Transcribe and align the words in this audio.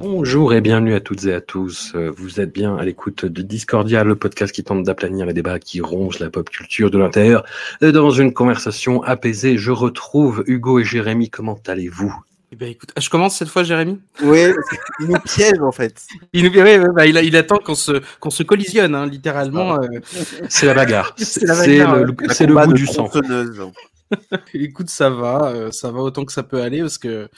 Bonjour 0.00 0.54
et 0.54 0.62
bienvenue 0.62 0.94
à 0.94 1.00
toutes 1.00 1.24
et 1.26 1.34
à 1.34 1.40
tous. 1.42 1.92
Euh, 1.94 2.10
Vous 2.16 2.40
êtes 2.40 2.52
bien 2.52 2.74
à 2.76 2.84
l'écoute 2.84 3.26
de 3.26 3.42
Discordia, 3.42 4.02
le 4.02 4.16
podcast 4.16 4.50
qui 4.54 4.64
tente 4.64 4.82
d'aplanir 4.82 5.26
les 5.26 5.34
débats 5.34 5.58
qui 5.58 5.82
rongent 5.82 6.18
la 6.20 6.30
pop 6.30 6.48
culture 6.48 6.90
de 6.90 6.96
l'intérieur. 6.98 7.44
Dans 7.82 8.10
une 8.10 8.32
conversation 8.32 9.02
apaisée, 9.02 9.58
je 9.58 9.70
retrouve 9.70 10.42
Hugo 10.46 10.78
et 10.78 10.84
Jérémy. 10.84 11.28
Comment 11.28 11.58
allez-vous? 11.66 12.14
Eh 12.52 12.56
ben, 12.56 12.68
écoute, 12.70 12.90
je 12.98 13.08
commence 13.10 13.36
cette 13.36 13.48
fois, 13.48 13.62
Jérémy? 13.62 14.00
Oui, 14.24 14.40
il 15.00 15.06
nous 15.08 15.20
piège 15.20 15.60
en 15.60 15.70
fait. 15.70 16.04
Il, 16.32 16.44
nous- 16.44 16.50
ouais, 16.58 16.78
ouais, 16.78 16.88
bah, 16.94 17.06
il, 17.06 17.36
attend 17.36 17.58
qu'on 17.58 17.76
se, 17.76 18.00
qu'on 18.18 18.30
se 18.30 18.42
collisionne, 18.42 18.94
hein, 18.94 19.06
littéralement. 19.06 19.74
euh. 19.74 19.86
C'est 20.48 20.66
la 20.66 20.74
bagarre. 20.74 21.14
C'est 21.18 21.44
la 21.44 21.54
C'est 21.54 21.78
bagarre, 21.78 21.96
le, 21.98 22.04
le 22.06 22.66
goût 22.66 22.72
du 22.72 22.86
sang. 22.86 23.08
Écoute, 24.54 24.90
ça 24.90 25.10
va, 25.10 25.50
euh, 25.52 25.70
ça 25.70 25.90
va 25.90 26.00
autant 26.00 26.24
que 26.24 26.32
ça 26.32 26.42
peut 26.42 26.60
aller 26.62 26.80
parce 26.80 26.98
que, 26.98 27.28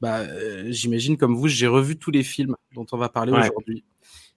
bah, 0.00 0.20
euh, 0.20 0.66
j'imagine 0.70 1.16
comme 1.16 1.34
vous, 1.36 1.48
j'ai 1.48 1.66
revu 1.66 1.96
tous 1.98 2.10
les 2.10 2.22
films 2.22 2.56
dont 2.74 2.86
on 2.92 2.96
va 2.98 3.08
parler 3.08 3.32
Ouais. 3.32 3.40
aujourd'hui. 3.40 3.84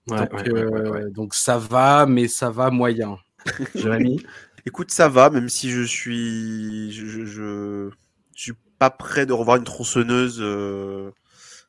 Ouais, 0.08 0.18
donc, 0.18 0.32
ouais, 0.34 0.50
ouais, 0.52 0.64
ouais, 0.66 0.90
ouais. 0.90 1.02
euh, 1.04 1.10
donc 1.10 1.34
ça 1.34 1.58
va, 1.58 2.06
mais 2.06 2.28
ça 2.28 2.50
va 2.50 2.70
moyen. 2.70 3.18
Jérémy 3.74 4.24
Écoute, 4.66 4.90
ça 4.90 5.08
va, 5.08 5.30
même 5.30 5.48
si 5.48 5.70
je 5.70 5.82
suis, 5.82 6.90
je, 6.92 7.06
je, 7.06 7.24
je- 7.24 7.90
je 8.34 8.40
suis 8.42 8.52
pas 8.78 8.90
prêt 8.90 9.24
de 9.26 9.32
revoir 9.32 9.56
une 9.56 9.64
tronçonneuse 9.64 10.38
euh, 10.40 11.10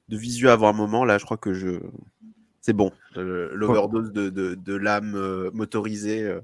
de 0.09 0.17
visu 0.17 0.49
avant 0.49 0.69
un 0.69 0.73
moment. 0.73 1.05
Là, 1.05 1.17
je 1.17 1.25
crois 1.25 1.37
que 1.37 1.53
je, 1.53 1.79
c'est 2.61 2.73
bon. 2.73 2.91
L'overdose 3.15 4.11
de, 4.11 4.29
de, 4.29 4.55
de 4.55 4.75
l'âme 4.75 5.15
euh, 5.15 5.49
motorisée 5.53 6.23
euh, 6.23 6.41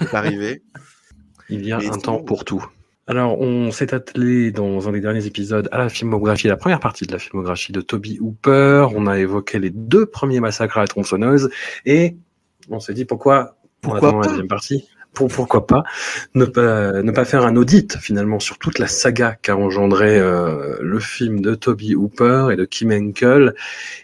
est 0.00 0.14
arrivé. 0.14 0.62
Il 1.50 1.66
y 1.66 1.72
a 1.72 1.78
Mais 1.78 1.88
un 1.88 1.98
temps 1.98 2.22
pour 2.22 2.44
tout. 2.44 2.64
Alors, 3.08 3.40
on 3.40 3.72
s'est 3.72 3.94
attelé 3.94 4.52
dans 4.52 4.88
un 4.88 4.92
des 4.92 5.00
derniers 5.00 5.26
épisodes 5.26 5.68
à 5.72 5.78
la 5.78 5.88
filmographie, 5.88 6.46
la 6.46 6.56
première 6.56 6.78
partie 6.78 7.04
de 7.04 7.12
la 7.12 7.18
filmographie 7.18 7.72
de 7.72 7.80
Toby 7.80 8.18
Hooper. 8.20 8.86
On 8.94 9.08
a 9.08 9.18
évoqué 9.18 9.58
les 9.58 9.70
deux 9.70 10.06
premiers 10.06 10.38
massacres 10.38 10.78
à 10.78 10.82
la 10.82 10.86
tronçonneuse 10.86 11.50
et 11.84 12.16
on 12.70 12.78
s'est 12.78 12.94
dit 12.94 13.04
pourquoi, 13.04 13.56
Pourquoi 13.80 13.98
attendant 13.98 14.20
la 14.20 14.26
pas 14.26 14.28
deuxième 14.28 14.48
partie, 14.48 14.88
pour, 15.12 15.28
pourquoi 15.28 15.66
pas 15.66 15.82
ne 16.34 16.44
pas 16.44 17.02
ne 17.02 17.10
pas 17.10 17.24
faire 17.24 17.44
un 17.44 17.56
audit 17.56 17.98
finalement 17.98 18.38
sur 18.38 18.58
toute 18.58 18.78
la 18.78 18.86
saga 18.86 19.36
qu'a 19.42 19.56
engendré 19.56 20.18
euh, 20.18 20.78
le 20.80 21.00
film 21.00 21.40
de 21.40 21.54
Toby 21.54 21.94
Hooper 21.94 22.48
et 22.52 22.56
de 22.56 22.64
Kim 22.64 22.92
Henkel 22.92 23.54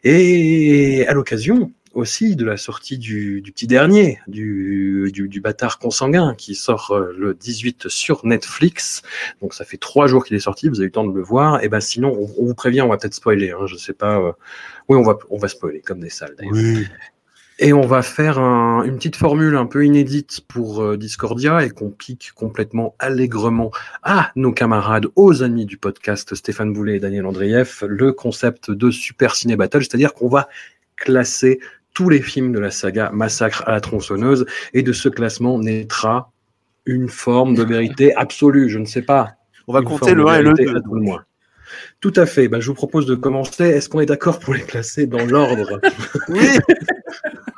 et 0.05 1.07
à 1.07 1.15
l'occasion 1.15 1.73
aussi 1.99 2.37
de 2.37 2.45
la 2.45 2.57
sortie 2.57 2.97
du, 2.99 3.41
du 3.43 3.53
petit 3.53 3.67
dernier, 3.67 4.19
du, 4.29 5.11
du, 5.13 5.29
du 5.29 5.41
bâtard 5.41 5.79
consanguin, 5.79 6.35
qui 6.37 6.55
sort 6.55 6.93
euh, 6.93 7.13
le 7.19 7.35
18 7.35 7.89
sur 7.89 8.25
Netflix. 8.25 9.03
Donc 9.43 9.53
ça 9.55 9.65
fait 9.65 9.77
trois 9.77 10.07
jours 10.07 10.25
qu'il 10.25 10.37
est 10.37 10.41
sorti, 10.41 10.69
vous 10.69 10.77
avez 10.77 10.85
eu 10.85 10.87
le 10.87 10.93
temps 10.93 11.07
de 11.07 11.15
le 11.15 11.23
voir. 11.23 11.63
Et 11.63 11.69
ben 11.69 11.81
sinon, 11.81 12.13
on, 12.19 12.43
on 12.43 12.47
vous 12.47 12.55
prévient, 12.55 12.81
on 12.83 12.89
va 12.89 12.97
peut-être 12.97 13.15
spoiler. 13.15 13.51
Hein, 13.51 13.67
je 13.67 13.77
sais 13.77 13.93
pas. 13.93 14.19
euh, 14.19 14.33
Oui, 14.89 14.97
on 14.97 15.03
va 15.03 15.19
on 15.31 15.37
va 15.39 15.49
spoiler 15.49 15.81
comme 15.81 16.01
des 16.01 16.11
salles. 16.11 16.35
d'ailleurs. 16.39 16.87
Et 17.61 17.73
on 17.73 17.81
va 17.81 18.03
faire 18.03 18.39
un- 18.39 18.85
une 18.85 18.95
petite 18.99 19.17
formule 19.17 19.57
un 19.57 19.67
peu 19.67 19.85
inédite 19.85 20.43
pour 20.47 20.81
euh, 20.81 20.97
Discordia 20.97 21.65
et 21.65 21.71
qu'on 21.71 21.91
pique 21.91 22.31
complètement 22.37 22.95
allègrement 23.01 23.73
à 24.05 24.31
nos 24.37 24.53
camarades, 24.53 25.07
aux 25.17 25.43
amis 25.43 25.67
du 25.67 25.77
podcast 25.77 26.37
Stéphane 26.37 26.73
Boulet 26.73 26.99
et 26.99 27.01
Daniel 27.01 27.27
Andreev, 27.27 27.83
le 27.89 28.13
concept 28.13 28.71
de 28.71 28.93
Super 28.93 29.35
Ciné 29.35 29.57
Battle, 29.57 29.81
c'est-à-dire 29.83 30.15
qu'on 30.15 30.29
va 30.29 30.49
classer 30.95 31.59
tous 31.99 32.11
les 32.11 32.23
films 32.23 32.53
de 32.53 32.61
la 32.61 32.71
saga 32.71 33.11
Massacre 33.13 33.65
à 33.67 33.73
la 33.73 33.81
tronçonneuse 33.81 34.47
et 34.73 34.85
de 34.85 34.93
ce 34.93 35.09
classement 35.09 35.59
naîtra 35.59 36.31
une 36.87 37.09
forme 37.09 37.57
de 37.57 37.65
vérité 37.65 38.15
absolue, 38.15 38.69
je 38.69 38.79
ne 38.79 38.85
sais 38.85 39.03
pas. 39.03 39.31
On 39.67 39.73
va 39.73 39.81
Une 39.81 39.87
compter 39.87 40.15
le 40.15 40.23
de 40.23 40.29
1 40.29 40.35
et 40.35 40.43
le 40.43 40.55
vérité 40.55 40.65
2. 40.67 40.77
à 40.77 41.25
tout 42.01 42.13
à 42.15 42.25
fait. 42.25 42.47
Bah, 42.47 42.61
je 42.61 42.69
vous 42.69 42.75
propose 42.75 43.05
de 43.07 43.17
commencer. 43.17 43.65
Est-ce 43.65 43.89
qu'on 43.89 43.99
est 43.99 44.07
d'accord 44.07 44.39
pour 44.39 44.55
les 44.55 44.61
classer 44.61 45.09
dans 45.09 45.27
l'ordre? 45.27 45.81
Oui. 46.29 46.39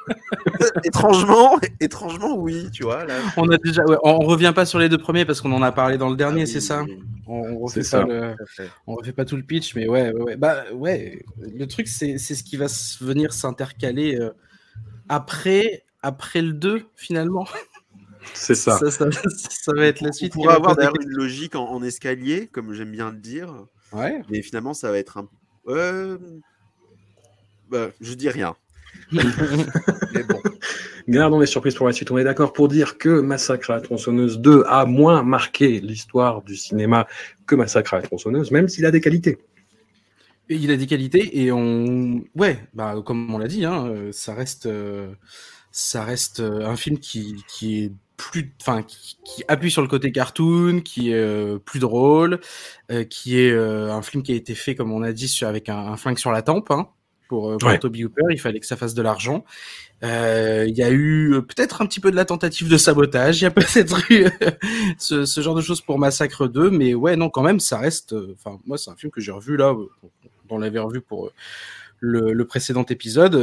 étrangement, 0.85 1.59
étrangement, 1.81 2.37
oui, 2.37 2.69
tu 2.73 2.83
vois. 2.85 3.05
Là. 3.05 3.15
On 3.37 3.49
a 3.49 3.57
déjà, 3.59 3.83
ouais, 3.85 3.97
on 4.03 4.19
revient 4.21 4.53
pas 4.55 4.65
sur 4.67 4.79
les 4.79 4.89
deux 4.89 4.99
premiers 4.99 5.25
parce 5.25 5.41
qu'on 5.41 5.53
en 5.53 5.63
a 5.63 5.73
parlé 5.73 5.99
dans 5.99 6.09
le 6.11 6.17
dernier, 6.17 6.43
Ah 6.43 6.45
oui, 6.45 6.51
c'est 6.51 6.61
ça 6.61 6.83
oui, 6.83 6.99
on, 7.27 7.35
on 7.55 7.59
refait 7.61 7.83
C'est 7.83 7.97
pas 7.99 8.03
ça. 8.03 8.09
le- 8.09 8.35
fait. 8.47 8.71
on 8.87 8.95
refait 8.95 9.13
pas 9.13 9.25
tout 9.25 9.37
le 9.37 9.43
pitch, 9.43 9.75
mais 9.75 9.89
ouais, 9.89 10.13
ouais, 10.13 10.23
ouais. 10.23 10.37
bah 10.37 10.65
ouais. 10.75 11.23
Le 11.39 11.67
truc, 11.67 11.89
c'est, 11.89 12.19
c'est 12.19 12.35
ce 12.35 12.43
qui 12.45 12.57
va 12.57 12.67
venir 13.01 13.33
s'intercaler 13.33 14.17
euh, 14.21 14.31
après, 15.09 15.85
après 16.03 16.43
le 16.43 16.53
2 16.53 16.85
finalement. 16.97 17.47
C'est 18.35 18.55
ça. 18.55 18.77
Ça, 18.79 18.91
ça- 18.91 19.07
ça 19.11 19.73
va 19.75 19.87
être 19.87 20.03
la 20.03 20.11
On 20.11 20.13
suite. 20.13 20.35
pourrait 20.35 20.49
va 20.49 20.55
avoir 20.57 20.77
d'ailleurs 20.77 20.93
une 21.01 21.09
logique 21.09 21.55
en, 21.57 21.65
en 21.71 21.83
escalier, 21.83 22.49
comme 22.49 22.75
j'aime 22.75 22.93
bien 22.93 23.11
le 23.11 23.17
dire. 23.17 23.53
Ouais. 23.93 24.21
Mais 24.29 24.43
finalement, 24.43 24.75
ça 24.75 24.91
va 24.91 24.99
être 24.99 25.17
un. 25.17 25.27
Euh... 25.69 26.19
Bah, 27.71 27.89
je 28.01 28.13
dis 28.13 28.29
rien. 28.29 28.55
Mais 29.13 29.23
bon. 30.29 30.39
Gardons 31.11 31.41
les 31.41 31.47
surprises 31.47 31.75
pour 31.75 31.89
la 31.89 31.93
suite. 31.93 32.13
On 32.13 32.19
est 32.19 32.25
d'accord 32.25 32.53
pour 32.53 32.69
dire 32.69 32.97
que 32.97 33.09
Massacre 33.21 33.71
à 33.71 33.75
la 33.75 33.81
tronçonneuse 33.81 34.39
2 34.39 34.63
a 34.69 34.85
moins 34.85 35.25
marqué 35.25 35.81
l'histoire 35.81 36.41
du 36.43 36.55
cinéma 36.55 37.09
que 37.49 37.57
Massacre 37.57 37.95
à 37.95 37.97
la 37.97 38.03
tronçonneuse, 38.05 38.53
même 38.53 38.69
s'il 38.69 38.87
a 38.87 38.93
des 38.93 39.01
qualités. 39.01 39.39
Et 40.49 40.55
il 40.55 40.71
a 40.71 40.77
des 40.77 40.87
qualités 40.87 41.41
et 41.43 41.51
on, 41.51 42.23
ouais, 42.37 42.61
bah 42.75 42.95
comme 43.05 43.35
on 43.35 43.39
l'a 43.39 43.49
dit, 43.49 43.65
hein, 43.65 43.89
euh, 43.89 44.13
ça 44.13 44.35
reste, 44.35 44.67
euh, 44.67 45.13
ça 45.73 46.05
reste 46.05 46.39
euh, 46.39 46.65
un 46.65 46.77
film 46.77 47.01
qui, 47.01 47.35
est 47.63 47.93
plus, 48.17 48.55
enfin, 48.61 48.85
qui, 48.85 49.43
appuie 49.49 49.73
sur 49.73 49.83
le 49.83 49.89
côté 49.89 50.13
cartoon, 50.13 50.81
qui 50.81 51.11
est 51.11 51.59
plus 51.65 51.81
drôle, 51.81 52.39
qui 53.09 53.41
est 53.41 53.53
un 53.53 54.03
film 54.03 54.23
qui 54.23 54.31
a 54.31 54.37
été 54.37 54.55
fait, 54.55 54.77
comme 54.77 54.93
on 54.93 55.03
a 55.03 55.13
dit, 55.13 55.41
avec 55.43 55.69
un, 55.69 55.77
un 55.77 55.97
flingue 55.97 56.19
sur 56.19 56.31
la 56.31 56.43
tempe. 56.43 56.71
Hein, 56.71 56.89
pour, 57.31 57.49
euh, 57.53 57.59
pour 57.59 57.69
Ouais. 57.69 57.79
Toby 57.79 58.05
Hooper, 58.05 58.25
il 58.31 58.41
fallait 58.41 58.59
que 58.59 58.67
ça 58.67 58.77
fasse 58.77 58.93
de 58.93 59.03
l'argent. 59.03 59.45
Euh, 60.03 60.65
Il 60.67 60.77
y 60.77 60.83
a 60.83 60.91
eu 60.91 61.33
euh, 61.35 61.43
peut-être 61.43 61.81
un 61.81 61.87
petit 61.87 62.01
peu 62.01 62.11
de 62.11 62.17
la 62.17 62.25
tentative 62.25 62.69
de 62.69 62.77
sabotage. 62.77 63.41
Il 63.41 63.45
y 63.45 63.47
a 63.47 63.51
peut-être 63.53 64.11
eu 64.11 64.27
ce, 64.99 65.25
ce 65.25 65.41
genre 65.41 65.55
de 65.55 65.63
choses 65.63 65.81
pour 65.81 65.97
Massacre 66.01 66.49
2, 66.49 66.71
mais 66.71 66.93
ouais, 66.93 67.15
non, 67.15 67.31
quand 67.31 67.43
même, 67.43 67.61
ça 67.61 67.79
reste. 67.79 68.17
Enfin, 68.35 68.59
moi, 68.67 68.79
c'est 68.79 68.91
un 68.91 68.97
film 68.97 69.13
que 69.13 69.21
j'ai 69.21 69.31
revu 69.31 69.57
là. 69.57 69.77
On 70.49 70.59
l'avait 70.59 70.81
revu 70.81 71.01
pour 71.01 71.31
le, 72.01 72.33
le 72.33 72.45
précédent 72.45 72.85
épisode, 72.89 73.35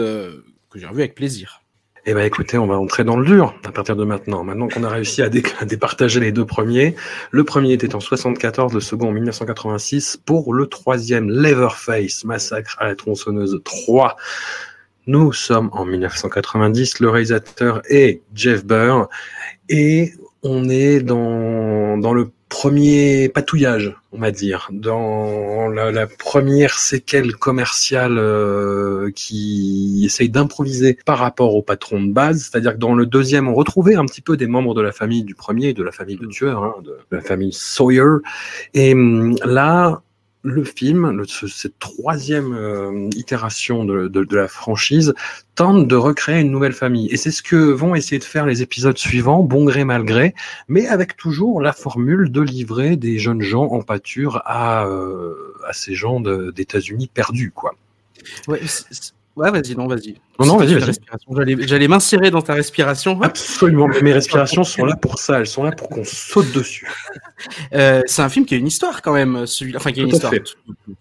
que 0.70 0.78
j'ai 0.78 0.86
revu 0.86 1.00
avec 1.00 1.16
plaisir. 1.16 1.62
Eh 2.10 2.14
ben, 2.14 2.24
écoutez, 2.24 2.58
on 2.58 2.68
va 2.68 2.80
entrer 2.80 3.04
dans 3.04 3.18
le 3.18 3.26
dur 3.26 3.54
à 3.66 3.72
partir 3.74 3.98
de 3.98 4.06
maintenant. 4.06 4.42
Maintenant 4.42 4.70
qu'on 4.70 4.86
a 4.86 4.90
réussi 4.90 5.22
à, 5.22 5.26
à 5.60 5.66
départager 5.66 6.22
les 6.22 6.32
deux 6.32 6.46
premiers. 6.46 6.96
Le 7.32 7.44
premier 7.44 7.74
était 7.74 7.96
en 7.96 8.00
74, 8.00 8.74
le 8.74 8.80
second 8.80 9.10
en 9.10 9.12
1986. 9.12 10.16
Pour 10.26 10.54
le 10.54 10.68
troisième, 10.68 11.30
Leatherface, 11.30 12.24
Massacre 12.24 12.78
à 12.80 12.86
la 12.86 12.96
tronçonneuse 12.96 13.60
3. 13.62 14.16
Nous 15.08 15.34
sommes 15.34 15.70
en 15.74 15.84
1990. 15.84 17.02
Le 17.02 17.10
réalisateur 17.10 17.82
est 17.90 18.22
Jeff 18.34 18.64
Burr. 18.64 19.10
Et 19.68 20.14
on 20.44 20.70
est 20.70 21.02
dans, 21.02 21.98
dans 21.98 22.14
le 22.14 22.32
premier 22.50 23.30
patouillage, 23.30 23.96
on 24.12 24.20
va 24.20 24.32
dire, 24.32 24.70
dans 24.72 25.68
la, 25.70 25.92
la 25.92 26.08
première 26.08 26.78
séquelle 26.78 27.36
commerciale 27.36 28.18
euh, 28.18 29.12
qui 29.14 30.04
essaye 30.06 30.30
d'improviser 30.30 30.98
par 31.06 31.18
rapport 31.18 31.56
au 31.56 31.62
patron 31.62 32.02
de 32.02 32.12
base. 32.12 32.44
C'est-à-dire 32.44 32.74
que 32.74 32.80
dans 32.80 32.96
le 32.96 33.06
deuxième, 33.06 33.48
on 33.48 33.54
retrouvait 33.54 33.96
un 33.96 34.06
petit 34.06 34.22
peu 34.22 34.38
des 34.38 34.48
membres 34.48 34.74
de 34.74 34.82
la 34.82 34.92
famille 34.92 35.24
du 35.24 35.36
premier, 35.36 35.74
de 35.74 35.84
la 35.84 35.92
famille 35.92 36.18
de 36.18 36.28
tueur, 36.28 36.64
hein, 36.64 36.76
de, 36.84 36.98
de 37.12 37.18
la 37.18 37.22
famille 37.22 37.54
Sawyer. 37.54 38.18
Et 38.74 38.94
hum, 38.94 39.36
là, 39.44 40.02
le 40.48 40.64
film, 40.64 41.24
cette 41.26 41.78
troisième 41.80 42.54
euh, 42.54 43.10
itération 43.16 43.86
de, 43.86 44.36
la 44.36 44.48
franchise, 44.48 45.14
tente 45.56 45.88
de 45.88 45.96
recréer 45.96 46.40
une 46.42 46.52
nouvelle 46.52 46.74
famille. 46.74 47.08
Et 47.12 47.18
c'est 47.18 47.32
ce 47.32 47.42
que 47.42 47.56
vont 47.56 47.96
essayer 47.96 48.20
de 48.20 48.24
faire 48.24 48.46
les 48.46 48.62
épisodes 48.62 48.98
suivants, 48.98 49.44
bon 49.44 49.66
gré 49.66 49.84
mal 49.84 50.04
gré, 50.04 50.34
mais 50.68 50.88
avec 50.88 51.18
toujours 51.18 51.62
la 51.62 51.74
formule 51.74 52.32
de 52.32 52.42
livrer 52.42 52.96
des 52.96 53.20
jeunes 53.20 53.42
gens 53.42 53.66
en 53.66 53.82
pâture 53.82 54.42
à, 54.46 54.86
euh, 54.86 55.34
ces 55.74 55.96
gens 55.96 56.20
d'États-Unis 56.20 57.10
perdus, 57.14 57.52
quoi. 57.52 57.76
Ouais, 58.48 58.62
ouais, 59.38 59.52
vas-y, 59.52 59.76
non, 59.76 59.88
vas-y. 59.88 60.16
Non, 60.40 60.46
non, 60.46 60.58
vas-y, 60.58 60.74
vas-y. 60.76 61.68
J'allais, 61.68 61.88
m'insérer 61.88 62.32
dans 62.32 62.42
ta 62.42 62.54
respiration. 62.54 63.22
Absolument, 63.22 63.88
mais 63.88 64.02
mes 64.02 64.14
respirations 64.14 64.64
sont 64.64 64.86
là 64.86 64.96
pour 64.96 65.20
ça, 65.20 65.40
elles 65.40 65.48
sont 65.48 65.64
là 65.64 65.72
pour 65.72 65.90
qu'on 65.90 66.04
saute 66.04 66.52
dessus. 66.54 66.88
Euh, 67.74 68.02
c'est 68.06 68.22
un 68.22 68.30
film 68.30 68.46
qui 68.46 68.56
a 68.56 68.58
une 68.58 68.68
histoire 68.68 69.02
quand 69.02 69.14
même, 69.14 69.46
celui-là. 69.46 69.78
Enfin, 69.80 69.92
qui 69.92 70.00
a 70.02 70.04
une 70.04 70.10
Tout 70.10 70.16
à 70.16 70.18
histoire. 70.18 70.34
fait. 70.34 70.44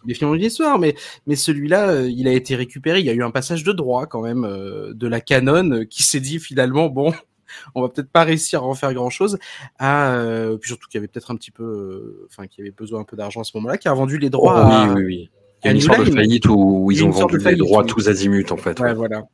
Les 0.06 0.14
films 0.14 0.30
ont 0.30 0.34
une 0.34 0.42
histoire, 0.44 0.78
mais 0.78 0.94
mais 1.26 1.36
celui-là, 1.36 1.88
euh, 1.90 2.08
il 2.10 2.28
a 2.28 2.32
été 2.32 2.54
récupéré. 2.56 3.00
Il 3.00 3.06
y 3.06 3.10
a 3.10 3.14
eu 3.14 3.22
un 3.22 3.30
passage 3.30 3.64
de 3.64 3.72
droit 3.72 4.06
quand 4.06 4.22
même 4.22 4.44
euh, 4.44 4.92
de 4.94 5.06
la 5.08 5.20
canon 5.20 5.70
euh, 5.72 5.84
qui 5.84 6.02
s'est 6.02 6.20
dit 6.20 6.38
finalement 6.38 6.88
bon. 6.88 7.12
On 7.74 7.80
va 7.80 7.88
peut-être 7.88 8.10
pas 8.10 8.24
réussir 8.24 8.62
à 8.62 8.66
en 8.66 8.74
faire 8.74 8.92
grand 8.92 9.08
chose. 9.08 9.38
À, 9.78 10.10
euh, 10.16 10.56
puis 10.58 10.68
surtout 10.68 10.88
qu'il 10.88 10.98
y 10.98 11.00
avait 11.00 11.08
peut-être 11.08 11.30
un 11.30 11.36
petit 11.36 11.50
peu, 11.52 11.62
euh, 11.62 12.26
enfin, 12.30 12.46
qu'il 12.48 12.62
y 12.64 12.68
avait 12.68 12.74
besoin 12.76 13.00
un 13.00 13.04
peu 13.04 13.16
d'argent 13.16 13.40
à 13.40 13.44
ce 13.44 13.52
moment-là, 13.56 13.78
qui 13.78 13.88
a 13.88 13.94
vendu 13.94 14.18
les 14.18 14.28
droits. 14.30 14.58
à- 14.58 14.88
Oh, 14.88 14.92
oui, 14.94 15.02
oui, 15.02 15.04
oui. 15.06 15.30
Il 15.66 15.68
y 15.68 15.68
a 15.68 15.70
une 15.72 15.76
New 15.76 15.80
histoire 15.80 15.98
de 16.00 16.04
Line. 16.04 16.14
faillite 16.14 16.46
où 16.48 16.90
ils 16.92 17.04
ont 17.04 17.10
vendu 17.10 17.34
de 17.34 17.42
faillite, 17.42 17.58
les 17.60 17.66
droits 17.66 17.82
oui. 17.82 17.88
tous 17.88 18.08
azimuts, 18.08 18.50
en 18.50 18.56
fait. 18.56 18.78
Ouais, 18.80 18.88
ouais. 18.88 18.94
voilà. 18.94 19.24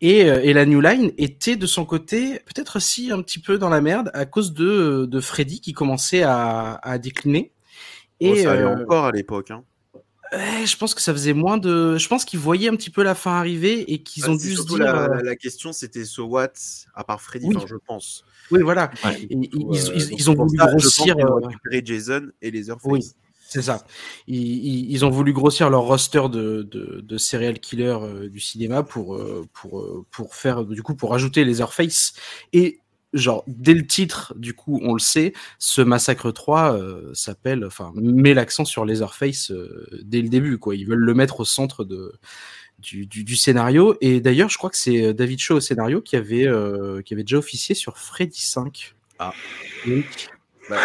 Et, 0.00 0.24
euh, 0.30 0.40
et 0.42 0.52
la 0.52 0.66
New 0.66 0.80
Line 0.80 1.12
était 1.18 1.56
de 1.56 1.66
son 1.66 1.84
côté 1.84 2.40
peut-être 2.46 2.76
aussi 2.76 3.10
un 3.12 3.20
petit 3.22 3.38
peu 3.38 3.58
dans 3.58 3.68
la 3.68 3.80
merde 3.80 4.10
à 4.14 4.26
cause 4.26 4.52
de, 4.52 5.06
de 5.10 5.20
Freddy 5.20 5.60
qui 5.60 5.72
commençait 5.72 6.22
à, 6.22 6.74
à 6.82 6.98
décliner. 6.98 7.52
Et 8.20 8.28
Et 8.30 8.42
ça 8.44 8.52
allait 8.52 8.62
euh, 8.62 8.82
encore 8.82 9.06
à 9.06 9.12
l'époque. 9.12 9.50
Hein. 9.50 9.64
ouais, 10.32 10.66
je 10.66 10.76
pense 10.76 10.94
que 10.94 11.00
ça 11.02 11.12
faisait 11.12 11.32
moins 11.34 11.58
de. 11.58 11.96
Je 11.98 12.08
pense 12.08 12.24
qu'ils 12.24 12.38
voyaient 12.40 12.68
un 12.68 12.76
petit 12.76 12.90
peu 12.90 13.02
la 13.02 13.14
fin 13.14 13.32
arriver 13.32 13.92
et 13.92 14.02
qu'ils 14.02 14.24
Ah, 14.26 14.30
ont 14.30 14.34
dû 14.36 14.54
se 14.54 14.62
dire. 14.66 14.78
la, 14.78 15.04
euh, 15.04 15.14
la- 15.16 15.22
la 15.22 15.36
question, 15.36 15.72
c'était 15.72 16.04
so 16.04 16.24
what 16.26 16.52
à 16.94 17.04
part 17.04 17.20
Freddy, 17.20 17.46
Oui. 17.48 17.56
enfin, 17.56 17.66
je 17.68 17.76
pense. 17.86 18.24
Oui, 18.50 18.60
voilà. 18.62 18.90
Ouais. 19.04 19.20
Et- 19.22 19.26
ils, 19.30 19.48
ils- 19.52 19.88
Euh, 19.90 19.92
ils- 19.96 20.12
ils 20.14 20.30
ont 20.30 20.34
voulu 20.34 20.56
ça, 20.58 20.66
je 20.68 20.72
pense 20.72 20.82
grossir. 20.82 21.16
qu'ils 21.16 21.24
ont 21.26 21.38
euh, 21.38 21.46
récupéré 21.46 21.82
Jason 21.84 22.28
et 22.42 22.50
les 22.50 22.68
Earthface. 22.68 22.92
Oui. 22.92 23.04
C'est 23.54 23.62
ça. 23.62 23.86
Ils, 24.26 24.36
ils, 24.36 24.90
ils 24.90 25.04
ont 25.04 25.10
voulu 25.10 25.32
grossir 25.32 25.70
leur 25.70 25.82
roster 25.82 26.22
de, 26.28 26.64
de, 26.68 27.00
de 27.00 27.18
serial 27.18 27.60
killers 27.60 27.98
euh, 28.02 28.28
du 28.28 28.40
cinéma 28.40 28.82
pour, 28.82 29.14
euh, 29.14 29.46
pour, 29.52 29.78
euh, 29.78 30.04
pour 30.10 30.34
faire, 30.34 30.64
du 30.64 30.82
coup, 30.82 30.96
pour 30.96 31.14
ajouter 31.14 31.44
les 31.44 31.60
Earthface. 31.60 32.14
Et, 32.52 32.80
genre, 33.12 33.44
dès 33.46 33.74
le 33.74 33.86
titre, 33.86 34.34
du 34.36 34.54
coup, 34.54 34.80
on 34.82 34.92
le 34.92 34.98
sait, 34.98 35.34
ce 35.60 35.82
Massacre 35.82 36.32
3 36.32 36.76
euh, 36.76 37.14
s'appelle, 37.14 37.64
enfin, 37.64 37.92
met 37.94 38.34
l'accent 38.34 38.64
sur 38.64 38.84
les 38.84 39.02
euh, 39.02 39.86
dès 40.02 40.20
le 40.20 40.28
début, 40.28 40.58
quoi. 40.58 40.74
Ils 40.74 40.88
veulent 40.88 40.98
le 40.98 41.14
mettre 41.14 41.38
au 41.38 41.44
centre 41.44 41.84
de, 41.84 42.12
du, 42.80 43.06
du, 43.06 43.22
du 43.22 43.36
scénario. 43.36 43.96
Et 44.00 44.20
d'ailleurs, 44.20 44.48
je 44.48 44.58
crois 44.58 44.70
que 44.70 44.76
c'est 44.76 45.14
David 45.14 45.38
Shaw 45.38 45.54
au 45.54 45.60
scénario 45.60 46.00
qui 46.00 46.16
avait, 46.16 46.48
qui 47.04 47.14
avait 47.14 47.22
déjà 47.22 47.38
officié 47.38 47.76
sur 47.76 47.98
Freddy 47.98 48.40
5. 48.40 48.96
Ah. 49.20 49.32
Oui. 49.86 50.04
Bah, 50.68 50.80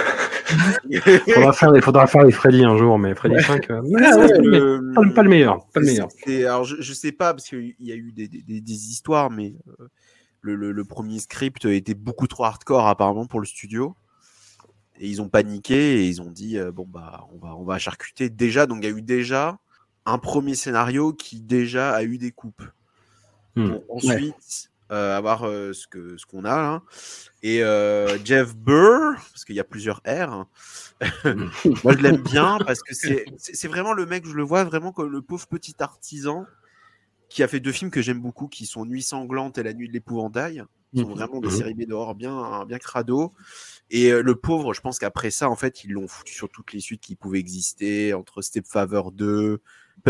Faudra 1.33 1.53
faire, 1.53 1.71
il 1.75 1.81
faudra 1.81 2.07
faire 2.07 2.23
les 2.23 2.31
Freddy 2.31 2.63
un 2.63 2.77
jour, 2.77 2.97
mais 2.99 3.13
Freddy 3.15 3.41
5, 3.43 3.69
euh, 3.69 3.81
Ah 4.01 4.17
ouais, 4.17 4.37
le- 4.39 4.93
pas, 4.93 5.01
pas 5.15 5.23
le 5.23 5.29
meilleur. 5.29 5.65
Pas 5.73 5.79
le 5.79 5.85
meilleur. 5.85 6.07
alors, 6.27 6.63
je, 6.63 6.77
je 6.81 6.93
sais 6.93 7.11
pas, 7.11 7.33
parce 7.33 7.47
qu'il 7.47 7.75
y 7.79 7.91
a 7.91 7.95
eu 7.95 8.11
des, 8.11 8.27
des- 8.27 8.41
des- 8.41 8.61
des 8.61 8.89
histoires, 8.89 9.29
mais 9.29 9.55
euh, 9.79 9.87
le, 10.41 10.55
le- 10.55 10.71
le 10.71 10.85
premier 10.85 11.19
script 11.19 11.65
était 11.65 11.93
beaucoup 11.93 12.27
trop 12.27 12.45
hardcore 12.45 12.87
apparemment 12.87 13.25
pour 13.25 13.39
le 13.39 13.45
studio. 13.45 13.95
Et 15.01 15.07
ils 15.07 15.21
ont 15.21 15.29
paniqué 15.29 16.01
et 16.01 16.07
ils 16.07 16.21
ont 16.21 16.29
dit 16.29 16.57
euh, 16.57 16.71
bon 16.73 16.85
bah 16.85 17.25
on 17.33 17.37
va 17.37 17.55
on 17.55 17.63
va 17.63 17.77
charcuter 17.79 18.29
déjà. 18.29 18.65
Donc 18.65 18.79
il 18.83 18.89
y 18.89 18.93
a 18.93 18.97
eu 18.97 19.01
déjà 19.01 19.57
un 20.05 20.17
premier 20.17 20.55
scénario 20.55 21.13
qui 21.13 21.39
déjà 21.39 21.91
a 21.91 22.03
eu 22.03 22.17
des 22.17 22.31
coupes. 22.31 22.63
Hmm. 23.55 23.75
Ensuite 23.87 24.68
euh, 24.91 25.17
avoir 25.17 25.47
euh, 25.47 25.73
ce 25.73 25.87
que 25.87 26.17
ce 26.17 26.25
qu'on 26.25 26.45
a 26.45 26.55
là. 26.57 26.83
Et 27.43 27.63
euh, 27.63 28.17
Jeff 28.25 28.55
Burr, 28.55 29.15
parce 29.31 29.45
qu'il 29.45 29.55
y 29.55 29.59
a 29.59 29.63
plusieurs 29.63 30.01
R. 30.05 30.31
hein. 30.33 30.47
Moi 31.83 31.93
je 31.97 32.03
l'aime 32.03 32.21
bien 32.23 32.57
parce 32.65 32.81
que 32.83 32.93
c'est 32.95 33.25
c'est 33.37 33.67
vraiment 33.67 33.93
le 33.93 34.05
mec, 34.05 34.25
je 34.27 34.33
le 34.33 34.43
vois 34.43 34.63
vraiment 34.63 34.91
comme 34.91 35.11
le 35.11 35.21
pauvre 35.21 35.47
petit 35.47 35.75
artisan 35.79 36.45
qui 37.29 37.43
a 37.43 37.47
fait 37.47 37.59
deux 37.59 37.71
films 37.71 37.91
que 37.91 38.01
j'aime 38.01 38.21
beaucoup, 38.21 38.47
qui 38.47 38.65
sont 38.65 38.85
Nuit 38.85 39.03
sanglante 39.03 39.57
et 39.57 39.63
La 39.63 39.73
nuit 39.73 39.87
de 39.87 39.93
l'épouvantail. 39.93 40.63
Qui 40.95 41.01
sont 41.01 41.09
Mhm. 41.09 41.15
vraiment 41.15 41.39
des 41.39 41.49
Mhm. 41.49 41.53
séries 41.55 41.73
B 41.75 41.85
dehors 41.87 42.15
bien, 42.15 42.65
bien 42.65 42.79
crado. 42.79 43.33
Et 43.91 44.11
euh, 44.11 44.23
le 44.23 44.35
pauvre, 44.35 44.73
je 44.73 44.81
pense 44.81 44.99
qu'après 44.99 45.31
ça, 45.31 45.49
en 45.49 45.55
fait, 45.55 45.83
ils 45.83 45.91
l'ont 45.91 46.07
foutu 46.07 46.33
sur 46.33 46.49
toutes 46.49 46.73
les 46.73 46.79
suites 46.79 47.01
qui 47.01 47.15
pouvaient 47.15 47.39
exister, 47.39 48.13
entre 48.15 48.41
Stepfather 48.41 49.01
2, 49.13 49.61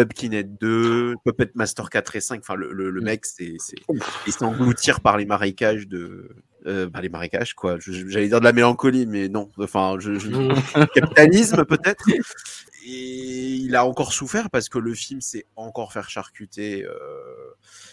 Pupkinhead 0.05 0.57
2, 0.59 1.15
Puppet 1.25 1.51
Master 1.55 1.89
4 1.89 2.15
et 2.15 2.21
5. 2.21 2.39
Enfin, 2.41 2.55
le, 2.55 2.71
le, 2.71 2.89
le 2.89 2.99
Mhm. 3.01 3.05
mec, 3.05 3.25
c'est, 3.25 3.57
il 4.25 4.33
s'engloutir 4.33 5.01
par 5.01 5.17
les 5.17 5.25
marécages 5.25 5.87
de, 5.87 6.29
euh, 6.65 6.89
bah, 6.89 7.01
les 7.01 7.09
marécages, 7.09 7.53
quoi. 7.53 7.77
J'allais 7.79 8.27
dire 8.27 8.39
de 8.39 8.45
la 8.45 8.53
mélancolie, 8.53 9.05
mais 9.05 9.27
non. 9.29 9.49
Enfin, 9.57 9.97
je, 9.99 10.17
je- 10.19 10.29
capitalisme 10.93 11.65
peut-être. 11.65 12.05
Et 12.85 13.55
il 13.55 13.75
a 13.75 13.85
encore 13.85 14.13
souffert 14.13 14.49
parce 14.49 14.69
que 14.69 14.79
le 14.79 14.93
film 14.93 15.21
s'est 15.21 15.45
encore 15.55 15.91
faire 15.93 16.09
charcuter 16.09 16.85
euh, 16.85 16.93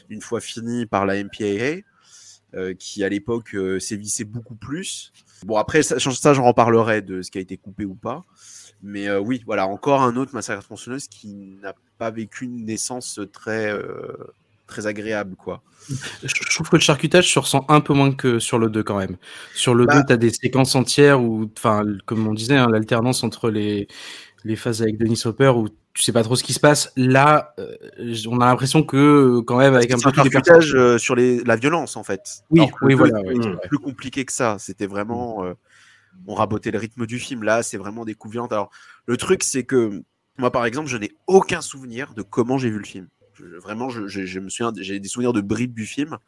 une 0.09 0.21
fois 0.23 0.41
fini 0.41 0.87
par 0.87 1.07
la 1.07 1.17
MPAA, 1.23 1.83
euh, 2.55 2.73
qui 2.75 3.03
à 3.05 3.09
l'époque 3.09 3.55
euh, 3.55 3.81
sévissait 3.81 4.25
beaucoup 4.25 4.55
plus. 4.55 5.13
Bon 5.45 5.57
après 5.57 5.83
ça, 5.83 5.99
ça 5.99 6.33
j'en 6.35 6.45
reparlerai 6.45 7.03
de 7.03 7.21
ce 7.21 7.31
qui 7.31 7.39
a 7.39 7.41
été 7.41 7.57
coupé 7.57 7.85
ou 7.85 7.95
pas. 7.95 8.25
Mais 8.83 9.09
euh, 9.09 9.19
oui, 9.19 9.43
voilà 9.47 9.67
encore 9.67 10.03
un 10.03 10.17
autre 10.17 10.33
massacre 10.35 10.63
tronçonneuse 10.63 11.09
qui 11.09 11.35
n'a 11.63 11.75
pas 11.99 12.11
vécu 12.11 12.45
une 12.45 12.65
naissance 12.67 13.19
très 13.33 13.71
euh, 13.73 14.17
très 14.67 14.87
agréable 14.87 15.35
quoi. 15.37 15.63
Je 16.23 16.55
trouve 16.55 16.69
que 16.69 16.77
le 16.77 16.83
charcutage 16.83 17.33
se 17.33 17.39
ressent 17.39 17.65
un 17.69 17.81
peu 17.81 17.95
moins 17.95 18.13
que 18.13 18.39
sur 18.39 18.59
le 18.59 18.69
2 18.69 18.83
quand 18.83 18.99
même. 18.99 19.17
Sur 19.55 19.75
le 19.75 19.87
Bah- 19.87 20.01
2, 20.01 20.07
tu 20.09 20.13
as 20.13 20.17
des 20.17 20.31
séquences 20.31 20.75
entières 20.75 21.23
où, 21.23 21.49
comme 22.05 22.27
on 22.27 22.35
disait, 22.35 22.57
hein, 22.57 22.69
l'alternance 22.69 23.23
entre 23.25 23.51
les, 23.51 23.87
les 24.45 24.57
phases 24.57 24.83
avec 24.83 24.99
Denis 24.99 25.23
Hopper 25.25 25.53
où 25.57 25.69
tu 25.95 26.03
sais 26.03 26.13
pas 26.13 26.23
trop 26.25 26.37
ce 26.37 26.43
qui 26.45 26.53
se 26.53 26.61
passe. 26.61 26.93
Là, 26.97 27.55
euh, 27.59 27.75
on 28.29 28.41
a 28.41 28.47
l'impression 28.47 28.83
que 28.83 29.41
quand 29.41 29.57
même 29.57 29.75
avec 29.75 29.91
un 29.93 29.97
peu 29.99 30.11
personnages- 30.13 30.75
euh, 30.75 30.99
sur 30.99 31.15
les, 31.15 31.43
la 31.45 31.57
violence 31.57 31.97
en 31.97 32.03
fait. 32.05 32.43
Oui, 32.51 32.61
Alors 32.61 32.77
oui, 32.83 32.91
le 32.93 32.97
voilà, 32.97 33.21
ouais, 33.23 33.35
vrai. 33.35 33.57
plus 33.69 33.79
compliqué 33.79 34.25
que 34.27 34.33
ça. 34.33 34.57
C'était 34.59 34.87
vraiment, 34.87 35.45
euh, 35.45 35.55
on 36.27 36.35
rabotait 36.35 36.71
le 36.71 36.79
rythme 36.79 37.07
du 37.07 37.19
film. 37.19 37.43
Là, 37.43 37.63
c'est 37.63 37.77
vraiment 37.77 38.05
violents. 38.05 38.47
Alors, 38.47 38.71
le 39.07 39.17
truc, 39.17 39.43
c'est 39.43 39.65
que 39.65 40.03
moi, 40.39 40.51
par 40.51 40.67
exemple, 40.67 40.89
je 40.89 40.97
n'ai 40.97 41.13
aucun 41.27 41.61
souvenir 41.61 42.15
de 42.15 42.23
comment 42.23 42.59
j'ai 42.59 42.71
vu 42.71 42.79
le 42.79 42.85
film. 42.85 43.09
Je- 43.35 43.45
vraiment, 43.57 43.89
je, 43.91 44.07
je- 44.09 44.25
je 44.27 44.41
me 44.41 44.49
souviens, 44.49 44.73
j'ai 44.79 44.99
des 45.01 45.09
souvenirs 45.09 45.33
de 45.33 45.41
bribes 45.41 45.75
du 45.75 45.87
film. 45.87 46.19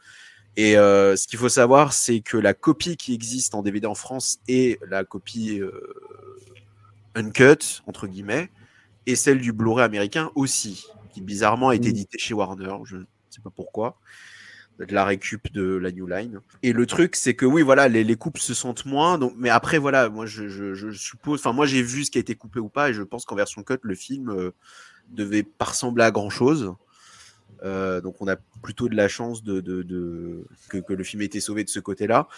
Et 0.57 0.77
euh, 0.77 1.15
ce 1.17 1.29
qu'il 1.29 1.39
faut 1.39 1.49
savoir, 1.49 1.93
c'est 1.93 2.21
que 2.21 2.37
la 2.37 2.55
copie 2.55 2.97
qui 2.97 3.15
existe 3.15 3.55
en 3.55 3.63
DVD 3.63 3.87
en 3.87 3.95
France 3.95 4.39
et 4.49 4.79
la 4.89 5.05
copie 5.05 5.61
euh, 5.61 5.71
uncut 7.15 7.83
entre 7.87 8.07
guillemets 8.07 8.51
et 9.07 9.17
celle 9.17 9.41
du 9.41 9.53
Blu-ray 9.53 9.85
américain 9.85 10.31
aussi, 10.35 10.87
qui 11.13 11.21
bizarrement 11.23 11.71
a 11.71 11.75
été 11.75 11.89
Mm. 11.89 11.91
édité 11.91 12.19
chez 12.19 12.35
Warner. 12.35 12.75
Je 12.85 12.97
ne 12.97 13.05
sais 13.31 13.41
pas 13.41 13.51
pourquoi. 13.51 13.99
De 14.79 14.95
la 14.95 15.05
récup 15.05 15.51
de 15.53 15.75
la 15.77 15.91
New 15.91 16.07
Line. 16.07 16.41
Et 16.63 16.73
le 16.73 16.87
truc, 16.87 17.17
c'est 17.17 17.35
que 17.35 17.45
oui, 17.45 17.63
voilà, 17.63 17.89
les, 17.89 18.05
les 18.05 18.15
coupes 18.15 18.39
se 18.39 18.55
sentent 18.55 18.87
moins. 18.87 19.19
Donc, 19.19 19.35
mais 19.37 19.49
après, 19.51 19.79
voilà, 19.79 20.09
moi, 20.09 20.25
je, 20.25 20.47
je, 20.49 20.73
je 20.75 20.91
suppose. 20.93 21.41
Enfin, 21.41 21.53
moi, 21.53 21.67
j'ai 21.67 21.83
vu 21.83 22.05
ce 22.05 22.13
qui 22.13 22.19
a 22.19 22.21
été 22.21 22.37
coupé 22.37 22.61
ou 22.61 22.69
pas, 22.69 22.91
et 22.91 22.95
je 22.95 23.03
pense 23.03 23.25
qu'en 23.25 23.35
version 23.35 23.65
cut, 23.65 23.79
le 23.83 23.95
film 23.97 24.31
euh, 24.31 24.53
devait 25.11 25.43
pas 25.43 25.65
ressembler 25.65 26.05
à 26.05 26.13
grand 26.13 26.31
chose. 26.31 26.75
Euh, 27.65 28.01
donc, 28.01 28.17
on 28.21 28.29
a 28.29 28.37
plutôt 28.63 28.89
de 28.89 28.95
la 28.95 29.09
chance 29.09 29.43
de, 29.43 29.61
de, 29.61 29.83
de- 29.83 30.45
que, 30.69 30.79
que 30.79 30.93
le 30.93 31.03
film 31.03 31.23
ait 31.23 31.27
été 31.27 31.41
sauvé 31.41 31.65
de 31.65 31.71
ce 31.71 31.81
côté-là. 31.81 32.29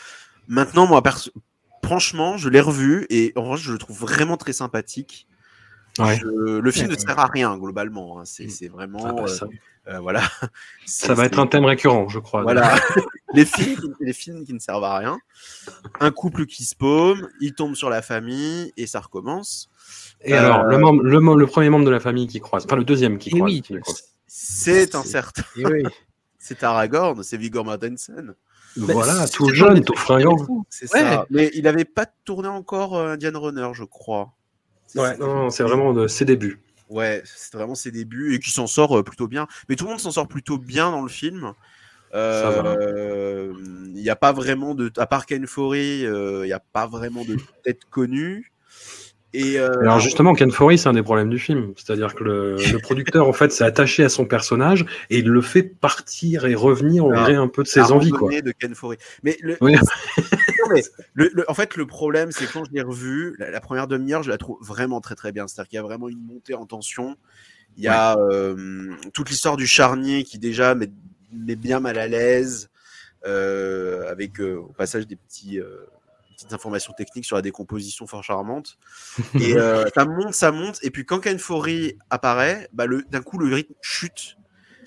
Maintenant, 0.48 0.86
moi, 0.86 1.02
perso- 1.02 1.32
franchement, 1.84 2.38
je 2.38 2.48
l'ai 2.48 2.60
revu 2.62 3.06
et 3.10 3.32
en 3.36 3.42
vrai, 3.44 3.56
je 3.58 3.70
le 3.72 3.78
trouve 3.78 3.98
vraiment 4.00 4.38
très 4.38 4.54
sympathique. 4.54 5.26
Ouais. 5.98 6.16
Je- 6.18 6.58
le 6.60 6.70
film 6.70 6.86
Ouais. 6.88 6.94
ne 6.94 6.98
sert 6.98 7.18
à 7.18 7.26
rien 7.26 7.58
globalement. 7.58 8.18
hein. 8.18 8.24
C'est 8.24 8.46
Mm. 8.46 8.50
c'est 8.50 8.68
vraiment. 8.68 9.04
Ah, 9.04 9.12
bah, 9.12 9.26
ça, 9.28 9.44
euh, 9.44 9.48
voilà. 10.00 10.22
ça 10.86 11.14
va 11.14 11.24
être 11.26 11.38
un 11.38 11.46
thème 11.46 11.64
récurrent, 11.64 12.08
je 12.08 12.18
crois. 12.18 12.42
Voilà. 12.42 12.76
les, 13.34 13.44
films, 13.44 13.76
qui- 13.80 13.92
les 14.00 14.12
films 14.12 14.44
qui 14.44 14.52
ne 14.54 14.58
servent 14.58 14.84
à 14.84 14.98
rien. 14.98 15.18
Un 16.00 16.10
couple 16.10 16.46
qui 16.46 16.64
se 16.64 16.74
paume, 16.76 17.28
il 17.40 17.54
tombe 17.54 17.74
sur 17.74 17.90
la 17.90 18.02
famille 18.02 18.72
et 18.76 18.86
ça 18.86 19.00
recommence. 19.00 19.68
Et 20.22 20.34
alors, 20.34 20.60
Euh, 20.64 20.70
le, 20.70 20.78
membre, 20.78 21.02
le, 21.02 21.18
mem- 21.20 21.38
le 21.38 21.46
premier 21.46 21.70
membre 21.70 21.84
de 21.86 21.90
la 21.90 22.00
famille 22.00 22.26
qui 22.26 22.40
croise, 22.40 22.64
enfin 22.66 22.76
le 22.76 22.84
deuxième 22.84 23.18
qui 23.18 23.30
Eh 23.32 23.38
croise. 23.38 23.50
oui. 23.52 23.62
C'est 24.26 24.94
un 24.94 25.02
C'est- 25.02 25.08
certain. 25.08 25.42
Oui. 25.56 25.82
C'est 26.38 26.62
Aragorn, 26.62 27.22
c'est 27.22 27.36
Viggo 27.36 27.62
Mortensen. 27.64 28.34
Voilà, 28.76 29.26
c'est- 29.26 29.32
tout 29.32 29.48
jeune, 29.52 29.82
tout 29.84 29.96
fringant. 29.96 30.36
C'est 30.68 30.92
Ouais. 30.94 31.00
ça. 31.00 31.26
Mais 31.30 31.50
il 31.54 31.64
n'avait 31.64 31.84
pas 31.84 32.06
tourné 32.24 32.48
encore 32.48 32.96
euh, 32.96 33.14
Indiana 33.14 33.38
Runner, 33.38 33.68
je 33.72 33.84
crois. 33.84 34.32
Ouais, 34.94 35.16
non, 35.18 35.26
non, 35.34 35.50
c'est 35.50 35.62
vraiment 35.62 35.92
de 35.92 36.06
ses 36.06 36.24
débuts. 36.24 36.60
Ouais, 36.90 37.22
c'est 37.24 37.54
vraiment 37.56 37.74
ses 37.74 37.90
débuts 37.90 38.34
et 38.34 38.38
qui 38.40 38.50
s'en 38.50 38.66
sort 38.66 38.98
euh, 38.98 39.02
plutôt 39.02 39.28
bien. 39.28 39.46
Mais 39.68 39.76
tout 39.76 39.84
le 39.84 39.90
monde 39.90 40.00
s'en 40.00 40.10
sort 40.10 40.28
plutôt 40.28 40.58
bien 40.58 40.90
dans 40.90 41.02
le 41.02 41.08
film. 41.08 41.54
Euh, 42.14 43.52
Il 43.94 44.02
n'y 44.02 44.10
a 44.10 44.16
pas 44.16 44.32
vraiment 44.32 44.74
de, 44.74 44.90
à 44.96 45.06
part 45.06 45.26
Ken 45.26 45.46
Foree, 45.46 46.04
euh, 46.04 46.40
il 46.44 46.48
n'y 46.48 46.52
a 46.52 46.60
pas 46.72 46.86
vraiment 46.86 47.24
de 47.24 47.36
tête 47.64 47.82
connue. 47.90 48.52
Et 49.32 49.60
euh, 49.60 49.70
Alors 49.82 50.00
justement, 50.00 50.34
Ken 50.34 50.50
Foree, 50.50 50.76
c'est 50.76 50.88
un 50.88 50.92
des 50.92 51.04
problèmes 51.04 51.30
du 51.30 51.38
film. 51.38 51.72
C'est-à-dire 51.76 52.16
que 52.16 52.24
le, 52.24 52.56
le 52.56 52.78
producteur, 52.82 53.28
en 53.28 53.32
fait, 53.32 53.52
s'est 53.52 53.62
attaché 53.62 54.02
à 54.02 54.08
son 54.08 54.24
personnage 54.24 54.84
et 55.08 55.18
il 55.20 55.28
le 55.28 55.40
fait 55.40 55.62
partir 55.62 56.46
et 56.46 56.56
revenir 56.56 57.06
au 57.06 57.12
Ah, 57.12 57.22
gré 57.22 57.34
un 57.36 57.46
peu 57.46 57.62
de 57.62 57.68
ses 57.68 57.78
la 57.80 57.92
envies, 57.92 58.10
quoi. 58.10 58.28
de 58.40 58.50
Ken 58.50 58.74
Foree. 58.74 58.96
Mais, 59.22 59.36
le, 59.40 59.56
Oui. 59.60 59.76
non, 60.70 60.74
mais 60.76 60.82
le- 61.14 61.30
le- 61.34 61.50
en 61.50 61.54
fait, 61.54 61.76
le 61.76 61.86
problème, 61.86 62.32
c'est 62.32 62.46
quand 62.50 62.64
je 62.64 62.70
l'ai 62.72 62.82
revu, 62.82 63.34
la, 63.38 63.50
la 63.50 63.60
première 63.60 63.86
demi-heure, 63.86 64.22
je 64.22 64.30
la 64.30 64.38
trouve 64.38 64.58
vraiment 64.60 65.00
très 65.00 65.14
très 65.14 65.32
bien. 65.32 65.46
C'est-à-dire 65.46 65.68
qu'il 65.68 65.76
y 65.76 65.80
a 65.80 65.82
vraiment 65.82 66.08
une 66.08 66.22
montée 66.24 66.54
en 66.54 66.66
tension. 66.66 67.16
Il 67.76 67.84
y 67.84 67.88
a 67.88 68.16
euh, 68.18 68.94
toute 69.12 69.30
l'histoire 69.30 69.56
du 69.56 69.66
charnier 69.66 70.24
qui 70.24 70.38
déjà 70.38 70.74
met, 70.74 70.90
met 71.32 71.56
bien 71.56 71.80
mal 71.80 71.98
à 71.98 72.08
l'aise, 72.08 72.68
euh, 73.26 74.10
avec 74.10 74.40
euh, 74.40 74.56
au 74.56 74.72
passage 74.72 75.06
des 75.06 75.16
petits, 75.16 75.60
petites 76.36 76.52
informations 76.52 76.92
techniques 76.92 77.24
sur 77.26 77.36
la 77.36 77.42
décomposition 77.42 78.06
fort 78.06 78.24
charmante. 78.24 78.78
Et 79.40 79.54
ça 79.94 80.04
monte, 80.04 80.34
ça 80.34 80.50
monte. 80.52 80.78
Et 80.82 80.90
puis 80.90 81.04
quand 81.04 81.20
Ken 81.20 81.38
apparaît, 82.10 82.68
bah, 82.72 82.86
d'un 83.10 83.22
coup 83.22 83.38
le 83.38 83.54
rythme 83.54 83.74
chute. 83.80 84.36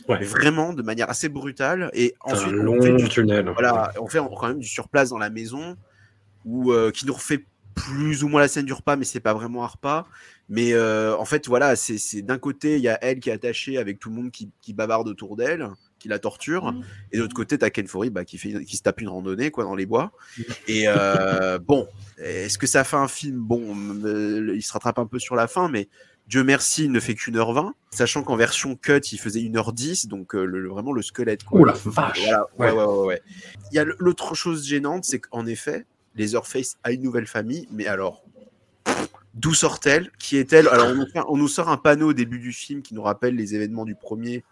Ouais. 0.08 0.24
Vraiment 0.24 0.74
de 0.74 0.82
manière 0.82 1.10
assez 1.10 1.30
brutale. 1.30 1.90
Et 1.94 2.14
un 2.26 2.34
ensuite, 2.34 2.54
on 2.56 2.82
fait 2.82 2.94
du 2.94 3.10
tunnel. 3.10 3.50
voilà, 3.50 3.92
on 4.02 4.08
fait 4.08 4.20
quand 4.20 4.48
même 4.50 4.60
du 4.60 4.68
surplace 4.68 5.10
dans 5.10 5.18
la 5.18 5.30
maison, 5.30 5.78
où, 6.46 6.72
euh, 6.74 6.92
qui 6.92 7.06
nous 7.06 7.14
refait 7.14 7.46
plus 7.76 8.24
ou 8.24 8.28
moins 8.28 8.42
la 8.42 8.48
scène 8.48 8.66
du 8.66 8.74
repas, 8.74 8.96
mais 8.98 9.06
c'est 9.06 9.20
pas 9.20 9.34
vraiment 9.34 9.64
un 9.64 9.68
repas. 9.68 10.06
Mais 10.50 10.74
euh, 10.74 11.16
en 11.18 11.26
fait, 11.26 11.48
voilà, 11.48 11.76
c'est 11.76 11.98
c'est- 11.98 12.22
d'un 12.22 12.38
côté, 12.38 12.76
il 12.76 12.82
y 12.82 12.90
a 12.90 13.00
elle 13.02 13.20
qui 13.20 13.30
est 13.30 13.34
attachée 13.34 13.78
avec 13.78 13.98
tout 14.00 14.10
le 14.10 14.16
monde 14.16 14.30
qui, 14.32 14.52
qui 14.62 14.74
bavarde 14.74 15.08
autour 15.08 15.36
d'elle, 15.36 15.70
qui 16.00 16.10
la 16.10 16.20
torture, 16.20 16.76
et 17.14 17.18
de 17.18 17.22
l'autre 17.22 17.34
côté, 17.34 17.58
t'as 17.58 17.70
Ken 17.70 17.88
Foree 17.88 18.10
bah, 18.10 18.26
qui, 18.26 18.38
fait, 18.38 18.64
qui 18.66 18.76
se 18.76 18.84
tape 18.84 19.00
une 19.00 19.08
randonnée 19.08 19.52
quoi, 19.52 19.64
dans 19.64 19.74
les 19.74 19.86
bois. 19.86 20.12
Et 20.68 20.84
euh, 20.88 21.58
bon, 21.66 21.88
est-ce 22.18 22.58
que 22.58 22.68
ça 22.68 22.84
fait 22.84 22.98
un 22.98 23.08
film? 23.08 23.38
Bon, 23.38 23.74
euh, 24.04 24.52
il 24.54 24.62
se 24.62 24.74
rattrape 24.74 25.00
un 25.00 25.06
peu 25.06 25.18
sur 25.18 25.36
la 25.36 25.48
fin, 25.48 25.70
mais 25.70 25.88
Dieu 26.28 26.44
merci, 26.44 26.86
il 26.86 26.92
ne 26.92 27.00
fait 27.00 27.16
qu'une 27.16 27.36
heure 27.36 27.52
vingt, 27.54 27.76
sachant 27.92 28.24
qu'en 28.24 28.36
version 28.38 28.76
cut, 28.76 29.00
il 29.12 29.20
faisait 29.20 29.42
une 29.42 29.58
heure 29.58 29.74
dix, 29.74 30.08
donc 30.08 30.36
euh, 30.36 30.46
le- 30.46 30.68
vraiment 30.70 30.94
le 30.94 31.02
squelette. 31.02 31.44
Quoi. 31.44 31.60
Oh 31.62 31.66
la 31.66 31.74
vache 31.86 32.20
Voilà, 32.24 32.46
ouais, 32.58 32.72
Ouais. 32.72 33.06
ouais. 33.08 33.22
Il 33.72 33.76
y 33.76 33.80
a 33.80 33.86
l'autre 34.00 34.34
chose 34.34 34.66
gênante, 34.66 35.04
c'est 35.04 35.20
qu'en 35.20 35.46
effet, 35.46 35.86
Leatherface 36.16 36.78
a 36.84 36.92
une 36.92 37.02
nouvelle 37.02 37.28
famille, 37.28 37.68
mais 37.72 37.88
alors, 37.88 38.24
d'où 39.34 39.54
sort-elle? 39.54 40.12
Qui 40.18 40.38
est-elle? 40.38 40.68
Alors, 40.70 40.88
on 40.88 40.96
nous, 40.96 41.06
fait- 41.08 41.22
on 41.28 41.38
nous 41.38 41.48
sort 41.48 41.70
un 41.70 41.78
panneau 41.78 42.10
au 42.10 42.14
début 42.14 42.40
du 42.40 42.54
film 42.54 42.82
qui 42.82 42.94
nous 42.96 43.02
rappelle 43.04 43.36
les 43.36 43.54
événements 43.56 43.86
du 43.86 43.96
premier, 43.96 44.44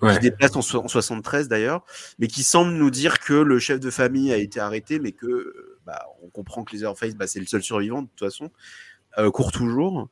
Ouais. 0.00 0.14
qui 0.14 0.20
déplace 0.20 0.56
en, 0.56 0.60
en 0.78 0.88
73 0.88 1.48
d'ailleurs, 1.48 1.84
mais 2.18 2.26
qui 2.26 2.42
semble 2.42 2.72
nous 2.72 2.90
dire 2.90 3.18
que 3.20 3.34
le 3.34 3.58
chef 3.58 3.78
de 3.80 3.90
famille 3.90 4.32
a 4.32 4.38
été 4.38 4.58
arrêté, 4.58 4.98
mais 4.98 5.12
que 5.12 5.26
euh, 5.26 5.78
bah, 5.84 6.06
on 6.22 6.28
comprend 6.30 6.64
que 6.64 6.72
Leatherface, 6.74 7.14
bah, 7.14 7.26
c'est 7.26 7.40
le 7.40 7.44
seul 7.46 7.62
survivant 7.62 8.00
de 8.02 8.06
toute 8.08 8.20
façon, 8.20 8.50
euh, 9.18 9.30
court 9.30 9.52
toujours. 9.52 10.08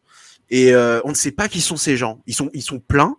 Et 0.50 0.74
euh, 0.74 1.00
on 1.04 1.10
ne 1.10 1.14
sait 1.14 1.32
pas 1.32 1.48
qui 1.48 1.60
sont 1.60 1.76
ces 1.76 1.96
gens. 1.96 2.20
Ils 2.26 2.34
sont, 2.34 2.50
ils 2.54 2.62
sont 2.62 2.80
pleins. 2.80 3.16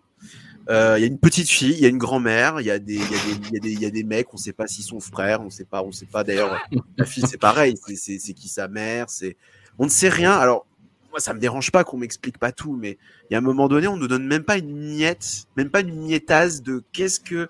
Euh, 0.69 0.95
Il 0.97 1.01
y 1.01 1.03
a 1.03 1.07
une 1.07 1.17
petite 1.17 1.49
fille, 1.49 1.73
il 1.73 1.79
y 1.79 1.85
a 1.85 1.89
une 1.89 1.97
grand-mère, 1.97 2.61
il 2.61 2.67
y 2.67 2.71
a 2.71 2.77
des, 2.77 2.95
il 2.95 3.53
y 3.53 3.57
a 3.57 3.59
des, 3.59 3.73
y 3.73 3.79
y 3.81 3.85
a 3.85 3.89
des 3.89 4.03
mecs. 4.03 4.31
On 4.33 4.37
ne 4.37 4.41
sait 4.41 4.53
pas 4.53 4.67
s'ils 4.67 4.83
sont 4.83 4.99
frères, 4.99 5.41
on 5.41 5.49
sait 5.49 5.65
pas, 5.65 5.81
on 5.81 5.91
sait 5.91 6.05
pas. 6.05 6.23
D'ailleurs, 6.23 6.59
la 6.97 7.05
fille 7.05 7.23
c'est 7.27 7.39
pareil, 7.39 7.75
c'est 7.95 8.33
qui 8.33 8.47
sa 8.47 8.67
mère, 8.67 9.09
c'est, 9.09 9.35
on 9.79 9.85
ne 9.85 9.89
sait 9.89 10.09
rien. 10.09 10.33
Alors 10.33 10.67
moi 11.09 11.19
ça 11.19 11.33
me 11.33 11.39
dérange 11.39 11.71
pas 11.71 11.83
qu'on 11.83 11.97
m'explique 11.97 12.37
pas 12.37 12.51
tout, 12.51 12.75
mais 12.75 12.97
il 13.29 13.33
y 13.33 13.35
a 13.35 13.39
un 13.39 13.41
moment 13.41 13.67
donné, 13.67 13.87
on 13.87 13.97
nous 13.97 14.07
donne 14.07 14.25
même 14.27 14.43
pas 14.43 14.57
une 14.57 14.75
miette, 14.95 15.45
même 15.57 15.69
pas 15.69 15.81
une 15.81 15.95
miettage 15.95 16.61
de 16.61 16.83
qu'est-ce 16.93 17.19
que, 17.19 17.49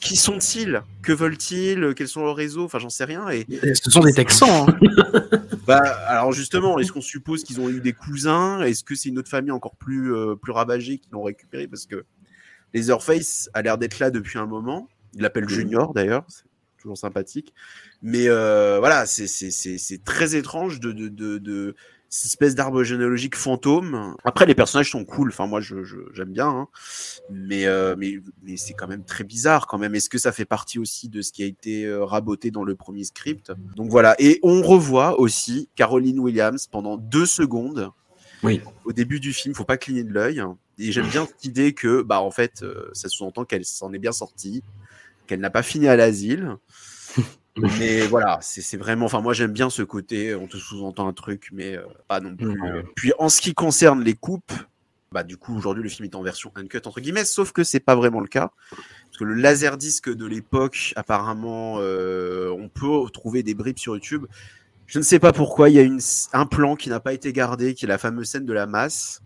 qui 0.00 0.16
sont-ils, 0.16 0.82
que 1.02 1.12
veulent-ils, 1.12 1.94
quels 1.94 2.08
sont 2.08 2.22
leurs 2.24 2.36
réseaux? 2.36 2.64
Enfin 2.64 2.78
j'en 2.78 2.88
sais 2.90 3.04
rien 3.04 3.28
et 3.28 3.46
Ce 3.74 3.90
sont 3.90 4.00
des 4.00 4.12
Texans. 4.14 4.48
hein. 4.68 4.78
bah, 5.66 5.78
alors 6.06 6.32
justement, 6.32 6.78
est-ce 6.78 6.92
qu'on 6.92 7.00
suppose 7.00 7.44
qu'ils 7.44 7.60
ont 7.60 7.68
eu 7.68 7.80
des 7.80 7.92
cousins? 7.92 8.60
Est-ce 8.62 8.82
que 8.84 8.94
c'est 8.94 9.08
une 9.10 9.18
autre 9.18 9.28
famille 9.30 9.50
encore 9.52 9.76
plus, 9.76 10.14
euh, 10.14 10.34
plus 10.34 10.52
ravagée 10.52 10.98
qui 10.98 11.08
l'ont 11.12 11.22
récupéré 11.22 11.66
Parce 11.68 11.86
que 11.86 12.04
Leatherface 12.74 13.50
a 13.54 13.62
l'air 13.62 13.78
d'être 13.78 13.98
là 13.98 14.10
depuis 14.10 14.38
un 14.38 14.46
moment. 14.46 14.88
Il 15.14 15.22
l'appelle 15.22 15.48
Junior 15.48 15.92
d'ailleurs, 15.92 16.24
c'est 16.28 16.44
toujours 16.80 16.96
sympathique. 16.96 17.52
Mais 18.02 18.28
euh, 18.28 18.78
voilà, 18.78 19.06
c'est- 19.06 19.26
c'est 19.26 19.50
c'est- 19.50 19.76
c'est 19.78 20.02
très 20.04 20.36
étrange 20.36 20.78
de, 20.80 20.92
de, 20.92 21.08
de, 21.08 21.38
de 21.38 21.74
cette 22.12 22.26
espèce 22.26 22.56
d'arbre 22.56 22.82
généalogique 22.82 23.36
fantôme. 23.36 24.16
Après, 24.24 24.44
les 24.44 24.56
personnages 24.56 24.90
sont 24.90 25.04
cool. 25.04 25.28
Enfin, 25.28 25.46
moi, 25.46 25.60
je, 25.60 25.84
je- 25.84 25.96
j'aime 26.12 26.32
bien. 26.32 26.48
hein. 26.48 26.68
Mais, 27.30 27.66
euh, 27.66 27.94
mais, 27.96 28.18
mais 28.42 28.56
c'est 28.56 28.74
quand 28.74 28.88
même 28.88 29.04
très 29.04 29.22
bizarre 29.22 29.68
quand 29.68 29.78
même. 29.78 29.94
Est-ce 29.94 30.10
que 30.10 30.18
ça 30.18 30.32
fait 30.32 30.44
partie 30.44 30.80
aussi 30.80 31.08
de 31.08 31.22
ce 31.22 31.30
qui 31.30 31.44
a 31.44 31.46
été 31.46 31.86
euh, 31.86 32.04
raboté 32.04 32.50
dans 32.50 32.64
le 32.64 32.74
premier 32.74 33.04
script? 33.04 33.52
Donc 33.76 33.90
voilà. 33.90 34.16
Et 34.18 34.40
on 34.42 34.60
revoit 34.60 35.20
aussi 35.20 35.68
Caroline 35.76 36.18
Williams 36.18 36.66
pendant 36.66 36.96
deux 36.96 37.26
secondes. 37.26 37.90
Oui. 38.42 38.60
Au 38.84 38.92
début 38.92 39.20
du 39.20 39.32
film, 39.32 39.54
faut 39.54 39.64
pas 39.64 39.76
cligner 39.78 40.02
de 40.02 40.12
l'œil. 40.12 40.42
Et 40.78 40.90
j'aime 40.90 41.08
bien 41.08 41.26
cette 41.26 41.44
idée 41.44 41.74
que, 41.74 42.02
bah, 42.02 42.20
en 42.22 42.32
fait, 42.32 42.62
euh, 42.64 42.90
ça 42.92 43.08
sous-entend 43.08 43.44
qu'elle 43.44 43.64
s'en 43.64 43.92
est 43.92 43.98
bien 43.98 44.12
sortie, 44.12 44.64
qu'elle 45.28 45.40
n'a 45.40 45.50
pas 45.50 45.62
fini 45.62 45.86
à 45.86 45.94
l'asile. 45.94 46.56
Mais 47.78 48.06
voilà, 48.06 48.38
c'est 48.42 48.76
vraiment. 48.76 49.06
Enfin, 49.06 49.20
moi, 49.20 49.32
j'aime 49.32 49.52
bien 49.52 49.70
ce 49.70 49.82
côté. 49.82 50.34
On 50.34 50.46
te 50.46 50.56
sous-entend 50.56 51.08
un 51.08 51.12
truc, 51.12 51.50
mais 51.52 51.76
euh, 51.76 51.82
pas 52.08 52.20
non 52.20 52.36
plus. 52.36 52.60
Ouais. 52.60 52.84
Puis, 52.94 53.12
en 53.18 53.28
ce 53.28 53.40
qui 53.40 53.54
concerne 53.54 54.02
les 54.02 54.14
coupes, 54.14 54.52
bah, 55.12 55.22
du 55.22 55.36
coup, 55.36 55.56
aujourd'hui, 55.56 55.82
le 55.82 55.88
film 55.88 56.06
est 56.06 56.14
en 56.14 56.22
version 56.22 56.52
uncut 56.54 56.82
entre 56.86 57.00
guillemets, 57.00 57.24
sauf 57.24 57.52
que 57.52 57.64
c'est 57.64 57.80
pas 57.80 57.96
vraiment 57.96 58.20
le 58.20 58.28
cas, 58.28 58.52
parce 58.70 59.18
que 59.18 59.24
le 59.24 59.34
laserdisc 59.34 60.08
de 60.08 60.26
l'époque, 60.26 60.92
apparemment, 60.96 61.76
euh, 61.78 62.50
on 62.50 62.68
peut 62.68 63.10
trouver 63.12 63.42
des 63.42 63.54
bribes 63.54 63.78
sur 63.78 63.94
YouTube. 63.94 64.26
Je 64.86 64.98
ne 64.98 65.04
sais 65.04 65.18
pas 65.18 65.32
pourquoi. 65.32 65.68
Il 65.68 65.76
y 65.76 65.78
a 65.78 65.82
une, 65.82 66.00
un 66.32 66.46
plan 66.46 66.76
qui 66.76 66.88
n'a 66.90 67.00
pas 67.00 67.12
été 67.12 67.32
gardé, 67.32 67.74
qui 67.74 67.84
est 67.84 67.88
la 67.88 67.98
fameuse 67.98 68.28
scène 68.28 68.46
de 68.46 68.52
la 68.52 68.66
masse 68.66 69.22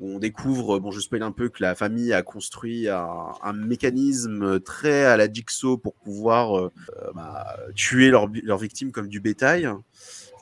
on 0.00 0.18
découvre, 0.18 0.78
bon, 0.78 0.90
je 0.90 1.00
spoil 1.00 1.22
un 1.22 1.32
peu 1.32 1.48
que 1.48 1.62
la 1.62 1.74
famille 1.74 2.12
a 2.12 2.22
construit 2.22 2.88
un, 2.88 3.08
un 3.42 3.52
mécanisme 3.52 4.60
très 4.60 5.04
à 5.04 5.16
la 5.16 5.32
Jigsaw 5.32 5.76
pour 5.78 5.94
pouvoir 5.94 6.56
euh, 6.58 6.72
euh, 7.02 7.10
bah, 7.14 7.46
tuer 7.74 8.10
leurs 8.10 8.28
leurs 8.44 8.58
victimes 8.58 8.92
comme 8.92 9.08
du 9.08 9.20
bétail. 9.20 9.68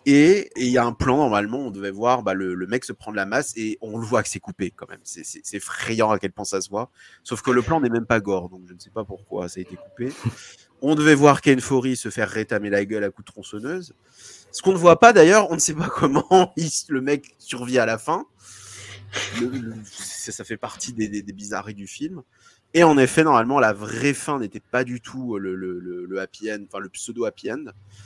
Et 0.08 0.50
il 0.56 0.68
y 0.68 0.78
a 0.78 0.84
un 0.84 0.92
plan, 0.92 1.16
normalement, 1.16 1.58
on 1.66 1.70
devait 1.72 1.90
voir 1.90 2.22
bah, 2.22 2.32
le, 2.32 2.54
le 2.54 2.66
mec 2.68 2.84
se 2.84 2.92
prendre 2.92 3.16
la 3.16 3.26
masse 3.26 3.54
et 3.56 3.76
on 3.80 3.98
le 3.98 4.04
voit 4.06 4.22
que 4.22 4.28
c'est 4.28 4.38
coupé 4.38 4.70
quand 4.70 4.88
même. 4.88 5.00
C'est- 5.02 5.25
C'est 5.25 5.56
à 5.58 6.18
quel 6.20 6.30
point 6.30 6.44
ça 6.44 6.60
se 6.60 6.68
voit. 6.70 6.90
Sauf 7.25 7.42
que 7.42 7.50
le 7.50 7.60
plan 7.62 7.80
n'est 7.80 7.88
même 7.88 8.06
pas 8.06 8.20
gore, 8.20 8.48
donc 8.48 8.62
je 8.68 8.75
ne 8.75 8.78
sais 8.78 8.90
pas 8.90 9.02
pourquoi 9.04 9.48
ça 9.48 9.58
a 9.58 9.62
été 9.62 9.75
coupé. 9.75 10.12
On 10.80 10.94
devait 10.94 11.16
voir 11.16 11.40
Ken 11.40 11.58
Foree 11.60 11.96
se 11.96 12.10
faire 12.10 12.28
rétamer 12.28 12.70
la 12.70 12.84
gueule 12.84 13.02
à 13.02 13.10
coups 13.10 13.26
de 13.26 13.32
tronçonneuse. 13.32 13.94
Ce 14.52 14.62
qu'on 14.62 14.72
ne 14.72 14.78
voit 14.78 15.00
pas 15.00 15.12
d'ailleurs, 15.12 15.50
on 15.50 15.54
ne 15.54 15.60
sait 15.60 15.75
pas 15.75 15.88
comment 15.92 16.52
il- 16.56 16.70
le 16.88 17.00
mec 17.00 17.34
survit 17.38 17.78
à 17.80 17.86
la 17.86 17.98
fin. 17.98 18.26
Ça, 19.85 20.44
fait 20.44 20.56
partie 20.56 20.92
des, 20.92 21.23
bizarreries 21.23 21.75
du 21.75 21.87
film. 21.87 22.23
Et 22.75 22.85
en 22.85 22.99
effet, 22.99 23.25
normalement, 23.25 23.58
la 23.58 23.73
vraie 23.73 24.14
fin 24.14 24.38
n'était 24.38 24.61
pas 24.61 24.85
du 24.85 25.00
tout 25.00 25.38
le- 25.38 25.54
le 25.54 26.20
happy 26.20 26.50
end, 26.52 26.64
enfin 26.66 26.78
le 26.78 26.88
pseudo 26.88 27.25
happy 27.25 27.50
end. 27.52 27.64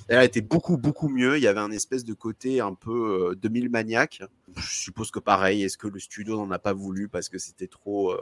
Elle 0.08 0.22
était 0.24 0.40
beaucoup, 0.40 0.76
beaucoup 0.76 1.08
mieux. 1.08 1.36
Il 1.36 1.42
y 1.42 1.46
avait 1.46 1.60
un 1.60 1.70
espèce 1.70 2.04
de 2.04 2.14
côté 2.14 2.60
un 2.60 2.74
peu 2.74 3.30
euh, 3.30 3.34
2000 3.34 3.68
maniaque. 3.70 4.22
Je 4.56 4.66
suppose 4.66 5.10
que 5.10 5.18
pareil, 5.18 5.62
est-ce 5.62 5.78
que 5.78 5.88
le 5.88 5.98
studio 5.98 6.36
n'en 6.36 6.50
a 6.50 6.58
pas 6.58 6.72
voulu 6.72 7.08
parce 7.08 7.28
que 7.28 7.38
c'était 7.38 7.68
trop, 7.68 8.12
euh, 8.12 8.18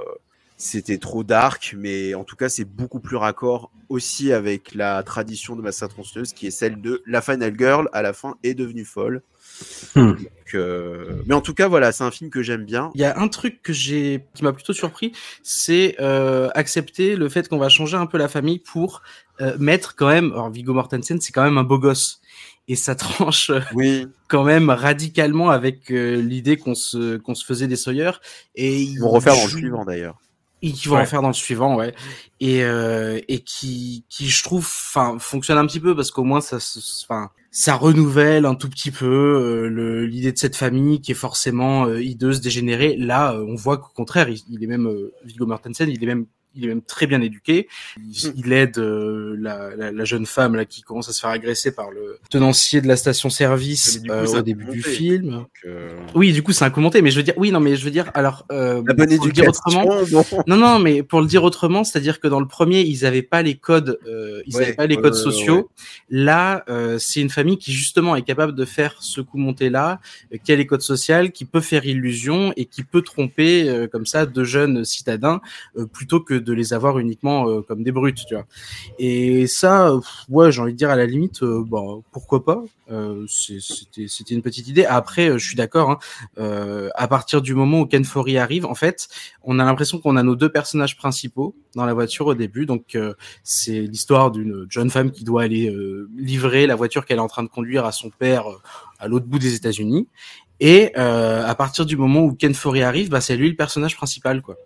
c'était 0.58 0.98
trop 0.98 1.22
dark, 1.22 1.74
mais 1.78 2.14
en 2.14 2.24
tout 2.24 2.36
cas, 2.36 2.48
c'est 2.48 2.64
beaucoup 2.64 2.98
plus 3.00 3.16
raccord 3.16 3.70
aussi 3.88 4.32
avec 4.32 4.74
la 4.74 5.02
tradition 5.04 5.56
de 5.56 5.62
Massa 5.62 5.88
Tronçonneuse 5.88 6.32
qui 6.34 6.48
est 6.48 6.50
celle 6.50 6.82
de 6.82 7.02
la 7.06 7.22
Final 7.22 7.54
Girl 7.56 7.88
à 7.92 8.02
la 8.02 8.12
fin 8.12 8.34
est 8.42 8.54
devenue 8.54 8.84
folle. 8.84 9.22
Hmm. 9.94 10.12
Donc, 10.12 10.54
euh, 10.54 11.22
Mais 11.26 11.34
en 11.34 11.40
tout 11.40 11.54
cas, 11.54 11.68
voilà, 11.68 11.92
c'est 11.92 12.04
un 12.04 12.10
film 12.10 12.28
que 12.28 12.42
j'aime 12.42 12.64
bien. 12.64 12.90
Il 12.94 13.00
y 13.00 13.04
a 13.04 13.18
un 13.18 13.28
truc 13.28 13.62
que 13.62 13.72
j'ai, 13.72 14.24
qui 14.34 14.42
m'a 14.44 14.52
plutôt 14.52 14.72
surpris, 14.72 15.12
c'est 15.42 15.96
euh, 16.00 16.48
accepter 16.54 17.16
le 17.16 17.28
fait 17.28 17.48
qu'on 17.48 17.58
va 17.58 17.68
changer 17.68 17.96
un 17.96 18.06
peu 18.06 18.18
la 18.18 18.28
famille 18.28 18.58
pour 18.58 19.02
euh, 19.40 19.56
mettre 19.58 19.94
quand 19.94 20.08
même. 20.08 20.32
Alors 20.32 20.50
Viggo 20.50 20.74
Mortensen, 20.74 21.20
c'est 21.20 21.32
quand 21.32 21.44
même 21.44 21.58
un 21.58 21.64
beau 21.64 21.78
gosse 21.78 22.20
et 22.66 22.74
ça 22.76 22.94
tranche 22.96 23.52
Oui, 23.74 24.06
quand 24.26 24.44
même 24.44 24.70
radicalement 24.70 25.50
avec 25.50 25.88
l'idée 25.88 26.56
qu'on 26.56 26.74
se 26.74 27.16
qu'on 27.16 27.34
se 27.34 27.44
faisait 27.44 27.66
des 27.68 27.76
Sawyer 27.76 28.10
et 28.56 28.82
ils 28.82 28.98
vont 28.98 29.10
refaire 29.10 29.34
dans 29.34 29.44
le 29.44 29.48
joue- 29.48 29.58
suivant 29.58 29.84
d'ailleurs. 29.84 30.18
Et 30.62 30.72
qui 30.72 30.88
vont 30.88 30.96
Ouais. 30.96 31.02
en 31.02 31.06
faire 31.06 31.22
dans 31.22 31.28
le 31.28 31.34
suivant, 31.34 31.76
ouais, 31.76 31.94
et 32.40 32.62
euh, 32.64 33.20
et 33.28 33.40
qui 33.40 34.04
qui 34.08 34.28
je 34.28 34.42
trouve, 34.42 34.64
enfin, 34.64 35.16
fonctionne 35.18 35.58
un 35.58 35.66
petit 35.66 35.80
peu 35.80 35.94
parce 35.94 36.10
qu'au 36.10 36.24
moins 36.24 36.40
ça, 36.40 36.56
enfin, 37.04 37.30
ça 37.50 37.74
renouvelle 37.74 38.44
un 38.44 38.54
tout 38.54 38.68
petit 38.68 38.90
peu 38.90 39.06
euh, 39.06 39.68
le- 39.68 40.04
l'idée 40.06 40.32
de 40.32 40.38
cette 40.38 40.56
famille 40.56 41.00
qui 41.00 41.12
est 41.12 41.14
forcément 41.14 41.86
euh, 41.86 42.02
hideuse, 42.02 42.40
dégénérée. 42.40 42.96
Là, 42.96 43.32
euh, 43.34 43.44
on 43.48 43.54
voit 43.54 43.78
qu'au 43.78 43.92
contraire, 43.94 44.28
il, 44.28 44.40
il 44.50 44.62
est 44.62 44.66
même 44.66 44.86
euh, 44.86 45.12
Viggo 45.24 45.46
Mortensen, 45.46 45.88
il 45.88 46.02
est 46.02 46.06
même 46.06 46.26
il 46.58 46.64
est 46.64 46.68
même 46.68 46.82
très 46.82 47.06
bien 47.06 47.20
éduqué. 47.20 47.68
Hmm. 47.96 48.02
Il, 48.12 48.32
il 48.46 48.52
aide 48.52 48.78
euh, 48.78 49.36
la, 49.38 49.74
la, 49.76 49.92
la 49.92 50.04
jeune 50.04 50.26
femme 50.26 50.54
là 50.56 50.64
qui 50.64 50.82
commence 50.82 51.08
à 51.08 51.12
se 51.12 51.20
faire 51.20 51.30
agresser 51.30 51.72
par 51.72 51.90
le 51.90 52.18
tenancier 52.30 52.80
de 52.80 52.88
la 52.88 52.96
station-service 52.96 54.00
euh, 54.10 54.26
au 54.26 54.42
début 54.42 54.64
du 54.66 54.82
film. 54.82 55.30
Donc, 55.30 55.48
euh, 55.66 55.96
Oui, 56.14 56.32
du 56.32 56.42
coup, 56.42 56.52
c'est 56.52 56.64
un 56.64 56.70
commenté, 56.70 57.02
mais 57.02 57.10
je 57.10 57.16
veux 57.16 57.22
dire, 57.22 57.34
oui, 57.36 57.50
non, 57.50 57.60
mais 57.60 57.76
je 57.76 57.84
veux 57.84 57.90
dire, 57.90 58.10
alors, 58.14 58.46
euh, 58.52 58.82
La 58.86 58.94
bonne 58.94 59.16
pour 59.16 59.26
le 59.26 59.32
dire 59.32 59.44
éducation. 59.44 59.82
autrement, 59.82 60.02
bon. 60.10 60.42
non, 60.46 60.56
non, 60.56 60.78
mais 60.78 61.02
pour 61.02 61.20
le 61.20 61.26
dire 61.26 61.44
autrement, 61.44 61.84
c'est-à-dire 61.84 62.20
que 62.20 62.28
dans 62.28 62.40
le 62.40 62.46
premier, 62.48 62.80
ils 62.82 63.06
avaient 63.06 63.22
pas 63.22 63.42
les 63.42 63.54
codes, 63.56 63.98
euh, 64.06 64.42
ils 64.46 64.56
Ouais, 64.56 64.62
avaient 64.64 64.74
pas 64.74 64.86
les 64.86 64.96
codes 64.96 65.14
sociaux. 65.14 65.56
ouais. 65.56 65.64
Là, 66.10 66.64
euh, 66.68 66.98
c'est 66.98 67.20
une 67.20 67.30
famille 67.30 67.58
qui 67.58 67.72
justement 67.72 68.16
est 68.16 68.22
capable 68.22 68.54
de 68.54 68.64
faire 68.64 68.96
ce 69.00 69.20
coup 69.20 69.38
monté 69.38 69.70
là, 69.70 70.00
qui 70.44 70.52
a 70.52 70.56
les 70.56 70.66
codes 70.66 70.82
sociaux, 70.82 71.28
qui 71.32 71.44
peut 71.44 71.60
faire 71.60 71.86
illusion 71.86 72.52
et 72.56 72.64
qui 72.64 72.82
peut 72.82 73.02
tromper 73.02 73.68
euh, 73.68 73.86
comme 73.86 74.06
ça 74.06 74.26
de 74.26 74.44
jeunes 74.44 74.84
citadins 74.84 75.40
euh, 75.76 75.86
plutôt 75.86 76.20
que 76.20 76.34
de 76.34 76.47
les 76.52 76.72
avoir 76.72 76.98
uniquement 76.98 77.48
euh, 77.48 77.62
comme 77.62 77.82
des 77.82 77.92
brutes, 77.92 78.24
tu 78.26 78.34
vois. 78.34 78.46
Et 78.98 79.46
ça, 79.46 79.92
ouais, 80.28 80.52
j'ai 80.52 80.60
envie 80.60 80.72
de 80.72 80.78
dire 80.78 80.90
à 80.90 80.96
la 80.96 81.06
limite, 81.06 81.42
euh, 81.42 81.62
bon, 81.64 82.02
pourquoi 82.12 82.44
pas. 82.44 82.62
Euh, 82.90 83.26
C'était 83.28 84.34
une 84.34 84.42
petite 84.42 84.68
idée. 84.68 84.84
Après, 84.84 85.38
je 85.38 85.46
suis 85.46 85.56
d'accord. 85.56 85.90
Hein, 85.90 86.88
à 86.94 87.08
partir 87.08 87.42
du 87.42 87.54
moment 87.54 87.80
où 87.80 87.86
Ken 87.86 88.04
Foree 88.04 88.38
arrive, 88.38 88.64
en 88.64 88.74
fait, 88.74 89.08
on 89.42 89.58
a 89.58 89.64
l'impression 89.64 89.98
qu'on 89.98 90.16
a 90.16 90.22
nos 90.22 90.36
deux 90.36 90.48
personnages 90.48 90.96
principaux 90.96 91.54
dans 91.74 91.84
la 91.84 91.94
voiture 91.94 92.26
au 92.26 92.34
début. 92.34 92.66
Donc, 92.66 92.96
c'est 93.42 93.80
l'histoire 93.80 94.30
d'une 94.30 94.66
jeune 94.70 94.90
femme 94.90 95.10
qui 95.10 95.24
doit 95.24 95.42
aller 95.42 95.74
livrer 96.16 96.66
la 96.66 96.76
voiture 96.76 97.04
qu'elle 97.04 97.18
est 97.18 97.20
en 97.20 97.28
train 97.28 97.42
de 97.42 97.48
conduire 97.48 97.84
à 97.84 97.92
son 97.92 98.10
père 98.10 98.44
à 98.98 99.06
l'autre 99.06 99.26
bout 99.26 99.38
des 99.38 99.54
États-Unis. 99.54 100.08
Et 100.60 100.94
à 100.94 101.54
partir 101.54 101.84
du 101.84 101.96
moment 101.96 102.20
où 102.20 102.34
Ken 102.34 102.54
Foree 102.54 102.82
arrive, 102.82 103.10
bah, 103.10 103.20
c'est 103.20 103.36
lui 103.36 103.50
le 103.50 103.56
personnage 103.56 103.96
principal, 103.96 104.40
quoi. 104.40 104.56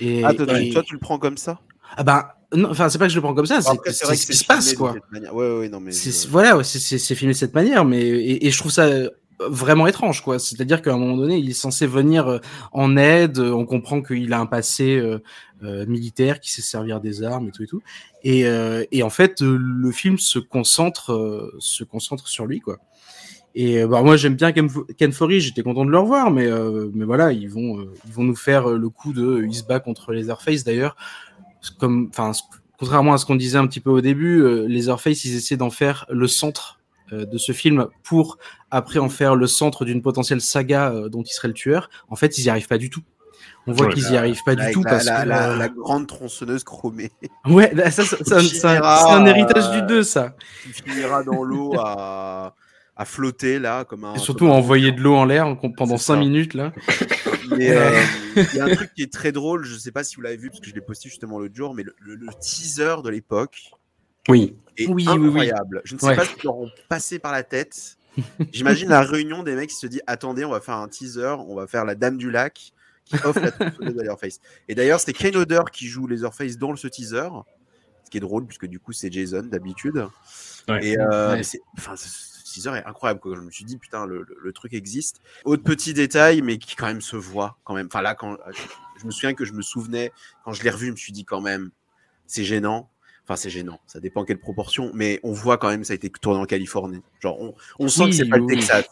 Et, 0.00 0.24
Ah, 0.24 0.34
toi, 0.34 0.46
tu- 0.46 0.54
et- 0.54 0.70
toi, 0.70 0.82
tu 0.82 0.94
le 0.94 1.00
prends 1.00 1.18
comme 1.18 1.36
ça? 1.36 1.60
Ah 1.96 2.34
non, 2.54 2.70
enfin, 2.70 2.88
c'est 2.88 2.98
pas 2.98 3.06
que 3.06 3.10
je 3.12 3.16
le 3.16 3.22
prends 3.22 3.34
comme 3.34 3.46
ça, 3.46 3.60
c'est 3.62 3.70
ce 4.16 4.26
qui 4.26 4.36
se 4.36 4.44
passe, 4.44 4.74
quoi. 4.74 4.94
Ouais, 5.32 5.58
ouais, 5.58 5.68
non, 5.68 5.80
mais. 5.80 5.92
C'est- 5.92 6.10
c'est- 6.12 6.28
voilà, 6.28 6.62
c'est- 6.64 7.14
filmé 7.14 7.32
de 7.32 7.38
cette 7.38 7.54
manière, 7.54 7.84
mais 7.84 8.00
et, 8.00 8.46
et 8.46 8.50
je 8.50 8.58
trouve 8.58 8.72
ça 8.72 8.86
euh, 8.86 9.08
vraiment 9.48 9.86
étrange, 9.86 10.22
quoi. 10.22 10.38
C'est-à-dire 10.38 10.82
qu'à 10.82 10.92
un 10.92 10.98
moment 10.98 11.16
donné, 11.16 11.38
il 11.38 11.48
est 11.48 11.52
censé 11.54 11.86
venir 11.86 12.26
euh, 12.28 12.38
en 12.72 12.96
aide. 12.96 13.38
euh, 13.38 13.52
On 13.52 13.64
comprend 13.66 14.02
qu'il 14.02 14.32
a 14.32 14.40
un 14.40 14.46
passé 14.46 14.96
euh, 14.96 15.18
euh, 15.62 15.86
militaire, 15.86 16.40
qui 16.40 16.50
sait 16.50 16.60
se 16.62 16.68
servir 16.68 17.00
des 17.00 17.22
armes 17.22 17.48
et 17.48 17.50
tout 17.52 17.62
et 17.62 17.66
tout. 17.66 17.82
Et, 18.24 18.46
euh, 18.46 18.84
et 18.92 19.02
en 19.02 19.10
fait, 19.10 19.40
le 19.40 19.90
film 19.92 20.18
se 20.18 20.38
concentre 20.38 21.52
se 21.60 21.84
concentre 21.84 22.26
sur 22.28 22.46
lui, 22.46 22.60
quoi. 22.60 22.78
Et 23.54 23.82
euh, 23.82 23.86
bah, 23.88 24.02
moi, 24.02 24.16
j'aime 24.16 24.34
bien 24.36 24.52
Ken, 24.52 24.68
Fo- 24.68 24.86
Ken 24.96 25.12
Foree. 25.12 25.40
J'étais 25.40 25.62
content 25.62 25.84
de 25.84 25.90
le 25.90 25.98
revoir, 25.98 26.30
mais 26.30 26.46
euh, 26.46 26.88
mais 26.94 27.04
voilà, 27.04 27.32
ils 27.32 27.48
vont 27.50 27.78
euh, 27.80 27.92
ils 28.06 28.12
vont 28.12 28.22
nous 28.24 28.36
faire 28.36 28.68
le 28.68 28.88
coup 28.88 29.12
de 29.12 29.42
il 29.44 29.54
se 29.54 29.64
bat 29.64 29.80
contre 29.80 30.12
Leatherface. 30.12 30.64
D'ailleurs, 30.64 30.96
comme 31.78 32.08
enfin 32.10 32.32
contrairement 32.78 33.12
à 33.12 33.18
ce 33.18 33.26
qu'on 33.26 33.34
disait 33.36 33.58
un 33.58 33.66
petit 33.66 33.80
peu 33.80 33.90
au 33.90 34.00
début, 34.00 34.40
euh, 34.42 34.66
Leatherface, 34.66 35.24
ils 35.24 35.36
essaient 35.36 35.56
d'en 35.56 35.70
faire 35.70 36.06
le 36.10 36.26
centre 36.26 36.78
de 37.12 37.38
ce 37.38 37.50
film 37.50 37.88
pour 38.04 38.38
après 38.70 39.00
en 39.00 39.08
faire 39.08 39.34
le 39.34 39.48
centre 39.48 39.84
d'une 39.84 40.00
potentielle 40.00 40.40
saga 40.40 40.94
dont 41.10 41.22
il 41.24 41.32
serait 41.32 41.48
le 41.48 41.54
tueur. 41.54 41.90
En 42.08 42.14
fait, 42.14 42.38
ils 42.38 42.44
y 42.44 42.48
arrivent 42.50 42.68
pas 42.68 42.78
du 42.78 42.88
tout. 42.88 43.02
On 43.66 43.72
voit 43.72 43.88
Ouais, 43.88 43.94
qu'ils 43.94 44.12
y 44.12 44.16
arrivent 44.16 44.44
pas 44.46 44.54
du 44.54 44.70
tout 44.72 44.84
la, 44.84 44.90
parce 44.90 45.04
la, 45.06 45.24
que 45.24 45.28
la, 45.28 45.56
la 45.56 45.68
grande 45.68 46.06
tronçonneuse 46.06 46.62
chromée 46.62 47.10
ouais, 47.46 47.74
là, 47.74 47.90
ça, 47.90 48.04
ça, 48.04 48.40
c'est 48.40 48.64
un 48.64 49.26
héritage 49.26 49.72
du 49.72 49.78
euh, 49.78 49.86
2 49.86 50.02
ça. 50.04 50.36
qui 50.62 50.72
finira 50.88 51.24
dans 51.24 51.42
l'eau 51.42 51.74
à, 51.80 52.54
à 53.00 53.04
flotter 53.06 53.58
là 53.58 53.84
comme 53.84 54.04
un. 54.04 54.14
Et 54.14 54.18
surtout 54.18 54.44
comme 54.44 54.54
un- 54.54 54.58
envoyer 54.58 54.92
de 54.92 55.00
l'eau 55.00 55.14
en 55.14 55.24
l'air 55.24 55.46
en- 55.46 55.56
pendant 55.56 55.96
C'est 55.96 56.04
5 56.04 56.14
ça. 56.14 56.20
minutes 56.20 56.54
là. 56.54 56.72
Mais 57.56 57.70
euh, 57.70 57.98
il 58.36 58.56
y 58.56 58.60
a 58.60 58.64
un 58.66 58.74
truc 58.74 58.92
qui 58.94 59.02
est 59.02 59.12
très 59.12 59.32
drôle, 59.32 59.64
je 59.64 59.76
sais 59.76 59.90
pas 59.90 60.04
si 60.04 60.16
vous 60.16 60.22
l'avez 60.22 60.36
vu 60.36 60.48
parce 60.50 60.60
que 60.60 60.68
je 60.68 60.74
l'ai 60.74 60.80
posté 60.80 61.08
justement 61.08 61.38
l'autre 61.38 61.54
jour, 61.54 61.74
mais 61.74 61.82
le, 61.82 61.94
le- 62.00 62.14
le 62.14 62.28
teaser 62.40 62.96
de 63.02 63.08
l'époque 63.08 63.70
Oui. 64.28 64.54
est 64.76 64.86
Oui, 64.86 65.04
oui, 65.08 65.14
oui. 65.18 65.26
incroyable. 65.26 65.80
Je 65.84 65.94
ne 65.94 65.98
sais 65.98 66.06
Ouais. 66.06 66.16
pas 66.16 66.24
ce 66.24 66.34
qu'ils 66.34 66.44
leur 66.44 66.56
ont 66.56 66.70
passé 66.88 67.18
par 67.18 67.32
la 67.32 67.42
tête. 67.42 67.96
J'imagine 68.52 68.88
la 68.88 69.00
réunion 69.02 69.42
des 69.42 69.54
mecs 69.54 69.70
qui 69.70 69.76
se 69.76 69.86
dit 69.86 70.00
attendez, 70.06 70.44
on 70.44 70.50
va 70.50 70.60
faire 70.60 70.76
un 70.76 70.88
teaser, 70.88 71.34
on 71.48 71.54
va 71.54 71.66
faire 71.66 71.84
la 71.84 71.94
Dame 71.94 72.18
du 72.18 72.30
Lac 72.30 72.72
qui 73.04 73.16
offre 73.24 73.40
la 73.40 73.50
tronçonneuse 73.50 73.98
à 73.98 74.02
Leatherface. 74.02 74.40
Et 74.68 74.74
d'ailleurs, 74.74 75.00
c'est 75.00 75.12
Kane 75.12 75.36
Hodder 75.36 75.62
qui 75.72 75.86
joue 75.88 76.06
Leatherface 76.06 76.58
dans 76.58 76.76
ce 76.76 76.86
teaser, 76.86 77.28
ce 78.04 78.10
qui 78.10 78.18
est 78.18 78.20
drôle 78.20 78.46
puisque 78.46 78.66
du 78.66 78.78
coup 78.78 78.92
c'est 78.92 79.10
Jason 79.10 79.42
d'habitude. 79.42 80.06
Ouais. 80.68 80.86
Et 80.86 80.98
euh, 81.00 81.32
Ouais. 81.32 81.42
c'est- 81.42 81.62
teaser 82.52 82.70
est 82.70 82.84
incroyable. 82.84 83.20
Quoi. 83.20 83.36
Je 83.36 83.40
me 83.40 83.50
suis 83.50 83.64
dit 83.64 83.78
putain, 83.78 84.06
le, 84.06 84.26
le- 84.42 84.52
truc 84.52 84.74
existe. 84.74 85.20
Autre 85.44 85.62
petit 85.62 85.94
détail, 85.94 86.42
mais 86.42 86.58
qui 86.58 86.76
quand 86.76 86.86
même 86.86 87.00
se 87.00 87.16
voit 87.16 87.58
quand 87.64 87.74
même. 87.74 87.86
Enfin 87.86 88.02
là, 88.02 88.14
quand 88.14 88.36
je 89.00 89.06
me 89.06 89.10
souviens 89.10 89.34
que 89.34 89.44
je 89.44 89.52
me 89.52 89.62
souvenais 89.62 90.12
quand 90.44 90.52
je 90.52 90.62
l'ai 90.62 90.70
revu, 90.70 90.86
je 90.86 90.92
me 90.92 90.96
suis 90.96 91.12
dit 91.12 91.24
quand 91.24 91.40
même, 91.40 91.70
c'est 92.26 92.44
gênant. 92.44 92.90
Enfin, 93.30 93.36
c'est 93.36 93.50
gênant. 93.50 93.78
Ça 93.86 94.00
dépend 94.00 94.24
quelle 94.24 94.40
proportion, 94.40 94.90
mais 94.92 95.20
on 95.22 95.30
voit 95.30 95.56
quand 95.56 95.68
même 95.68 95.84
ça 95.84 95.92
a 95.92 95.94
été 95.94 96.10
tourné 96.10 96.40
en 96.40 96.46
Californie. 96.46 96.98
Genre, 97.20 97.40
on, 97.40 97.54
on 97.78 97.86
sent 97.86 98.02
Oui, 98.02 98.10
que 98.10 98.16
c'est 98.16 98.28
pas 98.28 98.38
le. 98.38 98.46
Texas. 98.46 98.86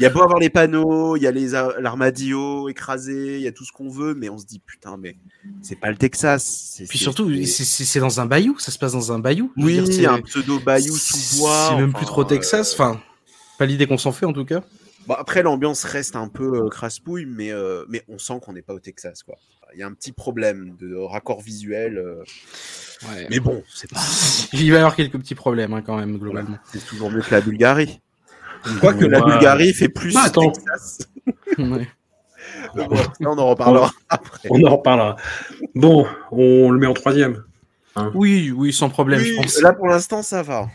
Il 0.00 0.02
y 0.02 0.06
a 0.06 0.10
beau 0.10 0.22
avoir 0.22 0.40
les 0.40 0.50
panneaux, 0.50 1.14
il 1.16 1.22
y 1.22 1.26
a 1.28 1.30
les 1.30 1.50
l'armadillo 1.50 2.68
écrasé, 2.68 3.36
il 3.36 3.42
y 3.42 3.46
a 3.46 3.52
tout 3.52 3.64
ce 3.64 3.70
qu'on 3.70 3.88
veut, 3.88 4.14
mais 4.14 4.28
on 4.28 4.38
se 4.38 4.44
dit 4.44 4.58
putain, 4.58 4.96
mais 4.96 5.14
c'est 5.62 5.76
pas 5.78 5.88
le 5.90 5.96
Texas. 5.96 6.82
Puis 6.88 6.98
surtout, 6.98 7.30
c'est- 7.46 8.00
dans 8.00 8.20
un 8.20 8.26
bayou, 8.26 8.58
ça 8.58 8.72
se 8.72 8.78
passe 8.80 8.90
dans 8.92 9.12
un 9.12 9.20
bayou. 9.20 9.52
Oui, 9.56 9.74
dire, 9.74 9.86
c'est- 9.86 10.06
un 10.06 10.20
pseudo 10.22 10.58
bayou 10.58 10.96
sous 10.96 11.38
bois. 11.38 11.68
C'est 11.70 11.76
même 11.76 11.90
enfin, 11.90 11.98
plus 11.98 12.06
trop 12.06 12.24
Texas. 12.24 12.72
euh, 12.72 12.82
Enfin, 12.82 13.00
pas 13.56 13.66
l'idée 13.66 13.86
qu'on 13.86 13.98
s'en 13.98 14.10
fait 14.10 14.26
en 14.26 14.32
tout 14.32 14.44
cas. 14.44 14.64
Bon, 15.06 15.14
après, 15.14 15.42
l'ambiance 15.42 15.84
reste 15.84 16.16
un 16.16 16.28
peu 16.28 16.64
euh, 16.64 16.68
crasse-pouille, 16.68 17.26
mais, 17.26 17.52
euh, 17.52 17.84
mais 17.88 18.02
on 18.08 18.18
sent 18.18 18.40
qu'on 18.44 18.52
n'est 18.52 18.62
pas 18.62 18.74
au 18.74 18.80
Texas. 18.80 19.22
quoi. 19.22 19.36
Il 19.74 19.80
y 19.80 19.82
a 19.82 19.86
un 19.86 19.92
petit 19.92 20.12
problème 20.12 20.76
de 20.80 20.94
raccord 20.96 21.40
visuel. 21.42 21.98
euh, 21.98 22.22
Mais 23.30 23.40
bon, 23.40 23.62
c'est 23.72 23.90
pas. 23.90 24.00
Il 24.52 24.70
va 24.70 24.76
y 24.76 24.78
avoir 24.78 24.96
quelques 24.96 25.18
petits 25.18 25.34
problèmes 25.34 25.72
hein, 25.74 25.82
quand 25.84 25.96
même 25.96 26.18
globalement. 26.18 26.56
C'est 26.72 26.84
toujours 26.84 27.10
mieux 27.10 27.20
que 27.20 27.32
la 27.34 27.40
Bulgarie. 27.40 28.00
Quoique 28.80 29.04
la 29.04 29.20
Ouais. 29.24 29.32
Bulgarie 29.32 29.72
fait 29.74 29.88
plus 29.88 30.14
Bah, 30.14 30.22
attends. 30.24 30.50
Texas. 30.50 30.98
Ouais. 31.58 31.88
Bon, 32.74 32.96
on 33.20 33.38
en 33.38 33.46
reparlera 33.48 33.92
après. 34.08 34.48
On 34.50 34.62
en 34.64 34.76
reparlera. 34.76 35.16
Bon, 35.74 36.06
on 36.30 36.70
le 36.70 36.78
met 36.78 36.86
en 36.86 36.94
troisième. 36.94 37.42
Oui, 38.14 38.50
oui, 38.54 38.72
sans 38.72 38.88
problème, 38.90 39.20
Oui, 39.20 39.32
je 39.32 39.36
pense. 39.36 39.60
là, 39.62 39.72
pour 39.72 39.86
l'instant, 39.88 40.22
ça 40.22 40.42
va. 40.42 40.68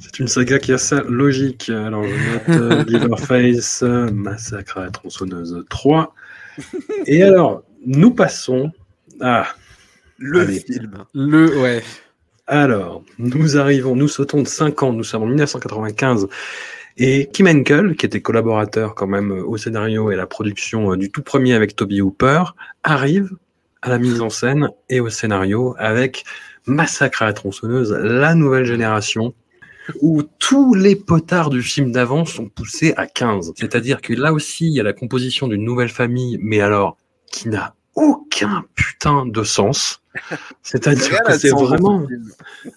C'est 0.00 0.18
une 0.18 0.28
saga 0.28 0.58
qui 0.58 0.72
a 0.72 0.78
sa 0.78 1.02
logique. 1.02 1.68
Alors, 1.70 2.04
je 2.04 2.32
note 2.32 2.60
euh, 2.60 2.84
Leatherface, 2.88 3.82
euh, 3.82 4.10
Massacre 4.10 4.78
à 4.78 4.84
la 4.84 4.90
tronçonneuse 4.90 5.64
3. 5.68 6.14
Et 7.06 7.22
alors, 7.22 7.62
nous 7.86 8.12
passons 8.12 8.70
à. 9.20 9.46
Le 10.18 10.40
Allez. 10.40 10.60
film. 10.60 11.04
Le, 11.14 11.58
ouais. 11.58 11.82
Alors, 12.46 13.02
nous 13.18 13.56
arrivons, 13.56 13.96
nous 13.96 14.08
sautons 14.08 14.42
de 14.42 14.48
5 14.48 14.82
ans, 14.82 14.92
nous 14.92 15.02
sommes 15.04 15.22
en 15.22 15.26
1995. 15.26 16.28
Et 16.96 17.28
Kim 17.32 17.48
Henkel, 17.48 17.96
qui 17.96 18.06
était 18.06 18.20
collaborateur 18.20 18.94
quand 18.94 19.08
même 19.08 19.32
euh, 19.32 19.44
au 19.44 19.56
scénario 19.56 20.10
et 20.10 20.14
à 20.14 20.16
la 20.16 20.26
production 20.26 20.94
du 20.94 21.10
tout 21.10 21.22
premier 21.22 21.54
avec 21.54 21.74
Toby 21.74 22.00
Hooper, 22.00 22.44
arrive 22.84 23.30
à 23.82 23.90
la 23.90 23.98
mise 23.98 24.20
en 24.20 24.30
scène 24.30 24.70
et 24.88 25.00
au 25.00 25.10
scénario 25.10 25.74
avec 25.78 26.24
Massacre 26.66 27.22
à 27.22 27.26
la 27.26 27.32
tronçonneuse, 27.34 27.92
la 27.92 28.34
nouvelle 28.34 28.64
génération, 28.64 29.34
où 30.00 30.22
tous 30.38 30.74
les 30.74 30.96
potards 30.96 31.50
du 31.50 31.62
film 31.62 31.92
d'avant 31.92 32.24
sont 32.24 32.48
poussés 32.48 32.94
à 32.96 33.06
15. 33.06 33.52
C'est-à-dire 33.56 34.00
que 34.00 34.12
là 34.12 34.32
aussi, 34.32 34.66
il 34.66 34.72
y 34.72 34.80
a 34.80 34.82
la 34.82 34.92
composition 34.92 35.48
d'une 35.48 35.64
nouvelle 35.64 35.88
famille, 35.88 36.38
mais 36.40 36.60
alors, 36.60 36.96
qui 37.30 37.48
n'a 37.48 37.74
aucun 37.94 38.64
putain 38.74 39.26
de 39.26 39.42
sens. 39.42 40.00
C'est-à-dire 40.62 41.20
que 41.24 41.36
c'est 41.36 41.50
vraiment... 41.50 42.06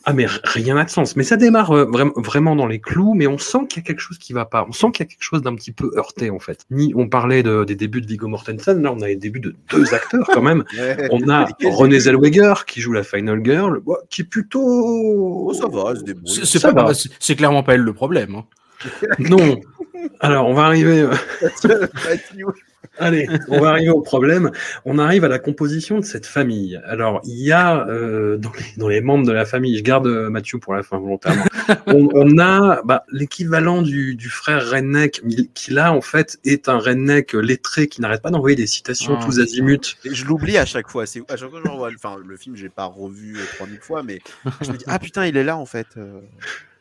Ah 0.06 0.14
mais 0.14 0.26
rien 0.44 0.74
n'a 0.74 0.86
de 0.86 0.90
sens. 0.90 1.16
Mais 1.16 1.24
ça 1.24 1.38
démarre 1.38 1.72
euh, 1.72 1.86
vraiment 1.86 2.14
vraiment 2.16 2.56
dans 2.56 2.66
les 2.66 2.80
clous, 2.80 3.14
mais 3.14 3.28
on 3.28 3.38
sent 3.38 3.60
qu'il 3.70 3.84
y 3.84 3.86
a 3.86 3.88
quelque 3.88 4.00
chose 4.00 4.18
qui 4.18 4.34
va 4.34 4.46
pas. 4.46 4.66
On 4.68 4.72
sent 4.72 4.88
qu'il 4.92 5.06
y 5.06 5.08
a 5.08 5.10
quelque 5.10 5.22
chose 5.24 5.44
d'un 5.44 5.54
petit 5.54 5.72
peu 5.72 5.92
heurté 5.98 6.32
en 6.32 6.40
fait. 6.40 6.66
Ni 6.72 6.94
on 6.96 7.08
parlait 7.08 7.44
de- 7.44 7.64
des 7.64 7.76
débuts 7.76 8.02
de 8.02 8.08
Viggo 8.08 8.28
Mortensen, 8.28 8.82
là 8.82 8.92
on 8.92 9.02
a 9.02 9.08
les 9.08 9.16
débuts 9.16 9.40
de 9.40 9.56
deux 9.72 9.94
acteurs 9.94 10.28
quand 10.34 10.42
même. 10.42 10.64
Ouais. 10.78 11.10
On 11.12 11.30
a 11.30 11.48
début 11.60 12.00
Zellweger 12.00 12.66
qui 12.66 12.82
joue 12.82 12.94
la 12.94 13.04
Final 13.04 13.42
Girl, 13.44 13.82
qui 14.10 14.22
est 14.22 14.26
plutôt. 14.26 14.64
Oh, 14.64 15.54
ça 15.54 15.68
va, 15.68 15.94
c'est 17.20 17.36
clairement 17.36 17.62
pas 17.64 17.76
elle 17.76 17.82
le 17.82 17.94
problème. 17.94 18.36
hein. 18.36 18.46
Non. 19.20 19.60
Alors 20.20 20.48
on 20.48 20.54
va 20.54 20.63
arriver. 20.63 21.02
euh. 21.02 21.13
Allez, 23.00 23.28
on 23.50 23.60
va 23.60 23.70
arriver 23.70 23.91
au 23.91 24.02
problème. 24.02 24.50
On 24.86 24.98
arrive 24.98 25.24
à 25.24 25.28
la 25.28 25.38
composition 25.38 26.00
de 26.00 26.06
cette 26.06 26.26
famille. 26.26 26.82
Alors, 26.86 27.22
il 27.26 27.38
y 27.43 27.52
a 27.52 27.86
euh, 27.88 28.38
dans, 28.38 28.52
les, 28.52 28.65
dans 28.78 28.88
les 28.88 29.02
membres 29.02 29.26
de 29.28 29.32
la 29.32 29.46
famille, 29.46 29.78
je 29.78 29.84
garde 29.84 30.08
euh, 30.08 30.32
Mathieu 30.32 30.58
pour 30.58 30.74
la 30.74 30.82
fin 30.82 30.98
volontairement, 30.98 31.46
on, 31.88 32.10
on 32.13 32.39
a 32.39 32.82
bah, 32.84 33.06
l'équivalent 33.12 33.84
du, 33.84 34.15
du 34.15 34.30
frère 34.30 34.67
redneck, 34.67 35.22
qui 35.54 35.72
là, 35.72 35.93
en 35.93 36.02
fait, 36.02 36.39
est 36.43 36.70
un 36.70 36.80
redneck 36.80 37.34
lettré 37.34 37.88
qui 37.88 38.02
n'arrête 38.02 38.24
pas 38.24 38.32
d'envoyer 38.32 38.56
des 38.56 38.67
citations 38.67 39.17
Ah, 39.20 39.24
tous 39.24 39.39
azimuts. 39.39 39.96
Et 40.04 40.15
je 40.15 40.26
l'oublie 40.26 40.58
à 40.58 40.65
chaque 40.65 40.89
fois. 40.89 41.06
C'est 41.06 41.20
à 41.32 41.38
chaque 41.38 41.50
fois 41.52 41.62
que 41.62 41.67
je 41.67 41.72
revois. 41.72 41.91
Enfin, 41.93 42.15
le 42.26 42.36
film, 42.36 42.56
j'ai 42.56 42.70
pas 42.70 42.86
revu 42.86 43.36
euh, 43.38 43.43
3000 43.58 43.80
fois, 43.80 44.02
mais 44.02 44.22
je 44.62 44.72
me 44.72 44.78
dis 44.78 44.86
ah 44.88 44.98
putain, 44.98 45.28
il 45.28 45.38
est 45.38 45.43
là 45.43 45.56
en 45.58 45.67
fait. 45.67 45.88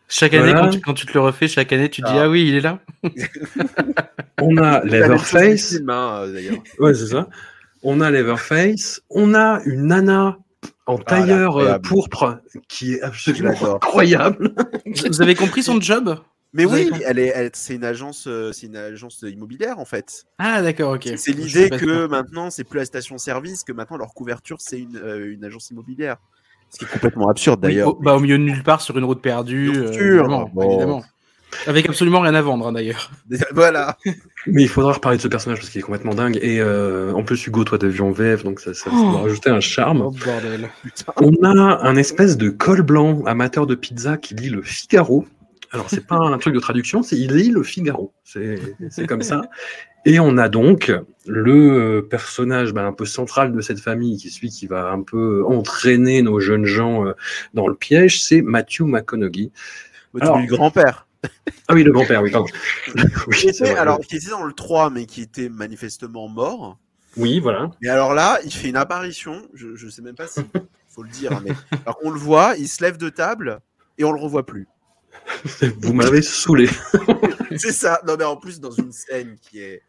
Chaque 0.08 0.34
année, 0.34 0.52
Voilà. 0.52 0.60
quand, 0.60 0.70
tu, 0.70 0.80
quand 0.80 0.94
tu 0.94 1.06
te 1.06 1.12
le 1.14 1.20
refais, 1.20 1.48
chaque 1.48 1.72
année, 1.72 1.88
tu 1.88 2.00
te 2.02 2.06
dis 2.06 2.12
Ah. 2.16 2.22
Ah 2.24 2.28
oui, 2.30 2.46
il 2.48 2.54
est 2.54 2.60
là. 2.60 2.78
On 4.40 4.56
a 4.58 4.82
film, 5.18 5.90
hein, 5.90 6.24
euh. 6.26 6.50
Ouais, 6.78 6.94
c'est 6.94 7.06
ça. 7.06 7.28
on 7.82 8.00
a 8.00 8.10
Leatherface, 8.10 9.00
on 9.10 9.34
a 9.34 9.62
une 9.64 9.86
nana 9.86 10.38
en 10.86 10.96
Ah, 10.98 11.04
tailleur 11.04 11.56
euh, 11.56 11.78
pourpre 11.78 12.38
qui 12.68 12.94
est 12.94 13.02
absolument 13.02 13.54
incroyable. 13.74 14.54
Vous 15.08 15.22
avez 15.22 15.34
compris 15.34 15.62
son 15.62 15.80
job? 15.80 16.18
Mais 16.52 16.64
Vous 16.64 16.74
oui, 16.74 16.90
elle 17.04 17.18
est, 17.18 17.32
elle- 17.34 17.50
c'est 17.54 17.74
une 17.74 17.84
agence, 17.84 18.26
euh, 18.28 18.52
c'est 18.52 18.66
une 18.66 18.76
agence 18.76 19.22
immobilière 19.22 19.78
en 19.78 19.84
fait. 19.84 20.24
Ah 20.38 20.62
d'accord, 20.62 20.94
ok. 20.94 21.08
C'est 21.16 21.32
l'idée 21.32 21.68
que 21.70 22.06
maintenant, 22.06 22.50
c'est 22.50 22.64
plus 22.64 22.78
la 22.78 22.84
station-service, 22.86 23.64
que 23.64 23.72
maintenant 23.72 23.96
leur 23.98 24.14
couverture, 24.14 24.58
c'est 24.60 24.78
une, 24.80 24.96
euh, 24.96 25.32
une 25.34 25.44
agence 25.44 25.70
immobilière. 25.70 26.16
Ce 26.70 26.78
qui 26.78 26.84
est 26.84 26.88
complètement 26.88 27.28
absurde 27.28 27.60
Oui, 27.64 27.72
d'ailleurs. 27.72 27.88
au, 27.88 27.94
bah, 27.94 28.14
au 28.14 28.20
milieu 28.20 28.38
de 28.38 28.42
nulle 28.42 28.62
part 28.62 28.80
sur 28.80 28.96
une 28.98 29.04
route 29.04 29.22
perdue. 29.22 29.70
Euh, 29.74 29.92
sûr, 29.92 30.02
évidemment, 30.02 30.50
bon. 30.52 30.70
évidemment. 30.70 31.04
Avec 31.66 31.88
absolument 31.88 32.20
rien 32.20 32.34
à 32.34 32.42
vendre 32.42 32.66
hein, 32.66 32.72
d'ailleurs. 32.72 33.10
voilà. 33.54 33.96
Mais 34.46 34.62
il 34.62 34.68
faudra 34.68 34.92
reparler 34.92 35.16
de 35.16 35.22
ce 35.22 35.28
personnage 35.28 35.58
parce 35.60 35.70
qu'il 35.70 35.78
est 35.78 35.82
complètement 35.82 36.14
dingue. 36.14 36.38
Et 36.42 36.60
euh, 36.60 37.12
en 37.14 37.22
plus, 37.22 37.46
Hugo, 37.46 37.64
toi, 37.64 37.78
t'as 37.78 37.86
vu 37.86 38.00
en 38.02 38.10
VF, 38.10 38.44
donc 38.44 38.60
ça, 38.60 38.74
ça, 38.74 38.84
ça 38.84 38.90
Oh. 38.92 39.10
doit 39.12 39.20
rajouter 39.22 39.50
un 39.50 39.60
charme. 39.60 40.02
Oh 40.02 40.10
bordel. 40.24 40.68
On 41.16 41.32
a 41.44 41.86
un 41.86 41.96
espèce 41.96 42.36
de 42.36 42.50
col 42.50 42.82
blanc 42.82 43.22
amateur 43.26 43.66
de 43.66 43.74
pizza 43.74 44.16
qui 44.18 44.34
lit 44.34 44.50
le 44.50 44.60
Figaro. 44.62 45.24
Alors, 45.72 45.90
c'est 45.90 46.06
pas 46.06 46.16
un 46.16 46.38
truc 46.38 46.54
de 46.54 46.60
traduction, 46.60 47.02
c'est 47.02 47.16
il 47.16 47.32
lit 47.34 47.50
le 47.50 47.62
Figaro. 47.62 48.12
C'est 48.24 48.58
c'est 48.90 49.06
comme 49.06 49.22
ça. 49.22 49.42
Et 50.04 50.20
on 50.20 50.38
a 50.38 50.48
donc 50.48 50.92
le 51.26 52.06
personnage 52.08 52.72
ben, 52.72 52.86
un 52.86 52.92
peu 52.92 53.04
central 53.06 53.52
de 53.52 53.60
cette 53.60 53.80
famille, 53.80 54.16
qui 54.18 54.28
est 54.28 54.30
celui 54.30 54.50
qui 54.50 54.66
va 54.68 54.90
un 54.90 55.02
peu 55.02 55.44
entraîner 55.46 56.22
nos 56.22 56.38
jeunes 56.38 56.64
gens 56.64 57.06
euh, 57.06 57.12
dans 57.54 57.66
le 57.66 57.74
piège, 57.74 58.22
c'est 58.22 58.40
Matthew 58.42 58.82
McConaughey. 58.82 59.50
Alors- 60.20 60.38
le 60.38 60.46
grand-père. 60.46 61.06
Ah 61.66 61.74
oui, 61.74 61.82
le 61.82 61.90
grand-père, 61.90 62.22
oui, 62.22 62.30
pardon. 62.30 62.46
oui, 62.94 63.02
Qui 63.36 63.40
c'est 63.40 63.48
était, 63.48 63.70
vrai. 63.72 63.80
alors, 63.80 63.98
qui 63.98 64.16
était 64.16 64.30
dans 64.30 64.44
le 64.44 64.52
3, 64.52 64.90
mais 64.90 65.06
qui 65.06 65.22
était 65.22 65.48
manifestement 65.48 66.28
mort. 66.28 66.78
oui, 67.16 67.40
voilà. 67.40 67.72
Et 67.82 67.88
alors 67.88 68.14
là, 68.14 68.38
il 68.44 68.52
fait 68.52 68.68
une 68.68 68.76
apparition. 68.76 69.42
Je, 69.54 69.74
je 69.74 69.88
sais 69.88 70.02
même 70.02 70.14
pas 70.14 70.28
si 70.28 70.40
faut 70.86 71.02
le 71.02 71.08
dire, 71.10 71.32
hein, 71.32 71.42
mais 71.44 71.50
alors 71.84 71.98
qu'on 71.98 72.10
le 72.10 72.18
voit, 72.18 72.54
il 72.58 72.68
se 72.68 72.80
lève 72.84 72.96
de 72.96 73.08
table 73.08 73.58
et 73.98 74.04
on 74.04 74.12
le 74.12 74.20
revoit 74.20 74.46
plus. 74.46 74.68
Vous 75.78 75.92
m'avez 75.92 76.22
saoulé. 76.22 76.68
C'est 77.56 77.72
ça. 77.72 78.00
Non, 78.06 78.16
mais 78.18 78.24
en 78.24 78.36
plus, 78.36 78.60
dans 78.60 78.70
une 78.70 78.92
scène 78.92 79.36
qui 79.40 79.60
est 79.60 79.82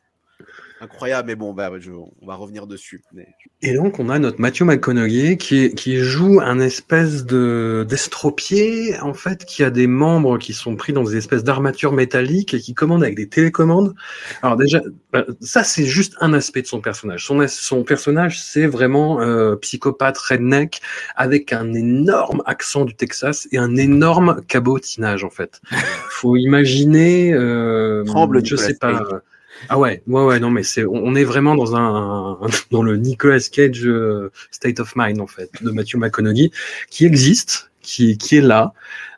incroyable. 0.82 1.28
Mais 1.28 1.36
bon, 1.36 1.54
bah, 1.54 1.72
je- 1.80 1.92
on 1.92 2.26
va 2.26 2.36
revenir 2.36 2.68
dessus. 2.68 3.04
Mais... 3.14 3.28
Et 3.62 3.74
donc, 3.74 4.00
on 4.00 4.10
a 4.10 4.20
notre 4.20 4.40
Matthew 4.40 4.62
McConaughey 4.64 5.38
qui, 5.38 5.74
qui 5.76 5.98
joue 5.98 6.40
un 6.42 6.60
espèce 6.60 7.26
de 7.26 7.86
d'estropié, 7.88 9.00
en 9.02 9.14
fait, 9.14 9.46
qui 9.46 9.64
a 9.64 9.70
des 9.70 9.88
membres 9.88 10.38
qui 10.38 10.54
sont 10.54 10.76
pris 10.76 10.94
dans 10.94 11.04
des 11.04 11.16
espèces 11.18 11.44
d'armatures 11.44 11.92
métalliques 11.92 12.54
et 12.54 12.60
qui 12.60 12.74
commande 12.74 13.04
avec 13.04 13.16
des 13.16 13.28
télécommandes. 13.28 13.96
Alors 14.42 14.58
déjà, 14.58 14.82
bah, 15.12 15.26
ça, 15.42 15.64
c'est 15.64 15.86
juste 15.86 16.16
un 16.20 16.34
aspect 16.34 16.62
de 16.62 16.68
son 16.68 16.82
personnage. 16.82 17.26
Son, 17.26 17.46
son 17.48 17.84
personnage, 17.84 18.42
c'est 18.42 18.68
vraiment 18.68 19.22
euh, 19.22 19.56
psychopathe 19.56 20.18
redneck 20.18 20.82
avec 21.16 21.54
un 21.54 21.74
énorme 21.74 22.44
accent 22.46 22.86
du 22.86 22.96
Texas 22.96 23.48
et 23.52 23.58
un 23.58 23.76
énorme 23.76 24.42
cabotinage, 24.48 25.24
en 25.24 25.30
fait. 25.30 25.62
Faut 26.10 26.36
imaginer... 26.36 27.34
Euh, 27.34 28.04
Tremble, 28.06 28.46
je 28.46 28.56
sais 28.56 28.76
pas... 28.76 29.22
Ah 29.70 29.80
ouais, 29.80 30.02
ouais, 30.08 30.24
ouais, 30.24 30.40
non, 30.40 30.50
mais 30.50 30.64
c'est, 30.64 30.86
on 30.86 31.16
est 31.16 31.24
vraiment 31.24 31.56
dans 31.56 31.76
un, 31.76 32.40
dans 32.72 32.84
le 32.84 32.98
Nicolas 32.98 33.40
Cage 33.52 33.86
euh, 33.86 34.32
state 34.52 34.80
of 34.80 34.94
mind 34.96 35.20
en 35.20 35.28
fait 35.28 35.50
de 35.62 35.72
Matthew 35.72 35.96
McConaughey, 35.96 36.52
qui 36.90 37.06
existe, 37.06 37.72
qui, 37.82 38.18
qui 38.18 38.38
est 38.38 38.42
là. 38.42 38.74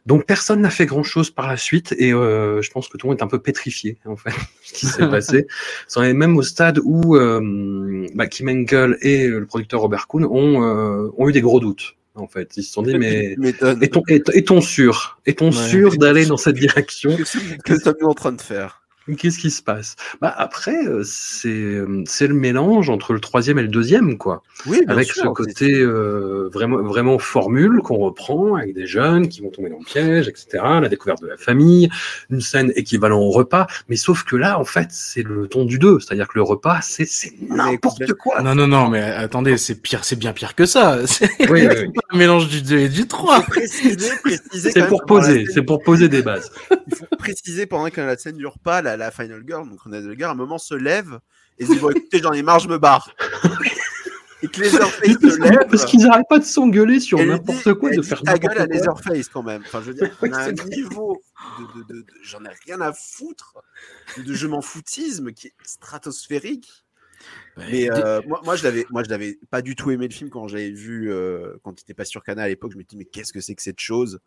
Donc 0.05 0.25
personne 0.25 0.61
n'a 0.61 0.69
fait 0.71 0.85
grand 0.87 1.03
chose 1.03 1.29
par 1.29 1.47
la 1.47 1.57
suite 1.57 1.93
et 1.99 2.13
euh, 2.13 2.61
je 2.63 2.71
pense 2.71 2.87
que 2.87 2.97
tout 2.97 3.05
le 3.05 3.11
monde 3.11 3.19
est 3.19 3.23
un 3.23 3.27
peu 3.27 3.39
pétrifié 3.39 3.97
en 4.05 4.15
fait 4.15 4.31
ce 4.63 4.73
qui 4.73 4.85
s'est 4.87 5.07
passé. 5.07 5.45
Ça 5.87 5.99
en 5.99 6.03
est 6.03 6.13
même 6.13 6.35
au 6.37 6.41
stade 6.41 6.79
où 6.83 7.15
euh, 7.15 8.07
bah, 8.15 8.25
Kim 8.27 8.49
Henkel 8.49 8.97
et 9.01 9.27
le 9.27 9.45
producteur 9.45 9.81
Robert 9.81 10.07
Kuhn 10.07 10.25
ont, 10.25 10.63
euh, 10.63 11.09
ont 11.17 11.29
eu 11.29 11.31
des 11.31 11.41
gros 11.41 11.59
doutes 11.59 11.95
en 12.15 12.27
fait. 12.27 12.57
Ils 12.57 12.63
se 12.63 12.73
sont 12.73 12.81
dit 12.81 12.97
mais 12.97 13.35
est-on 13.43 14.05
est- 14.07 14.61
sûr, 14.61 15.19
est-on 15.25 15.47
Ouais. 15.51 15.69
sûr 15.69 15.95
d'aller 15.97 16.25
dans 16.25 16.37
cette 16.37 16.55
direction? 16.55 17.15
Que 17.63 17.77
sommes-nous 17.77 18.07
en 18.07 18.13
train 18.15 18.31
de 18.31 18.41
faire 18.41 18.78
Qu'est-ce 19.17 19.39
qui 19.39 19.51
se 19.51 19.61
passe? 19.61 19.95
Bah 20.21 20.33
après, 20.37 20.85
euh, 20.85 21.03
c'est 21.05 21.49
euh, 21.49 22.03
c'est 22.05 22.27
le 22.27 22.33
mélange 22.33 22.89
entre 22.89 23.13
le 23.13 23.19
troisième 23.19 23.59
et 23.59 23.61
le 23.61 23.67
deuxième, 23.67 24.17
quoi. 24.17 24.43
Oui, 24.65 24.79
bien 24.85 24.95
avec 24.95 25.11
sûr, 25.11 25.23
ce 25.23 25.27
côté 25.29 25.79
euh, 25.79 26.49
vraiment 26.53 26.81
vraiment 26.83 27.19
formule 27.19 27.79
qu'on 27.83 27.97
reprend 27.97 28.55
avec 28.55 28.73
des 28.73 28.87
jeunes 28.87 29.27
qui 29.27 29.41
vont 29.41 29.49
tomber 29.49 29.69
dans 29.69 29.79
le 29.79 29.85
piège, 29.85 30.27
etc. 30.27 30.47
La 30.81 30.89
découverte 30.89 31.21
de 31.21 31.27
la 31.27 31.37
famille, 31.37 31.89
une 32.29 32.41
scène 32.41 32.71
équivalent 32.75 33.19
au 33.19 33.31
repas. 33.31 33.67
Mais 33.87 33.95
sauf 33.95 34.23
que 34.23 34.35
là, 34.35 34.59
en 34.59 34.65
fait, 34.65 34.87
c'est 34.91 35.23
le 35.23 35.47
ton 35.47 35.65
du 35.65 35.79
2. 35.79 35.99
C'est-à-dire 35.99 36.27
que 36.27 36.33
le 36.35 36.43
repas, 36.43 36.79
c'est 36.81 37.05
c'est 37.05 37.33
n'importe 37.49 38.13
quoi. 38.13 38.41
Non, 38.41 38.55
non, 38.55 38.67
non, 38.67 38.89
mais 38.89 39.01
attendez, 39.01 39.57
c'est 39.57 39.75
pire, 39.81 40.03
c'est 40.03 40.17
bien 40.17 40.33
pire 40.33 40.55
que 40.55 40.65
ça. 40.65 40.99
C'est 41.07 41.29
Oui, 41.49 41.67
un 41.67 42.17
mélange 42.17 42.47
du 42.49 42.61
2 42.61 42.77
et 42.77 42.89
du 42.89 43.07
3. 43.07 43.41
préciser, 43.41 44.09
préciser 44.23 44.71
C'est 44.71 44.87
pour 44.87 45.05
poser, 45.05 45.45
c'est 45.53 45.63
pour 45.63 45.81
poser 45.81 46.07
des 46.09 46.21
bases. 46.21 46.51
Il 46.87 46.95
faut 46.95 47.05
préciser 47.17 47.65
pendant 47.65 47.89
que 47.89 48.01
la 48.01 48.17
scène 48.17 48.37
du 48.37 48.45
repas, 48.47 48.81
la, 48.81 48.97
la 48.99 49.11
Final 49.11 49.43
Girl, 49.47 49.67
donc 49.69 49.81
Renée 49.81 50.01
Zellweger, 50.01 50.25
à 50.29 50.31
un 50.31 50.35
moment 50.35 50.57
se 50.57 50.75
lève 50.75 51.19
et 51.57 51.65
se 51.65 51.71
dit 51.73 51.79
Bon, 51.79 51.89
écoutez, 51.89 52.19
j'en 52.19 52.33
ai 52.33 52.43
marre, 52.43 52.59
je 52.59 52.67
me 52.69 52.77
barre. 52.77 53.09
et 54.41 54.47
que 54.47 54.61
Leatherface 54.61 55.17
se 55.21 55.41
lève. 55.41 55.67
Parce 55.69 55.85
qu'ils 55.85 55.99
n'arrêtent 56.01 56.29
pas 56.29 56.39
de 56.39 56.45
s'engueuler 56.45 56.99
sur 56.99 57.19
n'importe 57.25 57.73
quoi, 57.73 57.89
de 57.91 58.01
faire 58.01 58.21
ta 58.21 58.37
gueule 58.37 58.57
à. 58.57 58.65
Leatherface 58.67 59.27
quand 59.29 59.43
même. 59.43 59.63
Enfin, 59.65 59.81
je 59.81 59.87
veux 59.87 59.93
dire, 59.95 60.09
on 60.21 60.31
a 60.31 60.43
un 60.43 60.51
niveau 60.53 61.21
de, 61.59 61.79
de- 61.81 61.87
de- 61.93 62.01
de- 62.01 62.05
j'en 62.23 62.43
ai 62.45 62.49
rien 62.65 62.79
à 62.81 62.93
foutre 62.93 63.55
de 64.17 64.33
je 64.33 64.47
m'en 64.47 64.61
foutisme 64.61 65.31
qui 65.33 65.47
est 65.47 65.53
stratosphérique. 65.63 66.85
Mais 67.57 67.91
euh, 67.91 68.21
moi, 68.27 68.39
moi, 68.45 68.55
je 68.55 68.63
l'avais, 68.63 68.85
moi, 68.91 69.03
je 69.03 69.09
l'avais 69.09 69.37
pas 69.49 69.61
du 69.61 69.75
tout 69.75 69.91
aimé 69.91 70.07
le 70.07 70.13
film 70.13 70.29
quand 70.29 70.47
je 70.47 70.55
l'avais 70.55 70.71
vu, 70.71 71.11
euh, 71.11 71.55
quand 71.63 71.77
il 71.77 71.83
était 71.83 71.93
pas 71.93 72.05
sur 72.05 72.23
Canal 72.23 72.45
à 72.45 72.47
l'époque. 72.47 72.71
Je 72.71 72.77
me 72.77 72.83
dis 72.83 72.95
mais 72.95 73.03
qu'est-ce 73.03 73.33
que 73.33 73.41
c'est 73.41 73.55
que 73.55 73.61
cette 73.61 73.81
chose? 73.81 74.19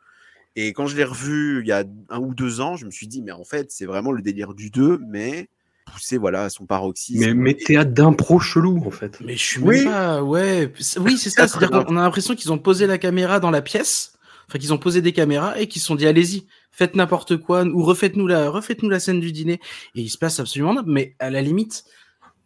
Et 0.57 0.73
quand 0.73 0.87
je 0.87 0.97
l'ai 0.97 1.05
revu 1.05 1.61
il 1.63 1.67
y 1.69 1.73
a 1.73 1.85
un 2.11 2.19
ou 2.21 2.35
deux 2.35 2.61
ans, 2.61 2.77
je 2.77 2.85
me 2.87 2.91
suis 2.91 3.07
dit 3.07 3.23
mais 3.23 3.33
en 3.33 3.45
fait 3.45 3.71
c'est 3.71 3.87
vraiment 3.87 4.13
le 4.13 4.23
délire 4.23 4.55
du 4.55 4.71
2, 4.71 5.01
mais 5.09 5.49
poussé 5.93 6.17
voilà 6.19 6.45
à 6.45 6.51
son 6.51 6.65
paroxysme. 6.67 7.21
Mais, 7.21 7.35
mais 7.35 7.55
théâtre 7.55 7.91
d'impro 7.93 8.39
chelou, 8.39 8.83
en 8.87 8.91
fait. 8.91 9.19
Mais 9.25 9.37
je 9.37 9.43
suis 9.43 9.61
Oui. 9.61 9.77
même 9.85 9.93
pas, 9.93 10.23
ouais. 10.23 10.73
c'est- 10.79 11.01
Oui, 11.01 11.19
c'est 11.19 11.29
ça. 11.31 11.49
C'est-à-dire 11.49 11.85
qu'on 11.85 11.97
a 11.97 12.03
l'impression 12.03 12.35
qu'ils 12.35 12.53
ont 12.53 12.59
posé 12.59 12.87
la 12.87 12.99
caméra 12.99 13.41
dans 13.41 13.51
la 13.51 13.63
pièce. 13.63 14.13
Enfin, 14.49 14.59
qu'ils 14.59 14.73
ont 14.73 14.79
posé 14.79 15.03
des 15.03 15.13
caméras 15.13 15.59
et 15.59 15.67
qu'ils 15.67 15.81
se 15.83 15.89
sont 15.89 15.95
dit, 15.95 16.07
allez-y, 16.07 16.47
faites 16.71 16.95
n'importe 16.95 17.37
quoi 17.39 17.65
ou 17.65 17.83
refaites-nous 17.83 18.27
la, 18.27 18.49
refaites-nous 18.51 18.89
la 18.91 19.01
scène 19.01 19.19
du 19.21 19.33
dîner. 19.33 19.61
Et 19.95 20.03
il 20.03 20.09
se 20.11 20.19
passe 20.19 20.39
absolument 20.41 20.73
rien. 20.73 20.85
Mais 20.87 21.15
à 21.19 21.31
la 21.31 21.43
limite, 21.43 21.85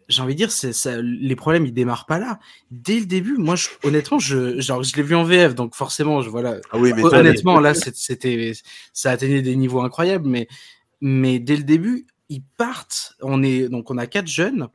j'ai 0.08 0.22
envie 0.22 0.34
de 0.34 0.38
dire, 0.38 0.50
c'est 0.52 0.72
ça, 0.72 1.00
les 1.00 1.36
problèmes, 1.36 1.66
ils 1.66 1.72
démarrent 1.72 2.06
pas 2.06 2.18
là. 2.18 2.38
Dès 2.70 3.00
le 3.00 3.06
début, 3.06 3.36
moi, 3.36 3.56
je, 3.56 3.68
honnêtement, 3.82 4.18
je, 4.18 4.60
genre, 4.60 4.82
je 4.82 4.94
l'ai 4.96 5.02
vu 5.02 5.14
en 5.14 5.24
VF, 5.24 5.54
donc 5.54 5.74
forcément, 5.74 6.22
je, 6.22 6.30
voilà, 6.30 6.58
Ah 6.70 6.78
oui, 6.78 6.92
mais 6.94 7.02
Honnêtement, 7.04 7.58
là, 7.60 7.74
c'était, 7.74 8.52
ça 8.92 9.10
atteignait 9.10 9.42
des 9.42 9.56
niveaux 9.56 9.80
incroyables, 9.80 10.28
mais, 10.28 10.48
mais 11.00 11.38
dès 11.38 11.56
le 11.56 11.64
début, 11.64 12.06
ils 12.28 12.42
partent. 12.56 13.14
On 13.20 13.42
est, 13.42 13.68
donc, 13.68 13.90
on 13.90 13.98
a 13.98 14.06
quatre 14.06 14.28
jeunes 14.28 14.68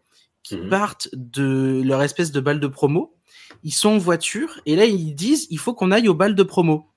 qui 0.44 0.58
Mhm. 0.58 0.70
partent 0.70 1.10
de 1.14 1.82
leur 1.86 2.02
espèce 2.02 2.32
de 2.32 2.40
balle 2.40 2.60
de 2.60 2.68
promo. 2.68 3.14
Ils 3.64 3.72
sont 3.74 3.90
en 3.90 3.98
voiture 3.98 4.60
et 4.66 4.76
là, 4.76 4.86
ils 4.86 5.14
disent, 5.14 5.48
il 5.50 5.60
faut 5.60 5.74
qu'on 5.74 5.92
aille 5.92 6.08
au 6.10 6.14
bal 6.14 6.36
de 6.36 6.44
promo. 6.44 6.88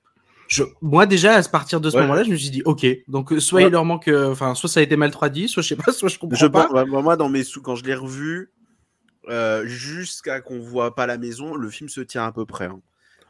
Je, 0.47 0.63
moi, 0.81 1.05
déjà, 1.05 1.35
à 1.35 1.43
partir 1.43 1.81
de 1.81 1.89
ce 1.89 1.95
Ouais. 1.95 2.01
moment-là, 2.03 2.23
je 2.23 2.29
me 2.29 2.35
suis 2.35 2.49
dit, 2.51 2.61
ok. 2.65 2.85
Donc, 3.07 3.31
euh, 3.33 3.39
soit 3.39 3.61
Ouais. 3.61 3.67
il 3.67 3.71
leur 3.71 3.85
manque, 3.85 4.07
euh, 4.07 4.31
enfin, 4.31 4.53
soit 4.55 4.69
ça 4.69 4.79
a 4.79 4.83
été 4.83 4.95
mal 4.95 5.11
traduit, 5.11 5.47
soit 5.49 5.63
je 5.63 5.69
sais 5.69 5.75
pas, 5.75 5.91
soit 5.91 6.09
je 6.09 6.19
comprends 6.19 6.35
Je 6.37 6.45
pas. 6.47 6.85
moi, 6.85 7.15
dans 7.17 7.29
mes 7.29 7.43
sous, 7.43 7.61
quand 7.61 7.75
je 7.75 7.83
l'ai 7.83 7.95
revu, 7.95 8.51
euh, 9.29 9.65
jusqu'à 9.65 10.41
qu'on 10.41 10.59
voit 10.59 10.93
pas 10.93 11.07
la 11.07 11.17
maison, 11.17 11.55
le 11.55 11.69
film 11.69 11.89
se 11.89 12.01
tient 12.01 12.25
à 12.25 12.31
peu 12.31 12.45
près. 12.45 12.65
hein. 12.65 12.79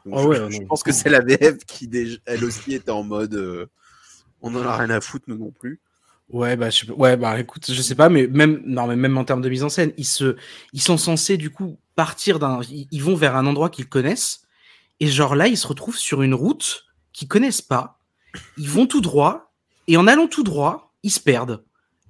Donc, 0.04 0.14
Ah 0.16 0.22
je, 0.22 0.28
ouais, 0.28 0.50
je 0.50 0.60
non. 0.60 0.66
pense 0.66 0.82
que 0.82 0.92
c'est 0.92 1.08
la 1.08 1.20
VF 1.20 1.58
qui, 1.66 1.88
déjà, 1.88 2.18
elle 2.26 2.44
aussi, 2.44 2.74
était 2.74 2.90
en 2.90 3.02
mode. 3.02 3.34
euh, 3.34 3.66
on 4.42 4.54
en 4.54 4.62
a 4.66 4.76
rien 4.76 4.90
à 4.90 5.00
foutre, 5.00 5.24
nous 5.28 5.38
non 5.38 5.50
plus. 5.50 5.80
Ouais, 6.28 6.56
bah, 6.56 6.70
je 6.70 6.90
ouais, 6.92 7.16
bah, 7.16 7.38
écoute, 7.40 7.70
je 7.72 7.80
sais 7.82 7.94
pas, 7.94 8.08
mais 8.08 8.26
même, 8.26 8.60
non, 8.66 8.86
mais 8.88 8.96
même 8.96 9.16
en 9.16 9.24
termes 9.24 9.40
de 9.40 9.48
mise 9.48 9.62
en 9.62 9.68
scène, 9.68 9.92
ils 9.96 10.04
se, 10.04 10.36
ils 10.72 10.82
sont 10.82 10.98
censés, 10.98 11.36
du 11.36 11.50
coup, 11.50 11.78
partir 11.94 12.38
d'un, 12.38 12.60
ils, 12.68 12.86
ils 12.90 13.02
vont 13.02 13.14
vers 13.14 13.36
un 13.36 13.46
endroit 13.46 13.70
qu'ils 13.70 13.88
connaissent, 13.88 14.42
et 15.00 15.06
genre 15.06 15.34
là, 15.36 15.46
ils 15.46 15.56
se 15.56 15.66
retrouvent 15.66 15.96
sur 15.96 16.22
une 16.22 16.34
route 16.34 16.84
qu'ils 17.16 17.28
connaissent 17.28 17.62
pas, 17.62 17.98
ils 18.58 18.68
vont 18.68 18.86
tout 18.86 19.00
droit, 19.00 19.54
et 19.88 19.96
en 19.96 20.06
allant 20.06 20.26
tout 20.28 20.42
droit, 20.42 20.92
ils 21.02 21.10
se 21.10 21.18
perdent. 21.20 21.64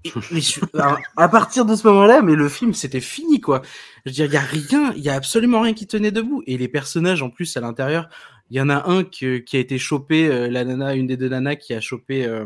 Et, 0.05 0.12
mais 0.33 0.40
je- 0.40 0.61
à, 0.79 0.99
à 1.16 1.29
partir 1.29 1.64
de 1.64 1.77
ce 1.77 1.87
moment-là, 1.87 2.23
mais 2.23 2.35
le 2.35 2.49
film, 2.49 2.75
c'était 2.75 3.01
fini, 3.01 3.40
quoi. 3.40 3.62
Je 4.05 4.11
veux 4.11 4.14
dire, 4.14 4.27
il 4.27 4.33
y 4.33 4.37
a 4.37 4.40
rien, 4.40 4.92
il 4.97 5.03
y 5.03 5.09
a 5.09 5.14
absolument 5.14 5.61
rien 5.61 5.75
qui 5.75 5.87
tenait 5.87 6.11
debout. 6.11 6.42
Et 6.47 6.59
les 6.59 6.69
personnages, 6.69 7.23
en 7.23 7.31
plus, 7.31 7.57
à 7.57 7.61
l'intérieur, 7.61 8.09
il 8.51 8.57
y 8.57 8.61
en 8.61 8.69
a 8.69 8.88
un 8.90 9.05
qui 9.05 9.27
a 9.53 9.59
été 9.59 9.79
chopé, 9.79 10.29
euh, 10.29 10.49
la 10.51 10.64
nana, 10.64 10.95
une 10.95 11.07
des 11.07 11.16
deux 11.16 11.29
nanas 11.29 11.57
qui 11.57 11.73
a 11.73 11.81
chopé, 11.81 12.27
euh, 12.27 12.45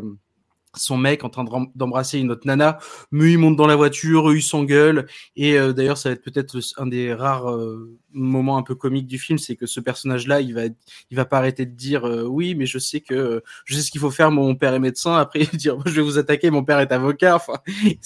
son 0.75 0.97
mec 0.97 1.23
en 1.23 1.29
train 1.29 1.43
d'em- 1.43 1.67
d'embrasser 1.75 2.19
une 2.19 2.31
autre 2.31 2.45
nana, 2.45 2.79
mais 3.11 3.33
il 3.33 3.37
monte 3.37 3.55
dans 3.55 3.67
la 3.67 3.75
voiture, 3.75 4.29
eux, 4.29 4.37
ils 4.37 5.05
et 5.35 5.57
euh, 5.57 5.73
d'ailleurs 5.73 5.97
ça 5.97 6.09
va 6.09 6.13
être 6.13 6.23
peut-être 6.23 6.57
un 6.77 6.87
des 6.87 7.13
rares 7.13 7.51
euh, 7.51 7.97
moments 8.13 8.57
un 8.57 8.63
peu 8.63 8.75
comiques 8.75 9.07
du 9.07 9.19
film, 9.19 9.37
c'est 9.37 9.55
que 9.55 9.65
ce 9.65 9.79
personnage-là, 9.79 10.41
il 10.41 10.53
va, 10.53 10.63
il 10.65 11.17
va 11.17 11.25
pas 11.25 11.37
arrêter 11.37 11.65
de 11.65 11.75
dire 11.75 12.05
euh, 12.07 12.23
oui, 12.23 12.55
mais 12.55 12.65
je 12.65 12.79
sais 12.79 13.01
que 13.01 13.41
je 13.65 13.75
sais 13.75 13.81
ce 13.81 13.91
qu'il 13.91 14.01
faut 14.01 14.11
faire, 14.11 14.31
mon 14.31 14.55
père 14.55 14.73
est 14.73 14.79
médecin, 14.79 15.15
après 15.15 15.41
il 15.53 15.57
dire 15.57 15.77
je 15.85 15.91
vais 15.91 16.01
vous 16.01 16.17
attaquer, 16.17 16.49
mon 16.51 16.63
père 16.63 16.79
est 16.79 16.91
avocat, 16.91 17.35
enfin 17.35 17.53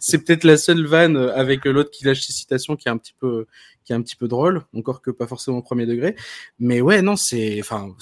c'est 0.00 0.24
peut-être 0.24 0.44
la 0.44 0.56
seule 0.56 0.86
vanne 0.86 1.16
euh, 1.16 1.34
avec 1.34 1.64
l'autre 1.64 1.90
qui 1.90 2.04
lâche 2.04 2.22
ses 2.22 2.32
citations 2.32 2.76
qui 2.76 2.88
est 2.88 2.92
un 2.92 2.98
petit 2.98 3.14
peu 3.18 3.46
qui 3.84 3.92
est 3.92 3.96
un 3.96 4.02
petit 4.02 4.16
peu 4.16 4.28
drôle, 4.28 4.62
encore 4.76 5.02
que 5.02 5.10
pas 5.10 5.26
forcément 5.26 5.58
au 5.58 5.62
premier 5.62 5.86
degré, 5.86 6.14
mais 6.58 6.80
ouais 6.80 7.02
non 7.02 7.16
c'est 7.16 7.58
enfin 7.60 7.94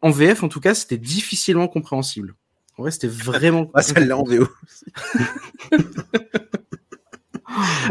en 0.00 0.10
VF 0.10 0.42
en 0.42 0.48
tout 0.48 0.60
cas 0.60 0.74
c'était 0.74 0.98
difficilement 0.98 1.68
compréhensible. 1.68 2.34
En 2.78 2.82
vrai, 2.82 2.90
c'était 2.90 3.08
vraiment. 3.08 3.70
Ah, 3.74 3.82
celle-là 3.82 4.16
en 4.16 4.24
VO. 4.24 4.46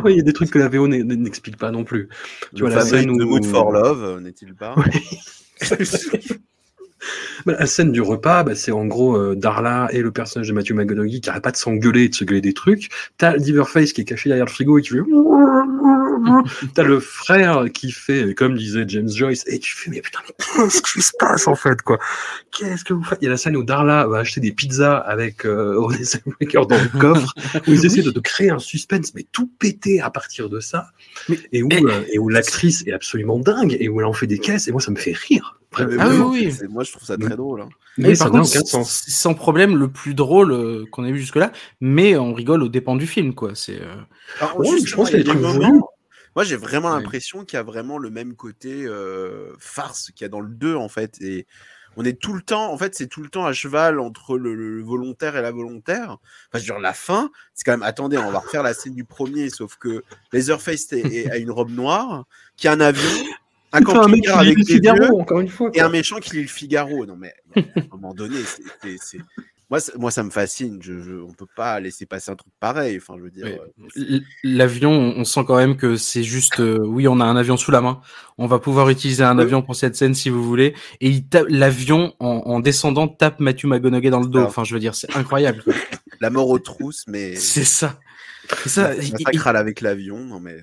Ouais, 0.04 0.13
il 0.13 0.17
y 0.17 0.19
a 0.19 0.23
des 0.23 0.34
trucs 0.34 0.52
que 0.52 0.60
la 0.60 0.69
VO 0.69 0.88
n'explique 0.88 1.58
pas 1.58 1.71
non 1.71 1.84
plus. 1.84 2.08
Tu 2.56 2.62
vois, 2.62 2.69
la 2.69 2.82
scène 2.82 3.06
The 3.08 3.23
où- 3.23 3.26
Mood 3.28 3.45
for 3.45 3.71
Love, 3.71 4.04
euh, 4.04 4.19
n'est-il 4.19 4.54
pas 4.56 4.76
Bah, 7.45 7.56
la 7.60 7.65
scène 7.65 7.91
du 7.91 8.02
repas, 8.02 8.43
bah, 8.43 8.56
c'est 8.56 8.71
en 8.71 8.86
gros 8.86 9.15
euh, 9.15 9.36
Darla 9.36 9.88
et 9.91 10.02
le 10.02 10.12
personnage 10.12 10.47
de 10.50 10.54
Matthew 10.54 10.71
McConaughey 10.73 11.19
qui 11.19 11.30
arrête 11.30 11.43
pas 11.43 11.52
de 11.52 11.58
s'engueuler 11.58 12.04
et 12.06 12.10
de 12.10 12.15
se 12.15 12.23
gueuler 12.26 12.41
des 12.41 12.54
trucs. 12.54 12.89
T'as 13.17 13.36
Liverface 13.36 13.93
qui 13.93 14.02
est 14.02 14.06
caché 14.06 14.30
derrière 14.30 14.45
le 14.45 14.52
frigo 14.52 14.78
et 14.78 14.82
qui 14.82 14.89
fait. 14.89 15.02
T'as 16.74 16.84
le 16.84 17.00
frère 17.00 17.66
qui 17.74 17.92
fait, 17.92 18.34
comme 18.36 18.58
disait 18.58 18.86
James 18.88 19.10
Joyce, 19.10 19.44
et 19.48 19.60
tu 19.60 19.76
fais, 19.76 19.90
mais 19.90 20.02
putain, 20.02 20.20
mais 20.28 20.36
qu'est-ce 20.63 20.82
qui 20.82 21.02
se 21.02 21.12
passe 21.20 21.48
en 21.48 21.56
fait, 21.56 21.82
quoi? 21.82 21.98
Qu'est-ce 22.52 22.84
que 22.84 22.94
vous 22.94 23.04
faites? 23.04 23.20
Il 23.22 23.26
y 23.26 23.28
a 23.28 23.32
la 23.32 23.38
scène 23.38 23.56
où 23.58 23.63
Darla 23.63 24.08
va 24.08 24.20
acheter 24.20 24.40
des 24.42 24.52
pizzas 24.52 24.98
avec 24.98 25.46
euh, 25.46 25.76
René 25.80 26.04
Zellweger 26.04 26.66
dans 26.68 26.78
le 26.82 27.00
coffre, 27.00 27.34
où 27.68 27.72
ils 27.74 27.86
essaient 27.86 28.02
de, 28.04 28.12
de 28.12 28.20
créer 28.20 28.50
un 28.50 28.60
suspense, 28.60 29.13
mais 29.16 29.26
tout 29.32 29.50
pété 29.60 30.02
à 30.02 30.10
partir 30.10 30.50
de 30.50 30.60
ça, 30.60 30.88
et 31.52 31.63
où, 31.63 31.70
euh, 31.72 32.04
et 32.12 32.20
où 32.20 32.30
l'actrice 32.30 32.84
est 32.88 32.94
absolument 32.94 33.40
dingue, 33.40 33.78
et 33.80 33.90
où 33.90 34.00
elle 34.00 34.06
en 34.08 34.13
fait 34.13 34.28
des 34.28 34.40
caisses, 34.40 34.68
et 34.68 34.72
moi 34.72 34.82
ça 34.82 34.92
me 34.92 34.98
fait 34.98 35.16
rire. 35.16 35.54
Ah, 35.76 35.82
Ah 35.82 35.86
oui, 35.86 35.96
vraiment, 35.98 36.30
oui, 36.32 36.50
Moi, 36.70 36.84
je 36.86 36.92
trouve 36.94 37.04
ça 37.04 37.18
très 37.18 37.36
drôle. 37.36 37.62
hein. 37.62 37.70
Mais 37.98 38.16
ça 38.16 38.26
par 38.26 38.32
contre, 38.32 38.50
aucun 38.50 38.66
sens. 38.66 39.04
sans 39.08 39.34
problème 39.34 39.76
le 39.78 39.90
plus 39.90 40.13
drôle 40.13 40.52
euh, 40.52 40.86
qu'on 40.92 41.04
ait 41.06 41.12
vu 41.12 41.20
jusque-là, 41.20 41.52
mais 41.82 42.16
on 42.16 42.34
rigole 42.34 42.63
aux 42.63 42.70
dépens 42.70 42.96
du 42.96 43.06
film, 43.06 43.36
quoi. 43.36 43.52
C'est 43.54 43.82
euh, 43.82 43.96
Ouais, 44.58 44.78
je 44.84 44.96
pense 44.96 45.10
qu'il 45.10 45.18
y 45.18 45.22
a 45.22 45.24
des 45.24 45.30
trucs 45.30 45.42
moments-. 45.42 45.90
Moi, 46.38 46.43
j'ai 46.43 46.56
vraiment 46.56 46.89
l'impression 47.02 47.43
qu'il 47.45 47.58
y 47.58 47.60
a 47.60 47.63
vraiment 47.63 47.97
le 47.97 48.12
même 48.12 48.36
côté 48.36 48.86
euh, 48.86 49.54
farce 49.58 50.12
qu'il 50.12 50.21
y 50.23 50.26
a 50.26 50.30
dans 50.30 50.39
le 50.39 50.50
2, 50.50 50.76
en 50.76 50.88
fait. 50.88 51.19
Et 51.19 51.47
on 51.95 52.06
est 52.06 52.13
tout 52.21 52.34
le 52.34 52.43
temps, 52.43 52.71
en 52.71 52.78
fait, 52.78 52.93
c'est 52.93 53.08
tout 53.08 53.23
le 53.23 53.30
temps 53.30 53.47
à 53.47 53.54
cheval 53.54 54.00
entre 54.00 54.38
le, 54.38 54.54
le 54.54 54.84
volontaire 54.84 55.36
et 55.36 55.41
la 55.41 55.50
volontaire. 55.50 56.12
Enfin, 56.12 56.19
je 56.54 56.60
veux 56.60 56.65
dire, 56.65 56.80
la 56.80 56.93
fin, 56.93 57.32
c'est 57.56 57.63
quand 57.63 57.71
même, 57.71 57.82
attendez, 57.82 58.19
on 58.19 58.30
va 58.30 58.38
refaire 58.38 58.62
la 58.62 58.76
scène 58.76 58.93
du 58.93 59.04
premier, 59.04 59.50
sauf 59.50 59.78
que 59.78 60.04
est- 60.32 61.32
a 61.32 61.38
une 61.38 61.50
robe 61.50 61.71
noire, 61.71 62.26
qui 62.56 62.67
a 62.67 62.73
un 62.73 62.82
avion, 62.82 63.10
un 63.71 63.80
qui 63.80 64.12
lit 64.12 64.21
avec 64.41 64.58
le 64.60 64.63
des 64.63 64.73
Figaro, 64.73 64.97
yeux, 65.02 65.13
encore 65.15 65.39
une 65.39 65.50
fois. 65.50 65.71
et 65.73 65.82
un 65.82 65.89
méchant 65.89 66.17
qui 66.19 66.36
lit 66.36 66.43
le 66.43 66.47
Figaro. 66.47 67.04
Non, 67.08 67.15
mais 67.15 67.34
à 67.56 67.62
un 67.80 67.88
moment 67.93 68.13
donné, 68.13 68.38
c'est- 68.43 69.17
Moi, 69.69 69.82
ça- 69.82 69.91
moi, 69.97 70.12
ça 70.12 70.23
me 70.23 70.30
fascine. 70.30 70.80
Je, 70.82 71.01
je- 71.01 71.15
on 71.15 71.34
peut 71.34 71.47
pas 71.56 71.80
laisser 71.82 72.06
passer 72.06 72.32
un 72.32 72.36
truc 72.36 72.53
pareil. 72.60 72.97
Enfin, 73.01 73.15
je 73.17 73.23
veux 73.23 73.30
dire. 73.30 73.45
Euh, 73.97 74.19
L'avion, 74.43 74.91
on 74.91 75.23
sent 75.25 75.41
quand 75.45 75.58
même 75.58 75.75
que 75.75 75.97
c'est 75.97 76.23
juste, 76.23 76.60
euh, 76.62 76.77
oui, 76.80 77.08
on 77.08 77.19
a 77.19 77.25
un 77.25 77.36
avion 77.36 77.58
sous 77.58 77.71
la 77.71 77.82
main. 77.82 77.99
On 78.38 78.47
va 78.47 78.60
pouvoir 78.60 78.89
utiliser 78.89 79.23
un 79.23 79.36
Oui. 79.38 79.43
avion 79.43 79.62
pour 79.62 79.75
cette 79.75 79.95
scène 79.95 80.13
si 80.15 80.30
vous 80.30 80.43
voulez. 80.43 80.73
Et 81.01 81.10
il 81.10 81.25
tape 81.27 81.47
l'avion 81.49 82.13
en, 82.19 82.27
en 82.45 82.60
descendant 82.62 83.08
tape 83.10 83.39
Matthew 83.41 83.65
McConaughey 83.65 84.10
dans 84.10 84.21
le 84.21 84.27
dos. 84.27 84.39
Enfin, 84.41 84.63
je 84.63 84.73
veux 84.73 84.80
dire, 84.80 84.95
c'est 84.95 85.13
incroyable. 85.17 85.62
quoi. 85.63 85.73
La 86.21 86.30
mort 86.30 86.49
aux 86.49 86.60
trousses, 86.60 87.03
mais. 87.08 87.36
c'est 87.36 87.63
ça. 87.65 87.99
C'est 88.63 88.69
ça. 88.69 88.95
Il- 88.95 89.13
avec 89.45 89.82
l'avion. 89.82 90.17
Non, 90.19 90.39
mais. 90.39 90.60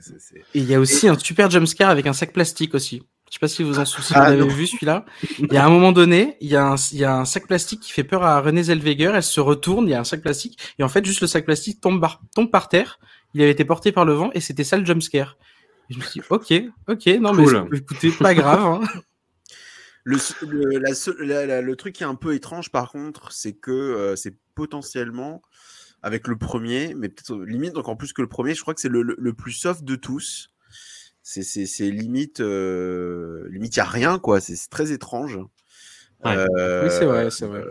Et 0.55 0.61
il 0.61 0.65
y 0.65 0.75
a 0.75 0.81
aussi 0.81 1.07
un 1.09 1.19
super 1.19 1.51
jumpscare 1.51 1.91
avec 1.91 2.07
un 2.07 2.15
sac 2.15 2.33
plastique 2.33 2.75
aussi. 2.75 3.03
Je 3.31 3.35
sais 3.35 3.39
pas 3.41 3.49
si 3.49 3.63
vous 3.65 3.79
en 3.81 3.85
souvenez, 3.85 4.09
Ah, 4.15 4.33
vous 4.35 4.43
avez 4.43 4.49
vu 4.55 4.67
celui-là. 4.67 5.05
Il 5.39 5.53
y 5.53 5.57
a 5.57 5.65
un 5.67 5.69
moment 5.71 5.91
donné, 5.93 6.37
il 6.41 6.49
y, 6.49 6.57
a 6.57 6.65
un, 6.67 6.77
il 6.93 6.99
y 6.99 7.05
a 7.05 7.17
un 7.17 7.25
sac 7.25 7.47
plastique 7.49 7.81
qui 7.81 7.91
fait 7.91 8.05
peur 8.05 8.23
à 8.23 8.41
Renée 8.41 8.63
Zellweger. 8.65 9.13
Elle 9.15 9.23
se 9.23 9.41
retourne, 9.41 9.87
il 9.89 9.91
y 9.91 9.95
a 9.95 10.01
un 10.01 10.05
sac 10.05 10.21
plastique. 10.23 10.59
Et 10.79 10.85
en 10.85 10.89
fait, 10.89 11.05
juste 11.05 11.21
le 11.21 11.27
sac 11.27 11.45
plastique 11.45 11.81
tombe 11.81 12.01
par, 12.01 12.21
tombe 12.35 12.51
par 12.51 12.69
terre. 12.69 13.01
Il 13.33 13.43
avait 13.43 13.51
été 13.51 13.65
porté 13.65 13.91
par 13.91 14.05
le 14.05 14.13
vent 14.13 14.31
et 14.35 14.41
c'était 14.41 14.63
ça 14.63 14.77
le 14.77 14.85
jumpscare. 14.85 15.37
Et 15.91 15.95
je 15.95 15.99
me 15.99 16.05
suis 16.05 16.21
dit, 16.21 16.27
ok, 16.31 16.53
ok, 16.89 17.07
non, 17.21 17.33
Cool. 17.35 17.69
mais 17.71 17.79
écoutez, 17.79 18.11
pas 18.13 18.35
grave. 18.35 18.61
hein. 18.63 18.81
Le, 20.07 20.19
le, 20.47 20.79
la 20.81 20.93
seule- 20.95 21.17
la- 21.23 21.47
la- 21.47 21.63
le 21.63 21.77
truc 21.77 21.95
qui 21.95 22.03
est 22.03 22.07
un 22.07 22.15
peu 22.15 22.35
étrange, 22.35 22.71
par 22.71 22.93
contre, 22.93 23.33
c'est 23.33 23.55
que 23.55 23.71
euh, 23.71 24.17
c'est 24.17 24.37
potentiellement, 24.55 25.41
avec 26.03 26.29
le 26.29 26.37
premier, 26.37 26.93
mais 26.95 27.09
peut-être 27.09 27.35
limite 27.43 27.79
encore 27.79 27.97
plus 27.97 28.13
que 28.13 28.21
le 28.21 28.29
premier, 28.29 28.55
je 28.55 28.61
crois 28.61 28.75
que 28.75 28.83
c'est 28.83 28.91
le, 28.91 29.01
le- 29.01 29.17
le 29.19 29.33
plus 29.33 29.53
soft 29.53 29.83
de 29.83 29.97
tous. 29.97 30.51
C'est 31.27 31.43
c'est- 31.43 31.67
c'est 31.67 31.91
limite, 31.91 32.41
euh, 32.41 33.49
limite, 33.51 33.75
il 33.77 33.81
n'y 33.81 33.83
a 33.83 33.91
rien, 33.91 34.19
quoi. 34.21 34.41
C'est 34.41 34.57
très 34.71 34.93
étrange. 34.93 35.39
Ouais. 36.25 36.37
Euh, 36.59 36.85
Oui, 36.85 36.91
c'est 36.91 37.07
vrai, 37.07 37.31
c'est 37.31 37.47
vrai. 37.47 37.63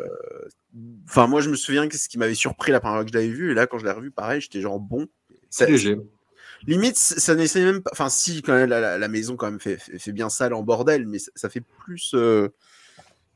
Enfin, 1.08 1.28
moi, 1.28 1.42
je 1.42 1.50
me 1.50 1.56
souviens 1.56 1.88
que 1.88 1.98
ce 1.98 2.10
qui 2.10 2.18
m'avait 2.18 2.34
surpris 2.34 2.72
la 2.72 2.80
première 2.80 2.98
fois 2.98 3.06
que 3.06 3.12
je 3.12 3.16
l'avais 3.16 3.30
vu, 3.32 3.52
et 3.52 3.54
là, 3.54 3.68
quand 3.68 3.78
je 3.78 3.86
l'ai 3.86 3.92
revu, 3.92 4.10
pareil, 4.12 4.42
j'étais 4.42 4.62
genre 4.62 4.80
bon. 4.80 5.08
C'est 5.50 5.70
léger. 5.70 5.98
Limite, 6.68 6.98
ça 6.98 7.36
n'essaie 7.36 7.64
même 7.64 7.82
pas. 7.84 7.92
Enfin, 7.94 8.10
si, 8.10 8.42
quand 8.42 8.54
même, 8.54 8.70
la, 8.70 8.80
la- 8.80 8.98
la 8.98 9.08
maison 9.08 9.36
quand 9.36 9.50
même 9.52 9.60
fait, 9.60 9.78
fait, 9.78 10.00
fait 10.00 10.12
bien 10.14 10.30
sale 10.30 10.54
en 10.54 10.64
bordel, 10.64 11.08
mais 11.08 11.20
ça, 11.20 11.32
ça 11.36 11.50
fait 11.50 11.62
plus 11.62 12.14
euh, 12.16 12.50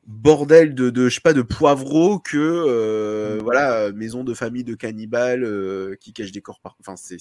bordel 0.08 0.74
de, 0.74 0.89
de, 0.89 1.10
je 1.10 1.15
sais 1.15 1.22
pas, 1.22 1.34
de 1.34 1.41
poivreau 1.41 2.17
que 2.20 2.38
euh, 2.38 3.39
voilà, 3.43 3.82
euh, 3.82 3.93
maison 3.93 4.24
de 4.24 4.34
famille 4.34 4.63
de 4.63 4.74
cannibales 4.74 5.43
euh, 5.43 5.96
qui 6.00 6.13
cache 6.13 6.32
des 6.32 6.41
corps 6.41 6.62
par. 6.62 6.78
Enfin, 6.80 6.96
c'est 6.96 7.17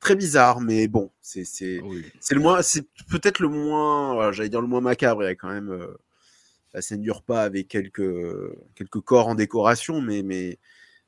très 0.00 0.16
bizarre, 0.16 0.60
mais 0.60 0.88
bon, 0.88 1.10
c'est 1.20 1.44
c'est 1.44 1.80
c'est 2.18 2.34
le 2.34 2.40
moins, 2.40 2.62
c'est 2.62 2.86
peut-être 3.10 3.40
le 3.40 3.48
moins, 3.48 4.14
voilà, 4.14 4.32
j'allais 4.32 4.48
dire 4.48 4.62
le 4.62 4.68
moins 4.68 4.80
macabre. 4.80 5.22
Il 5.22 5.26
y 5.26 5.28
a 5.28 5.34
quand 5.34 5.50
même 5.50 5.70
euh, 5.70 5.98
la 6.72 6.80
scène 6.80 7.02
du 7.02 7.10
repas 7.10 7.42
avec 7.42 7.68
quelques 7.68 8.02
quelques 8.74 9.00
corps 9.00 9.28
en 9.28 9.34
décoration, 9.34 10.00
mais 10.00 10.22
mais 10.22 10.58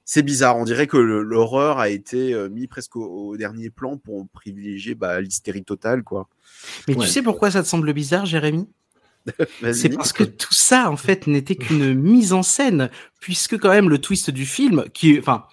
c'est 0.05 0.23
bizarre. 0.23 0.59
On 0.59 0.65
dirait 0.65 0.87
que 0.87 0.99
l'horreur 0.99 1.79
a 1.79 1.89
été 1.89 2.35
euh, 2.35 2.51
mis 2.51 2.67
presque 2.67 2.97
au, 2.97 3.29
au 3.29 3.37
dernier 3.39 3.71
plan 3.71 3.97
pour 3.97 4.29
privilégier 4.35 4.95
bah, 4.95 5.21
l'hystérie 5.21 5.65
totale, 5.65 6.03
quoi. 6.03 6.29
Mais 6.89 6.95
Ouais. 6.97 7.07
tu 7.07 7.11
sais 7.11 7.23
pourquoi 7.23 7.51
ça 7.51 7.63
te 7.63 7.69
semble 7.69 7.91
bizarre, 7.95 8.27
Jérémy? 8.27 8.69
C'est 9.73 9.91
parce 9.91 10.13
que 10.13 10.25
tout 10.25 10.55
ça, 10.55 10.91
en 10.91 10.97
fait, 10.97 11.27
n'était 11.27 11.57
qu'une 11.57 11.95
mise 11.95 12.33
en 12.33 12.43
scène, 12.43 12.91
puisque 13.21 13.59
quand 13.59 13.71
même 13.71 13.89
le 13.89 13.99
twist 13.99 14.31
du 14.31 14.47
film, 14.47 14.85
qui 14.93 15.19
enfin, 15.19 15.45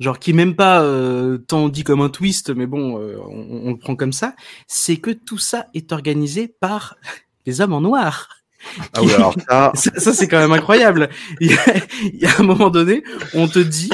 genre 0.00 0.18
qui 0.18 0.30
est 0.30 0.34
même 0.34 0.56
pas 0.56 0.82
euh, 0.82 1.38
tant 1.38 1.68
dit 1.68 1.84
comme 1.84 2.00
un 2.00 2.08
twist, 2.08 2.50
mais 2.50 2.66
bon, 2.66 3.00
euh, 3.00 3.18
on, 3.28 3.68
on 3.68 3.70
le 3.72 3.78
prend 3.78 3.96
comme 3.96 4.12
ça, 4.12 4.34
c'est 4.66 4.96
que 4.96 5.10
tout 5.10 5.38
ça 5.38 5.66
est 5.74 5.92
organisé 5.92 6.48
par 6.48 6.96
les 7.46 7.60
hommes 7.60 7.74
en 7.74 7.80
noir. 7.80 8.43
Ah 8.92 9.02
oui, 9.02 9.12
alors 9.12 9.34
ça, 9.48 9.72
Ça, 9.74 10.12
c'est 10.12 10.28
quand 10.28 10.38
même 10.38 10.52
incroyable. 10.52 11.08
Il 11.40 11.50
y, 11.50 11.54
a, 11.54 11.74
il 12.02 12.20
y 12.20 12.26
a 12.26 12.30
un 12.38 12.42
moment 12.42 12.70
donné, 12.70 13.02
on 13.34 13.48
te 13.48 13.58
dit 13.58 13.90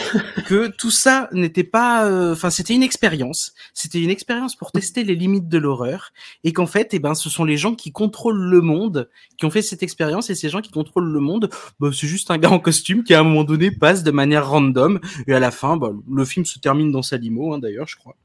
que 0.47 0.69
tout 0.69 0.91
ça 0.91 1.29
n'était 1.33 1.65
pas, 1.65 2.07
euh, 2.07 2.33
enfin, 2.33 2.51
c'était 2.51 2.75
une 2.75 2.83
expérience. 2.83 3.53
C'était 3.75 4.01
une 4.01 4.11
expérience 4.11 4.57
pour 4.57 4.73
tester 4.73 5.05
les 5.05 5.15
limites 5.15 5.49
de 5.49 5.59
l'horreur, 5.59 6.13
et 6.45 6.53
qu'en 6.53 6.67
fait, 6.67 6.89
eh 6.93 6.99
ben, 6.99 7.15
ce 7.15 7.31
sont 7.31 7.45
les 7.45 7.57
gens 7.57 7.75
qui 7.75 7.93
contrôlent 7.93 8.43
le 8.51 8.61
monde 8.61 9.09
qui 9.39 9.45
ont 9.45 9.51
fait 9.51 9.63
cette 9.63 9.83
expérience, 9.83 10.31
et 10.31 10.35
ces 10.35 10.49
gens 10.49 10.61
qui 10.61 10.71
contrôlent 10.71 11.11
le 11.11 11.21
monde, 11.21 11.51
bah, 11.79 11.91
c'est 11.93 12.07
juste 12.07 12.31
un 12.31 12.39
gars 12.39 12.51
en 12.51 12.59
costume 12.59 13.05
qui 13.05 13.15
à 13.15 13.21
un 13.21 13.25
moment 13.25 13.45
donné 13.45 13.71
passe 13.71 14.03
de 14.03 14.11
manière 14.11 14.49
random, 14.49 15.01
et 15.27 15.35
à 15.35 15.41
la 15.41 15.51
fin, 15.51 15.77
bah, 15.77 15.91
le 16.11 16.25
film 16.25 16.45
se 16.45 16.59
termine 16.59 16.91
dans 16.91 17.03
sa 17.03 17.17
limo, 17.17 17.53
hein, 17.55 17.59
d'ailleurs, 17.59 17.87
je 17.87 17.97
crois. 17.97 18.17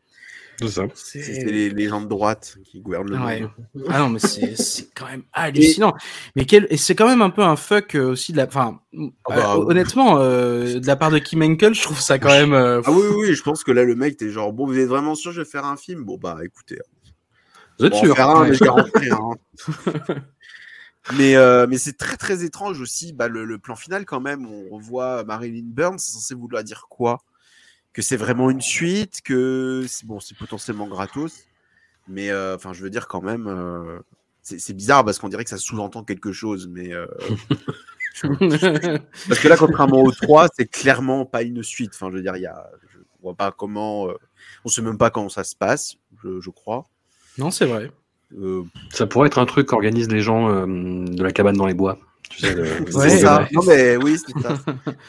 C'est 0.94 1.44
les, 1.46 1.70
les 1.70 1.88
gens 1.88 2.02
de 2.02 2.08
droite 2.08 2.58
qui 2.64 2.80
gouvernent 2.82 3.10
le 3.10 3.18
Ouais. 3.18 3.42
monde. 3.42 3.52
Ah 3.90 4.00
non, 4.00 4.10
mais 4.10 4.20
c'est 4.20 4.88
quand 4.96 5.06
même 5.06 5.24
hallucinant. 5.34 5.94
Mais 6.36 6.46
quel 6.46 6.66
et 6.70 6.78
c'est 6.78 6.96
quand 6.96 7.08
même 7.08 7.22
un 7.22 7.30
peu 7.30 7.44
un 7.44 7.56
fuck 7.56 7.96
euh, 7.96 8.12
aussi 8.12 8.32
de 8.32 8.38
la. 8.38 8.46
Enfin, 8.48 8.80
Ah 9.26 9.36
bah, 9.36 9.54
euh, 9.56 9.66
honnêtement, 9.66 10.18
euh, 10.20 10.80
de 10.80 10.88
la 10.88 10.96
part 10.96 11.12
de 11.12 11.20
Kim 11.20 11.42
Henkel, 11.42 11.74
je 11.74 11.82
trouve 11.84 12.00
ça 12.00 12.18
quand 12.20 12.30
même. 12.30 12.54
euh, 12.54 12.82
Ah 12.86 12.92
oui, 12.92 13.08
oui, 13.18 13.34
je 13.36 13.44
pense 13.44 13.64
que 13.64 13.72
là, 13.72 13.84
le 13.84 13.96
mec, 13.96 14.18
t'es 14.18 14.30
genre, 14.32 14.54
bon, 14.54 14.66
vous 14.66 14.78
êtes 14.80 14.88
vraiment 14.88 15.16
sûr 15.16 15.32
que 15.32 15.36
je 15.36 15.42
vais 15.42 15.48
faire 15.50 15.66
un 15.66 15.78
film? 15.78 16.04
Bon, 16.04 16.18
bah, 16.18 16.38
écoutez, 16.44 16.80
Vous 17.80 17.86
êtes 17.86 17.94
sûr 17.96 18.16
faire 18.16 18.30
un, 18.30 18.44
Ouais. 18.44 18.52
mais 18.52 18.58
garantis 18.58 19.10
hein. 19.12 19.36
mais 21.18 21.36
euh, 21.36 21.68
mais 21.70 21.78
c'est 21.78 21.98
très, 21.98 22.18
très 22.18 22.44
étrange 22.44 22.82
aussi, 22.82 23.14
bah, 23.14 23.28
le, 23.28 23.46
le 23.46 23.60
plan 23.60 23.76
final, 23.76 24.06
quand 24.06 24.22
même, 24.22 24.48
on 24.48 24.76
revoit 24.76 25.24
Marilyn 25.24 25.66
Burns, 25.68 26.00
c'est 26.00 26.14
censé 26.14 26.34
vouloir 26.34 26.64
dire 26.64 26.86
quoi? 26.90 27.20
Que 27.96 28.02
c'est 28.02 28.18
vraiment 28.18 28.50
une 28.52 28.62
suite, 28.62 29.22
que, 29.24 29.86
c'est- 29.88 30.06
bon, 30.06 30.20
c'est 30.20 30.38
potentiellement 30.38 30.86
gratos, 30.88 31.46
mais, 32.08 32.30
euh, 32.30 32.56
enfin, 32.56 32.74
je 32.74 32.84
veux 32.84 32.90
dire, 32.92 33.08
quand 33.08 33.22
même, 33.22 33.48
euh, 33.48 34.00
c'est 34.44 34.74
bizarre 34.76 35.04
parce 35.06 35.18
qu'on 35.18 35.30
dirait 35.30 35.44
que 35.46 35.50
ça 35.50 35.58
sous-entend 35.58 36.04
quelque 36.04 36.32
chose, 36.32 36.68
mais... 36.72 36.94
euh, 36.94 37.08
Parce 38.22 39.40
que 39.40 39.48
là, 39.48 39.58
contrairement 39.58 40.02
au 40.04 40.12
3, 40.12 40.48
c'est 40.56 40.66
clairement 40.70 41.26
pas 41.26 41.42
une 41.44 41.64
suite. 41.64 41.92
Enfin, 41.94 42.10
je 42.12 42.16
veux 42.16 42.22
dire, 42.22 42.36
il 42.38 42.44
y 42.44 42.48
a, 42.48 42.70
je 42.94 43.00
vois 43.22 43.34
pas 43.34 43.52
comment, 43.52 44.08
euh, 44.10 44.14
on 44.64 44.70
sait 44.70 44.82
même 44.82 44.98
pas 44.98 45.10
comment 45.10 45.30
ça 45.30 45.44
se 45.44 45.56
passe, 45.56 45.96
je, 46.24 46.40
je 46.40 46.50
crois. 46.50 46.88
non, 47.38 47.52
c'est 47.52 47.66
vrai. 47.66 47.92
Euh, 48.38 48.64
Ça 48.92 49.06
pourrait 49.06 49.28
être 49.28 49.38
un 49.38 49.46
truc 49.46 49.68
qu'organisent 49.68 50.10
les 50.12 50.22
gens 50.22 50.50
euh, 50.50 50.66
de 51.06 51.24
la 51.24 51.32
cabane 51.32 51.56
dans 51.58 51.66
les 51.68 51.74
bois. 51.74 52.00
Tu 52.30 52.40
sais, 52.40 52.54
le- 52.56 52.64
Ouais, 52.96 53.10
c'est 53.10 53.20
ça. 53.20 53.48
Non 53.52 53.62
mais 53.68 53.98
oui, 53.98 54.18
c'est 54.18 54.40
ça. 54.42 54.58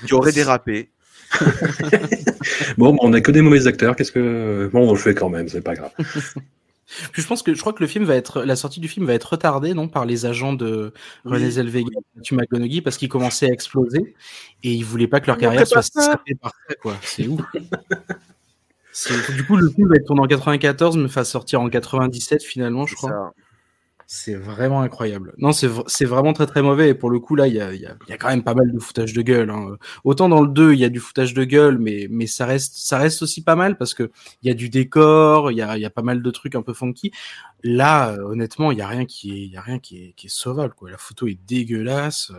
Qui 0.07 0.15
aurait 0.15 0.33
dérapé. 0.33 0.91
bon, 2.79 2.93
bah, 2.93 2.99
on 3.03 3.11
n'a 3.11 3.21
que 3.21 3.31
des 3.31 3.43
mauvais 3.43 3.67
acteurs. 3.67 3.97
Qu'est-ce 3.97 4.13
que 4.13 4.69
bon, 4.73 4.89
on 4.89 4.93
le 4.93 4.99
fait 4.99 5.15
quand 5.15 5.29
même, 5.29 5.49
c'est 5.49 5.61
pas 5.61 5.75
grave. 5.75 5.93
Puis 7.13 7.21
je 7.21 7.27
pense 7.27 7.43
que 7.43 7.53
je 7.53 7.61
crois 7.61 7.73
que 7.73 7.83
le 7.83 7.89
film 7.89 8.05
va 8.05 8.15
être 8.15 8.43
la 8.43 8.55
sortie 8.55 8.79
du 8.79 8.87
film 8.87 9.07
va 9.07 9.15
être 9.15 9.33
retardée 9.33 9.75
non 9.75 9.89
par 9.89 10.07
les 10.07 10.25
agents 10.25 10.53
de 10.53 10.93
René 11.25 11.51
Zellweger 11.51 11.81
et 11.81 12.17
Matthew 12.17 12.33
McConaughey 12.35 12.81
parce 12.81 12.97
qu'ils 12.97 13.09
commençaient 13.09 13.51
à 13.51 13.53
exploser 13.53 14.15
et 14.63 14.73
ils 14.73 14.85
voulaient 14.85 15.09
pas 15.09 15.19
que 15.19 15.27
leur 15.27 15.37
carrière 15.37 15.67
soit 15.67 15.83
sapée 15.83 16.37
par 16.37 16.53
ça 16.69 16.75
quoi. 16.77 16.97
C'est 17.03 17.27
ouf. 17.27 17.41
Du 19.35 19.45
coup, 19.45 19.57
le 19.57 19.69
film 19.71 19.89
va 19.89 19.97
être 19.97 20.07
tourné 20.07 20.23
en 20.23 20.27
94, 20.27 20.97
mais 20.97 21.07
va 21.07 21.25
sortir 21.25 21.61
en 21.61 21.69
97 21.69 22.43
finalement, 22.43 22.87
je 22.87 22.95
crois. 22.95 23.11
ça. 23.11 23.33
C'est 24.09 24.35
vraiment 24.35 24.83
incroyable. 24.83 25.35
Non, 25.39 25.51
c'est 25.53 25.67
v- 25.67 25.83
c'est 25.89 26.05
vraiment 26.05 26.33
très 26.33 26.47
très 26.47 26.63
mauvais. 26.63 26.91
Et 26.91 26.95
pour 26.95 27.11
le 27.11 27.19
coup, 27.19 27.35
là, 27.35 27.49
il 27.49 27.55
y 27.55 27.61
a, 27.61 27.73
il 27.75 27.81
y, 27.81 27.87
a, 27.87 27.97
y 28.09 28.13
a 28.13 28.17
quand 28.17 28.29
même 28.29 28.45
pas 28.45 28.55
mal 28.55 28.71
de 28.73 28.79
foutage 28.79 29.13
de 29.13 29.21
gueule. 29.23 29.51
hein. 29.51 29.77
Autant 30.05 30.29
dans 30.29 30.43
le 30.43 30.49
2, 30.49 30.75
il 30.75 30.79
y 30.79 30.85
a 30.85 30.89
du 30.89 31.01
foutage 31.01 31.35
de 31.35 31.43
gueule, 31.43 31.79
mais, 31.79 32.07
mais 32.09 32.29
ça, 32.29 32.47
reste, 32.47 32.75
ça 32.77 32.99
reste 32.99 33.23
aussi 33.23 33.43
pas 33.43 33.57
mal 33.57 33.77
parce 33.77 33.95
que 33.95 34.11
il 34.43 34.49
y 34.49 34.51
a 34.51 34.55
du 34.55 34.69
décor, 34.69 35.51
il 35.51 35.57
y 35.59 35.63
a, 35.63 35.77
il 35.77 35.81
y 35.81 35.85
a 35.85 35.91
pas 35.91 36.03
mal 36.03 36.23
de 36.23 36.31
trucs 36.31 36.55
un 36.55 36.63
peu 36.63 36.73
funky. 36.73 37.11
Là, 37.65 38.11
euh, 38.13 38.23
honnêtement, 38.23 38.71
il 38.71 38.79
y 38.79 38.83
a 38.83 38.87
rien 38.87 39.07
qui 39.07 39.33
est, 39.33 39.41
il 39.45 39.51
y 39.53 39.57
a 39.57 39.61
rien 39.61 39.81
qui 39.81 40.05
est, 40.05 40.13
qui 40.13 40.27
est 40.29 40.31
sauvable. 40.33 40.75
Quoi. 40.75 40.89
La 40.91 40.99
photo 40.99 41.27
est 41.27 41.39
dégueulasse. 41.49 42.31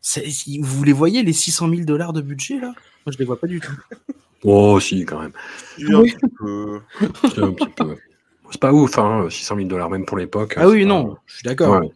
C'est- 0.00 0.30
si- 0.30 0.60
Vous 0.62 0.82
les 0.82 0.94
voyez, 0.94 1.22
les 1.22 1.34
600 1.34 1.68
000 1.68 1.82
dollars 1.84 2.14
de 2.14 2.22
budget, 2.22 2.58
là? 2.58 2.68
Moi, 3.04 3.12
je 3.12 3.18
les 3.18 3.24
vois 3.26 3.38
pas 3.38 3.46
du 3.48 3.60
tout. 3.60 3.72
Oh, 4.44 4.80
si, 4.80 5.04
quand 5.04 5.20
même. 5.20 5.32
Oui, 5.78 5.94
un 5.94 6.02
petit 6.04 6.34
peu. 6.38 6.80
Un 7.42 7.52
petit 7.52 7.68
peu. 7.76 7.96
C'est 8.52 8.60
pas 8.60 8.72
ouf, 8.72 8.98
hein, 8.98 9.26
600 9.28 9.56
000 9.56 9.68
dollars, 9.68 9.90
même 9.90 10.04
pour 10.04 10.16
l'époque. 10.18 10.54
Ah 10.56 10.68
oui, 10.68 10.84
non, 10.86 11.16
je 11.26 11.34
suis 11.36 11.42
d'accord. 11.42 11.80
Ouais. 11.80 11.88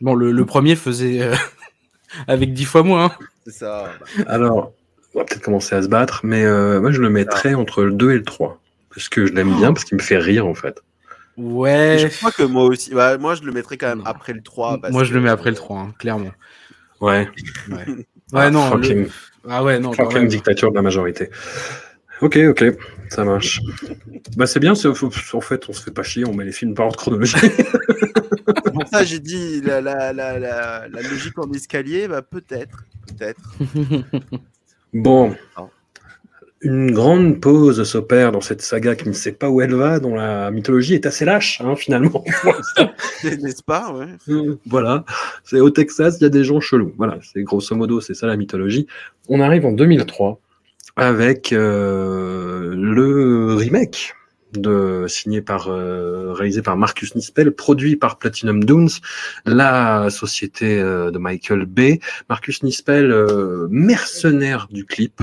Bon, 0.00 0.14
le, 0.14 0.30
le 0.32 0.44
premier 0.46 0.76
faisait 0.76 1.22
euh, 1.22 1.34
avec 2.28 2.52
10 2.54 2.64
fois 2.64 2.82
moins. 2.82 3.04
hein. 3.06 3.10
C'est 3.46 3.52
ça. 3.52 3.90
Alors, 4.26 4.72
on 5.14 5.18
va 5.18 5.24
peut-être 5.24 5.42
commencer 5.42 5.74
à 5.74 5.82
se 5.82 5.88
battre, 5.88 6.20
mais 6.22 6.44
euh, 6.44 6.80
moi, 6.80 6.92
je 6.92 7.00
le 7.00 7.10
mettrais 7.10 7.54
entre 7.54 7.82
le 7.82 7.92
2 7.92 8.12
et 8.12 8.16
le 8.16 8.22
3. 8.24 8.60
Parce 8.94 9.08
que 9.08 9.26
je 9.26 9.32
l'aime 9.32 9.54
bien, 9.56 9.72
parce 9.72 9.84
qu'il 9.84 9.98
me 9.98 10.02
fait 10.02 10.18
rire, 10.18 10.46
en 10.46 10.54
fait. 10.54 10.78
Et 11.36 11.42
Ouais. 11.42 11.96
je 11.98 12.06
crois 12.16 12.30
que 12.30 12.44
moi 12.44 12.62
aussi. 12.64 12.94
bah, 12.94 13.18
moi, 13.18 13.34
je 13.34 13.42
le 13.42 13.50
mettrais 13.50 13.76
quand 13.76 13.88
même 13.88 13.98
Non. 13.98 14.04
après 14.06 14.32
le 14.32 14.40
3. 14.42 14.78
parce 14.80 14.92
Moi, 14.92 15.02
je 15.02 15.12
le 15.12 15.20
mets 15.20 15.30
après 15.30 15.50
le 15.50 15.56
3, 15.56 15.80
hein, 15.80 15.94
clairement. 15.98 16.30
Ouais. 17.00 17.28
Ouais, 17.70 17.84
ouais 18.32 18.50
non. 18.52 18.70
Fucking, 18.70 19.04
le- 19.04 19.10
Ah 19.48 19.64
ouais, 19.64 19.80
non. 19.80 19.90
quand 19.90 20.04
fucking 20.04 20.18
même. 20.20 20.28
dictature 20.28 20.70
de 20.70 20.76
la 20.76 20.82
majorité. 20.82 21.30
Ok, 22.22 22.36
ok, 22.36 22.64
ça 23.10 23.24
marche. 23.24 23.60
Bah, 24.36 24.46
c'est 24.46 24.60
bien, 24.60 24.72
en 24.72 25.40
fait, 25.40 25.68
on 25.68 25.72
se 25.72 25.82
fait 25.82 25.90
pas 25.90 26.02
chier, 26.02 26.24
on 26.26 26.34
met 26.34 26.44
les 26.44 26.52
films 26.52 26.74
par 26.74 26.86
ordre 26.86 26.98
chronologique. 26.98 27.38
C'est 27.40 28.72
pour 28.72 28.88
ça 28.88 29.04
j'ai 29.04 29.18
dit 29.18 29.60
la, 29.60 29.80
la, 29.80 30.12
la, 30.12 30.38
la, 30.38 30.88
la 30.88 31.02
logique 31.02 31.38
en 31.38 31.50
escalier, 31.52 32.08
bah, 32.08 32.22
peut-être. 32.22 32.84
Peut-être. 33.08 33.40
Bon. 34.94 35.34
Non. 35.58 35.70
Une 36.60 36.92
grande 36.92 37.40
pause 37.40 37.82
s'opère 37.82 38.32
dans 38.32 38.40
cette 38.40 38.62
saga 38.62 38.94
qui 38.94 39.06
ne 39.06 39.12
sait 39.12 39.32
pas 39.32 39.50
où 39.50 39.60
elle 39.60 39.74
va, 39.74 40.00
dont 40.00 40.14
la 40.14 40.50
mythologie 40.50 40.94
est 40.94 41.04
assez 41.04 41.26
lâche, 41.26 41.60
hein, 41.60 41.76
finalement. 41.76 42.24
N'est-ce 43.24 43.62
pas 43.62 43.92
ouais. 43.92 44.06
Voilà, 44.64 45.04
c'est 45.42 45.60
au 45.60 45.68
Texas, 45.68 46.16
il 46.20 46.22
y 46.22 46.26
a 46.26 46.30
des 46.30 46.42
gens 46.42 46.60
chelous. 46.60 46.94
Voilà, 46.96 47.18
c'est 47.20 47.42
grosso 47.42 47.76
modo, 47.76 48.00
c'est 48.00 48.14
ça 48.14 48.26
la 48.26 48.36
mythologie. 48.36 48.86
On 49.28 49.40
arrive 49.40 49.66
en 49.66 49.72
2003 49.72 50.40
avec 50.96 51.52
euh, 51.52 52.74
le 52.76 53.54
remake 53.54 54.14
de 54.52 55.06
signé 55.08 55.42
par 55.42 55.68
euh, 55.68 56.32
réalisé 56.32 56.62
par 56.62 56.76
Marcus 56.76 57.14
Nispel, 57.16 57.52
produit 57.52 57.96
par 57.96 58.18
Platinum 58.18 58.62
Dunes, 58.62 58.88
la 59.46 60.10
société 60.10 60.78
euh, 60.78 61.10
de 61.10 61.18
Michael 61.18 61.66
Bay. 61.66 61.98
Marcus 62.28 62.62
Nispel, 62.62 63.10
euh, 63.10 63.66
mercenaire 63.70 64.68
du 64.70 64.84
clip, 64.84 65.22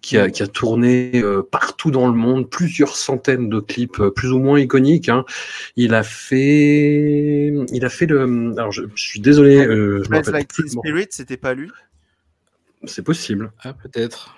qui 0.00 0.18
a, 0.18 0.30
qui 0.30 0.42
a 0.42 0.46
tourné 0.46 1.12
euh, 1.14 1.42
partout 1.42 1.90
dans 1.90 2.06
le 2.06 2.14
monde, 2.14 2.48
plusieurs 2.50 2.96
centaines 2.96 3.48
de 3.48 3.60
clips 3.60 4.00
euh, 4.00 4.10
plus 4.10 4.32
ou 4.32 4.38
moins 4.38 4.60
iconiques. 4.60 5.08
Hein. 5.08 5.24
Il 5.76 5.94
a 5.94 6.02
fait, 6.02 7.52
il 7.72 7.84
a 7.84 7.88
fait 7.88 8.06
le. 8.06 8.52
Alors 8.58 8.72
je, 8.72 8.82
je 8.94 9.02
suis 9.02 9.20
désolé, 9.20 9.66
euh, 9.66 10.02
je. 10.04 10.08
Spirit, 10.68 11.06
c'était 11.10 11.36
pas 11.38 11.54
lui? 11.54 11.70
C'est 12.86 13.02
possible, 13.02 13.52
Ah, 13.62 13.72
peut-être. 13.72 14.36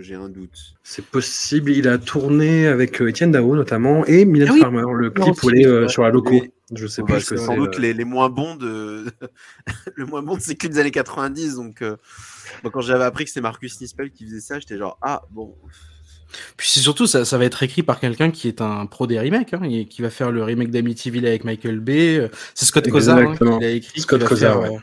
J'ai 0.00 0.14
un 0.14 0.28
doute. 0.28 0.74
c'est 0.82 1.04
possible. 1.04 1.70
Il 1.70 1.88
a 1.88 1.98
tourné 1.98 2.66
avec 2.66 3.00
euh, 3.00 3.08
Étienne 3.08 3.30
Dao 3.30 3.54
notamment 3.54 4.04
et 4.06 4.24
Mylène 4.24 4.48
Ah 4.50 4.54
oui. 4.54 4.60
Farmer, 4.60 4.82
le 4.94 5.10
clip 5.10 5.26
Non, 5.26 5.32
où 5.42 5.50
elle 5.50 5.60
est 5.60 5.66
euh, 5.66 5.82
ouais. 5.82 5.88
sur 5.88 6.02
la 6.02 6.10
loco. 6.10 6.30
Oui. 6.30 6.50
Je 6.74 6.86
sais 6.86 7.02
ce 7.06 7.18
c'est 7.20 7.34
que 7.34 7.40
sans 7.40 7.52
c'est. 7.52 7.56
doute 7.56 7.76
euh, 7.76 7.80
les, 7.82 7.92
les 7.94 8.04
moins 8.04 8.30
bons 8.30 8.56
de 8.56 9.04
le 9.94 10.06
moins 10.06 10.22
bon 10.22 10.36
de 10.36 10.40
ces 10.40 10.56
clips 10.56 10.72
des 10.72 10.78
années 10.78 10.90
90 10.90 11.56
donc 11.56 11.82
euh, 11.82 11.96
moi, 12.62 12.72
quand 12.72 12.80
j'avais 12.80 13.04
appris 13.04 13.24
que 13.24 13.30
c'était 13.30 13.42
Marcus 13.42 13.78
Nispel 13.82 14.10
qui 14.10 14.24
faisait 14.24 14.40
ça 14.40 14.58
j'étais 14.58 14.78
genre 14.78 14.98
ah 15.02 15.22
bon 15.30 15.54
Puis 16.56 16.68
c'est 16.70 16.80
surtout, 16.80 17.06
ça, 17.06 17.24
ça 17.26 17.36
va 17.38 17.44
être 17.44 17.62
écrit 17.62 17.82
par 17.82 18.00
quelqu'un 18.00 18.30
qui 18.30 18.48
est 18.48 18.60
un 18.62 18.86
pro 18.86 19.06
des 19.06 19.20
remakes, 19.20 19.52
hein, 19.54 19.62
et 19.62 19.84
qui 19.86 20.00
va 20.02 20.08
faire 20.10 20.32
le 20.32 20.42
remake 20.42 20.70
d'Amityville 20.70 21.26
avec 21.26 21.44
Michael 21.44 21.80
Bay. 21.80 22.28
C'est 22.54 22.64
Scott 22.64 22.88
Cozart 22.88 23.18
hein, 23.18 23.36
qui 23.36 23.44
l'a 23.60 23.70
écrit. 23.70 24.00
Scott 24.00 24.18
qui 24.20 24.24
va 24.24 24.28
Cozart, 24.30 24.60
faire, 24.62 24.72
ouais. 24.72 24.76
euh, 24.78 24.80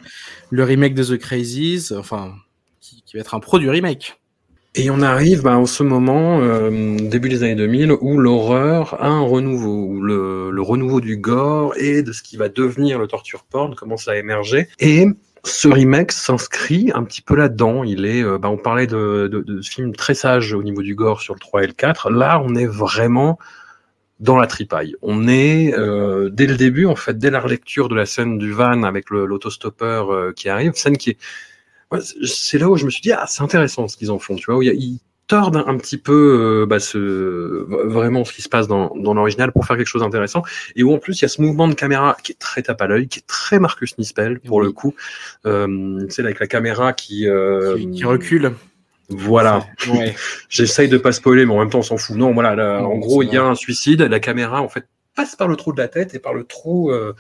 le 0.52 0.64
remake 0.64 0.94
de 0.94 1.04
The 1.04 1.18
Crazies, 1.18 1.90
enfin, 1.94 2.36
qui, 3.06 3.16
va 3.16 3.22
être 3.22 3.36
un 3.36 3.40
pro 3.40 3.60
du 3.60 3.70
remake. 3.70 4.22
Et 4.74 4.90
on 4.90 5.02
arrive 5.02 5.42
bah, 5.44 5.58
en 5.58 5.66
ce 5.66 5.84
moment, 5.84 6.40
euh, 6.40 6.96
début 6.98 7.28
des 7.28 7.44
années 7.44 7.56
2000, 7.56 7.92
où 8.00 8.18
l'horreur 8.18 9.02
a 9.02 9.08
un 9.08 9.22
renouveau, 9.22 9.86
où 9.86 10.02
le, 10.02 10.62
renouveau 10.62 11.02
du 11.02 11.18
gore 11.18 11.74
et 11.78 12.04
de 12.04 12.14
ce 12.14 12.24
qui 12.24 12.38
va 12.38 12.48
devenir 12.48 12.98
le 12.98 13.08
torture 13.08 13.44
porn 13.44 13.76
commence 13.76 14.08
à 14.08 14.18
émerger. 14.18 14.70
Et 14.80 15.08
ce 15.44 15.68
remake 15.68 16.14
s'inscrit 16.14 16.92
un 16.94 17.04
petit 17.04 17.22
peu 17.22 17.36
là-dedans. 17.36 17.84
Il 17.84 18.06
est, 18.06 18.24
euh, 18.24 18.38
bah, 18.38 18.50
on 18.50 18.58
parlait 18.58 18.88
de, 18.88 19.28
de, 19.30 19.42
de 19.42 19.62
films 19.62 19.94
très 19.94 20.14
sages 20.14 20.54
au 20.54 20.64
niveau 20.64 20.82
du 20.82 20.96
gore 20.96 21.20
sur 21.20 21.34
le 21.34 21.40
3 21.40 21.64
et 21.64 21.68
le 21.68 21.74
4. 21.74 22.10
Là, 22.10 22.42
on 22.46 22.56
est 22.56 22.68
vraiment 22.68 23.38
dans 24.22 24.38
la 24.38 24.48
tripaille. 24.48 24.96
On 25.02 25.28
est 25.28 25.74
euh, 25.74 26.30
dès 26.30 26.46
le 26.46 26.56
début, 26.56 26.86
en 26.86 26.96
fait, 26.96 27.18
dès 27.18 27.32
la 27.32 27.42
relecture 27.42 27.90
de 27.90 27.96
la 27.96 28.06
scène 28.06 28.38
du 28.38 28.54
van 28.54 28.84
avec 28.84 29.10
l'autostoppeur 29.10 30.34
qui 30.34 30.48
arrive, 30.48 30.74
scène 30.76 30.96
qui 30.96 31.10
est 31.10 31.18
c'est- 32.00 32.58
là 32.58 32.70
où 32.70 32.78
je 32.78 32.86
me 32.86 32.90
suis 32.90 33.02
dit 33.02 33.12
ah 33.12 33.26
c'est 33.28 33.42
intéressant 33.44 33.88
ce 33.88 33.98
qu'ils 33.98 34.12
en 34.12 34.20
font 34.20 34.36
tu 34.36 34.46
vois 34.46 34.56
où 34.58 34.62
il 34.62 34.68
y 34.68 34.70
a- 34.70 34.74
ils 34.74 35.00
tordent 35.28 35.56
un, 35.58 35.66
un 35.68 35.78
petit 35.78 35.98
peu 35.98 36.62
euh, 36.62 36.66
bah, 36.66 36.80
ce, 36.80 36.98
vraiment 37.88 38.26
ce 38.26 38.34
qui 38.34 38.42
se 38.42 38.50
passe 38.50 38.68
dans, 38.68 38.94
dans 38.98 39.14
l'original 39.14 39.52
pour 39.54 39.66
faire 39.66 39.78
quelque 39.78 39.88
chose 39.88 40.02
d'intéressant 40.02 40.42
et 40.76 40.84
où 40.84 40.94
en 40.94 40.98
plus 40.98 41.20
il 41.20 41.22
y 41.22 41.26
a 41.26 41.30
ce 41.30 41.42
mouvement 41.42 41.68
de 41.70 41.74
caméra 41.74 42.18
qui 42.22 42.34
est 42.34 42.40
très 42.40 42.62
tape 42.64 42.82
à 42.82 42.88
l'œil 42.88 43.08
qui 43.08 43.20
est 43.20 43.28
très 43.28 43.58
Marcus 43.60 43.98
Nispel 43.98 44.40
pour 44.42 44.58
Oui. 44.58 44.66
le 44.66 44.72
coup 44.74 44.94
euh, 45.46 46.06
c'est 46.10 46.22
avec 46.24 46.40
la 46.40 46.48
caméra 46.48 46.92
qui, 46.94 47.28
euh, 47.28 47.78
qui, 47.78 47.92
qui 47.92 48.04
recule. 48.04 48.52
voilà 49.10 49.66
Ouais. 49.94 50.16
j'essaye 50.50 50.90
de 50.90 50.98
pas 50.98 51.12
spoiler 51.14 51.46
mais 51.46 51.54
en 51.54 51.60
même 51.60 51.70
temps 51.70 51.80
on 51.80 51.84
s'en 51.84 51.98
fout 51.98 52.16
non 52.18 52.34
voilà 52.34 52.56
là, 52.56 52.82
Non, 52.82 52.88
en 52.94 52.98
gros 52.98 53.24
il 53.24 53.32
y 53.34 53.38
a 53.38 53.44
un 53.44 53.56
suicide 53.56 54.02
la 54.02 54.20
caméra 54.20 54.62
en 54.62 54.68
fait 54.70 54.86
passe 55.16 55.36
par 55.36 55.48
le 55.50 55.56
trou 55.58 55.72
de 55.74 55.78
la 55.82 55.88
tête 55.90 56.14
et 56.14 56.20
par 56.20 56.34
le 56.34 56.44
trou 56.46 56.92
euh, 56.92 57.14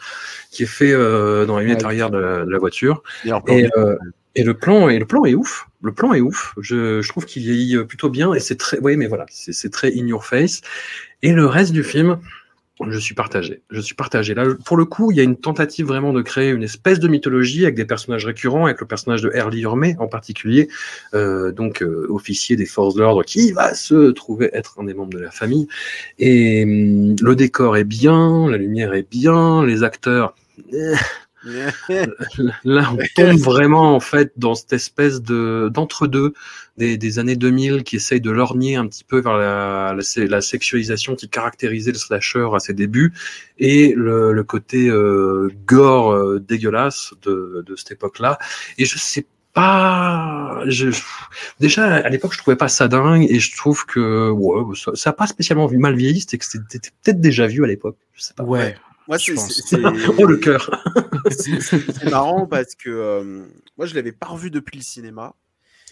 qui 0.50 0.64
est 0.64 0.66
fait 0.66 0.92
euh, 0.94 1.46
dans 1.46 1.56
la 1.58 1.64
lunette 1.64 1.80
Ouais. 1.80 1.86
arrière 1.86 2.10
de 2.10 2.18
la- 2.18 2.46
de 2.46 2.50
la 2.50 2.58
voiture 2.58 3.04
et, 3.48 3.70
euh, 3.78 3.96
et 4.36 4.44
le 4.44 4.54
plan, 4.54 4.89
et 4.89 5.00
le 5.00 5.06
plan 5.06 5.26
est 5.26 5.34
ouf. 5.34 5.67
Le 5.82 5.94
plan 5.94 6.13
est 6.13 6.22
ouf. 6.22 6.54
Je, 6.60 7.02
je 7.02 7.10
trouve 7.10 7.26
qu'il 7.26 7.44
vieillit 7.44 7.84
plutôt 7.86 8.10
bien 8.10 8.34
et 8.34 8.39
c'est 8.39 8.58
très, 8.58 8.80
oui, 8.80 8.98
mais 8.98 9.08
voilà, 9.08 9.26
c'est 9.30 9.72
très 9.72 9.91
in 9.98 10.08
your 10.08 10.26
face. 10.26 10.62
Et 11.22 11.34
le 11.34 11.46
reste 11.46 11.74
du 11.74 11.84
film, 11.84 12.20
je 12.89 12.98
suis 12.98 13.13
partagé. 13.13 13.62
Je 13.70 13.80
suis 13.80 13.96
partagé. 13.96 14.34
Là, 14.34 14.46
pour 14.65 14.78
le 14.78 14.86
coup, 14.86 15.12
il 15.12 15.17
y 15.17 15.20
a 15.20 15.24
une 15.24 15.36
tentative 15.36 15.86
vraiment 15.86 16.13
de 16.13 16.22
créer 16.22 16.50
une 16.50 16.63
espèce 16.63 17.00
de 17.00 17.08
mythologie 17.08 17.63
avec 17.63 17.76
des 17.76 17.86
personnages 17.86 18.26
récurrents, 18.26 18.65
avec 18.65 18.80
le 18.80 18.88
personnage 18.88 19.22
de 19.22 19.32
Early 19.34 19.63
Hermé 19.63 19.96
en 20.00 20.08
particulier, 20.08 20.67
euh, 21.13 21.52
donc 21.52 21.84
euh, 21.84 22.08
officier 22.10 22.56
des 22.56 22.65
forces 22.65 22.96
de 22.96 23.02
l'ordre, 23.02 23.24
qui 23.24 23.52
va 23.52 23.74
se 23.74 24.12
trouver 24.12 24.50
être 24.54 24.80
un 24.80 24.86
des 24.86 24.94
membres 24.94 25.13
de 25.13 25.20
la 25.20 25.32
famille. 25.32 25.67
Et 26.17 26.63
hum, 26.63 27.15
le 27.22 27.36
décor 27.36 27.78
est 27.78 27.84
bien, 27.84 28.50
la 28.50 28.58
lumière 28.58 28.94
est 28.94 29.08
bien, 29.10 29.65
les 29.65 29.84
acteurs. 29.84 30.36
Eh, 31.47 32.06
Là, 32.63 32.91
on 32.93 32.97
tombe 33.15 33.39
vraiment 33.39 33.95
en 33.95 33.99
fait 33.99 34.34
dans 34.38 34.56
cette 34.56 34.73
espèce 34.73 35.21
de 35.21 35.69
d'entre-deux 35.73 36.34
des, 36.77 36.97
des 36.97 37.19
années 37.19 37.36
2000 37.36 37.84
qui 37.84 37.97
essaye 37.97 38.21
de 38.21 38.32
lorgner 38.32 38.75
un 38.75 38.88
petit 38.88 39.04
peu 39.04 39.19
vers 39.19 39.38
la, 39.38 39.95
la, 40.17 40.41
sexualisation 40.41 41.15
qui 41.15 41.30
caractérisait 41.30 41.91
le 41.91 41.97
slasher 41.97 42.47
à 42.54 42.60
ses 42.60 42.73
débuts 42.73 43.13
et 43.60 43.93
le, 43.95 44.34
le 44.34 44.43
côté 44.43 44.88
euh, 44.88 45.49
gore 45.65 46.13
euh, 46.13 46.39
dégueulasse 46.39 47.13
de, 47.23 47.63
de 47.65 47.75
cette 47.75 47.91
époque-là. 47.91 48.39
Et 48.77 48.86
je 48.86 48.97
sais 48.97 49.25
pas, 49.54 50.63
je, 50.67 50.89
déjà 51.60 51.95
à 51.95 52.10
l'époque 52.10 52.34
je 52.34 52.38
trouvais 52.38 52.56
pas 52.56 52.69
ça 52.69 52.88
dingue 52.88 53.25
et 53.30 53.39
je 53.39 53.56
trouve 53.56 53.86
que 53.86 54.30
ouais, 54.30 54.75
ça, 54.75 54.91
ça 54.95 55.10
a 55.10 55.13
pas 55.13 55.27
spécialement 55.27 55.69
mal 55.71 55.95
vieilli, 55.95 56.21
c'était 56.21 56.38
que 56.38 56.45
c'était 56.45 56.89
peut-être 57.04 57.19
déjà 57.19 57.47
vu 57.47 57.63
à 57.63 57.67
l'époque. 57.67 57.97
Je 58.13 58.21
sais 58.21 58.34
pas. 58.34 58.43
Ouais. 58.43 58.75
Moi 59.08 59.18
c'est 59.20 59.34
oh 60.20 60.26
le 60.26 60.38
cœur. 60.38 60.70
c'est- 61.32 61.60
c'est 61.62 62.10
marrant 62.10 62.46
parce 62.48 62.76
que 62.76 62.90
euh, 62.90 63.46
moi 63.78 63.86
je 63.86 63.96
l'avais 63.96 64.12
pas 64.12 64.28
revu 64.28 64.50
depuis 64.52 64.78
le 64.78 64.84
cinéma 64.84 65.36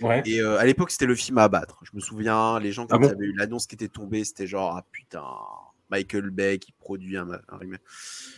Ouais. 0.01 0.21
et 0.25 0.39
euh, 0.41 0.57
à 0.57 0.65
l'époque 0.65 0.91
c'était 0.91 1.05
le 1.07 1.15
film 1.15 1.37
à 1.39 1.43
abattre 1.43 1.81
je 1.83 1.89
me 1.93 1.99
souviens 1.99 2.57
les 2.61 2.71
gens 2.71 2.87
quand 2.87 2.95
Ah 2.95 2.99
bon 2.99 3.07
il 3.07 3.09
y 3.09 3.13
avait 3.13 3.25
eu 3.25 3.33
l'annonce 3.35 3.67
qui 3.67 3.75
était 3.75 3.89
tombée 3.89 4.23
c'était 4.23 4.47
genre 4.47 4.73
ah 4.77 4.85
putain 4.93 5.23
Michael 5.91 6.29
Bay 6.29 6.57
qui 6.57 6.71
produit 6.71 7.17
un, 7.17 7.27
un 7.31 7.57
remake. 7.57 7.81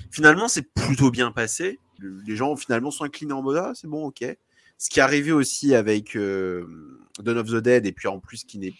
finalement 0.10 0.48
c'est 0.48 0.64
plutôt 0.74 1.12
bien 1.12 1.32
passé 1.32 1.78
Le- 2.00 2.20
les 2.26 2.36
gens 2.36 2.56
finalement 2.56 2.90
sont 2.90 3.04
inclinés 3.04 3.34
en 3.34 3.44
mode 3.44 3.58
ah 3.58 3.74
c'est 3.76 3.88
bon 3.88 4.06
ok 4.06 4.26
ce 4.80 4.90
qui 4.90 4.98
est 5.00 5.04
arrivé 5.04 5.32
aussi 5.32 5.76
avec 5.76 6.16
euh, 6.16 6.66
Dawn 7.20 7.38
of 7.38 7.48
the 7.52 7.58
Dead, 7.58 7.86
et 7.86 7.92
puis 7.92 8.08
en 8.08 8.20
plus, 8.20 8.44
qui 8.46 8.58
n'est. 8.58 8.74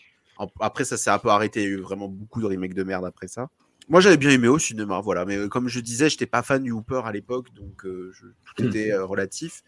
Après, 0.60 0.84
ça 0.84 0.97
s'est 0.97 1.12
un 1.12 1.19
peu 1.19 1.30
arrêté. 1.30 1.62
Il 1.62 1.63
y 1.63 1.67
a 1.67 1.69
eu 1.73 1.80
vraiment 1.80 2.08
beaucoup 2.08 2.41
de 2.41 2.47
remakes 2.47 2.73
de 2.73 2.82
merde 2.82 3.06
après 3.06 3.27
ça. 3.27 3.49
Moi, 3.91 4.01
j'avais 4.01 4.17
bien 4.17 4.32
aimé 4.32 4.47
au 4.49 4.60
cinéma, 4.60 5.01
voilà. 5.01 5.25
Mais 5.25 5.38
euh, 5.38 5.49
comme 5.49 5.67
je 5.69 5.80
disais, 5.82 6.10
j'étais 6.10 6.25
pas 6.25 6.43
fan 6.43 6.63
du 6.63 6.71
Hooper 6.71 7.01
à 7.06 7.12
l'époque, 7.12 7.54
donc 7.54 7.86
euh, 7.86 8.12
je- 8.13 8.28
tout 8.45 8.55
Hmm. 8.59 8.68
était 8.68 8.91
euh, 8.93 9.05
relatif. 9.05 9.63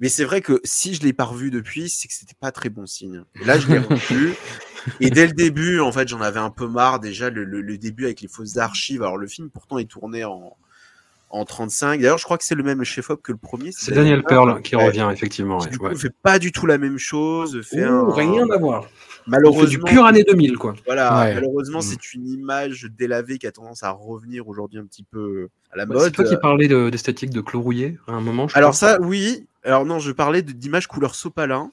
Mais 0.00 0.08
c'est 0.08 0.24
vrai 0.24 0.42
que 0.42 0.60
si 0.64 0.94
je 0.94 1.02
l'ai 1.02 1.12
pas 1.14 1.24
revu 1.24 1.50
depuis, 1.50 1.88
c'est 1.90 2.08
que 2.08 2.14
c'était 2.14 2.36
pas 2.40 2.52
très 2.52 2.70
bon 2.70 2.86
signe. 2.86 3.24
Et 3.40 3.44
là, 3.44 3.58
je 3.58 3.68
l'ai 3.68 3.78
revu. 3.78 4.38
Et 5.00 5.10
dès 5.10 5.26
le 5.28 5.34
début, 5.34 5.80
en 5.80 5.92
fait, 5.92 6.08
j'en 6.08 6.20
avais 6.22 6.40
un 6.40 6.50
peu 6.50 6.68
marre. 6.68 7.00
Déjà, 7.00 7.30
le, 7.30 7.44
le- 7.44 7.62
le 7.62 7.78
début 7.78 8.06
avec 8.06 8.20
les 8.22 8.28
fausses 8.28 8.58
archives. 8.58 9.02
Alors, 9.02 9.18
le 9.18 9.28
film, 9.28 9.50
pourtant, 9.50 9.78
est 9.78 9.90
tourné 9.90 10.24
en, 10.24 10.56
en 11.30 11.44
35. 11.44 12.00
D'ailleurs, 12.00 12.18
je 12.18 12.24
crois 12.24 12.38
que 12.38 12.44
c'est 12.44 12.54
le 12.54 12.62
même 12.62 12.82
chef-op 12.84 13.20
que 13.22 13.32
le 13.32 13.38
premier. 13.38 13.70
C'est 13.72 13.92
Daniel 13.94 14.22
Pearl 14.22 14.62
qui 14.62 14.76
Ouais. 14.76 14.86
revient, 14.86 15.08
effectivement. 15.12 15.58
Qui, 15.58 15.66
ouais, 15.66 15.70
du 15.72 15.78
coup, 15.78 15.94
fait 15.96 16.14
pas 16.22 16.38
du 16.38 16.52
tout 16.52 16.66
la 16.66 16.78
même 16.78 16.98
chose. 16.98 17.60
Fait 17.62 17.84
Ouh, 17.86 18.10
un- 18.10 18.14
rien 18.14 18.48
à 18.50 18.56
voir. 18.58 18.86
Malheureusement, 19.26 19.68
du 19.68 19.78
pur 19.80 20.06
année 20.06 20.24
2000, 20.24 20.56
quoi. 20.56 20.74
voilà, 20.86 21.18
Ouais. 21.20 21.34
malheureusement, 21.34 21.80
Mm. 21.80 21.82
c'est 21.82 22.14
une 22.14 22.26
image 22.28 22.88
délavée 22.98 23.36
qui 23.38 23.46
a 23.46 23.52
tendance 23.52 23.82
à 23.82 23.90
revenir 23.90 24.48
aujourd'hui 24.48 24.78
un 24.78 24.86
petit 24.86 25.02
peu 25.04 25.48
à 25.70 25.76
la 25.76 25.84
mode. 25.84 26.00
C'est 26.00 26.12
toi 26.12 26.24
qui 26.24 26.36
parlais 26.38 26.66
de- 26.66 26.88
d'esthétique 26.88 27.30
de 27.30 27.42
Clos 27.42 27.60
Rouillé 27.60 27.98
à 28.06 28.12
un 28.12 28.20
moment. 28.22 28.48
je 28.48 28.56
Alors 28.56 28.70
crois. 28.70 28.92
ça, 28.92 29.00
oui. 29.02 29.46
Alors 29.64 29.84
non, 29.84 29.98
je 29.98 30.12
parlais 30.12 30.40
de- 30.40 30.52
d'image 30.52 30.86
couleur 30.86 31.14
sopalin. 31.14 31.70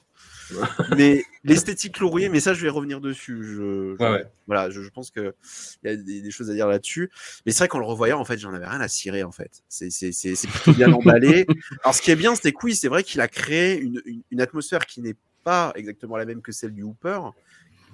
mais 0.96 1.24
l'esthétique 1.44 1.98
laurier, 1.98 2.28
mais 2.28 2.40
ça, 2.40 2.54
je 2.54 2.62
vais 2.62 2.68
revenir 2.68 3.00
dessus. 3.00 3.42
Je, 3.42 3.52
je- 3.54 3.96
Ouais, 4.02 4.10
ouais. 4.10 4.24
Voilà, 4.46 4.70
je, 4.70 4.82
je 4.82 4.88
pense 4.90 5.10
que 5.10 5.34
il 5.82 5.90
y 5.90 5.92
a 5.92 5.96
des, 5.96 6.20
des 6.22 6.30
choses 6.30 6.50
à 6.50 6.54
dire 6.54 6.68
là-dessus. 6.68 7.10
Mais 7.44 7.52
c'est 7.52 7.58
vrai 7.58 7.68
qu'en 7.68 7.78
le 7.78 7.84
revoyant, 7.86 8.20
en 8.20 8.24
fait, 8.24 8.38
j'en 8.38 8.52
avais 8.54 8.66
rien 8.66 8.80
à 8.80 8.88
cirer, 8.88 9.22
en 9.24 9.32
fait. 9.32 9.62
C'est 9.68 9.90
c'est- 9.90 10.12
c'est- 10.12 10.34
c'est 10.36 10.48
plutôt 10.48 10.72
bien 10.72 10.92
emballé. 10.92 11.46
Alors, 11.82 11.94
ce 11.94 12.02
qui 12.02 12.10
est 12.10 12.16
bien, 12.16 12.34
c'est 12.34 12.52
que 12.52 12.58
oui, 12.64 12.74
c'est 12.76 12.88
vrai 12.88 13.02
qu'il 13.02 13.20
a 13.20 13.28
créé 13.28 13.78
une, 13.80 14.00
une, 14.06 14.22
une 14.30 14.40
atmosphère 14.40 14.86
qui 14.86 15.00
n'est 15.02 15.16
pas 15.44 15.72
exactement 15.76 16.16
la 16.16 16.24
même 16.24 16.42
que 16.42 16.52
celle 16.52 16.72
du 16.72 16.82
Hooper. 16.82 17.18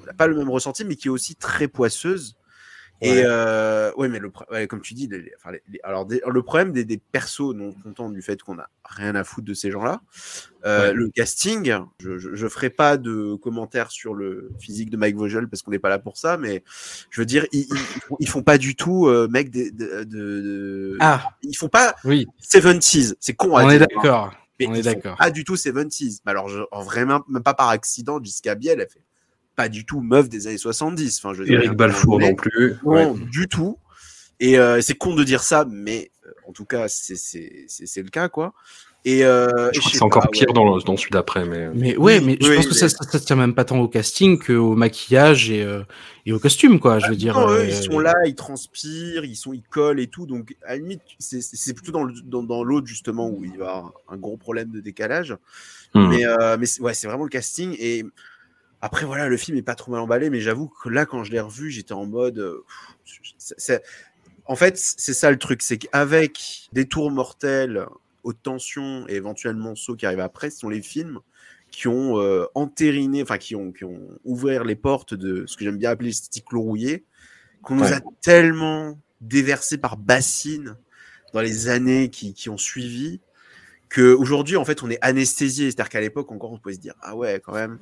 On 0.03 0.07
n'a 0.07 0.13
pas 0.15 0.27
le 0.27 0.35
même 0.37 0.51
ressenti, 0.51 0.85
mais 0.85 0.97
qui 0.97 1.09
est 1.09 1.11
aussi 1.11 1.35
très 1.37 1.69
poisseuse. 1.69 2.35
Et 3.05 3.23
euh, 3.25 3.91
ouais, 3.97 4.09
mais 4.09 4.19
le, 4.19 4.31
ouais, 4.51 4.67
comme 4.67 4.81
tu 4.81 4.95
dis, 4.95 5.09
les- 5.09 5.23
les- 5.23 5.33
enfin, 5.37 5.51
les- 5.69 5.81
alors 5.83 6.07
des- 6.07 6.23
le 6.27 6.43
problème 6.43 6.73
des, 6.73 6.85
des 6.85 6.99
persos 6.99 7.53
non 7.55 7.73
contents 7.73 8.11
du 8.11 8.23
fait 8.23 8.41
qu'on 8.43 8.59
a 8.59 8.69
rien 8.85 9.15
à 9.15 9.25
foutre 9.25 9.47
de 9.47 9.55
ces 9.55 9.71
gens-là, 9.71 10.01
euh, 10.65 10.89
Ouais. 10.89 10.93
le 10.95 11.09
casting, 11.11 11.75
je, 11.99 12.19
je, 12.19 12.35
je 12.35 12.47
ferai 12.49 12.71
pas 12.71 12.97
de 12.97 13.35
commentaires 13.35 13.91
sur 13.91 14.15
le 14.15 14.51
physique 14.61 14.91
de 14.91 14.97
Mike 14.97 15.17
Vogel 15.17 15.49
parce 15.49 15.63
qu'on 15.63 15.73
n'est 15.73 15.79
pas 15.81 15.89
là 15.89 15.99
pour 15.99 16.17
ça, 16.17 16.37
mais 16.37 16.63
je 17.11 17.21
veux 17.21 17.27
dire, 17.27 17.45
ils, 17.53 17.67
ils, 17.71 17.77
font- 18.03 18.17
ils 18.21 18.29
font 18.29 18.43
pas 18.43 18.59
du 18.59 18.77
tout, 18.77 19.07
euh, 19.09 19.27
mec, 19.29 19.51
des- 19.51 19.71
de, 19.73 20.05
de, 20.05 20.05
de- 20.05 20.97
Ah, 21.01 21.31
ils 21.43 21.55
font 21.57 21.69
pas 21.69 21.97
oui, 22.05 22.27
70s, 22.41 23.15
c'est 23.19 23.35
con 23.35 23.51
on 23.53 23.69
est 23.69 23.79
dire, 23.79 23.83
hein, 23.91 23.95
d'accord. 23.97 24.35
mais 24.61 24.67
on 24.69 24.75
est 24.75 24.83
d'accord. 24.83 25.17
Pas 25.17 25.31
du 25.31 25.43
tout 25.45 25.57
70s. 25.57 26.21
Mais 26.25 26.31
alors, 26.31 26.49
je, 26.49 26.61
en 26.71 26.83
vraiment, 26.83 27.25
même 27.29 27.43
pas 27.43 27.55
par 27.55 27.69
accident, 27.71 28.23
Jessica 28.23 28.55
Biel, 28.55 28.81
elle 28.81 28.89
fait 28.89 29.03
pas 29.57 29.69
du 29.69 29.85
tout 29.85 30.01
meuf 30.01 30.29
des 30.29 30.47
années 30.47 30.59
70. 30.59 31.19
Enfin, 31.23 31.35
je 31.35 31.45
Eric 31.45 31.73
Balfour 31.73 32.19
non 32.21 32.35
plus. 32.35 32.75
non, 32.85 32.91
Ouais. 32.91 33.13
du 33.31 33.49
tout. 33.49 33.79
Et 34.41 34.59
euh, 34.59 34.81
c'est 34.81 34.95
con 34.95 35.15
de 35.15 35.23
dire 35.25 35.43
ça, 35.43 35.67
mais 35.71 36.11
euh, 36.27 36.31
en 36.49 36.53
tout 36.53 36.65
cas, 36.65 36.89
c'est 36.89 38.03
le 38.03 38.09
cas, 38.11 38.29
quoi. 38.29 38.55
Et 39.05 39.25
euh, 39.25 39.49
Je 39.73 39.81
crois 39.81 39.91
que 39.91 39.97
c'est 39.97 40.03
encore 40.05 40.29
pire 40.31 40.47
ouais. 40.49 40.55
dans, 40.55 40.77
le- 40.77 40.83
dans 40.83 40.97
celui 40.97 41.11
d'après, 41.11 41.45
mais. 41.45 41.69
Mais 41.75 41.97
ouais, 41.97 42.19
Oui, 42.21 42.25
mais 42.25 42.39
je 42.41 42.49
oui, 42.51 42.57
pense 42.57 42.67
que 42.69 42.75
ça, 42.75 42.87
mais- 42.87 42.91
ça, 42.91 43.05
ça 43.11 43.21
tient 43.21 43.35
même 43.37 43.53
pas 43.55 43.65
tant 43.65 43.79
au 43.81 43.89
casting 43.89 44.39
qu'au 44.39 44.77
maquillage 44.77 45.51
et, 45.51 45.63
euh, 45.65 45.83
et 46.25 46.33
au 46.33 46.39
costume, 46.39 46.79
quoi. 46.79 47.01
Je 47.01 47.09
veux 47.09 47.17
dire. 47.17 47.35
Non, 47.35 47.49
eux, 47.51 47.59
euh, 47.61 47.67
ils 47.67 47.75
sont 47.75 47.99
là, 47.99 48.15
ils 48.27 48.37
transpirent, 48.37 49.25
ils 49.25 49.35
sont, 49.35 49.53
ils 49.53 49.63
collent 49.65 49.99
et 49.99 50.07
tout. 50.07 50.27
Donc, 50.27 50.57
à 50.65 50.71
la 50.71 50.77
limite, 50.77 51.01
c'est- 51.19 51.75
plutôt 51.75 51.91
dans 51.93 52.05
le- 52.05 52.15
dans, 52.25 52.45
dans 52.45 52.63
l'autre 52.63 52.87
justement 52.87 53.29
où 53.29 53.45
il 53.45 53.51
va 53.51 53.57
y 53.65 53.69
avoir 53.69 53.93
un 54.09 54.17
gros 54.17 54.37
problème 54.37 54.71
de 54.71 54.81
décalage. 54.81 55.37
Hmm. 55.95 56.09
Mais, 56.09 56.25
euh, 56.25 56.57
mais 56.59 56.67
c'est- 56.67 56.81
ouais, 56.81 56.95
c'est 56.95 57.09
vraiment 57.09 57.25
le 57.25 57.29
casting. 57.31 57.75
Et 57.81 58.05
après, 58.83 59.07
voilà, 59.07 59.29
le 59.29 59.37
film 59.37 59.57
est 59.57 59.63
pas 59.63 59.77
trop 59.77 59.93
mal 59.93 60.01
emballé, 60.01 60.29
mais 60.29 60.41
j'avoue 60.41 60.69
que 60.69 60.89
là, 60.89 61.07
quand 61.07 61.25
je 61.25 61.31
l'ai 61.31 61.41
revu, 61.41 61.71
j'étais 61.71 61.93
en 61.95 62.05
mode. 62.05 62.39
euh, 62.39 62.65
En 64.47 64.57
fait, 64.57 64.77
c'est 64.77 65.15
ça 65.15 65.31
le 65.31 65.39
truc, 65.39 65.63
c'est 65.63 65.79
qu'avec 65.79 66.69
des 66.73 66.87
tours 66.87 67.11
mortels, 67.11 67.87
haute 68.25 68.43
tension 68.43 69.07
et 69.09 69.15
éventuellement 69.15 69.75
Saut 69.77 69.95
qui 69.97 70.05
arrive 70.05 70.21
après, 70.21 70.51
ce 70.51 70.59
sont 70.59 70.69
les 70.69 70.83
films 70.83 71.21
qui 71.71 71.89
ont 71.89 72.21
euh, 72.21 72.45
entériné, 72.55 73.23
enfin 73.23 73.39
qui 73.39 73.57
ont, 73.57 73.73
qui 73.73 73.85
ont 73.85 74.19
ouvert 74.25 74.65
les 74.65 74.75
portes 74.75 75.15
de 75.15 75.47
ce 75.47 75.57
que 75.57 75.65
j'aime 75.65 75.79
bien 75.79 75.91
appeler 75.91 76.09
l'esthétique 76.09 76.51
rouillé, 76.51 77.05
qu'on 77.63 77.77
nous 77.77 77.93
a 77.93 78.01
tellement 78.21 78.99
déversé 79.21 79.79
par 79.79 79.97
bassine 79.97 80.77
dans 81.33 81.41
les 81.41 81.69
années 81.69 82.11
qui, 82.11 82.35
qui 82.35 82.51
ont 82.51 82.59
suivi, 82.59 83.21
que 83.89 84.13
aujourd'hui 84.13 84.57
en 84.57 84.65
fait 84.65 84.83
on 84.83 84.91
est 84.91 84.99
anesthésié. 85.03 85.71
C'est-à-dire 85.71 85.89
qu'à 85.89 86.01
l'époque 86.01 86.31
encore 86.33 86.53
on 86.53 86.59
pouvait 86.59 86.75
se 86.75 86.81
dire 86.81 86.95
ah 87.01 87.17
ouais 87.17 87.41
quand 87.43 87.55
même, 87.55 87.79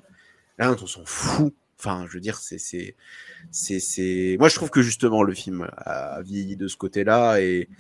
là 0.61 0.77
on 0.81 0.87
s'en 0.87 1.05
fout. 1.05 1.55
Enfin, 1.79 2.05
je 2.07 2.15
veux 2.15 2.21
dire, 2.21 2.37
c'est, 2.37 2.59
c'est, 2.59 2.95
c'est, 3.51 3.81
c'est. 3.81 4.37
Moi, 4.39 4.51
je 4.51 4.55
trouve 4.55 4.69
que 4.69 4.83
justement 4.83 5.23
le 5.23 5.33
film 5.33 5.67
a 5.79 6.21
vieilli 6.21 6.55
de 6.55 6.69
ce 6.69 6.77
côté-là 6.77 7.41
et 7.41 7.71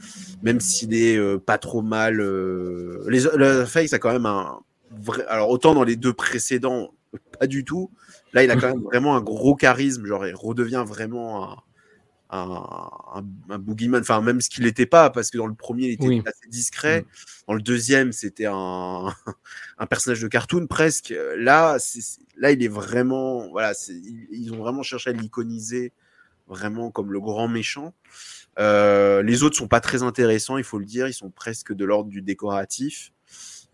même 0.42 0.58
s'il 0.58 0.94
est 0.94 1.18
euh, 1.18 1.38
pas 1.38 1.58
trop 1.58 1.82
mal, 1.82 2.20
euh, 2.20 3.04
les, 3.08 3.24
le 3.36 3.66
Face 3.66 3.92
a 3.92 3.98
quand 3.98 4.10
même 4.10 4.24
un 4.24 4.60
vrai. 4.90 5.26
Alors 5.26 5.50
autant 5.50 5.74
dans 5.74 5.84
les 5.84 5.96
deux 5.96 6.14
précédents, 6.14 6.94
pas 7.38 7.46
du 7.46 7.62
tout. 7.62 7.90
Là, 8.32 8.42
il 8.42 8.50
a 8.50 8.56
quand 8.56 8.68
même 8.68 8.82
vraiment 8.90 9.16
un 9.16 9.20
gros 9.20 9.54
charisme. 9.54 10.06
Genre, 10.06 10.26
il 10.26 10.34
redevient 10.34 10.84
vraiment 10.86 11.52
un, 11.52 11.56
un, 12.30 12.62
un, 13.14 13.24
un 13.50 13.58
boogeyman. 13.58 14.00
Enfin, 14.00 14.20
même 14.20 14.40
ce 14.40 14.48
qu'il 14.50 14.64
n'était 14.64 14.86
pas, 14.86 15.10
parce 15.10 15.30
que 15.30 15.38
dans 15.38 15.46
le 15.46 15.54
premier, 15.54 15.86
il 15.88 15.92
était 15.92 16.06
Oui. 16.06 16.22
assez 16.24 16.48
discret. 16.48 17.04
Dans 17.48 17.54
le 17.54 17.62
deuxième, 17.62 18.12
c'était 18.12 18.46
un, 18.46 19.06
un 19.78 19.86
personnage 19.86 20.20
de 20.22 20.28
cartoon 20.28 20.66
presque. 20.66 21.14
Là, 21.36 21.78
là, 22.36 22.50
il 22.52 22.62
est 22.62 22.68
vraiment. 22.68 23.48
Voilà, 23.50 23.72
ils 24.30 24.52
ont 24.52 24.58
vraiment 24.58 24.82
cherché 24.82 25.10
à 25.10 25.12
l'iconiser 25.12 25.92
vraiment 26.46 26.90
comme 26.90 27.12
le 27.12 27.20
grand 27.20 27.48
méchant. 27.48 27.94
Euh, 28.58 29.22
les 29.22 29.42
autres 29.44 29.56
sont 29.56 29.68
pas 29.68 29.80
très 29.80 30.02
intéressants, 30.02 30.58
il 30.58 30.64
faut 30.64 30.78
le 30.78 30.84
dire. 30.84 31.06
Ils 31.06 31.14
sont 31.14 31.30
presque 31.30 31.72
de 31.72 31.84
l'ordre 31.84 32.10
du 32.10 32.22
décoratif. 32.22 33.12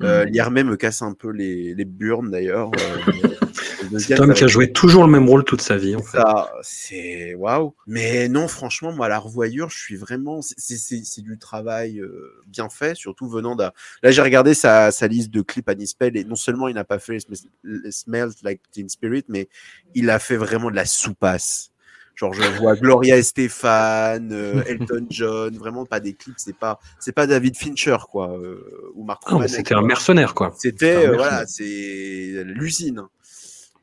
Euh, 0.03 0.24
L'IRME 0.24 0.62
me 0.62 0.76
casse 0.76 1.03
un 1.03 1.14
peu 1.14 1.30
les, 1.30 1.74
les 1.74 1.84
burnes 1.84 2.30
d'ailleurs. 2.30 2.70
Euh, 2.74 3.12
homme 3.92 3.99
ça 4.01 4.34
qui 4.34 4.44
a 4.44 4.47
joué 4.49 4.72
toujours 4.72 5.05
le 5.05 5.11
même 5.11 5.28
rôle 5.28 5.44
toute 5.44 5.61
sa 5.62 5.76
vie, 5.76 5.94
en 5.97 6.03
fait. 6.03 6.18
ça, 6.18 6.51
c'est 6.62 7.34
waouh. 7.34 7.74
Mais 7.86 8.28
non, 8.28 8.49
franchement, 8.49 8.92
moi, 8.92 9.07
à 9.07 9.09
la 9.09 9.18
revoyure, 9.18 9.70
je 9.70 9.78
suis 9.78 9.97
vraiment. 9.97 10.42
c'est- 10.42 10.55
C'est 10.59 10.76
c'est- 10.76 11.03
c'est 11.05 11.22
du 11.22 11.38
travail 11.38 12.01
euh, 12.01 12.32
bien 12.49 12.68
fait, 12.68 12.94
surtout 12.97 13.28
venant 13.28 13.55
d'un. 13.57 13.72
Là, 14.03 14.11
j'ai 14.11 14.22
regardé 14.22 14.55
sa, 14.55 14.90
sa 14.90 15.07
liste 15.07 15.30
de 15.30 15.40
clips 15.40 15.68
à 15.68 15.74
Nispel 15.74 16.16
et 16.16 16.24
non 16.24 16.34
seulement 16.36 16.68
il 16.68 16.74
n'a 16.74 16.84
pas 16.84 16.99
fait 16.99 17.18
Sm- 17.18 17.90
Smells 17.90 18.32
Like 18.42 18.61
Teen 18.72 18.88
Spirit, 18.88 19.24
mais 19.28 19.49
il 19.94 20.11
a 20.11 20.18
fait 20.18 20.36
vraiment 20.36 20.70
de 20.70 20.76
la 20.76 20.84
soupasse. 20.84 21.70
Genre, 22.16 22.32
je 22.32 22.42
vois 22.58 22.74
Gloria 22.76 23.18
Estefan, 23.18 24.30
euh, 24.32 24.62
Elton 24.66 25.06
John, 25.10 25.56
vraiment 25.56 25.84
pas 25.84 26.00
des 26.00 26.14
clips, 26.14 26.38
c'est 26.38 26.56
pas, 26.56 26.80
c'est 26.98 27.12
pas 27.12 27.26
David 27.26 27.56
Fincher, 27.56 27.98
quoi, 28.10 28.32
euh, 28.38 28.90
ou 28.94 29.04
Marc 29.04 29.22
Ah, 29.26 29.32
Romanek, 29.32 29.54
C'était 29.54 29.74
un 29.74 29.82
mercenaire, 29.82 30.34
quoi. 30.34 30.54
C'était 30.58 31.08
euh, 31.08 31.14
voilà, 31.14 31.46
c'est 31.46 32.42
l'usine. 32.44 33.02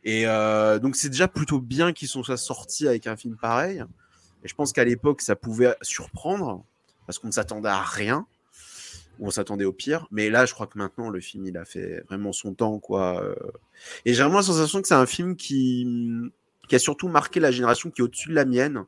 Et 0.03 0.27
euh, 0.27 0.79
donc 0.79 0.95
c'est 0.97 1.09
déjà 1.09 1.27
plutôt 1.29 1.59
bien 1.61 1.93
qu'ils 1.93 2.09
sont 2.09 2.23
sortis 2.23 2.87
avec 2.87 3.07
un 3.07 3.15
film 3.15 3.37
pareil. 3.41 3.83
Et 4.43 4.47
je 4.47 4.53
pense 4.55 4.73
qu'à 4.73 4.83
l'époque 4.83 5.21
ça 5.21 5.35
pouvait 5.37 5.75
surprendre 5.81 6.65
parce 7.05 7.19
qu'on 7.19 7.27
ne 7.27 7.31
s'attendait 7.31 7.69
à 7.69 7.81
rien 7.81 8.25
ou 9.19 9.27
on 9.27 9.31
s'attendait 9.31 9.63
au 9.63 9.71
pire. 9.71 10.07
Mais 10.11 10.29
là, 10.29 10.45
je 10.45 10.53
crois 10.53 10.67
que 10.67 10.77
maintenant 10.77 11.09
le 11.09 11.21
film 11.21 11.45
il 11.45 11.55
a 11.57 11.63
fait 11.63 12.03
vraiment 12.09 12.33
son 12.33 12.53
temps 12.53 12.79
quoi. 12.79 13.23
euh. 13.23 13.35
Et 14.05 14.13
j'ai 14.13 14.23
vraiment 14.23 14.37
la 14.37 14.43
sensation 14.43 14.81
que 14.81 14.87
c'est 14.89 14.93
un 14.93 15.05
film 15.05 15.37
qui 15.37 15.87
qui 16.73 16.77
a 16.77 16.79
surtout 16.79 17.07
marqué 17.07 17.39
la 17.39 17.51
génération 17.51 17.91
qui 17.91 18.01
est 18.01 18.03
au-dessus 18.03 18.29
de 18.29 18.33
la 18.33 18.45
mienne. 18.45 18.85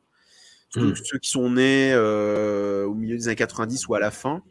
Surtout 0.70 0.88
Mm. 0.88 0.96
ceux 1.04 1.18
qui 1.18 1.30
sont 1.30 1.50
nés 1.50 1.92
euh, 1.92 2.84
au 2.84 2.94
milieu 2.94 3.16
des 3.16 3.28
années 3.28 3.36
90 3.36 3.86
ou 3.86 3.94
à 3.94 4.00
la 4.00 4.10
fin. 4.10 4.42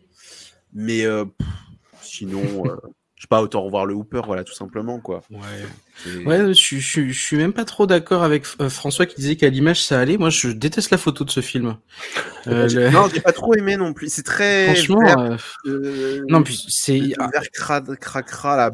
Mais 0.72 1.06
euh, 1.06 1.26
pff, 1.26 1.48
sinon, 2.02 2.40
euh, 2.66 2.78
je 3.16 3.24
sais 3.24 3.28
pas, 3.28 3.42
autant 3.42 3.62
revoir 3.62 3.86
le 3.86 3.94
Hooper, 3.94 4.22
voilà, 4.26 4.46
tout 4.46 4.54
simplement, 4.54 5.02
quoi. 5.02 5.22
Ouais. 5.30 5.66
Ouais, 6.26 6.40
je, 6.50 6.54
suis- 6.54 6.80
je, 6.82 6.88
suis- 6.88 7.14
je 7.14 7.20
suis 7.20 7.38
même 7.38 7.54
pas 7.54 7.66
trop 7.66 7.88
d'accord 7.88 8.24
avec 8.24 8.46
euh, 8.62 8.70
François 8.70 9.06
qui 9.06 9.16
disait 9.16 9.36
qu'à 9.36 9.50
l'image 9.50 9.82
ça 9.84 10.00
allait. 10.00 10.18
Moi, 10.18 10.30
je 10.30 10.50
déteste 10.50 10.92
la 10.92 10.98
photo 10.98 11.24
de 11.24 11.32
ce 11.32 11.40
film. 11.42 11.78
Euh, 12.48 12.68
le- 12.70 12.90
Non, 12.90 13.08
j'ai 13.14 13.22
pas 13.22 13.32
trop 13.32 13.54
aimé 13.56 13.76
non 13.78 13.94
plus. 13.94 14.10
C'est 14.12 14.24
très. 14.24 14.66
Franchement, 14.66 15.00
vert, 15.04 15.20
euh, 15.20 15.38
euh, 15.68 16.22
non, 16.30 16.44
puis 16.44 16.64
c'est 16.70 17.00
là, 17.00 17.30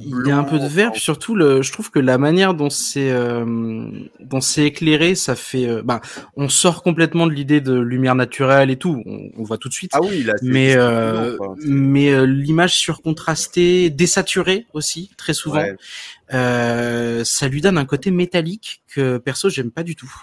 il 0.01 0.27
y 0.27 0.31
a 0.31 0.37
un 0.37 0.43
peu 0.43 0.59
de 0.59 0.67
vert, 0.67 0.91
puis 0.91 1.01
surtout 1.01 1.35
le, 1.35 1.61
je 1.61 1.71
trouve 1.71 1.89
que 1.91 1.99
la 1.99 2.17
manière 2.17 2.53
dont 2.53 2.69
c'est 2.69 3.11
euh, 3.11 3.45
dont 4.19 4.41
c'est 4.41 4.65
éclairé, 4.65 5.15
ça 5.15 5.35
fait, 5.35 5.67
euh, 5.67 5.81
bah, 5.83 6.01
on 6.35 6.49
sort 6.49 6.83
complètement 6.83 7.27
de 7.27 7.31
l'idée 7.33 7.61
de 7.61 7.73
lumière 7.79 8.15
naturelle 8.15 8.69
et 8.71 8.77
tout. 8.77 9.01
On, 9.05 9.29
on 9.37 9.43
voit 9.43 9.57
tout 9.57 9.69
de 9.69 9.73
suite. 9.73 9.91
Ah 9.93 10.01
oui, 10.01 10.23
là, 10.23 10.33
mais 10.41 10.75
euh, 10.75 11.37
quoi. 11.37 11.55
mais 11.65 12.11
euh, 12.11 12.25
l'image 12.25 12.75
surcontrastée, 12.75 13.89
désaturée 13.89 14.65
aussi 14.73 15.11
très 15.17 15.33
souvent, 15.33 15.61
Ouais. 15.61 15.75
Euh, 16.33 17.23
ça 17.23 17.47
lui 17.47 17.61
donne 17.61 17.77
un 17.77 17.85
côté 17.85 18.11
métallique 18.11 18.83
que 18.87 19.17
perso 19.17 19.49
j'aime 19.49 19.71
pas 19.71 19.83
du 19.83 19.95
tout. 19.95 20.13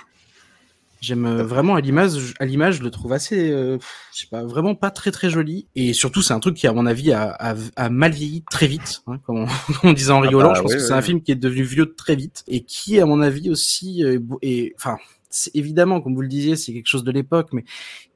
J'aime 1.00 1.26
euh, 1.26 1.44
vraiment 1.44 1.76
à 1.76 1.80
l'image, 1.80 2.34
à 2.40 2.44
l'image, 2.44 2.78
je 2.78 2.82
le 2.82 2.90
trouve 2.90 3.12
assez, 3.12 3.50
euh, 3.50 3.78
je 4.12 4.22
sais 4.22 4.26
pas, 4.28 4.42
vraiment 4.44 4.74
pas 4.74 4.90
très 4.90 5.12
très 5.12 5.30
joli. 5.30 5.68
Et 5.76 5.92
surtout, 5.92 6.22
c'est 6.22 6.34
un 6.34 6.40
truc 6.40 6.56
qui, 6.56 6.66
à 6.66 6.72
mon 6.72 6.86
avis, 6.86 7.12
a, 7.12 7.30
a, 7.38 7.54
a 7.76 7.88
mal 7.88 8.10
vieilli 8.10 8.42
très 8.50 8.66
vite, 8.66 9.02
hein, 9.06 9.18
comme, 9.24 9.42
on, 9.42 9.46
comme 9.66 9.90
on 9.90 9.92
disait 9.92 10.10
en 10.10 10.20
rigolant. 10.20 10.48
bah, 10.48 10.54
je 10.56 10.62
pense 10.62 10.72
oui, 10.72 10.76
que 10.78 10.82
oui, 10.82 10.88
c'est 10.88 10.94
un 10.94 11.02
film 11.02 11.22
qui 11.22 11.30
est 11.30 11.36
devenu 11.36 11.62
vieux 11.62 11.94
très 11.94 12.16
vite 12.16 12.42
et 12.48 12.64
qui, 12.64 12.98
à 12.98 13.06
mon 13.06 13.20
avis, 13.20 13.48
aussi, 13.48 14.02
euh, 14.02 14.18
est, 14.42 14.74
enfin, 14.76 14.96
c'est 15.30 15.54
évidemment, 15.54 16.00
comme 16.00 16.14
vous 16.14 16.22
le 16.22 16.28
disiez, 16.28 16.56
c'est 16.56 16.72
quelque 16.72 16.88
chose 16.88 17.04
de 17.04 17.12
l'époque, 17.12 17.50
mais 17.52 17.64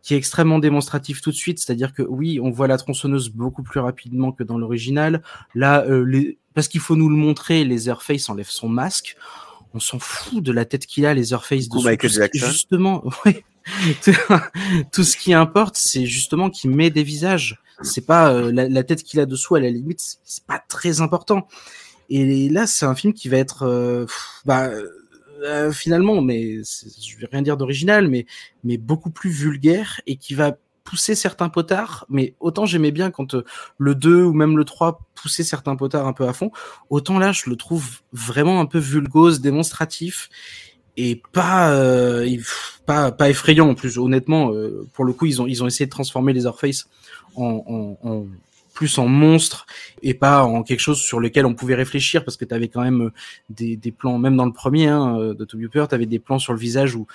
qui 0.03 0.15
est 0.15 0.17
extrêmement 0.17 0.59
démonstratif 0.59 1.21
tout 1.21 1.31
de 1.31 1.37
suite. 1.37 1.61
C'est-à-dire 1.61 1.93
que 1.93 2.03
oui, 2.03 2.41
on 2.43 2.51
voit 2.51 2.67
la 2.67 2.79
tronçonneuse 2.79 3.31
beaucoup 3.31 3.63
plus 3.63 3.79
rapidement 3.79 4.33
que 4.33 4.43
dans 4.43 4.59
l'original. 4.59 5.23
Là, 5.55 5.85
euh, 5.87 6.05
les... 6.05 6.39
parce 6.55 6.69
qu'il 6.69 6.81
faut 6.81 6.97
nous 6.97 7.09
le 7.09 7.17
montrer, 7.17 7.65
Leatherface 7.65 8.29
enlève 8.29 8.49
son 8.49 8.69
masque. 8.69 9.17
On 9.75 9.81
s'en 9.81 9.99
fout 9.99 10.43
de 10.43 10.53
la 10.53 10.65
tête 10.65 10.87
qu'il 10.87 11.07
a, 11.07 11.15
Leatherface. 11.15 11.69
Dessous. 11.69 11.83
Michael 11.85 12.11
Jackson. 12.11 12.47
Justement, 12.47 13.05
ouais. 13.25 13.45
tout 14.93 15.05
ce 15.05 15.17
qui 15.17 15.33
importe, 15.35 15.77
c'est 15.77 16.07
justement 16.07 16.51
qu'il 16.51 16.71
met 16.71 16.91
des 16.91 17.03
visages. 17.03 17.59
C'est 17.83 18.07
pas 18.07 18.33
euh, 18.33 18.53
la, 18.53 18.69
la 18.69 18.85
tête 18.85 19.03
qu'il 19.03 19.19
a 19.21 19.27
dessous 19.27 19.55
à 19.55 19.61
la 19.61 19.71
limite, 19.71 20.01
c'est- 20.25 20.45
pas 20.47 20.63
très 20.69 21.01
important. 21.01 21.49
Et 22.11 22.49
là, 22.49 22.67
c'est 22.67 22.85
un 22.85 22.95
film 22.95 23.13
qui 23.15 23.29
va 23.29 23.39
être, 23.39 23.63
euh, 23.63 24.07
bah, 24.45 24.71
euh, 25.43 25.73
finalement, 25.73 26.21
mais 26.21 26.59
je 26.63 27.17
vais 27.19 27.27
rien 27.33 27.43
dire 27.43 27.57
d'original, 27.57 28.09
mais 28.09 28.27
mais 28.65 28.77
beaucoup 28.77 29.11
plus 29.11 29.31
vulgaire 29.31 30.01
et 30.07 30.17
qui 30.17 30.35
va 30.35 30.57
pousser 30.85 31.15
certains 31.15 31.49
potards. 31.49 32.07
Mais 32.09 32.35
autant 32.41 32.67
j'aimais 32.67 32.91
bien 32.91 33.11
quand 33.11 33.35
euh, 33.35 33.45
le 33.79 33.95
2 33.95 34.25
ou 34.25 34.33
même 34.33 34.57
le 34.57 34.65
3 34.65 35.01
poussait 35.15 35.45
certains 35.45 35.77
potards 35.77 36.07
un 36.07 36.13
peu 36.13 36.27
à 36.27 36.33
fond, 36.33 36.51
autant 36.91 37.19
là, 37.19 37.33
je 37.33 37.49
le 37.49 37.57
trouve 37.57 38.01
vraiment 38.13 38.61
un 38.61 38.67
peu 38.67 38.79
vulgose, 38.79 39.41
démonstratif 39.41 40.29
et 40.97 41.23
pas 41.33 41.73
euh, 41.73 42.27
pas 42.87 43.31
effrayant 43.31 43.71
en 43.71 43.75
plus. 43.75 43.99
Honnêtement, 43.99 44.53
euh, 44.53 44.87
pour 44.93 45.05
le 45.05 45.13
coup, 45.13 45.27
ils 45.27 45.41
ont 45.41 45.47
ils 45.47 45.63
ont 45.63 45.67
essayé 45.67 45.87
de 45.87 45.91
transformer 45.91 46.33
les 46.33 46.47
Orpheus 46.47 46.87
en, 47.35 47.97
en, 48.03 48.27
plus 48.75 48.99
en 48.99 49.07
monstre 49.07 49.67
et 50.03 50.15
pas 50.15 50.45
en 50.45 50.63
quelque 50.63 50.81
chose 50.81 50.99
sur 50.99 51.21
lequel 51.21 51.47
on 51.47 51.55
pouvait 51.55 51.75
réfléchir 51.75 52.25
parce 52.25 52.37
que 52.37 52.45
tu 52.45 52.55
avais 52.55 52.69
quand 52.69 52.83
même 52.83 53.03
euh, 53.03 53.13
des, 53.51 53.93
plans 53.93 54.19
même 54.19 54.37
dans 54.37 54.47
le 54.47 54.53
premier 54.53 54.89
hein, 54.89 55.35
de 55.35 55.45
Toby 55.45 55.67
Hooper 55.67 55.87
tu 55.89 55.95
avais 55.95 56.07
des 56.07 56.19
plans 56.19 56.39
sur 56.39 56.53
le 56.53 56.59
visage 56.59 56.95
où 56.95 57.07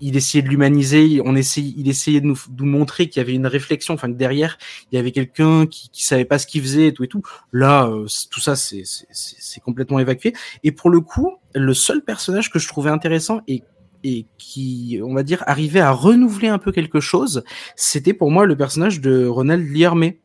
il 0.00 0.16
essayait 0.16 0.42
de 0.42 0.48
l'humaniser 0.48 1.20
on 1.24 1.36
essayait 1.36 1.74
il 1.76 1.88
essayait 1.88 2.20
de 2.20 2.26
nous, 2.26 2.36
montrer 2.58 3.08
qu'il 3.08 3.20
y 3.20 3.24
avait 3.24 3.34
une 3.34 3.46
réflexion 3.46 3.94
enfin 3.94 4.08
que 4.08 4.16
derrière 4.16 4.58
il 4.90 4.96
y 4.96 4.98
avait 4.98 5.12
quelqu'un 5.12 5.66
qui, 5.66 5.90
savait 6.04 6.24
pas 6.24 6.38
ce 6.38 6.46
qu'il 6.46 6.62
faisait 6.62 6.88
et 6.88 6.92
tout 6.92 7.04
et 7.04 7.08
tout 7.08 7.22
là 7.52 7.86
euh, 7.88 8.06
tout 8.30 8.40
ça 8.40 8.54
c'est 8.56 9.60
complètement 9.64 9.98
évacué 9.98 10.32
et 10.64 10.72
pour 10.72 10.90
le 10.90 11.00
coup 11.00 11.36
le 11.54 11.74
seul 11.74 12.02
personnage 12.02 12.50
que 12.50 12.58
je 12.58 12.68
trouvais 12.68 12.90
intéressant 12.90 13.40
et 13.48 13.62
et 14.04 14.26
qui, 14.38 15.00
on 15.02 15.14
va 15.14 15.24
dire, 15.24 15.42
arrivait 15.46 15.80
à 15.80 15.90
renouveler 15.90 16.46
un 16.46 16.58
peu 16.58 16.70
quelque 16.70 17.00
chose, 17.00 17.42
c'était 17.74 18.12
pour 18.12 18.30
moi 18.30 18.46
le 18.46 18.56
personnage 18.56 19.00
de 19.00 19.26
Ronald 19.26 19.68
Liermé. 19.68 20.20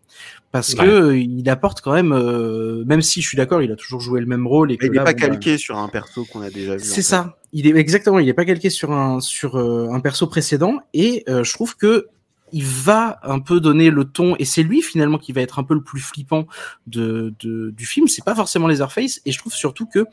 Parce 0.51 0.75
que 0.75 0.85
euh, 0.85 1.17
il 1.17 1.49
apporte 1.49 1.79
quand 1.79 1.93
même, 1.93 2.11
euh, 2.11 2.83
même 2.85 3.01
si 3.01 3.21
je 3.21 3.27
suis 3.27 3.37
d'accord, 3.37 3.61
il 3.61 3.71
a 3.71 3.77
toujours 3.77 4.01
joué 4.01 4.19
le 4.19 4.25
même 4.25 4.45
rôle 4.45 4.71
et 4.71 4.77
que 4.77 4.85
il 4.85 4.91
n'est 4.91 4.97
pas 4.97 5.05
bon, 5.05 5.11
bah, 5.11 5.13
calqué 5.13 5.57
sur 5.57 5.77
un 5.77 5.87
perso 5.87 6.25
qu'on 6.25 6.41
a 6.41 6.49
déjà 6.49 6.75
vu. 6.75 6.83
c'est 6.83 6.95
fait. 6.95 7.01
ça. 7.01 7.37
Il 7.53 7.67
est 7.67 7.75
exactement. 7.77 8.19
Il 8.19 8.27
est 8.27 8.33
pas 8.33 8.45
calqué 8.45 8.69
sur 8.69 8.91
un 8.91 9.21
sur 9.21 9.55
euh, 9.55 9.89
un 9.91 9.99
perso 10.01 10.27
précédent 10.27 10.79
et 10.93 11.23
euh, 11.29 11.43
je 11.43 11.53
trouve 11.53 11.77
que 11.77 12.07
il 12.53 12.65
va 12.65 13.19
un 13.23 13.39
peu 13.39 13.61
donner 13.61 13.89
le 13.89 14.03
ton 14.03 14.35
et 14.37 14.43
c'est 14.43 14.63
lui 14.63 14.81
finalement 14.81 15.17
qui 15.17 15.31
va 15.31 15.39
être 15.39 15.57
un 15.57 15.63
peu 15.63 15.73
le 15.73 15.83
plus 15.83 16.01
flippant 16.01 16.47
de, 16.85 17.33
de 17.39 17.71
du 17.71 17.85
film. 17.85 18.09
C'est 18.09 18.25
pas 18.25 18.35
forcément 18.35 18.67
Leatherface 18.67 19.21
et 19.25 19.31
je 19.31 19.39
trouve 19.39 19.53
surtout 19.53 19.85
que 19.85 20.05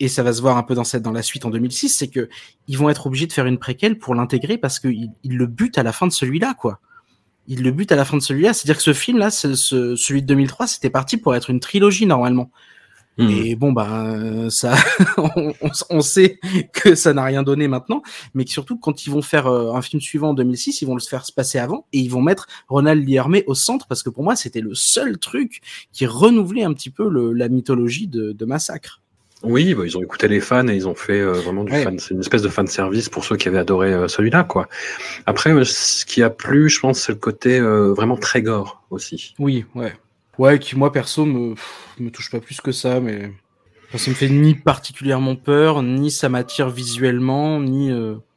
et 0.00 0.08
ça 0.08 0.24
va 0.24 0.32
se 0.32 0.40
voir 0.40 0.56
un 0.56 0.64
peu 0.64 0.74
dans 0.74 0.82
cette 0.82 1.02
dans 1.02 1.12
la 1.12 1.22
suite 1.22 1.44
en 1.44 1.50
2006, 1.50 1.90
c'est 1.90 2.08
que 2.08 2.28
ils 2.66 2.76
vont 2.76 2.90
être 2.90 3.06
obligés 3.06 3.28
de 3.28 3.32
faire 3.32 3.46
une 3.46 3.58
préquelle 3.58 3.96
pour 3.96 4.16
l'intégrer 4.16 4.58
parce 4.58 4.80
qu'ils 4.80 5.10
ils 5.22 5.36
le 5.36 5.46
butent 5.46 5.78
à 5.78 5.84
la 5.84 5.92
fin 5.92 6.08
de 6.08 6.12
celui-là 6.12 6.54
quoi. 6.58 6.80
Ils 7.48 7.62
le 7.62 7.70
butent 7.72 7.92
à 7.92 7.96
la 7.96 8.04
fin 8.04 8.16
de 8.16 8.22
celui-là, 8.22 8.52
c'est-à-dire 8.52 8.76
que 8.76 8.82
ce 8.82 8.92
film 8.92 9.18
là, 9.18 9.30
ce, 9.30 9.54
ce- 9.54 9.96
celui 9.96 10.22
de 10.22 10.26
2003, 10.28 10.66
c'était 10.66 10.90
parti 10.90 11.16
pour 11.16 11.34
être 11.34 11.50
une 11.50 11.60
trilogie 11.60 12.06
normalement. 12.06 12.50
Hmm. 13.18 13.28
Et 13.28 13.56
bon, 13.56 13.72
bah, 13.72 14.48
ça, 14.48 14.74
on, 15.90 16.00
sait 16.00 16.40
que 16.72 16.94
ça 16.94 17.12
n'a 17.12 17.24
rien 17.24 17.42
donné 17.42 17.68
maintenant, 17.68 18.02
mais 18.32 18.46
que 18.46 18.50
surtout 18.50 18.78
quand 18.78 19.04
ils 19.04 19.10
vont 19.10 19.20
faire 19.20 19.48
euh, 19.48 19.74
un 19.74 19.82
film 19.82 20.00
suivant 20.00 20.30
en 20.30 20.34
2006, 20.34 20.80
ils 20.80 20.86
vont 20.86 20.94
le 20.94 21.00
faire 21.02 21.26
se 21.26 21.32
passer 21.32 21.58
avant 21.58 21.86
et 21.92 21.98
ils 21.98 22.08
vont 22.10 22.22
mettre 22.22 22.46
Ronald 22.68 23.06
Liermé 23.06 23.44
au 23.46 23.54
centre 23.54 23.86
parce 23.86 24.02
que 24.02 24.08
pour 24.08 24.24
moi, 24.24 24.34
c'était 24.34 24.62
le 24.62 24.74
seul 24.74 25.18
truc 25.18 25.60
qui 25.92 26.06
renouvelait 26.06 26.62
un 26.62 26.72
petit 26.72 26.88
peu 26.88 27.06
le- 27.06 27.34
la 27.34 27.50
mythologie 27.50 28.06
de, 28.06 28.32
de 28.32 28.44
Massacre. 28.46 29.01
Oui, 29.42 29.74
bah, 29.74 29.82
ils 29.84 29.96
ont 29.98 30.02
écouté 30.02 30.28
les 30.28 30.40
fans 30.40 30.66
et 30.68 30.74
ils 30.74 30.86
ont 30.86 30.94
fait 30.94 31.20
euh, 31.20 31.32
vraiment 31.32 31.64
du 31.64 31.72
Ouais. 31.72 31.82
fan. 31.82 31.98
C'est 31.98 32.14
une 32.14 32.20
espèce 32.20 32.42
de 32.42 32.48
fan 32.48 32.66
service 32.66 33.08
pour 33.08 33.24
ceux 33.24 33.36
qui 33.36 33.48
avaient 33.48 33.58
adoré 33.58 33.92
euh, 33.92 34.08
celui-là, 34.08 34.44
quoi. 34.44 34.68
Après, 35.26 35.50
euh, 35.52 35.64
ce 35.64 36.04
qui 36.04 36.22
a 36.22 36.30
plu, 36.30 36.68
je 36.68 36.80
pense, 36.80 37.00
c'est 37.00 37.12
le 37.12 37.18
côté 37.18 37.60
vraiment 37.60 38.16
très 38.16 38.42
gore 38.42 38.82
aussi. 38.90 39.34
Oui, 39.38 39.64
ouais. 39.74 39.92
Ouais, 40.38 40.58
qui 40.58 40.76
moi 40.76 40.92
perso 40.92 41.24
me, 41.26 41.54
pff, 41.54 41.94
me 41.98 42.10
touche 42.10 42.30
pas 42.30 42.40
plus 42.40 42.60
que 42.60 42.72
ça, 42.72 43.00
mais 43.00 43.30
enfin, 43.88 43.98
ça 43.98 44.10
me 44.10 44.14
fait 44.16 44.28
ni 44.28 44.54
particulièrement 44.54 45.36
peur, 45.36 45.82
ni 45.82 46.10
ça 46.10 46.28
m'attire 46.28 46.70
visuellement, 46.70 47.60
ni. 47.60 47.90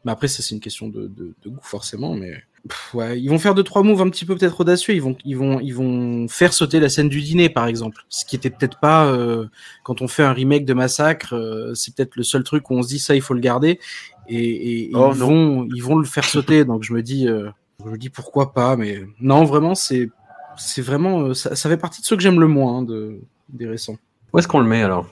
Mais 0.04 0.12
après, 0.12 0.28
ça 0.28 0.44
c'est 0.44 0.54
une 0.56 0.62
question 0.62 0.88
de, 0.90 1.08
de, 1.08 1.34
de 1.44 1.50
goût 1.50 1.60
forcément, 1.64 2.14
mais. 2.16 2.44
Pff, 2.68 2.94
ouais, 2.96 3.20
ils 3.22 3.30
vont 3.30 3.38
faire 3.38 3.54
deux 3.54 3.64
trois 3.64 3.84
moves 3.84 4.02
un 4.02 4.10
petit 4.10 4.26
peu 4.26 4.36
peut-être 4.36 4.60
audacieux. 4.62 4.96
Ils 4.96 5.02
vont 5.02 5.16
ils 5.24 5.38
vont 5.38 5.60
ils 5.60 5.74
vont 5.76 6.28
faire 6.28 6.52
sauter 6.52 6.80
la 6.80 6.90
scène 6.90 7.10
du 7.10 7.22
dîner 7.22 7.48
par 7.50 7.68
exemple, 7.68 8.04
ce 8.10 8.26
qui 8.26 8.36
était 8.36 8.50
peut-être 8.50 8.80
pas 8.80 9.06
euh, 9.06 9.46
quand 9.84 10.02
on 10.02 10.08
fait 10.08 10.24
un 10.24 10.34
remake 10.34 10.66
de 10.66 10.74
Massacre, 10.74 11.36
euh, 11.36 11.76
c'est 11.76 11.94
peut-être 11.96 12.16
le 12.16 12.24
seul 12.24 12.44
truc 12.44 12.70
où 12.72 12.76
on 12.76 12.82
se 12.82 12.88
dit 12.88 12.98
ça 13.00 13.14
il 13.16 13.22
faut 13.22 13.36
le 13.36 13.40
garder 13.40 13.80
et, 14.28 14.90
Oh, 14.96 15.12
ils 15.14 15.20
non. 15.20 15.28
vont 15.28 15.68
ils 15.76 15.84
vont 15.84 15.96
le 15.98 16.06
faire 16.06 16.24
sauter. 16.24 16.66
donc 16.66 16.82
je 16.84 16.94
me 16.94 17.04
dis 17.04 17.28
euh, 17.28 17.50
je 17.86 17.90
me 17.92 17.98
dis 17.98 18.10
pourquoi 18.10 18.52
pas, 18.54 18.76
mais 18.76 19.04
non 19.20 19.44
vraiment 19.44 19.76
c'est 19.76 20.10
c'est 20.58 20.82
vraiment 20.82 21.20
euh, 21.22 21.34
ça, 21.36 21.56
ça 21.56 21.70
fait 21.70 21.78
partie 21.78 22.02
de 22.02 22.08
ceux 22.08 22.16
que 22.16 22.24
j'aime 22.24 22.40
le 22.40 22.48
moins 22.48 22.80
hein, 22.80 22.82
de 22.82 23.20
des 23.50 23.68
récents. 23.68 23.98
Où 24.34 24.40
est-ce 24.40 24.48
qu'on 24.48 24.60
le 24.60 24.68
met 24.68 24.82
alors? 24.82 25.06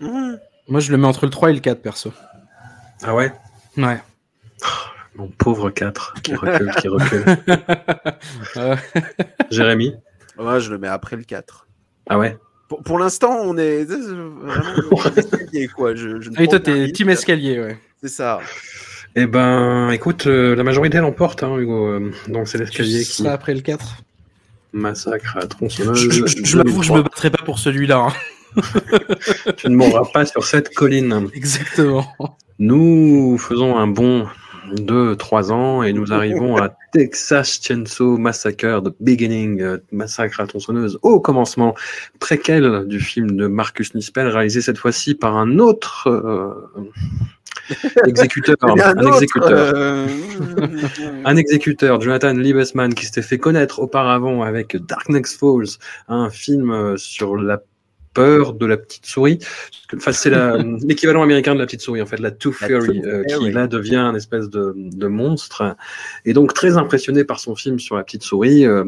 Mmh. 0.00 0.36
Moi 0.68 0.80
je 0.80 0.90
le 0.90 0.96
mets 0.96 1.06
entre 1.06 1.26
le 1.26 1.30
3 1.30 1.50
et 1.50 1.52
le 1.52 1.60
4 1.60 1.82
perso. 1.82 2.12
Ah 3.02 3.14
ouais? 3.14 3.30
Ouais. 3.76 4.00
Mon 5.16 5.28
pauvre 5.28 5.70
4 5.70 6.14
qui 6.22 6.34
recule, 6.34 6.72
qui 6.80 6.88
recule. 6.88 7.24
Jérémy? 9.50 9.94
Ouais, 10.38 10.60
je 10.60 10.70
le 10.72 10.78
mets 10.78 10.88
après 10.88 11.16
le 11.16 11.22
4. 11.22 11.66
Ah 12.08 12.18
ouais? 12.18 12.36
Pour, 12.68 12.82
pour 12.82 12.98
l'instant, 12.98 13.36
on 13.42 13.56
est 13.56 13.84
vraiment 13.84 15.04
escalier, 15.16 15.68
quoi. 15.68 15.94
Je, 15.94 16.20
je 16.20 16.30
ne 16.30 16.34
Ah 16.36 16.40
oui, 16.40 16.48
toi 16.48 16.58
t'es 16.60 16.90
team 16.92 17.08
escalier 17.10 17.60
ouais. 17.60 17.78
C'est 18.00 18.08
ça. 18.08 18.40
Eh 19.16 19.26
ben, 19.26 19.90
écoute, 19.90 20.26
euh, 20.26 20.56
la 20.56 20.64
majorité 20.64 20.98
l'emporte, 20.98 21.42
hein, 21.44 21.56
Hugo. 21.58 21.86
Euh, 21.86 22.10
Donc 22.28 22.48
c'est 22.48 22.58
l'escalier 22.58 23.04
qui 23.04 23.12
sera 23.12 23.32
après 23.32 23.54
le 23.54 23.60
4. 23.60 23.98
massacre 24.72 25.36
à 25.36 25.42
Je, 25.42 25.46
tronçonneuse. 25.46 25.98
je, 26.10 26.26
je, 26.26 26.44
je 26.44 26.56
m'avoue 26.56 26.80
que 26.80 26.86
je 26.86 26.92
me 26.92 27.02
battrai 27.02 27.30
pas 27.30 27.42
pour 27.44 27.58
celui-là. 27.60 28.08
hein. 28.08 28.12
Tu 29.56 29.68
ne 29.68 29.76
mourras 29.76 30.04
pas 30.12 30.26
sur 30.26 30.44
cette 30.44 30.74
colline. 30.74 31.28
Exactement. 31.34 32.06
Nous 32.58 33.36
faisons 33.38 33.76
un 33.76 33.86
bond 33.86 34.26
de 34.72 35.14
3 35.14 35.52
ans 35.52 35.82
et 35.82 35.92
nous 35.92 36.12
arrivons 36.12 36.56
à 36.56 36.74
Texas 36.92 37.60
Chainsaw 37.62 38.16
Massacre, 38.18 38.82
The 38.82 38.94
Beginning, 39.00 39.60
euh, 39.60 39.78
Massacre 39.92 40.40
à 40.40 40.46
tronçonneuse, 40.46 40.98
au 41.02 41.20
commencement, 41.20 41.74
préquel 42.20 42.86
du 42.86 43.00
film 43.00 43.32
de 43.36 43.46
Marcus 43.46 43.94
Nispel, 43.94 44.28
réalisé 44.28 44.60
cette 44.60 44.78
fois-ci 44.78 45.14
par 45.14 45.36
un 45.36 45.58
autre 45.58 46.08
euh, 46.08 46.52
exécuteur. 48.06 48.56
Un, 48.62 48.96
autre, 48.98 49.14
exécuteur. 49.14 49.72
euh, 49.74 50.06
Un 51.24 51.36
exécuteur, 51.36 52.00
Jonathan 52.00 52.32
Liebesman, 52.34 52.94
qui 52.94 53.06
s'était 53.06 53.22
fait 53.22 53.38
connaître 53.38 53.78
auparavant 53.80 54.42
avec 54.42 54.76
Dark 54.76 55.08
Next 55.08 55.38
Falls, 55.38 55.78
un 56.08 56.30
film 56.30 56.70
euh, 56.70 56.96
sur 56.96 57.36
la 57.36 57.62
peur 58.14 58.54
de 58.54 58.64
la 58.64 58.76
petite 58.76 59.06
souris. 59.06 59.38
Enfin, 59.94 60.12
c'est 60.12 60.30
l'équivalent 60.86 61.22
américain 61.22 61.54
de 61.54 61.60
la 61.60 61.66
petite 61.66 61.82
souris, 61.82 62.00
en 62.00 62.06
fait, 62.06 62.20
la 62.20 62.30
Tooth 62.30 62.54
Fairy, 62.54 63.02
euh, 63.04 63.24
qui 63.24 63.50
là 63.50 63.66
devient 63.66 63.96
un 63.96 64.14
espèce 64.14 64.48
de, 64.48 64.72
de 64.76 65.06
monstre. 65.06 65.76
Et 66.24 66.32
donc, 66.32 66.54
très 66.54 66.76
impressionné 66.76 67.24
par 67.24 67.40
son 67.40 67.54
film 67.54 67.78
sur 67.78 67.96
la 67.96 68.04
petite 68.04 68.22
souris, 68.22 68.64
euh, 68.64 68.84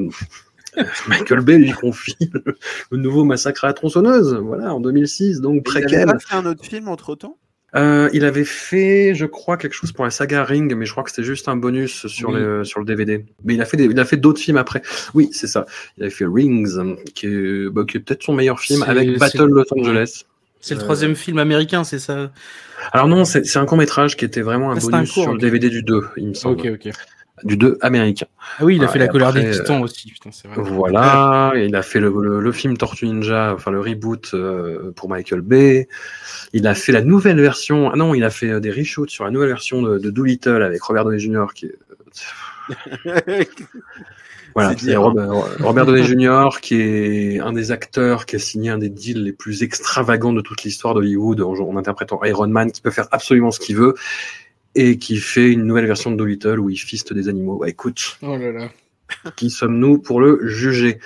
Michael 1.08 1.40
Bay 1.40 1.58
lui 1.58 1.72
confie 1.72 2.16
le, 2.32 2.56
le 2.90 2.98
nouveau 2.98 3.24
massacre 3.24 3.64
à 3.64 3.68
la 3.68 3.72
tronçonneuse, 3.74 4.34
voilà, 4.34 4.72
en 4.74 4.80
2006, 4.80 5.40
donc 5.40 5.56
Il 5.56 5.62
préquel. 5.62 6.06
pas 6.06 6.18
fait 6.18 6.34
un 6.34 6.46
autre 6.46 6.64
film 6.64 6.88
entre 6.88 7.14
temps 7.14 7.36
Euh, 7.76 8.08
il 8.14 8.24
avait 8.24 8.44
fait, 8.44 9.14
je 9.14 9.26
crois, 9.26 9.56
quelque 9.56 9.74
chose 9.74 9.92
pour 9.92 10.04
la 10.04 10.10
saga 10.10 10.44
Ring, 10.44 10.74
mais 10.74 10.86
je 10.86 10.92
crois 10.92 11.04
que 11.04 11.10
c'était 11.10 11.24
juste 11.24 11.48
un 11.48 11.56
bonus 11.56 12.06
sur, 12.06 12.30
Oui. 12.30 12.40
le, 12.40 12.64
sur 12.64 12.80
le 12.80 12.86
DVD. 12.86 13.24
Mais 13.44 13.54
il 13.54 13.60
a 13.60 13.66
fait, 13.66 13.76
des- 13.76 13.84
il 13.84 14.00
a 14.00 14.04
fait 14.06 14.16
d'autres 14.16 14.40
films 14.40 14.56
après. 14.56 14.80
Oui, 15.14 15.28
c'est 15.32 15.46
ça. 15.46 15.66
Il 15.98 16.04
avait 16.04 16.10
fait 16.10 16.24
Rings, 16.26 16.78
euh, 16.78 16.94
qui 17.14 17.26
est, 17.26 17.68
bah, 17.70 17.82
qui 17.86 17.98
est 17.98 18.00
peut-être 18.00 18.22
son 18.22 18.32
meilleur 18.32 18.60
film, 18.60 18.82
avec 18.82 19.18
Battle 19.18 19.46
Los 19.50 19.64
Angeles. 19.76 20.24
C'est 20.60 20.74
le 20.74 20.80
Euh, 20.80 20.84
troisième 20.84 21.14
film 21.14 21.38
américain, 21.38 21.84
c'est 21.84 21.98
ça? 21.98 22.32
Alors 22.92 23.08
non, 23.08 23.24
c'est 23.24 23.44
c'est 23.44 23.58
un 23.58 23.66
court 23.66 23.78
métrage 23.78 24.16
qui 24.16 24.24
était 24.24 24.40
vraiment 24.40 24.70
un 24.72 24.76
Ah, 24.76 24.80
bonus 24.80 24.94
un 24.94 25.04
court, 25.12 25.22
sur 25.24 25.32
le 25.32 25.38
DVD 25.38 25.68
du 25.68 25.82
2, 25.82 26.02
il 26.16 26.28
me 26.28 26.34
semble. 26.34 26.60
Ok, 26.60 26.66
ok. 26.86 26.92
Du 27.44 27.56
2 27.56 27.78
américain. 27.82 28.26
Ah 28.58 28.64
oui, 28.64 28.76
il 28.76 28.82
a 28.82 28.86
Ah, 28.86 28.88
fait 28.88 28.98
la 28.98 29.08
couleur 29.08 29.28
après, 29.28 29.42
des 29.44 29.50
titans 29.50 29.82
aussi, 29.82 30.10
putain, 30.10 30.30
c'est 30.32 30.48
vrai. 30.48 30.62
Voilà, 30.62 31.52
il 31.56 31.74
a 31.76 31.82
fait 31.82 32.00
le, 32.00 32.08
le, 32.22 32.40
le 32.40 32.52
film 32.52 32.76
Tortue 32.76 33.06
Ninja, 33.06 33.52
enfin 33.54 33.70
le 33.70 33.80
reboot 33.80 34.30
euh, 34.34 34.92
pour 34.96 35.08
Michael 35.08 35.42
Bay. 35.42 35.88
Il 36.52 36.66
a 36.66 36.74
fait 36.74 36.92
la 36.92 37.02
nouvelle 37.02 37.40
version. 37.40 37.90
Ah 37.92 37.96
non, 37.96 38.14
il 38.14 38.24
a 38.24 38.30
fait 38.30 38.50
euh, 38.50 38.60
des 38.60 38.70
reshoots 38.70 39.10
sur 39.10 39.24
la 39.24 39.30
nouvelle 39.30 39.50
version 39.50 39.82
de, 39.82 39.98
de 39.98 40.10
Doolittle 40.10 40.62
avec 40.62 40.82
Robert 40.82 41.04
Downey 41.04 41.18
Jr. 41.18 41.46
qui 41.54 41.66
est 41.66 41.76
Voilà, 44.54 44.74
C'est 44.78 44.96
Robert 44.96 45.84
Downey 45.84 46.02
Jr. 46.02 46.48
qui 46.62 46.80
est 46.80 47.40
un 47.40 47.52
des 47.52 47.72
acteurs 47.72 48.24
qui 48.24 48.36
a 48.36 48.38
signé 48.38 48.70
un 48.70 48.78
des 48.78 48.88
deals 48.88 49.22
les 49.22 49.34
plus 49.34 49.62
extravagants 49.62 50.32
de 50.32 50.40
toute 50.40 50.62
l'histoire 50.62 50.94
d'Hollywood 50.94 51.42
en, 51.42 51.52
en 51.52 51.76
interprétant 51.76 52.18
Iron 52.24 52.48
Man, 52.48 52.72
qui 52.72 52.80
peut 52.80 52.90
faire 52.90 53.08
absolument 53.10 53.50
ce 53.50 53.60
qu'il 53.60 53.76
veut 53.76 53.94
et 54.76 54.98
qui 54.98 55.16
fait 55.16 55.50
une 55.50 55.64
nouvelle 55.64 55.86
version 55.86 56.10
de 56.10 56.16
Dolittle 56.16 56.60
où 56.60 56.68
il 56.68 56.76
fiste 56.76 57.12
des 57.14 57.28
animaux. 57.28 57.64
Écoute, 57.64 58.18
Oh 58.22 58.36
là 58.36 58.52
là. 58.52 58.70
qui 59.36 59.50
sommes-nous 59.50 59.98
pour 59.98 60.20
le 60.20 60.46
juger? 60.46 60.98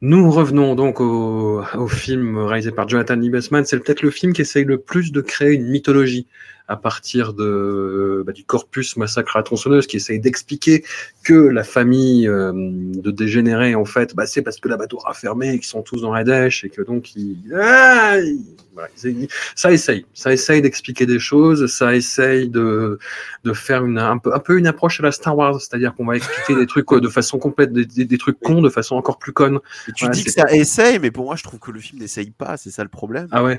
Nous 0.00 0.30
revenons 0.30 0.74
donc 0.74 1.00
au, 1.00 1.62
au 1.74 1.88
film 1.88 2.38
réalisé 2.38 2.72
par 2.72 2.88
Jonathan 2.88 3.14
Liebesman. 3.14 3.64
C'est 3.64 3.78
peut-être 3.78 4.02
le 4.02 4.10
film 4.10 4.32
qui 4.32 4.42
essaye 4.42 4.64
le 4.64 4.78
plus 4.78 5.12
de 5.12 5.20
créer 5.20 5.54
une 5.54 5.68
mythologie 5.68 6.26
à 6.68 6.76
partir 6.76 7.32
de, 7.32 8.22
bah, 8.26 8.32
du 8.32 8.44
corpus 8.44 8.96
massacre 8.98 9.36
à 9.36 9.38
la 9.38 9.42
tronçonneuse, 9.42 9.86
qui 9.86 9.96
essaye 9.96 10.20
d'expliquer 10.20 10.84
que 11.24 11.32
la 11.32 11.64
famille 11.64 12.28
euh, 12.28 12.52
de 12.54 13.10
dégénérés, 13.10 13.74
en 13.74 13.86
fait, 13.86 14.14
bah, 14.14 14.26
c'est 14.26 14.42
parce 14.42 14.60
que 14.60 14.68
l'abattoir 14.68 15.08
a 15.08 15.14
fermé 15.14 15.54
et 15.54 15.58
qu'ils 15.58 15.66
sont 15.68 15.82
tous 15.82 16.02
dans 16.02 16.12
la 16.12 16.24
dèche 16.24 16.64
et 16.64 16.68
que 16.68 16.82
donc 16.82 17.16
ils... 17.16 17.38
Ah, 17.58 18.18
ils- 18.18 18.44
voilà, 18.74 18.90
ils- 19.02 19.28
ça 19.56 19.72
essaye, 19.72 20.06
ça 20.14 20.32
essaye 20.32 20.62
d'expliquer 20.62 21.04
des 21.06 21.18
choses, 21.18 21.66
ça 21.66 21.96
essaye 21.96 22.48
de, 22.48 22.98
de 23.44 23.52
faire 23.52 23.84
une, 23.84 23.98
un, 23.98 24.18
peu, 24.18 24.32
un 24.34 24.38
peu 24.38 24.56
une 24.58 24.66
approche 24.66 25.00
à 25.00 25.02
la 25.02 25.10
Star 25.10 25.36
Wars, 25.36 25.60
c'est-à-dire 25.60 25.94
qu'on 25.94 26.06
va 26.06 26.16
expliquer 26.16 26.54
des 26.54 26.66
trucs 26.66 26.92
euh, 26.92 27.00
de 27.00 27.08
façon 27.08 27.38
complète, 27.38 27.72
des, 27.72 27.86
des, 27.86 28.04
des 28.04 28.18
trucs 28.18 28.38
cons 28.40 28.60
de 28.62 28.68
façon 28.68 28.94
encore 28.94 29.18
plus 29.18 29.32
conne. 29.32 29.58
Et 29.88 29.92
tu 29.92 30.08
dis 30.10 30.22
que 30.22 30.30
ça 30.30 30.44
essaye, 30.54 30.98
mais 30.98 31.10
pour 31.10 31.24
moi, 31.24 31.34
je 31.34 31.42
trouve 31.42 31.58
que 31.58 31.70
le 31.72 31.80
film 31.80 32.00
n'essaye 32.00 32.30
pas, 32.30 32.56
c'est 32.56 32.70
ça 32.70 32.82
le 32.82 32.88
problème. 32.90 33.26
Ah 33.32 33.42
ouais. 33.42 33.58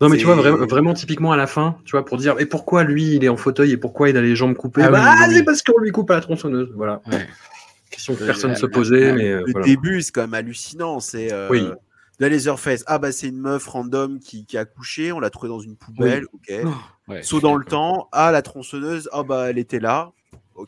Non 0.00 0.08
mais 0.08 0.16
tu 0.16 0.24
vois 0.24 0.36
vra- 0.36 0.66
vraiment 0.68 0.94
typiquement 0.94 1.32
à 1.32 1.36
la 1.36 1.46
fin, 1.46 1.76
tu 1.84 1.92
vois 1.92 2.04
pour 2.04 2.16
dire 2.16 2.36
et 2.40 2.46
pourquoi 2.46 2.84
lui 2.84 3.16
il 3.16 3.24
est 3.24 3.28
en 3.28 3.36
fauteuil 3.36 3.72
et 3.72 3.76
pourquoi 3.76 4.08
il 4.08 4.16
a 4.16 4.22
les 4.22 4.34
jambes 4.34 4.54
coupées? 4.54 4.82
Ah 4.82 4.90
Bah, 4.90 5.00
oui, 5.02 5.08
oui, 5.20 5.24
oui. 5.28 5.34
c'est 5.36 5.42
parce 5.44 5.62
qu'on 5.62 5.78
lui 5.78 5.90
coupe 5.92 6.10
à 6.10 6.14
la 6.14 6.20
tronçonneuse. 6.22 6.72
Voilà. 6.74 7.02
Ouais. 7.10 7.26
Question 7.90 8.14
que 8.14 8.22
Euh, 8.22 8.26
personne 8.26 8.50
la- 8.52 8.56
se 8.56 8.66
posait 8.66 9.12
mais 9.12 9.28
euh, 9.28 9.42
le 9.46 9.52
voilà. 9.52 9.66
début, 9.66 10.00
c'est 10.00 10.12
quand 10.12 10.22
même 10.22 10.34
hallucinant. 10.34 11.00
C'est 11.00 11.32
euh, 11.32 11.48
Oui. 11.50 11.68
la 12.18 12.28
Laserface. 12.30 12.82
Ah 12.86 12.98
bah 12.98 13.12
c'est 13.12 13.28
une 13.28 13.38
meuf 13.40 13.66
random 13.66 14.20
qui, 14.20 14.46
qui 14.46 14.56
a 14.56 14.64
couché, 14.64 15.12
on 15.12 15.20
l'a 15.20 15.28
trouvée 15.28 15.48
dans 15.50 15.60
une 15.60 15.76
poubelle. 15.76 16.24
Ok. 16.32 16.50
Oh, 16.64 16.68
ouais, 17.12 17.22
Saut 17.22 17.40
dans 17.40 17.56
le 17.56 17.64
temps. 17.64 18.08
Ah 18.12 18.30
la 18.32 18.40
tronçonneuse. 18.42 19.08
Ah 19.12 19.22
bah 19.22 19.50
elle 19.50 19.58
était 19.58 19.80
là. 19.80 20.12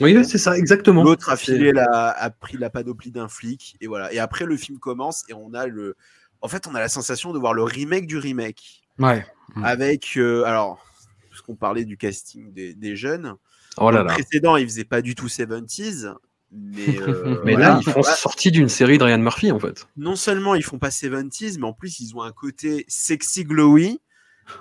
Oui 0.01 0.25
c'est 0.27 0.39
ça 0.39 0.57
exactement. 0.59 1.03
L'autre 1.05 1.31
a 1.31 1.37
filé 1.37 1.73
la, 1.73 2.11
a 2.11 2.31
pris 2.31 2.57
la 2.59 2.69
panoplie 2.71 3.11
d'un 3.11 3.29
flic 3.29 3.77
et 3.81 3.87
voilà. 3.87 4.13
Et 4.13 4.19
après 4.19 4.45
le 4.47 4.57
film 4.57 4.79
commence 4.79 5.25
et 5.29 5.35
on 5.35 5.53
a 5.55 5.67
le, 5.67 5.97
en 6.43 6.49
fait 6.49 6.67
on 6.67 6.75
a 6.75 6.81
la 6.81 6.89
sensation 6.89 7.33
de 7.33 7.39
voir 7.39 7.53
le 7.55 7.63
remake 7.63 8.07
du 8.07 8.17
remake 8.19 8.82
Ouais. 9.03 9.27
Mm. 9.55 9.65
avec 9.65 10.17
euh, 10.17 10.45
alors 10.45 10.85
parce 11.29 11.43
qu'on 11.43 11.57
parlait 11.57 11.85
du 11.85 11.97
casting 11.97 12.53
des, 12.53 12.75
des 12.75 12.97
jeunes. 12.97 13.35
Oh 13.79 13.91
là 13.91 13.99
Dans 13.99 14.03
le 14.05 14.09
là. 14.09 14.15
précédent 14.15 14.57
il 14.57 14.67
faisait 14.67 14.85
pas 14.85 15.03
du 15.03 15.15
tout 15.15 15.27
70s. 15.27 16.15
Mais, 16.55 16.99
euh, 17.01 17.41
Mais 17.45 17.53
voilà. 17.53 17.69
là 17.71 17.81
ils 17.85 17.91
font 17.91 18.03
sortie 18.03 18.51
d'une 18.51 18.69
série 18.69 18.99
de 18.99 19.05
Ryan 19.05 19.19
Murphy 19.19 19.51
en 19.51 19.59
fait. 19.59 19.87
non 19.97 20.17
seulement 20.17 20.55
ils 20.55 20.63
font 20.63 20.79
pas 20.79 20.91
70s, 20.91 21.59
mais 21.59 21.67
en 21.67 21.73
plus 21.73 22.01
ils 22.01 22.15
ont 22.15 22.23
un 22.23 22.33
côté 22.33 22.85
sexy 22.89 23.45
glowy 23.45 24.01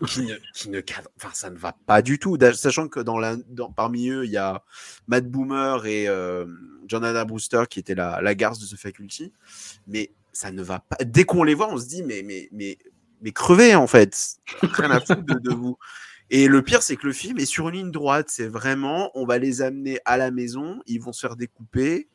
qui 0.08 0.22
ne, 0.22 0.36
qui 0.54 0.70
ne 0.70 0.82
enfin 1.18 1.32
ça 1.34 1.50
ne 1.50 1.58
va 1.58 1.76
pas 1.86 2.02
du 2.02 2.20
tout. 2.20 2.38
Sachant 2.54 2.88
que 2.88 3.00
dans 3.00 3.18
la, 3.18 3.36
dans, 3.50 3.72
parmi 3.72 4.10
eux 4.10 4.24
il 4.26 4.32
y 4.32 4.38
a 4.38 4.64
Matt 5.08 5.28
Boomer 5.30 5.86
et 5.86 6.08
euh, 6.08 6.46
Jonathan 6.88 7.26
Brewster 7.26 7.64
qui 7.70 7.80
étaient 7.80 7.96
la, 7.96 8.22
la 8.22 8.36
garce 8.36 8.60
de 8.60 8.66
The 8.66 8.80
Faculty, 8.80 9.34
mais 9.88 10.12
ça 10.32 10.52
ne 10.52 10.62
va 10.62 10.80
pas. 10.80 10.98
Dès 11.04 11.26
qu'on 11.26 11.44
les 11.44 11.56
voit, 11.56 11.70
on 11.74 11.78
se 11.78 11.88
dit 11.88 12.04
mais 12.04 12.22
mais 12.24 12.48
mais 12.54 12.78
mais 13.22 13.32
crevez 13.32 13.76
en 13.76 13.88
fait, 13.88 14.36
rien 14.62 14.92
à 14.92 15.00
foutre 15.00 15.24
de, 15.24 15.36
de 15.40 15.54
vous. 15.54 15.78
Et 16.30 16.48
le 16.48 16.62
pire, 16.62 16.82
c'est 16.82 16.96
que 16.96 17.06
le 17.08 17.14
film 17.14 17.40
est 17.40 17.46
sur 17.46 17.68
une 17.70 17.76
ligne 17.76 17.92
droite. 17.92 18.28
C'est 18.30 18.48
vraiment, 18.48 19.12
on 19.16 19.26
va 19.26 19.38
les 19.38 19.62
amener 19.62 20.00
à 20.06 20.16
la 20.18 20.32
maison, 20.32 20.82
ils 20.88 21.02
vont 21.02 21.12
se 21.12 21.20
faire 21.20 21.36
découper, 21.36 22.08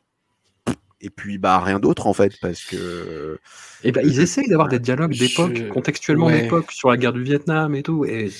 et 1.02 1.10
puis 1.10 1.36
bah 1.36 1.60
rien 1.60 1.78
d'autre 1.78 2.06
en 2.06 2.14
fait, 2.14 2.32
parce 2.40 2.64
que 2.64 3.38
Et 3.84 3.92
ben 3.92 4.00
ils 4.06 4.18
essayent 4.20 4.48
d'avoir 4.48 4.68
des 4.68 4.78
dialogues 4.78 5.14
d'époque, 5.16 5.54
Je- 5.54 5.64
contextuellement 5.68 6.26
ouais. 6.26 6.42
d'époque 6.42 6.72
sur 6.72 6.90
la 6.90 6.96
guerre 6.96 7.12
du 7.12 7.22
Vietnam 7.22 7.74
et 7.74 7.82
tout. 7.82 8.06
Et 8.06 8.30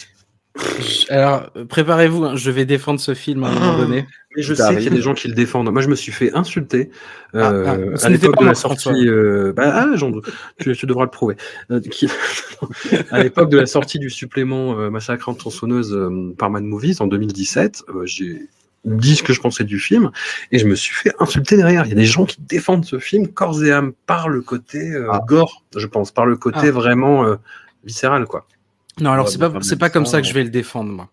Alors, 1.11 1.51
euh, 1.57 1.65
préparez-vous, 1.65 2.25
hein, 2.25 2.37
je 2.37 2.51
vais 2.51 2.65
défendre 2.65 3.01
ce 3.01 3.15
film 3.15 3.45
à 3.45 3.49
un 3.49 3.53
moment 3.55 3.79
donné. 3.79 4.07
Mais 4.37 4.43
je 4.43 4.53
sais 4.55 4.75
qu'il 4.75 4.85
y 4.85 4.87
a 4.87 4.91
des 4.91 5.01
gens 5.03 5.15
qui 5.15 5.29
le 5.29 5.35
défendent. 5.35 5.71
Moi, 5.73 5.81
je 5.83 5.89
me 5.89 5.95
suis 5.95 6.13
fait 6.13 6.33
insulter 6.35 6.91
euh, 7.35 7.65
Ah, 7.67 7.77
ah, 7.95 7.97
ce 7.97 8.07
à 8.07 8.09
l'époque 8.11 8.39
de 8.41 8.45
la 8.45 8.55
sortie. 8.55 9.09
Euh, 9.09 9.53
bah, 9.55 9.71
ah, 9.75 9.97
Jean, 9.97 10.13
tu, 10.59 10.77
tu 10.77 10.87
devras 10.87 11.05
le 11.05 11.11
prouver. 11.11 11.37
Euh, 11.71 11.81
qui- 11.81 12.09
à 13.11 13.23
l'époque 13.23 13.49
de 13.51 13.57
la 13.59 13.67
sortie 13.67 13.99
du 13.99 14.11
supplément 14.11 14.79
euh, 14.79 14.91
Massacre 14.91 15.29
en 15.29 15.35
tronçonneuse 15.35 15.93
euh, 15.95 16.35
par 16.39 16.51
Mad 16.51 16.65
Movies 16.65 16.97
en 17.01 17.07
2017, 17.07 17.85
euh, 17.95 18.05
j'ai 18.05 18.49
dit 18.85 19.17
ce 19.17 19.23
que 19.23 19.33
je 19.33 19.41
pensais 19.41 19.65
du 19.65 19.81
film 19.81 20.11
et 20.53 20.59
je 20.59 20.67
me 20.67 20.75
suis 20.77 20.95
fait 20.95 21.13
insulter 21.19 21.57
derrière. 21.57 21.87
Il 21.87 21.89
y 21.89 21.93
a 21.93 21.97
des 21.97 22.05
gens 22.05 22.25
qui 22.25 22.37
défendent 22.41 22.85
ce 22.85 22.99
film 22.99 23.27
corps 23.29 23.65
et 23.65 23.73
âme 23.73 23.93
par 24.07 24.29
le 24.29 24.43
côté 24.43 24.93
euh, 24.93 25.09
Ah. 25.11 25.21
gore, 25.27 25.65
je 25.77 25.87
pense, 25.87 26.13
par 26.13 26.25
le 26.27 26.37
côté 26.37 26.69
Ah. 26.69 26.71
vraiment 26.71 27.25
euh, 27.27 27.37
viscéral, 27.85 28.27
quoi. 28.27 28.47
Non, 29.01 29.13
alors 29.13 29.29
c'est 29.29 29.39
mais 29.39 29.51
pas 29.51 29.63
c'est 29.63 29.77
pas 29.77 29.91
comme 29.91 30.07
ça, 30.07 30.13
ça 30.13 30.21
que 30.23 30.27
je 30.27 30.33
vais 30.33 30.43
le 30.45 30.49
défendre 30.51 30.91
moi. 30.91 31.11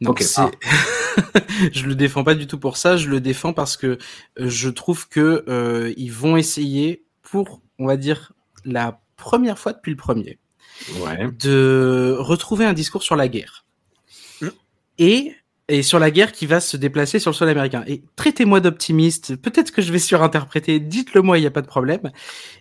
Non, 0.00 0.10
Ok. 0.10 0.22
c'est 0.22 0.40
je 1.72 1.86
le 1.86 1.94
défends 1.94 2.24
pas 2.24 2.34
du 2.34 2.46
tout 2.46 2.58
pour 2.58 2.76
ça, 2.78 2.96
je 2.96 3.08
le 3.08 3.20
défends 3.20 3.52
parce 3.52 3.76
que 3.76 3.86
euh, 4.38 4.48
je 4.48 4.68
trouve 4.70 5.08
que 5.08 5.44
euh, 5.48 5.92
ils 5.96 6.12
vont 6.12 6.36
essayer 6.36 7.04
pour 7.22 7.60
on 7.78 7.86
va 7.86 7.96
dire 7.98 8.32
la 8.64 9.00
première 9.16 9.58
fois 9.58 9.72
depuis 9.74 9.90
le 9.90 9.96
premier 9.96 10.38
Ouais. 11.00 11.28
de 11.40 12.14
retrouver 12.18 12.64
un 12.66 12.72
discours 12.74 13.02
sur 13.02 13.16
la 13.16 13.28
guerre. 13.28 13.64
Et 14.98 15.34
et 15.68 15.82
sur 15.82 15.98
la 15.98 16.10
guerre 16.10 16.32
qui 16.32 16.46
va 16.46 16.60
se 16.60 16.76
déplacer 16.76 17.18
sur 17.18 17.32
le 17.32 17.36
sol 17.36 17.48
américain. 17.48 17.82
Et 17.86 18.02
traitez-moi 18.14 18.60
d'optimiste, 18.60 19.36
peut-être 19.36 19.72
que 19.72 19.82
je 19.82 19.92
vais 19.92 19.98
surinterpréter, 19.98 20.78
dites-le 20.78 21.22
moi, 21.22 21.38
il 21.38 21.40
n'y 21.40 21.46
a 21.46 21.50
pas 21.50 21.62
de 21.62 21.66
problème. 21.66 22.12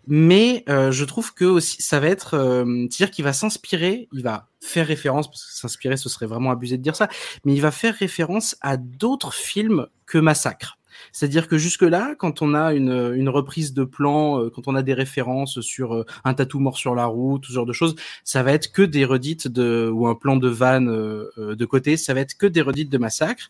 Mais 0.08 0.64
euh, 0.70 0.92
je 0.92 1.06
trouve 1.06 1.34
que 1.34 1.46
aussi 1.46 1.82
ça 1.82 2.00
va 2.00 2.08
être, 2.08 2.34
euh, 2.34 2.66
c'est-à-dire 2.90 3.12
qu'il 3.12 3.24
va 3.24 3.34
s'inspirer, 3.34 4.08
il 4.12 4.24
va 4.24 4.48
faire 4.60 4.88
référence, 4.88 5.28
parce 5.28 5.46
que 5.46 5.52
s'inspirer 5.52 5.98
ce 5.98 6.10
serait 6.10 6.26
vraiment 6.26 6.50
abusé 6.50 6.78
de 6.78 6.84
dire 6.84 6.96
ça, 6.96 7.08
mais 7.44 7.54
il 7.54 7.62
va 7.62 7.72
faire 7.72 7.94
référence 7.94 8.56
à 8.62 8.78
d'autres 8.78 9.34
films 9.34 9.88
que 10.08 10.18
Massacre. 10.18 10.78
C'est-à-dire 11.12 11.48
que 11.48 11.58
jusque-là, 11.58 12.16
quand 12.18 12.42
on 12.42 12.54
a 12.54 12.74
une, 12.74 13.14
une 13.16 13.30
reprise 13.30 13.74
de 13.74 13.84
plan, 13.84 14.40
euh, 14.40 14.50
quand 14.50 14.68
on 14.68 14.76
a 14.76 14.84
des 14.84 14.94
références 14.94 15.62
sur 15.62 15.94
euh, 15.94 16.06
un 16.24 16.34
tatou 16.34 16.60
mort 16.60 16.78
sur 16.78 16.96
la 16.96 17.06
route, 17.06 17.44
tout 17.44 17.50
ce 17.50 17.56
genre 17.56 17.66
de 17.66 17.74
choses, 17.74 17.96
ça 18.24 18.44
va 18.44 18.52
être 18.52 18.72
que 18.72 18.82
des 18.82 19.06
redites 19.06 19.48
de 19.48 19.90
ou 19.92 20.08
un 20.08 20.16
plan 20.16 20.36
de 20.36 20.48
van 20.48 20.86
euh, 20.88 21.30
euh, 21.38 21.56
de 21.56 21.66
côté, 21.66 21.98
ça 21.98 22.14
va 22.14 22.22
être 22.22 22.38
que 22.38 22.46
des 22.46 22.62
redites 22.62 22.90
de 22.90 22.98
massacre. 22.98 23.50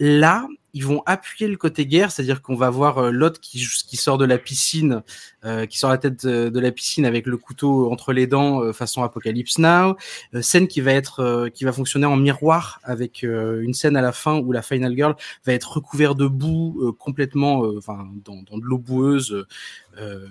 Là, 0.00 0.48
ils 0.72 0.84
vont 0.84 1.02
appuyer 1.06 1.48
le 1.50 1.56
côté 1.56 1.86
guerre, 1.86 2.10
c'est-à-dire 2.10 2.42
qu'on 2.42 2.54
va 2.54 2.70
voir 2.70 2.98
euh, 2.98 3.10
l'autre 3.10 3.40
qui, 3.40 3.66
qui 3.86 3.96
sort 3.96 4.18
de 4.18 4.24
la 4.24 4.38
piscine, 4.38 5.02
euh, 5.44 5.66
qui 5.66 5.78
sort 5.78 5.90
la 5.90 5.98
tête 5.98 6.24
de, 6.24 6.60
la 6.60 6.72
piscine 6.72 7.04
avec 7.04 7.26
le 7.26 7.36
couteau 7.36 7.90
entre 7.90 8.12
les 8.12 8.26
dents, 8.26 8.62
euh, 8.62 8.72
façon 8.72 9.02
Apocalypse 9.02 9.58
Now. 9.58 9.96
Euh, 10.34 10.42
scène 10.42 10.68
qui 10.68 10.80
va 10.80 10.92
être, 10.92 11.20
euh, 11.20 11.48
qui 11.48 11.64
va 11.64 11.72
fonctionner 11.72 12.06
en 12.06 12.16
miroir 12.16 12.80
avec 12.82 13.24
euh, 13.24 13.62
une 13.62 13.74
scène 13.74 13.96
à 13.96 14.00
la 14.00 14.12
fin 14.12 14.38
où 14.38 14.52
la 14.52 14.62
Final 14.62 14.94
Girl 14.94 15.16
va 15.44 15.52
être 15.52 15.76
recouverte 15.76 16.16
de 16.16 16.26
boue 16.26 16.94
complètement, 16.98 17.60
enfin 17.76 18.08
dans, 18.24 18.42
dans 18.42 18.58
de 18.58 18.64
l'eau 18.64 18.78
boueuse 18.78 19.44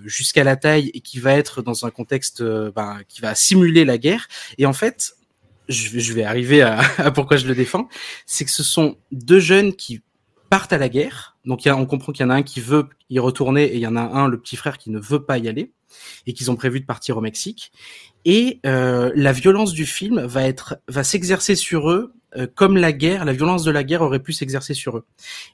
jusqu'à 0.04 0.42
la 0.42 0.56
taille 0.56 0.90
et 0.94 1.00
qui 1.00 1.20
va 1.20 1.34
être 1.34 1.62
dans 1.62 1.86
un 1.86 1.90
contexte 1.90 2.42
ben, 2.42 3.00
qui 3.08 3.20
va 3.20 3.34
simuler 3.34 3.84
la 3.84 3.98
guerre. 3.98 4.26
Et 4.58 4.66
en 4.66 4.72
fait, 4.72 5.14
je 5.70 5.88
vais, 5.88 6.00
je 6.00 6.12
vais 6.12 6.24
arriver 6.24 6.62
à, 6.62 6.80
à 6.98 7.10
pourquoi 7.10 7.36
je 7.36 7.46
le 7.46 7.54
défends, 7.54 7.88
c'est 8.26 8.44
que 8.44 8.50
ce 8.50 8.62
sont 8.62 8.96
deux 9.12 9.40
jeunes 9.40 9.74
qui 9.74 10.02
partent 10.50 10.72
à 10.72 10.78
la 10.78 10.88
guerre. 10.88 11.38
Donc 11.46 11.62
on 11.66 11.86
comprend 11.86 12.12
qu'il 12.12 12.24
y 12.24 12.26
en 12.26 12.30
a 12.30 12.34
un 12.34 12.42
qui 12.42 12.60
veut 12.60 12.88
y 13.08 13.18
retourner 13.18 13.64
et 13.64 13.76
il 13.76 13.80
y 13.80 13.86
en 13.86 13.96
a 13.96 14.02
un, 14.02 14.28
le 14.28 14.38
petit 14.38 14.56
frère, 14.56 14.76
qui 14.76 14.90
ne 14.90 14.98
veut 14.98 15.24
pas 15.24 15.38
y 15.38 15.48
aller 15.48 15.72
et 16.26 16.34
qu'ils 16.34 16.50
ont 16.50 16.56
prévu 16.56 16.80
de 16.80 16.86
partir 16.86 17.16
au 17.16 17.20
Mexique. 17.20 17.72
Et 18.24 18.60
euh, 18.66 19.10
la 19.14 19.32
violence 19.32 19.72
du 19.72 19.86
film 19.86 20.20
va 20.20 20.42
être, 20.42 20.78
va 20.88 21.04
s'exercer 21.04 21.54
sur 21.54 21.90
eux 21.90 22.12
comme 22.54 22.76
la 22.76 22.92
guerre, 22.92 23.24
la 23.24 23.32
violence 23.32 23.64
de 23.64 23.70
la 23.70 23.84
guerre 23.84 24.02
aurait 24.02 24.20
pu 24.20 24.32
s'exercer 24.32 24.74
sur 24.74 24.98
eux. 24.98 25.04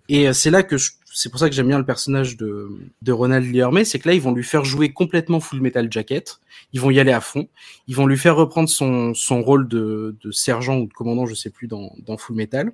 Et 0.08 0.28
euh, 0.28 0.32
c'est 0.32 0.50
là 0.50 0.62
que 0.62 0.76
c'est 1.12 1.30
pour 1.30 1.40
ça 1.40 1.48
que 1.48 1.54
j'aime 1.54 1.68
bien 1.68 1.78
le 1.78 1.86
personnage 1.86 2.36
de, 2.36 2.68
de 3.00 3.12
Ronald 3.12 3.46
Lee 3.46 3.86
c'est 3.86 3.98
que 3.98 4.08
là 4.08 4.14
ils 4.14 4.20
vont 4.20 4.32
lui 4.32 4.44
faire 4.44 4.64
jouer 4.64 4.92
complètement 4.92 5.40
Full 5.40 5.60
Metal 5.60 5.90
Jacket, 5.90 6.38
ils 6.74 6.80
vont 6.80 6.90
y 6.90 7.00
aller 7.00 7.12
à 7.12 7.22
fond, 7.22 7.48
ils 7.88 7.96
vont 7.96 8.06
lui 8.06 8.18
faire 8.18 8.36
reprendre 8.36 8.68
son, 8.68 9.14
son 9.14 9.40
rôle 9.40 9.66
de, 9.66 10.16
de 10.22 10.30
sergent 10.30 10.76
ou 10.76 10.86
de 10.86 10.92
commandant, 10.92 11.24
je 11.24 11.34
sais 11.34 11.50
plus, 11.50 11.68
dans, 11.68 11.92
dans 12.04 12.18
Full 12.18 12.36
Metal, 12.36 12.72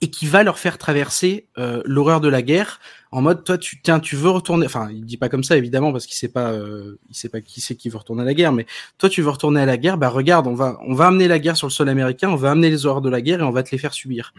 et 0.00 0.10
qui 0.10 0.26
va 0.26 0.42
leur 0.42 0.58
faire 0.58 0.78
traverser 0.78 1.48
euh, 1.58 1.82
l'horreur 1.84 2.20
de 2.20 2.28
la 2.28 2.42
guerre 2.42 2.80
en 3.10 3.22
mode 3.22 3.42
toi 3.42 3.58
tu 3.58 3.80
tiens 3.80 4.00
tu 4.00 4.16
veux 4.16 4.30
retourner 4.30 4.66
enfin 4.66 4.88
il 4.92 5.04
dit 5.04 5.16
pas 5.16 5.28
comme 5.28 5.42
ça 5.42 5.56
évidemment 5.56 5.92
parce 5.92 6.06
qu'il 6.06 6.16
sait 6.16 6.28
pas 6.28 6.52
euh, 6.52 6.98
il 7.08 7.16
sait 7.16 7.28
pas 7.28 7.40
qui 7.40 7.60
c'est 7.60 7.74
qui 7.74 7.88
veut 7.88 7.98
retourner 7.98 8.22
à 8.22 8.24
la 8.24 8.34
guerre 8.34 8.52
mais 8.52 8.66
toi 8.98 9.08
tu 9.08 9.22
veux 9.22 9.30
retourner 9.30 9.60
à 9.60 9.66
la 9.66 9.76
guerre 9.76 9.98
bah 9.98 10.08
regarde 10.08 10.46
on 10.46 10.54
va 10.54 10.78
on 10.86 10.94
va 10.94 11.06
amener 11.06 11.26
la 11.26 11.38
guerre 11.38 11.56
sur 11.56 11.66
le 11.66 11.72
sol 11.72 11.88
américain 11.88 12.28
on 12.28 12.36
va 12.36 12.50
amener 12.50 12.70
les 12.70 12.86
horreurs 12.86 13.00
de 13.00 13.10
la 13.10 13.20
guerre 13.20 13.40
et 13.40 13.44
on 13.44 13.50
va 13.50 13.62
te 13.62 13.70
les 13.70 13.78
faire 13.78 13.94
subir. 13.94 14.32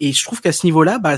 Et 0.00 0.12
je 0.12 0.24
trouve 0.24 0.40
qu'à 0.40 0.52
ce 0.52 0.66
niveau 0.66 0.82
là 0.84 0.98
bah 0.98 1.16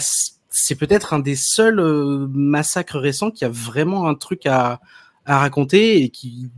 c'est 0.49 0.75
peut-être 0.75 1.13
un 1.13 1.19
des 1.19 1.37
seuls 1.37 1.79
euh, 1.79 2.27
massacres 2.31 2.99
récents 2.99 3.31
qui 3.31 3.45
a 3.45 3.51
vraiment 3.51 4.09
un 4.09 4.15
truc 4.15 4.47
à, 4.47 4.81
à 5.27 5.39
raconter 5.39 6.03
et 6.03 6.09
qui, 6.09 6.51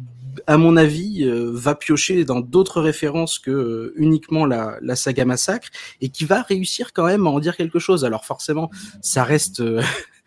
à 0.46 0.56
mon 0.56 0.76
avis, 0.76 1.24
euh, 1.24 1.50
va 1.52 1.74
piocher 1.74 2.24
dans 2.24 2.40
d'autres 2.40 2.80
références 2.80 3.38
que 3.38 3.50
euh, 3.50 3.94
uniquement 3.96 4.46
la, 4.46 4.78
la, 4.82 4.96
saga 4.96 5.24
Massacre 5.24 5.68
et 6.00 6.08
qui 6.08 6.24
va 6.24 6.42
réussir 6.42 6.92
quand 6.92 7.06
même 7.06 7.26
à 7.26 7.30
en 7.30 7.40
dire 7.40 7.56
quelque 7.56 7.78
chose. 7.78 8.04
Alors 8.04 8.24
forcément, 8.24 8.70
ça 9.00 9.24
reste 9.24 9.62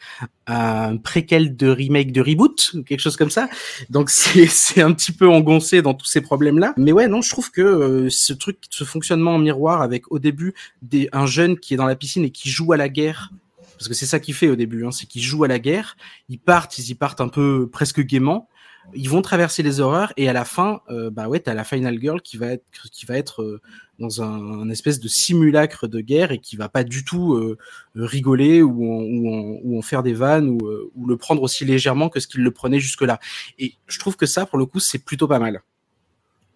un 0.47 0.97
préquel 0.97 1.55
de 1.55 1.67
remake 1.67 2.11
de 2.11 2.21
reboot, 2.21 2.75
quelque 2.85 2.99
chose 2.99 3.17
comme 3.17 3.29
ça. 3.29 3.49
Donc 3.89 4.09
c'est 4.11 4.47
c'est 4.47 4.81
un 4.81 4.93
petit 4.93 5.11
peu 5.11 5.27
engoncé 5.27 5.81
dans 5.81 5.93
tous 5.93 6.05
ces 6.05 6.21
problèmes-là. 6.21 6.73
Mais 6.77 6.91
ouais, 6.91 7.07
non, 7.07 7.21
je 7.21 7.29
trouve 7.29 7.51
que 7.51 7.61
euh, 7.61 8.09
ce 8.09 8.33
truc, 8.33 8.57
ce 8.69 8.83
fonctionnement 8.83 9.35
en 9.35 9.39
miroir 9.39 9.81
avec 9.81 10.11
au 10.11 10.19
début 10.19 10.53
des, 10.81 11.09
un 11.11 11.25
jeune 11.25 11.57
qui 11.57 11.73
est 11.73 11.77
dans 11.77 11.85
la 11.85 11.95
piscine 11.95 12.23
et 12.25 12.31
qui 12.31 12.49
joue 12.49 12.73
à 12.73 12.77
la 12.77 12.89
guerre. 12.89 13.31
Parce 13.77 13.87
que 13.87 13.95
c'est 13.95 14.05
ça 14.05 14.19
qu'il 14.19 14.35
fait 14.35 14.47
au 14.47 14.55
début, 14.55 14.85
hein, 14.85 14.91
c'est 14.91 15.07
qu'il 15.07 15.23
joue 15.23 15.43
à 15.43 15.47
la 15.47 15.57
guerre. 15.57 15.97
Ils 16.29 16.37
partent, 16.37 16.77
ils 16.77 16.91
y 16.91 16.95
partent 16.95 17.19
un 17.19 17.29
peu 17.29 17.67
presque 17.67 18.01
gaiement 18.01 18.47
ils 18.93 19.09
vont 19.09 19.21
traverser 19.21 19.63
les 19.63 19.79
horreurs 19.79 20.13
et 20.17 20.29
à 20.29 20.33
la 20.33 20.45
fin, 20.45 20.81
euh, 20.89 21.09
bah 21.09 21.27
ouais, 21.27 21.39
t'as 21.39 21.53
la 21.53 21.63
final 21.63 21.99
girl 21.99 22.21
qui 22.21 22.37
va 22.37 22.47
être 22.47 22.63
qui 22.91 23.05
va 23.05 23.17
être 23.17 23.41
euh, 23.41 23.61
dans 23.99 24.21
un, 24.21 24.69
espèce 24.69 24.99
de 24.99 25.07
simulacre 25.07 25.87
de 25.87 25.99
guerre 25.99 26.31
et 26.31 26.39
qui 26.39 26.55
va 26.55 26.69
pas 26.69 26.83
du 26.83 27.03
tout 27.03 27.35
euh, 27.35 27.57
rigoler 27.95 28.61
ou 28.61 28.83
en, 28.85 29.03
ou, 29.03 29.59
ou 29.63 29.77
en, 29.77 29.81
faire 29.81 30.01
des 30.01 30.13
vannes 30.13 30.49
ou, 30.49 30.59
ou, 30.95 31.07
le 31.07 31.17
prendre 31.17 31.43
aussi 31.43 31.65
légèrement 31.65 32.09
que 32.09 32.19
ce 32.19 32.27
qu'il 32.27 32.43
le 32.43 32.51
prenait 32.51 32.79
jusque 32.79 33.01
là. 33.01 33.19
Et 33.59 33.75
je 33.87 33.99
trouve 33.99 34.15
que 34.15 34.25
ça, 34.25 34.45
pour 34.45 34.57
le 34.57 34.65
coup, 34.65 34.79
c'est 34.79 34.99
plutôt 34.99 35.27
pas 35.27 35.39
mal. 35.39 35.61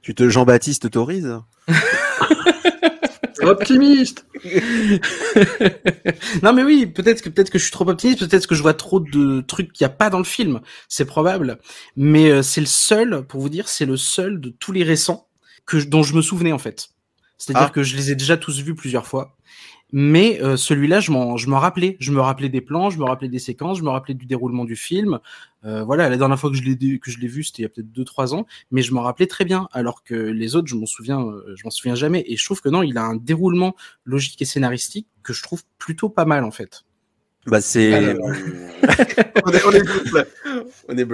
Tu 0.01 0.15
te 0.15 0.27
Jean-Baptiste 0.29 0.85
autorise 0.85 1.39
optimiste. 3.45 4.25
non 6.43 6.53
mais 6.53 6.63
oui, 6.63 6.85
peut-être 6.85 7.21
que 7.21 7.29
peut-être 7.29 7.49
que 7.49 7.57
je 7.57 7.63
suis 7.63 7.71
trop 7.71 7.87
optimiste, 7.87 8.27
peut-être 8.27 8.47
que 8.47 8.55
je 8.55 8.61
vois 8.61 8.73
trop 8.73 8.99
de 8.99 9.41
trucs 9.41 9.73
qu'il 9.73 9.85
n'y 9.85 9.91
a 9.91 9.95
pas 9.95 10.09
dans 10.09 10.17
le 10.17 10.23
film, 10.23 10.61
c'est 10.87 11.05
probable. 11.05 11.59
Mais 11.95 12.29
euh, 12.29 12.41
c'est 12.41 12.61
le 12.61 12.67
seul, 12.67 13.25
pour 13.27 13.41
vous 13.41 13.49
dire, 13.49 13.67
c'est 13.67 13.85
le 13.85 13.97
seul 13.97 14.39
de 14.39 14.49
tous 14.49 14.71
les 14.71 14.83
récents 14.83 15.27
que 15.65 15.77
dont 15.77 16.03
je 16.03 16.15
me 16.15 16.21
souvenais 16.21 16.51
en 16.51 16.59
fait. 16.59 16.89
C'est-à-dire 17.37 17.67
ah. 17.69 17.73
que 17.73 17.83
je 17.83 17.95
les 17.95 18.11
ai 18.11 18.15
déjà 18.15 18.37
tous 18.37 18.61
vus 18.61 18.75
plusieurs 18.75 19.07
fois. 19.07 19.34
Mais 19.97 20.41
euh, 20.41 20.57
celui-là, 20.57 20.99
je 20.99 21.09
m'en, 21.11 21.37
je 21.37 21.49
m'en 21.49 21.57
rappelais. 21.57 21.95
Je 22.01 22.11
me 22.11 22.19
rappelais 22.19 22.49
des 22.49 22.59
plans, 22.59 22.89
je 22.89 22.99
me 22.99 23.05
rappelais 23.05 23.29
des 23.29 23.39
séquences, 23.39 23.77
je 23.77 23.83
me 23.83 23.89
rappelais 23.89 24.13
du 24.13 24.25
déroulement 24.25 24.65
du 24.65 24.75
film. 24.75 25.19
Euh, 25.63 25.85
voilà, 25.85 26.09
la 26.09 26.17
dernière 26.17 26.37
fois 26.37 26.49
que 26.49 26.57
je 26.57 26.63
l'ai 26.63 26.99
que 26.99 27.09
je 27.09 27.17
l'ai 27.17 27.29
vu, 27.29 27.45
c'était 27.45 27.61
il 27.61 27.63
y 27.63 27.65
a 27.65 27.69
peut-être 27.69 27.93
deux 27.93 28.03
trois 28.03 28.35
ans, 28.35 28.45
mais 28.71 28.81
je 28.81 28.93
m'en 28.93 29.03
rappelais 29.03 29.25
très 29.25 29.45
bien. 29.45 29.69
Alors 29.71 30.03
que 30.03 30.13
les 30.13 30.57
autres, 30.57 30.67
je 30.67 30.75
m'en 30.75 30.85
souviens, 30.85 31.21
euh, 31.21 31.55
je 31.55 31.63
m'en 31.63 31.69
souviens 31.69 31.95
jamais. 31.95 32.25
Et 32.27 32.35
je 32.35 32.43
trouve 32.43 32.59
que 32.59 32.67
non, 32.67 32.83
il 32.83 32.97
a 32.97 33.03
un 33.03 33.15
déroulement 33.15 33.73
logique 34.03 34.41
et 34.41 34.45
scénaristique 34.45 35.07
que 35.23 35.31
je 35.31 35.41
trouve 35.41 35.63
plutôt 35.77 36.09
pas 36.09 36.25
mal 36.25 36.43
en 36.43 36.51
fait. 36.51 36.83
Bah 37.47 37.61
c'est, 37.61 37.93
on, 38.19 38.33
est, 39.53 39.65
on, 39.65 39.71
est, 39.71 40.27
on 40.89 40.97
est. 40.97 41.05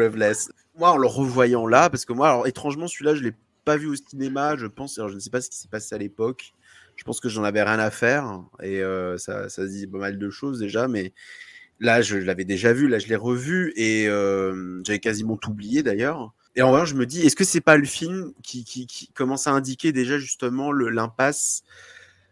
Moi, 0.80 0.90
en 0.90 0.98
le 0.98 1.06
revoyant 1.06 1.68
là, 1.68 1.92
parce 1.92 2.06
que 2.06 2.14
moi, 2.14 2.30
alors 2.30 2.48
étrangement, 2.48 2.88
celui-là, 2.88 3.14
je 3.14 3.22
l'ai 3.22 3.34
pas 3.64 3.78
vu 3.78 3.86
au 3.86 3.96
cinéma. 3.96 4.56
Je 4.58 4.66
pense, 4.66 4.98
alors 4.98 5.12
je 5.12 5.16
ne 5.16 5.20
sais 5.20 5.30
pas 5.30 5.40
ce 5.40 5.52
qui 5.52 5.58
s'est 5.58 5.70
passé 5.70 5.94
à 5.94 6.00
l'époque 6.00 6.56
je 6.96 7.04
pense 7.04 7.20
que 7.20 7.30
j'en 7.30 7.44
avais 7.44 7.64
rien 7.64 7.80
à 7.80 7.92
faire 7.92 8.44
et 8.62 8.82
euh, 8.82 9.18
ça, 9.18 9.48
dit 9.68 9.88
pas 9.88 9.98
mal 9.98 10.18
de 10.18 10.30
choses 10.30 10.60
déjà, 10.60 10.88
mais 10.88 11.14
là 11.80 12.02
je 12.02 12.18
l'avais 12.18 12.46
déjà 12.46 12.74
vu, 12.74 12.88
là 12.88 13.00
je 13.00 13.08
l'ai 13.08 13.16
revu 13.16 13.74
et 13.76 14.08
euh, 14.08 14.82
j'avais 14.86 15.00
quasiment 15.00 15.38
tout 15.38 15.52
oublié 15.52 15.84
d'ailleurs. 15.84 16.34
Et 16.56 16.62
en 16.62 16.72
vrai, 16.72 16.86
je 16.86 16.96
me 16.96 17.06
dis, 17.06 17.26
est-ce 17.26 17.36
que 17.36 17.46
c'est 17.46 17.62
pas 17.62 17.78
le 17.78 17.86
film 17.86 18.34
qui, 18.44 19.10
commence 19.14 19.48
à 19.48 19.52
indiquer 19.52 19.94
déjà 19.94 20.18
justement 20.18 20.74
l'impasse 20.74 21.64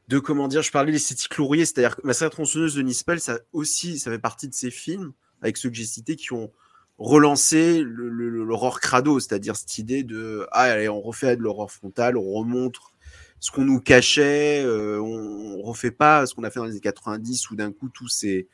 de 0.09 0.19
comment 0.19 0.47
dire, 0.47 0.61
je 0.61 0.71
parlais 0.71 0.91
l'esthétique 0.91 1.37
lourrier, 1.37 1.65
c'est-à-dire 1.65 1.95
que 1.95 2.01
Massacre 2.05 2.31
tronçonneuse 2.31 2.75
de 2.75 2.81
Nispel, 2.81 3.19
ça 3.19 3.39
aussi, 3.53 3.99
ça 3.99 4.11
fait 4.11 4.19
partie 4.19 4.49
de 4.49 4.53
ces 4.53 4.71
films 4.71 5.13
avec 5.41 5.55
ceux 5.55 5.69
que 5.69 5.75
j'ai 5.75 5.85
cités 5.85 6.15
qui 6.15 6.33
ont 6.33 6.51
relancé 6.97 7.81
l'horreur 7.85 8.81
crado, 8.81 9.19
c'est-à-dire 9.19 9.55
cette 9.55 9.77
idée 9.77 10.03
de 10.03 10.47
ah 10.51 10.63
allez, 10.63 10.89
on 10.89 10.99
refait 10.99 11.37
de 11.37 11.41
l'horreur 11.41 11.71
frontale, 11.71 12.17
on 12.17 12.29
remontre 12.33 12.91
ce 13.39 13.51
qu'on 13.51 13.65
nous 13.65 13.79
cachait, 13.79 14.63
euh, 14.63 14.99
on, 15.01 15.59
on, 15.59 15.61
refait 15.61 15.91
pas 15.91 16.25
ce 16.25 16.33
qu'on 16.33 16.43
a 16.43 16.49
fait 16.49 16.59
dans 16.59 16.65
les 16.65 16.71
années 16.71 16.79
90 16.79 17.51
où 17.51 17.55
d'un 17.55 17.71
coup 17.71 17.89
tout 17.89 18.07
c'est 18.07 18.47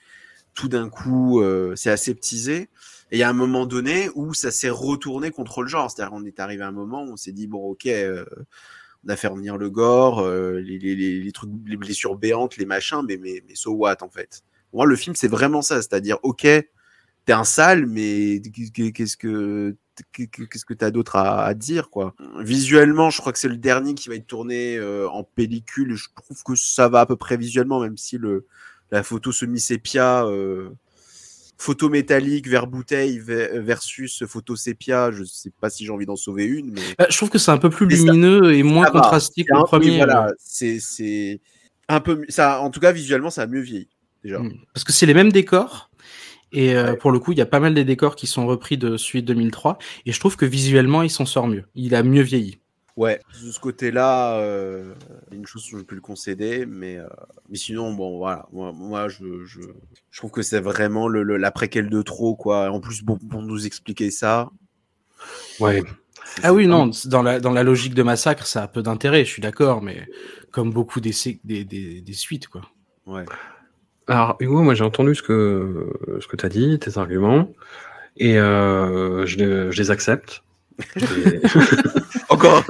tout 0.56 0.70
d'un 0.70 0.90
coup 0.90 1.42
euh, 1.42 1.76
c'est 1.76 1.92
aseptisé. 1.92 2.70
Et 3.12 3.18
il 3.18 3.20
y 3.20 3.24
a 3.24 3.30
un 3.30 3.34
moment 3.34 3.68
donné 3.68 4.10
où 4.16 4.34
ça 4.34 4.50
s'est 4.50 4.70
retourné 4.70 5.30
contre 5.30 5.62
le 5.62 5.68
genre, 5.68 5.92
c'est-à-dire 5.92 6.12
qu'on 6.12 6.26
est 6.26 6.40
arrivé 6.40 6.64
à 6.64 6.68
un 6.68 6.72
moment 6.72 7.04
où 7.04 7.12
on 7.12 7.18
s'est 7.18 7.34
dit 7.34 7.46
bon 7.46 7.70
ok, 7.70 7.86
euh, 7.86 8.26
on 9.06 9.10
a 9.10 9.16
fait 9.16 9.28
revenir 9.28 9.58
le 9.58 9.70
gore, 9.70 10.20
euh, 10.20 10.60
les, 10.60 10.80
les, 10.80 10.96
les, 10.96 11.22
les, 11.22 11.32
trucs, 11.32 11.52
les 11.68 11.78
blessures 11.78 12.16
béantes, 12.16 12.58
les 12.58 12.66
machins, 12.66 13.04
mais 13.08 13.18
mais 13.18 13.44
mais 13.48 13.56
so 13.56 13.74
what 13.74 13.98
en 14.02 14.10
fait? 14.10 14.42
Moi 14.74 14.86
le 14.86 14.96
film 14.96 15.16
c'est 15.16 15.28
vraiment 15.28 15.62
ça, 15.62 15.82
c'est-à-dire 15.82 16.18
ok, 16.24 16.42
t'es 16.42 17.34
un 17.34 17.44
sale, 17.44 17.86
mais 17.86 18.42
qu'est-ce 18.42 19.18
que 19.18 19.76
qu'est-ce 20.12 20.66
que 20.66 20.74
tu 20.74 20.86
as 20.86 20.92
d'autre 20.92 21.16
à, 21.16 21.46
à, 21.46 21.54
dire 21.54 21.90
quoi? 21.90 22.16
Visuellement, 22.40 23.10
je 23.10 23.20
crois 23.20 23.32
que 23.32 23.40
c'est 23.40 23.48
le 23.48 23.58
dernier 23.58 23.94
qui 23.94 24.10
va 24.10 24.16
être 24.16 24.28
tourné 24.28 24.78
euh, 24.78 25.08
en 25.10 25.24
pellicule. 25.24 25.96
Je 25.96 26.08
trouve 26.16 26.44
que 26.44 26.56
ça 26.56 26.90
va 26.90 27.02
à 27.02 27.06
peu 27.06 27.16
près 27.16 27.38
visuellement, 27.38 27.80
même 27.80 27.98
si 27.98 28.18
le 28.18 28.46
la 28.92 29.04
photo 29.04 29.32
semi-sépia, 29.32 30.26
euh, 30.26 30.70
photo 31.58 31.90
métallique 31.90 32.48
vers 32.48 32.68
bouteille 32.68 33.20
versus 33.20 34.24
photo 34.26 34.56
sépia, 34.56 35.12
je 35.12 35.24
sais 35.24 35.52
pas 35.60 35.70
si 35.70 35.86
j'ai 35.86 35.92
envie 35.92 36.06
d'en 36.06 36.16
sauver 36.16 36.46
une. 36.46 36.72
Mais... 36.72 36.82
Bah, 36.98 37.08
je 37.10 37.18
trouve 37.18 37.30
que 37.30 37.38
c'est 37.38 37.52
un 37.52 37.58
peu 37.58 37.70
plus 37.70 37.88
lumineux 37.88 38.54
et 38.54 38.64
moins 38.64 38.86
contrasté 38.86 39.44
que 39.44 39.56
le 39.56 39.64
premier. 39.64 39.98
Voilà, 39.98 40.32
c'est 40.38 40.80
c'est 40.80 41.40
un 41.88 42.00
peu 42.00 42.24
ça. 42.30 42.62
En 42.62 42.70
tout 42.70 42.80
cas, 42.80 42.92
visuellement, 42.92 43.30
ça 43.30 43.44
a 43.44 43.48
mieux 43.48 43.62
vieilli 43.62 43.90
déjà. 44.24 44.40
Hmm. 44.40 44.54
Parce 44.74 44.84
que 44.84 44.92
c'est 44.92 45.06
les 45.06 45.14
mêmes 45.14 45.32
décors. 45.32 45.90
Et 46.56 46.74
euh, 46.76 46.96
pour 46.96 47.12
le 47.12 47.20
coup, 47.20 47.34
il 47.34 47.38
y 47.38 47.42
a 47.42 47.46
pas 47.46 47.60
mal 47.60 47.74
des 47.74 47.84
décors 47.84 48.16
qui 48.16 48.28
sont 48.28 48.48
repris 48.48 48.78
de 48.78 48.96
suite 48.96 49.26
2003. 49.26 49.78
Et 50.06 50.14
je 50.14 50.20
trouve 50.20 50.38
que 50.38 50.46
visuellement, 50.46 51.04
il 51.04 51.10
s'en 51.10 51.26
sort 51.26 51.48
mieux. 51.48 51.66
Il 51.76 51.94
a 51.94 52.02
mieux 52.02 52.22
vieilli. 52.22 52.60
Ouais, 52.96 53.20
de 53.44 53.52
ce 53.52 53.60
côté-là, 53.60 54.38
euh, 54.38 54.94
une 55.34 55.46
chose 55.46 55.70
que 55.70 55.78
je 55.78 55.84
peux 55.84 55.96
le 55.96 56.02
concéder, 56.02 56.66
mais, 56.66 56.96
euh, 56.96 57.08
mais 57.50 57.58
sinon, 57.58 57.94
bon, 57.94 58.18
voilà, 58.18 58.48
moi, 58.54 58.72
moi 58.72 59.10
je, 59.10 59.44
je, 59.44 59.60
je 60.10 60.18
trouve 60.18 60.32
que 60.32 60.42
c'est 60.42 60.62
vraiment 60.62 61.10
le, 61.10 61.24
le, 61.24 61.36
la 61.36 61.52
préquelle 61.52 61.90
de 61.90 62.02
trop, 62.02 62.38
quoi. 62.38 62.72
En 62.72 62.80
plus, 62.80 63.04
bon, 63.04 63.18
pour 63.18 63.42
nous 63.42 63.66
expliquer 63.66 64.12
ça. 64.12 64.50
Ouais. 65.60 65.84
Ah 66.42 66.54
oui, 66.54 66.68
non, 66.68 66.90
dans 67.08 67.22
la, 67.22 67.42
dans 67.42 67.52
la 67.52 67.64
logique 67.64 67.96
de 67.96 68.04
massacre, 68.04 68.48
ça 68.48 68.64
a 68.64 68.68
peu 68.70 68.82
d'intérêt, 68.82 69.26
je 69.26 69.30
suis 69.30 69.42
d'accord, 69.42 69.82
mais 69.82 70.08
comme 70.52 70.72
beaucoup 70.72 71.02
des, 71.02 71.12
des, 71.44 71.66
des, 71.66 72.00
des 72.00 72.14
suites, 72.14 72.48
quoi. 72.48 72.62
Ouais. 73.06 73.26
Alors, 74.08 74.38
Hugo, 74.40 74.62
moi 74.62 74.76
j'ai 74.76 74.84
entendu 74.84 75.16
ce 75.16 75.24
que, 75.24 75.90
ce 76.20 76.28
que 76.28 76.36
tu 76.36 76.46
as 76.46 76.50
dit, 76.50 76.78
tes 76.80 76.98
arguments, 76.98 77.52
et 78.18 78.38
euh, 78.38 79.26
je, 79.26 79.72
je, 79.72 79.78
les 79.82 79.92
accepte. 79.92 80.44
Je 80.98 81.06
les... 81.06 81.42
Encore 82.30 82.64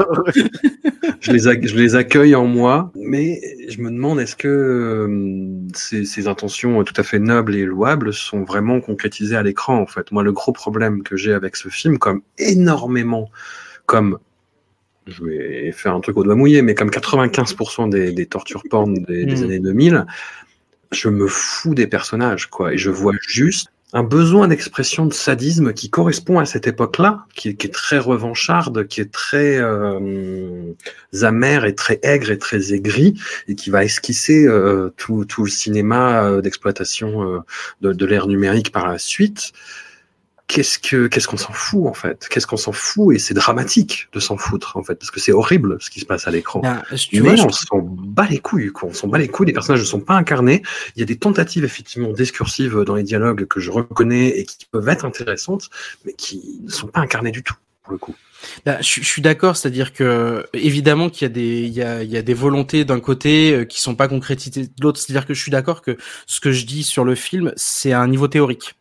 je, 1.22 1.32
les 1.32 1.68
je 1.68 1.76
les 1.76 1.96
accueille 1.96 2.36
en 2.36 2.46
moi, 2.46 2.92
mais 2.96 3.42
je 3.68 3.82
me 3.82 3.90
demande 3.90 4.20
est-ce 4.20 4.36
que 4.36 4.48
euh, 4.48 5.68
ces, 5.74 6.06
ces, 6.06 6.28
intentions 6.28 6.84
tout 6.84 6.94
à 6.98 7.04
fait 7.04 7.18
nobles 7.18 7.56
et 7.56 7.66
louables 7.66 8.14
sont 8.14 8.44
vraiment 8.44 8.80
concrétisées 8.80 9.36
à 9.36 9.42
l'écran, 9.42 9.80
en 9.80 9.88
fait? 9.88 10.12
Moi, 10.12 10.22
le 10.22 10.32
gros 10.34 10.52
problème 10.52 11.02
que 11.02 11.18
j'ai 11.18 11.34
avec 11.34 11.56
ce 11.56 11.70
film, 11.70 11.98
comme 11.98 12.22
énormément, 12.38 13.32
comme 13.88 14.20
je 15.08 15.24
vais 15.24 15.72
faire 15.72 15.96
un 15.96 16.00
truc 16.00 16.18
au 16.18 16.24
doigt 16.24 16.36
mouillé, 16.36 16.62
mais 16.62 16.76
comme 16.76 16.90
95% 16.90 17.90
des, 17.90 18.12
des 18.12 18.26
tortures 18.26 18.64
porn 18.70 18.94
des, 18.94 19.26
des 19.26 19.36
mmh. 19.36 19.44
années 19.44 19.60
2000, 19.60 20.06
je 20.96 21.10
me 21.10 21.28
fous 21.28 21.76
des 21.76 21.88
personnages, 21.88 22.48
quoi, 22.50 22.74
et 22.74 22.78
je 22.78 22.90
vois 22.90 23.14
juste 23.28 23.68
un 23.96 24.04
besoin 24.04 24.50
d'expression 24.50 25.06
de 25.06 25.14
sadisme 25.14 25.72
qui 25.72 25.90
correspond 25.90 26.38
à 26.40 26.46
cette 26.46 26.68
époque-là, 26.68 27.26
qui, 27.34 27.48
est 27.48 27.74
très 27.74 27.98
revancharde, 27.98 28.88
qui 28.88 29.00
est 29.00 29.10
très 29.10 29.58
euh, 29.58 30.74
amère 31.22 31.64
et 31.64 31.76
très 31.76 32.00
aigre 32.04 32.30
et 32.30 32.38
très 32.38 32.74
aigri, 32.74 33.18
et 33.48 33.56
qui 33.56 33.70
va 33.70 33.86
esquisser 33.86 34.46
euh, 34.48 34.90
tout, 34.98 35.26
le 35.38 35.50
cinéma 35.50 36.26
euh, 36.26 36.42
d'exploitation 36.42 37.42
euh, 37.82 37.94
de 37.94 38.06
l'ère 38.06 38.28
numérique 38.28 38.74
par 38.74 38.86
la 38.86 38.98
suite 38.98 39.54
qu'est-ce 40.48 40.80
que 40.80 41.08
qu'est-ce 41.08 41.28
qu'on 41.28 41.38
s'en 41.38 41.54
fout 41.54 41.88
en 41.88 41.94
fait? 41.94 42.28
Qu'est-ce 42.30 42.48
qu'on 42.48 42.58
s'en 42.58 42.72
fout? 42.72 43.16
Et 43.16 43.20
c'est 43.20 43.34
dramatique 43.34 44.08
de 44.14 44.20
s'en 44.20 44.38
foutre 44.38 44.78
en 44.78 44.84
fait 44.84 44.96
parce 44.96 45.12
que 45.12 45.20
c'est 45.20 45.32
horrible 45.32 45.78
ce 45.80 45.90
qui 45.90 46.00
se 46.00 46.06
passe 46.06 46.28
à 46.28 46.32
l'écran. 46.32 46.60
Ben, 46.60 46.84
Mais 47.14 47.20
vois, 47.20 47.34
on 47.46 47.50
s'en 47.50 47.80
bat 47.80 48.28
les 48.30 48.40
couilles, 48.40 48.72
quoi. 48.72 48.90
On 48.90 48.94
s'en 48.94 49.08
bat 49.08 49.18
les 49.18 49.28
couilles. 49.28 49.48
Les 49.48 49.54
personnages 49.54 49.82
ne 49.82 49.86
sont 49.86 50.00
pas 50.00 50.16
incarnés. 50.16 50.62
Il 50.96 51.00
y 51.00 51.04
a 51.04 51.06
des 51.06 51.18
tentatives 51.18 51.64
effectivement 51.64 52.12
discursives 52.12 52.82
dans 52.82 52.96
les 52.96 53.04
dialogues 53.04 53.46
que 53.46 53.60
je 53.60 53.72
reconnais 53.72 54.30
et 54.40 54.46
qui 54.46 54.66
peuvent 54.70 54.90
être 54.90 55.06
intéressantes, 55.06 55.70
mais 56.06 56.14
qui 56.14 56.60
ne 56.64 56.72
sont 56.72 56.88
pas 56.88 57.00
incarnées 57.00 57.32
du 57.32 57.44
tout 57.44 57.56
pour 57.84 57.94
le 57.94 57.98
coup. 57.98 58.16
Ben, 58.66 58.78
je, 58.82 59.02
je, 59.02 59.08
suis 59.08 59.24
d'accord, 59.24 59.58
c'est-à-dire 59.58 59.92
que 59.92 60.46
évidemment 60.54 61.10
qu'il 61.10 61.24
y 61.24 61.26
a 61.26 61.34
des 61.34 61.62
il 61.62 61.74
y 61.74 61.82
a, 61.82 62.04
il 62.04 62.12
y 62.12 62.18
a 62.18 62.22
des 62.22 62.34
volontés 62.36 62.86
d'un 62.86 63.00
côté 63.00 63.54
euh, 63.54 63.66
qui 63.66 63.82
sont 63.82 63.96
pas 63.96 64.08
concrétisées 64.08 64.68
de 64.68 64.72
l'autre. 64.82 65.00
C'est-à-dire 65.00 65.26
que 65.26 65.34
je 65.34 65.42
suis 65.42 65.52
d'accord 65.52 65.82
que 65.82 65.98
ce 66.28 66.40
que 66.40 66.52
je 66.52 66.66
dis 66.66 66.84
sur 66.84 67.04
le 67.04 67.16
film, 67.16 67.54
c'est 67.56 67.94
un 67.94 68.08
niveau 68.08 68.28
théorique 68.28 68.76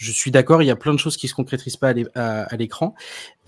je 0.00 0.12
suis 0.12 0.30
d'accord, 0.30 0.62
il 0.62 0.66
y 0.66 0.70
a 0.70 0.76
plein 0.76 0.94
de 0.94 0.98
choses 0.98 1.18
qui 1.18 1.28
se 1.28 1.34
concrétisent 1.34 1.76
pas 1.76 1.92
à 2.14 2.56
l'écran. 2.56 2.94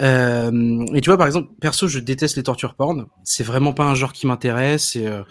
Euh, 0.02 0.84
et 0.94 1.00
tu 1.00 1.08
vois, 1.10 1.16
par 1.16 1.26
exemple, 1.26 1.50
perso, 1.60 1.88
je 1.88 1.98
déteste 1.98 2.36
les 2.36 2.42
tortures 2.42 2.74
porn. 2.74 3.06
C'est 3.24 3.44
vraiment 3.44 3.72
pas 3.72 3.84
un 3.84 3.94
genre 3.94 4.12
qui 4.12 4.26
m'intéresse. 4.26 4.96
Et, 4.96 5.06
euh, 5.06 5.22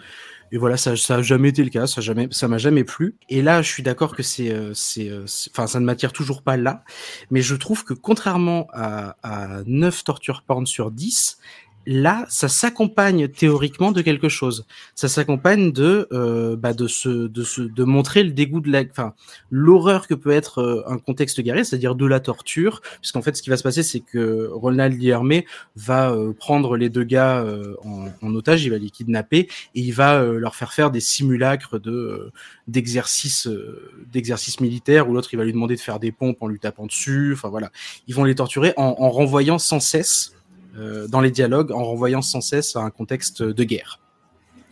et 0.52 0.58
voilà, 0.58 0.76
ça, 0.76 0.96
ça 0.96 1.16
a 1.16 1.22
jamais 1.22 1.48
été 1.50 1.64
le 1.64 1.70
cas, 1.70 1.86
ça 1.86 2.00
jamais, 2.02 2.28
ça 2.30 2.48
m'a 2.48 2.58
jamais 2.58 2.84
plu. 2.84 3.16
Et 3.30 3.42
là, 3.42 3.62
je 3.62 3.68
suis 3.70 3.82
d'accord 3.82 4.16
que 4.16 4.22
c'est, 4.22 4.50
euh, 4.50 4.72
c'est, 4.74 5.08
euh, 5.10 5.26
c'est- 5.26 5.50
enfin, 5.52 5.66
ça 5.66 5.80
ne 5.80 5.84
m'attire 5.86 6.12
toujours 6.12 6.42
pas 6.42 6.56
là. 6.58 6.84
Mais 7.30 7.40
je 7.42 7.54
trouve 7.54 7.84
que 7.84 7.94
contrairement 7.94 8.66
à, 8.72 9.16
à 9.22 9.62
9 9.66 10.04
torture 10.04 10.42
porn 10.46 10.66
sur 10.66 10.90
10, 10.90 11.38
là, 11.86 12.26
ça 12.28 12.48
s'accompagne 12.48 13.28
théoriquement 13.28 13.92
de 13.92 14.02
quelque 14.02 14.28
chose. 14.28 14.66
Ça 14.94 15.08
s'accompagne 15.08 15.72
de, 15.72 16.08
euh, 16.12 16.56
bah, 16.56 16.72
de 16.72 16.86
se, 16.86 17.08
de 17.08 17.42
se, 17.42 17.62
de 17.62 17.84
montrer 17.84 18.22
le 18.22 18.30
dégoût 18.30 18.60
de 18.60 18.70
la, 18.70 18.82
enfin, 18.90 19.14
l'horreur 19.50 20.06
que 20.06 20.14
peut 20.14 20.30
être 20.30 20.58
euh, 20.60 20.82
un 20.86 20.98
contexte 20.98 21.40
guerrier, 21.40 21.64
c'est-à-dire 21.64 21.94
de 21.94 22.06
la 22.06 22.20
torture. 22.20 22.80
Puisqu'en 23.00 23.22
fait, 23.22 23.36
ce 23.36 23.42
qui 23.42 23.50
va 23.50 23.56
se 23.56 23.62
passer, 23.62 23.82
c'est 23.82 24.00
que 24.00 24.48
Ronald 24.52 24.96
Guillermet 24.96 25.46
va 25.76 26.10
euh, 26.10 26.32
prendre 26.32 26.76
les 26.76 26.88
deux 26.88 27.04
gars 27.04 27.40
euh, 27.40 27.74
en, 27.84 28.08
en 28.20 28.34
otage, 28.34 28.64
il 28.64 28.70
va 28.70 28.78
les 28.78 28.90
kidnapper 28.90 29.48
et 29.74 29.80
il 29.80 29.92
va 29.92 30.20
euh, 30.20 30.38
leur 30.38 30.54
faire 30.54 30.72
faire 30.72 30.90
des 30.90 31.00
simulacres 31.00 31.78
de 31.78 32.30
d'exercices 32.68 33.46
euh, 33.46 33.90
d'exercices 34.12 34.60
militaires 34.60 35.08
où 35.08 35.14
l'autre 35.14 35.28
il 35.32 35.36
va 35.36 35.44
lui 35.44 35.52
demander 35.52 35.74
de 35.74 35.80
faire 35.80 35.98
des 35.98 36.12
pompes 36.12 36.38
en 36.40 36.46
lui 36.46 36.58
tapant 36.58 36.86
dessus. 36.86 37.32
Enfin 37.34 37.48
voilà, 37.48 37.70
ils 38.06 38.14
vont 38.14 38.24
les 38.24 38.34
torturer 38.34 38.72
en, 38.76 38.94
en 38.98 39.10
renvoyant 39.10 39.58
sans 39.58 39.80
cesse 39.80 40.32
dans 40.74 41.20
les 41.20 41.30
dialogues, 41.30 41.72
en 41.72 41.84
renvoyant 41.84 42.22
sans 42.22 42.40
cesse 42.40 42.76
à 42.76 42.80
un 42.80 42.90
contexte 42.90 43.42
de 43.42 43.64
guerre. 43.64 44.00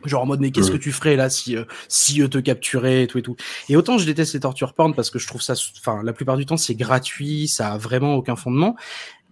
Genre 0.04 0.22
en 0.22 0.26
mode 0.26 0.40
mais 0.40 0.50
qu'est-ce 0.50 0.70
que 0.70 0.78
tu 0.78 0.92
ferais 0.92 1.14
là 1.14 1.28
si 1.28 1.56
euh, 1.56 1.64
si 1.88 2.22
eux 2.22 2.28
te 2.28 2.38
capturaient 2.38 3.02
et 3.02 3.06
tout 3.06 3.18
et 3.18 3.22
tout. 3.22 3.36
Et 3.68 3.76
autant 3.76 3.98
je 3.98 4.06
déteste 4.06 4.32
les 4.32 4.40
tortures 4.40 4.72
porn 4.72 4.94
parce 4.94 5.10
que 5.10 5.18
je 5.18 5.26
trouve 5.26 5.42
ça, 5.42 5.54
enfin 5.78 6.02
la 6.02 6.14
plupart 6.14 6.38
du 6.38 6.46
temps 6.46 6.56
c'est 6.56 6.74
gratuit, 6.74 7.48
ça 7.48 7.72
a 7.72 7.78
vraiment 7.78 8.14
aucun 8.14 8.34
fondement. 8.34 8.76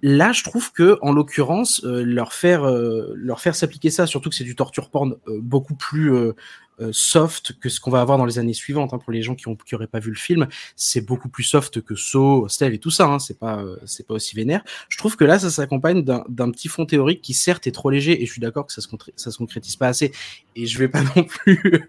Là, 0.03 0.33
je 0.33 0.45
trouve 0.45 0.73
que, 0.73 0.99
en 1.03 1.13
l'occurrence, 1.13 1.83
euh, 1.85 2.05
leur 2.05 2.33
faire 2.33 2.65
euh, 2.65 3.13
leur 3.17 3.41
faire 3.41 3.55
s'appliquer 3.55 3.91
ça, 3.91 4.07
surtout 4.07 4.29
que 4.31 4.37
c'est 4.37 4.45
du 4.45 4.55
torture 4.55 4.91
porn 4.91 5.17
euh, 5.27 5.39
beaucoup 5.41 5.75
plus 5.75 6.13
euh, 6.15 6.35
euh, 6.81 6.91
soft 6.93 7.55
que 7.59 7.69
ce 7.69 7.81
qu'on 7.81 7.91
va 7.91 8.01
avoir 8.01 8.19
dans 8.19 8.25
les 8.25 8.39
années 8.39 8.55
suivantes. 8.55 8.95
hein, 8.95 8.99
pour 8.99 9.13
les 9.13 9.23
gens 9.23 9.35
qui 9.35 9.49
ont 9.49 9.57
qui 9.57 9.75
pas 9.89 9.99
vu 9.99 10.11
le 10.11 10.17
film, 10.17 10.47
c'est 10.77 11.01
beaucoup 11.01 11.29
plus 11.29 11.43
soft 11.43 11.81
que 11.81 11.97
Saw, 11.97 12.45
Hostel 12.45 12.73
et 12.75 12.79
tout 12.79 12.91
ça. 12.91 13.07
Hein, 13.07 13.19
c'est 13.19 13.39
pas 13.39 13.59
euh, 13.61 13.77
c'est 13.85 14.07
pas 14.07 14.15
aussi 14.15 14.37
vénère. 14.37 14.63
Je 14.89 14.97
trouve 14.99 15.17
que 15.17 15.25
là, 15.25 15.41
ça 15.41 15.51
s'accompagne 15.51 16.05
d'un 16.05 16.51
petit 16.53 16.69
fond 16.69 16.87
théorique 16.87 17.21
qui 17.21 17.35
certes 17.35 17.67
est 17.67 17.73
trop 17.73 17.91
léger, 17.91 18.23
et 18.23 18.27
je 18.27 18.31
suis 18.31 18.41
d'accord 18.41 18.67
que 18.67 18.73
ça 18.73 18.81
se 18.81 18.89
ça 19.17 19.33
se 19.33 19.39
concrétise 19.39 19.75
pas 19.75 19.89
assez. 19.89 20.13
Et 20.55 20.67
je 20.67 20.79
vais 20.79 20.89
pas 20.89 21.03
non 21.17 21.25
plus 21.25 21.89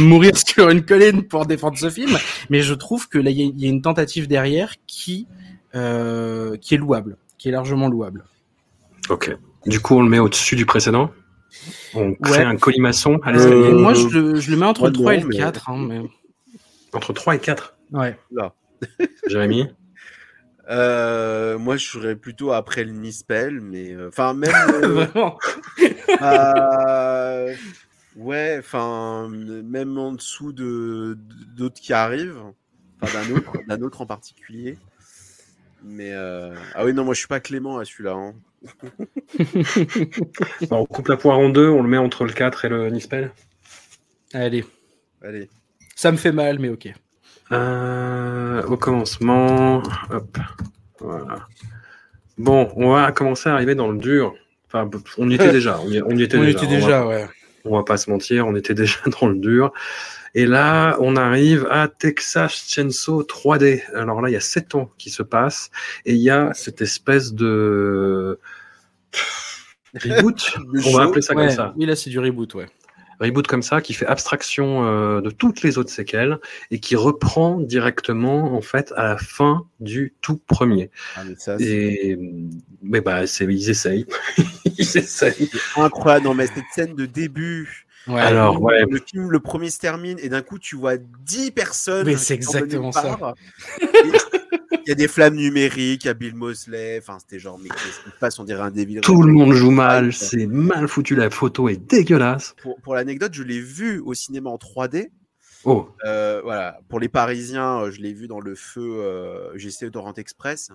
mourir 0.00 0.36
sur 0.36 0.68
une 0.68 0.84
colline 0.84 1.22
pour 1.22 1.46
défendre 1.46 1.78
ce 1.78 1.88
film, 1.88 2.18
mais 2.50 2.60
je 2.60 2.74
trouve 2.74 3.08
que 3.08 3.18
là, 3.18 3.30
il 3.30 3.40
y, 3.40 3.62
y 3.62 3.66
a 3.66 3.70
une 3.70 3.82
tentative 3.82 4.28
derrière 4.28 4.74
qui 4.86 5.26
euh, 5.76 6.56
qui 6.56 6.74
est 6.74 6.78
louable, 6.78 7.16
qui 7.38 7.48
est 7.48 7.52
largement 7.52 7.88
louable. 7.88 8.24
Ok. 9.08 9.36
Du 9.66 9.78
coup, 9.80 9.94
on 9.96 10.02
le 10.02 10.08
met 10.08 10.18
au-dessus 10.18 10.56
du 10.56 10.66
précédent? 10.66 11.10
On 11.94 12.14
crée 12.14 12.38
Ouais. 12.40 12.44
un 12.44 12.56
colimaçon. 12.56 13.20
Euh, 13.26 13.78
moi, 13.78 13.94
je 13.94 14.08
le, 14.08 14.34
je 14.40 14.50
le 14.50 14.56
mets 14.56 14.66
entre 14.66 14.86
le 14.86 14.92
3 14.92 15.14
et 15.14 15.18
non, 15.18 15.22
le 15.24 15.28
mais- 15.30 15.36
4. 15.36 15.70
Hein, 15.70 15.86
mais... 15.88 16.00
Entre 16.92 17.12
3 17.12 17.36
et 17.36 17.38
4. 17.38 17.76
Ouais. 17.92 18.18
Jérémy? 19.28 19.68
Euh, 20.68 21.58
moi, 21.58 21.76
je 21.76 21.86
serais 21.86 22.16
plutôt 22.16 22.52
après 22.52 22.82
le 22.84 22.90
Nispel, 22.92 23.60
mais 23.60 23.92
euh, 23.92 24.08
enfin 24.08 24.34
même. 24.34 24.50
euh, 24.82 24.88
Vraiment. 24.88 25.38
euh, 26.22 27.54
ouais, 28.16 28.56
enfin 28.58 29.28
même 29.28 29.96
en 29.96 30.12
dessous 30.12 30.52
de 30.52 31.16
d'autres 31.56 31.80
qui 31.80 31.92
arrivent, 31.92 32.42
enfin 33.00 33.22
d'un 33.22 33.36
autre, 33.36 33.52
d'un 33.68 33.82
autre 33.82 34.00
en 34.00 34.06
particulier. 34.06 34.76
Mais 35.88 36.10
euh, 36.12 36.52
ah 36.74 36.84
oui 36.84 36.92
non, 36.92 37.04
moi 37.04 37.14
je 37.14 37.20
suis 37.20 37.28
pas 37.28 37.40
Clément 37.40 37.78
à 37.78 37.84
celui-là. 37.84 38.12
hein. 38.12 38.34
Bon, 40.68 40.78
On 40.78 40.86
coupe 40.86 41.08
la 41.08 41.16
poire 41.16 41.38
en 41.38 41.48
deux, 41.48 41.68
on 41.68 41.82
le 41.82 41.88
met 41.88 41.96
entre 41.96 42.24
le 42.24 42.32
4 42.32 42.64
et 42.64 42.68
le 42.68 42.90
Nispel. 42.90 43.30
Allez, 44.34 44.64
Allez. 45.22 45.48
ça 45.94 46.10
me 46.10 46.16
fait 46.16 46.32
mal, 46.32 46.58
mais 46.58 46.68
ok. 46.68 46.88
Euh, 47.52 48.62
au 48.64 48.76
commencement, 48.76 49.82
hop, 50.10 50.38
voilà. 50.98 51.46
Bon, 52.38 52.70
on 52.74 52.90
va 52.92 53.12
commencer 53.12 53.48
à 53.48 53.54
arriver 53.54 53.76
dans 53.76 53.88
le 53.88 53.98
dur. 53.98 54.34
Enfin, 54.66 54.90
on 55.18 55.30
y 55.30 55.34
était 55.34 55.52
déjà. 55.52 55.78
On 55.80 55.88
y, 55.90 56.02
on 56.02 56.10
y 56.10 56.22
était 56.22 56.36
On 56.36 56.42
déjà. 56.42 56.58
était 56.58 56.66
on 56.66 56.70
va- 56.70 56.76
déjà, 56.76 57.06
ouais. 57.06 57.26
on 57.64 57.76
va 57.76 57.84
pas 57.84 57.96
se 57.96 58.10
mentir, 58.10 58.46
on 58.48 58.56
était 58.56 58.74
déjà 58.74 58.96
dans 59.20 59.28
le 59.28 59.36
dur. 59.36 59.72
Et 60.34 60.46
là, 60.46 60.96
on 61.00 61.16
arrive 61.16 61.66
à 61.70 61.88
Texas 61.88 62.66
Chainsaw 62.68 63.22
3D. 63.22 63.82
Alors 63.94 64.20
là, 64.20 64.28
il 64.28 64.32
y 64.32 64.36
a 64.36 64.40
7 64.40 64.74
ans 64.74 64.90
qui 64.98 65.10
se 65.10 65.22
passent 65.22 65.70
et 66.04 66.14
il 66.14 66.20
y 66.20 66.30
a 66.30 66.52
cette 66.54 66.82
espèce 66.82 67.32
de 67.32 68.38
reboot, 69.94 70.56
on 70.86 70.96
va 70.96 71.04
appeler 71.04 71.22
ça 71.22 71.34
Ouais, 71.34 71.46
comme 71.46 71.54
ça. 71.54 71.74
Oui, 71.76 71.86
là, 71.86 71.96
c'est 71.96 72.10
du 72.10 72.18
reboot, 72.18 72.54
ouais. 72.54 72.66
Reboot 73.20 73.46
comme 73.46 73.62
ça 73.62 73.80
qui 73.80 73.94
fait 73.94 74.06
abstraction 74.06 74.84
euh, 74.84 75.20
de 75.22 75.30
toutes 75.30 75.62
les 75.62 75.78
autres 75.78 75.90
séquelles 75.90 76.38
et 76.70 76.80
qui 76.80 76.96
reprend 76.96 77.58
directement 77.60 78.54
en 78.54 78.60
fait 78.60 78.92
à 78.94 79.04
la 79.04 79.16
fin 79.16 79.66
du 79.80 80.14
tout 80.20 80.38
premier. 80.46 80.90
Ah, 81.16 81.22
mais 81.26 81.34
ça, 81.36 81.58
c'est 81.58 81.64
Et 81.64 82.18
mais 82.82 83.00
bah 83.00 83.26
c'est 83.26 83.44
ils 83.46 83.70
essayent, 83.70 84.06
ils 84.64 84.80
essayent. 84.98 85.48
incroyable. 85.76 86.26
Non, 86.26 86.34
mais 86.34 86.46
cette 86.46 86.64
scène 86.74 86.94
de 86.94 87.06
début. 87.06 87.85
Ouais. 88.08 88.20
Alors 88.20 88.62
ouais, 88.62 88.84
Le 88.88 88.98
film, 88.98 89.30
le 89.30 89.40
premier 89.40 89.70
se 89.70 89.78
termine 89.78 90.18
et 90.20 90.28
d'un 90.28 90.42
coup, 90.42 90.58
tu 90.58 90.76
vois 90.76 90.96
10 90.96 91.50
personnes. 91.50 92.06
Mais 92.06 92.16
c'est 92.16 92.34
exactement 92.34 92.92
ça. 92.92 93.34
Il 93.80 94.90
y 94.90 94.92
a 94.92 94.94
des 94.94 95.08
flammes 95.08 95.34
numériques, 95.34 96.04
il 96.04 96.06
y 96.06 96.10
a 96.10 96.14
Bill 96.14 96.36
Mosley. 96.36 96.98
Enfin, 97.02 97.18
c'était 97.18 97.40
genre, 97.40 97.58
mais 97.58 97.68
qu'est-ce 97.68 98.04
qui 98.04 98.10
se 98.10 98.18
passe? 98.20 98.38
On 98.38 98.44
dirait 98.44 98.62
un 98.62 98.70
débile. 98.70 99.00
tout 99.00 99.20
le 99.22 99.32
monde 99.32 99.52
joue 99.52 99.72
mal, 99.72 100.12
c'est 100.12 100.46
mal 100.46 100.86
foutu, 100.86 101.16
la 101.16 101.28
photo 101.30 101.68
est 101.68 101.76
dégueulasse. 101.76 102.54
Pour, 102.62 102.80
pour 102.80 102.94
l'anecdote, 102.94 103.34
je 103.34 103.42
l'ai 103.42 103.60
vu 103.60 103.98
au 103.98 104.14
cinéma 104.14 104.50
en 104.50 104.56
3D. 104.56 105.10
Oh, 105.64 105.88
Euh, 106.04 106.40
voilà, 106.44 106.78
pour 106.88 107.00
les 107.00 107.08
Parisiens, 107.08 107.80
euh, 107.80 107.90
je 107.90 108.00
l'ai 108.00 108.12
vu 108.12 108.28
dans 108.28 108.38
le 108.38 108.54
feu 108.54 109.00
euh, 109.00 109.58
GC 109.58 109.90
Torrent 109.90 110.12
Express, 110.12 110.70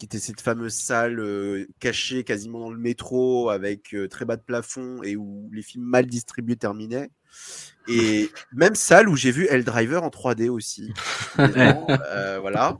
qui 0.00 0.06
était 0.06 0.18
cette 0.18 0.40
fameuse 0.40 0.72
salle 0.72 1.20
euh, 1.20 1.66
cachée 1.78 2.24
quasiment 2.24 2.60
dans 2.60 2.70
le 2.70 2.78
métro 2.78 3.50
avec 3.50 3.94
euh, 3.94 4.08
très 4.08 4.24
bas 4.24 4.36
de 4.36 4.42
plafond 4.42 5.02
et 5.02 5.14
où 5.14 5.50
les 5.52 5.60
films 5.60 5.84
mal 5.84 6.06
distribués 6.06 6.56
terminaient. 6.56 7.10
Et 7.86 8.30
même 8.52 8.74
salle 8.74 9.08
où 9.10 9.16
j'ai 9.16 9.30
vu 9.30 9.46
El 9.48 9.62
Driver 9.62 10.02
en 10.02 10.08
3D 10.08 10.48
aussi. 10.48 10.92
Euh, 11.38 12.38
voilà. 12.40 12.78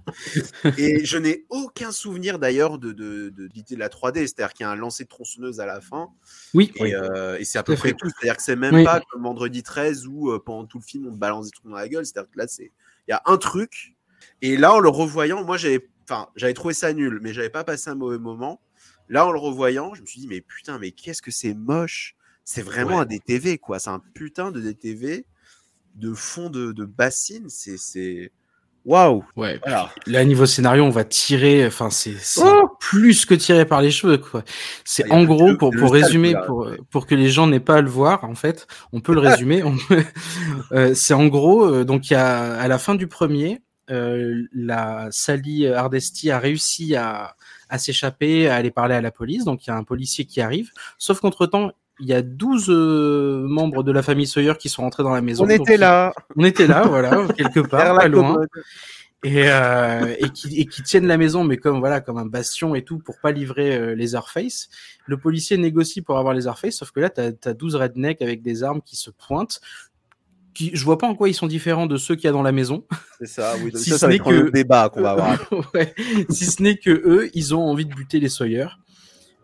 Et 0.77 1.05
je 1.05 1.17
n'ai 1.17 1.45
aucun 1.51 1.93
souvenir 1.93 2.39
d'ailleurs 2.39 2.79
de, 2.79 2.93
de, 2.93 3.31
de 3.31 3.49
l'idée 3.55 3.75
de 3.75 3.81
la 3.81 3.89
3D, 3.89 4.21
c'est-à-dire 4.27 4.53
qu'il 4.53 4.65
y 4.65 4.67
a 4.67 4.71
un 4.71 4.77
lancer 4.77 5.05
de 5.05 5.09
tronçonneuse 5.09 5.61
à 5.61 5.67
la 5.67 5.81
fin. 5.81 6.09
Oui, 6.53 6.73
Et, 6.77 6.95
euh, 6.95 7.39
et 7.39 7.45
c'est 7.45 7.59
à 7.59 7.63
peu 7.63 7.77
près 7.77 7.93
tout. 7.93 8.09
C'est-à-dire 8.09 8.37
que 8.37 8.43
c'est 8.43 8.57
même 8.57 8.75
Oui. 8.75 8.85
pas 8.85 9.01
comme 9.11 9.23
Vendredi 9.23 9.63
13 9.63 10.07
où 10.07 10.37
pendant 10.41 10.67
tout 10.67 10.79
le 10.79 10.85
film 10.85 11.07
on 11.07 11.13
balance 11.13 11.47
des 11.47 11.53
trucs 11.53 11.67
dans 11.71 11.77
la 11.77 11.89
gueule. 11.89 12.05
C'est-à-dire 12.05 12.31
que 12.31 12.39
là, 12.39 12.47
il 12.59 12.71
y 13.09 13.13
a 13.13 13.23
un 13.27 13.37
truc. 13.37 13.95
Et 14.43 14.57
là, 14.57 14.75
en 14.75 14.81
le 14.81 14.89
revoyant, 14.89 15.45
moi 15.45 15.57
j'avais, 15.57 15.87
enfin, 16.11 16.29
j'avais 16.37 16.55
trouvé 16.55 16.75
ça 16.75 16.93
nul, 16.93 17.21
mais 17.23 17.33
j'avais 17.33 17.51
pas 17.51 17.65
passé 17.65 17.91
un 17.91 17.95
mauvais 17.95 18.19
moment. 18.19 18.61
Là, 19.09 19.27
en 19.27 19.33
le 19.33 19.39
revoyant, 19.39 19.95
je 19.95 20.03
me 20.03 20.07
suis 20.07 20.21
dit 20.21 20.29
mais 20.29 20.41
putain, 20.41 20.79
mais 20.79 20.91
qu'est-ce 20.93 21.23
que 21.23 21.31
c'est 21.31 21.55
moche. 21.55 22.15
C'est 22.45 22.63
vraiment 22.63 22.97
Ouais. 22.97 23.03
un 23.03 23.05
DTV 23.07 23.59
quoi. 23.59 23.79
C'est 23.79 23.91
un 23.91 24.03
putain 24.15 24.51
de 24.51 24.61
DTV 24.61 25.25
de 25.97 26.15
fond 26.15 26.51
de, 26.51 26.73
de 26.73 26.85
bassine. 26.85 27.47
C'est 27.49 28.33
waouh. 28.85 29.25
ouais. 29.37 29.59
Voilà. 29.63 29.91
Là, 30.07 30.25
niveau 30.25 30.47
scénario, 30.47 30.83
on 30.85 30.91
va 30.91 31.05
tirer. 31.05 31.67
Enfin, 31.67 31.91
c'est 31.91 32.15
Oh 32.39 32.69
plus 32.81 33.27
que 33.27 33.35
tirer 33.35 33.67
par 33.67 33.83
les 33.83 33.91
cheveux, 33.91 34.19
quoi. 34.19 34.43
C'est 34.85 35.05
Ah, 35.11 35.15
en 35.15 35.25
gros 35.25 35.57
pour 35.57 35.71
pour 35.71 35.93
résumer, 35.93 36.33
là. 36.33 36.43
pour 36.43 36.69
pour 36.91 37.07
que 37.07 37.15
les 37.15 37.29
gens 37.29 37.47
n'aient 37.47 37.61
pas 37.61 37.77
à 37.77 37.81
le 37.83 37.91
voir. 37.91 38.25
En 38.25 38.35
fait, 38.35 38.67
on 38.93 39.01
peut 39.01 39.15
le 39.15 39.21
résumer. 39.45 39.63
peut- 39.89 40.05
euh, 40.73 40.95
c'est 40.95 41.15
en 41.15 41.27
gros. 41.27 41.65
euh, 41.67 41.85
donc, 41.85 42.11
il 42.11 42.15
y 42.15 42.17
a 42.17 42.55
à 42.55 42.69
la 42.69 42.79
fin 42.79 42.95
du 42.95 43.07
premier, 43.07 43.61
euh, 43.91 44.45
la 44.53 45.09
Sally 45.11 45.67
Hardesty 45.67 46.31
a 46.31 46.39
réussi 46.39 46.97
à 46.97 47.37
à 47.71 47.79
s'échapper, 47.79 48.49
à 48.49 48.57
aller 48.57 48.71
parler 48.71 48.95
à 48.95 49.01
la 49.01 49.11
police. 49.11 49.45
Donc, 49.45 49.67
il 49.67 49.71
y 49.71 49.73
a 49.73 49.77
un 49.77 49.85
policier 49.85 50.27
qui 50.27 50.41
arrive. 50.41 50.71
Sauf 50.99 51.21
qu'entre 51.21 51.47
temps. 51.47 51.71
Il 52.03 52.07
y 52.07 52.15
a 52.15 52.23
12 52.23 52.71
euh, 52.71 53.47
membres 53.47 53.83
de 53.83 53.93
la 53.93 54.03
famille 54.03 54.27
Sawyer 54.27 54.55
qui 54.59 54.71
sont 54.71 54.81
rentrés 54.81 55.03
dans 55.03 55.13
la 55.13 55.21
maison. 55.21 55.45
On 55.45 55.51
était 55.51 55.77
là. 55.77 56.15
On 56.35 56.45
était 56.45 56.67
là, 56.67 56.85
voilà, 56.87 57.27
quelque 57.37 57.61
part, 57.61 57.95
pas 57.95 58.09
loin 58.09 58.33
commode. 58.33 58.49
et, 59.23 59.51
euh, 59.51 60.15
et, 60.19 60.31
qui, 60.31 60.59
et 60.59 60.65
qui 60.65 60.83
tiennent 60.83 61.07
la 61.07 61.19
maison, 61.19 61.45
mais 61.45 61.59
comme 61.59 61.79
voilà, 61.79 62.01
comme 62.01 62.17
un 62.17 62.25
bastion 62.25 62.75
et 62.75 62.85
tout, 62.85 63.01
pour 63.01 63.19
pas 63.19 63.33
livrer 63.33 63.77
euh, 63.77 63.95
les 63.95 64.15
Airface. 64.15 64.71
Le 65.05 65.19
policier 65.19 65.59
négocie 65.59 66.01
pour 66.01 66.17
avoir 66.17 66.33
les 66.33 66.47
Airface, 66.47 66.77
sauf 66.77 66.91
que 66.91 67.01
là, 67.01 67.11
t'as 67.11 67.33
as 67.45 67.53
12 67.53 67.75
rednecks 67.75 68.23
avec 68.23 68.41
des 68.41 68.63
armes 68.63 68.81
qui 68.81 68.97
se 68.97 69.11
pointent. 69.11 69.61
Qui, 70.55 70.71
je 70.75 70.85
vois 70.85 70.99
pas 70.99 71.07
en 71.07 71.15
quoi 71.15 71.29
ils 71.29 71.35
sont 71.35 71.47
différents 71.47 71.87
de 71.87 71.97
ceux 71.97 72.17
qu'il 72.17 72.25
y 72.25 72.29
a 72.29 72.33
dans 72.33 72.43
la 72.43 72.53
maison. 72.53 72.85
C'est 73.21 73.27
ça. 73.27 73.55
Oui, 73.63 73.71
Si 73.77 73.91
ça, 73.91 73.99
ce 73.99 74.07
n'est 74.07 74.17
être 74.17 74.31
le 74.33 74.45
que- 74.47 74.51
débat 74.51 74.89
qu'on 74.89 75.03
va 75.03 75.11
avoir. 75.13 75.39
Ouais. 75.75 75.95
Si 76.29 76.47
ce 76.47 76.63
n'est 76.63 76.77
que 76.77 76.91
eux, 76.91 77.31
ils 77.35 77.55
ont 77.55 77.63
envie 77.63 77.87
de 77.87 77.95
buter 77.95 78.19
les 78.21 78.29
Sawyer. 78.29 78.67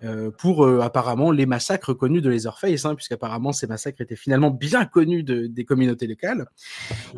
Euh, 0.04 0.30
pour 0.30 0.64
euh, 0.66 0.80
apparemment 0.80 1.30
les 1.30 1.46
massacres 1.46 1.94
connus 1.94 2.20
de 2.20 2.28
Leatherface, 2.28 2.84
hein, 2.84 2.94
puisqu'apparemment 2.94 3.52
ces 3.52 3.66
massacres 3.66 4.00
étaient 4.02 4.14
finalement 4.16 4.50
bien 4.50 4.84
connus 4.84 5.22
de- 5.22 5.46
des 5.46 5.64
communautés 5.64 6.06
locales. 6.06 6.46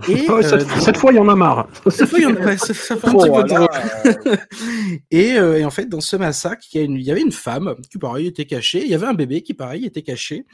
Et, 0.09 0.29
Ouais, 0.31 0.43
cette, 0.43 0.63
euh, 0.63 0.81
cette 0.81 0.97
fois, 0.97 1.13
il 1.13 1.17
y 1.17 1.19
en 1.19 1.29
a 1.29 1.35
marre. 1.35 1.69
cette 1.91 2.09
fois, 2.09 2.19
il 2.21 2.23
y 2.23 2.27
en 2.27 2.37
a- 2.37 2.41
ouais, 2.41 2.57
ça, 2.57 2.73
ça 2.75 2.97
fait 2.97 3.09
un 3.09 3.13
Oh, 3.15 3.19
petit 3.19 3.31
peu 3.31 3.31
voilà, 3.49 3.69
et, 5.11 5.35
euh, 5.39 5.59
et 5.59 5.65
en 5.65 5.71
fait, 5.71 5.87
dans 5.89 6.01
ce 6.01 6.17
massacre, 6.17 6.63
il 6.73 6.79
y, 6.79 6.81
a 6.81 6.85
une- 6.85 6.95
il 6.97 7.03
y 7.03 7.11
avait 7.11 7.23
une 7.23 7.33
femme 7.33 7.75
qui, 7.91 7.99
pareil, 7.99 8.27
était 8.27 8.45
cachée. 8.45 8.83
Il 8.85 8.89
y 8.91 8.95
avait 8.95 9.07
un 9.07 9.15
bébé 9.15 9.43
qui, 9.43 9.55
pareil, 9.55 9.85
était 9.85 10.03
caché. 10.03 10.45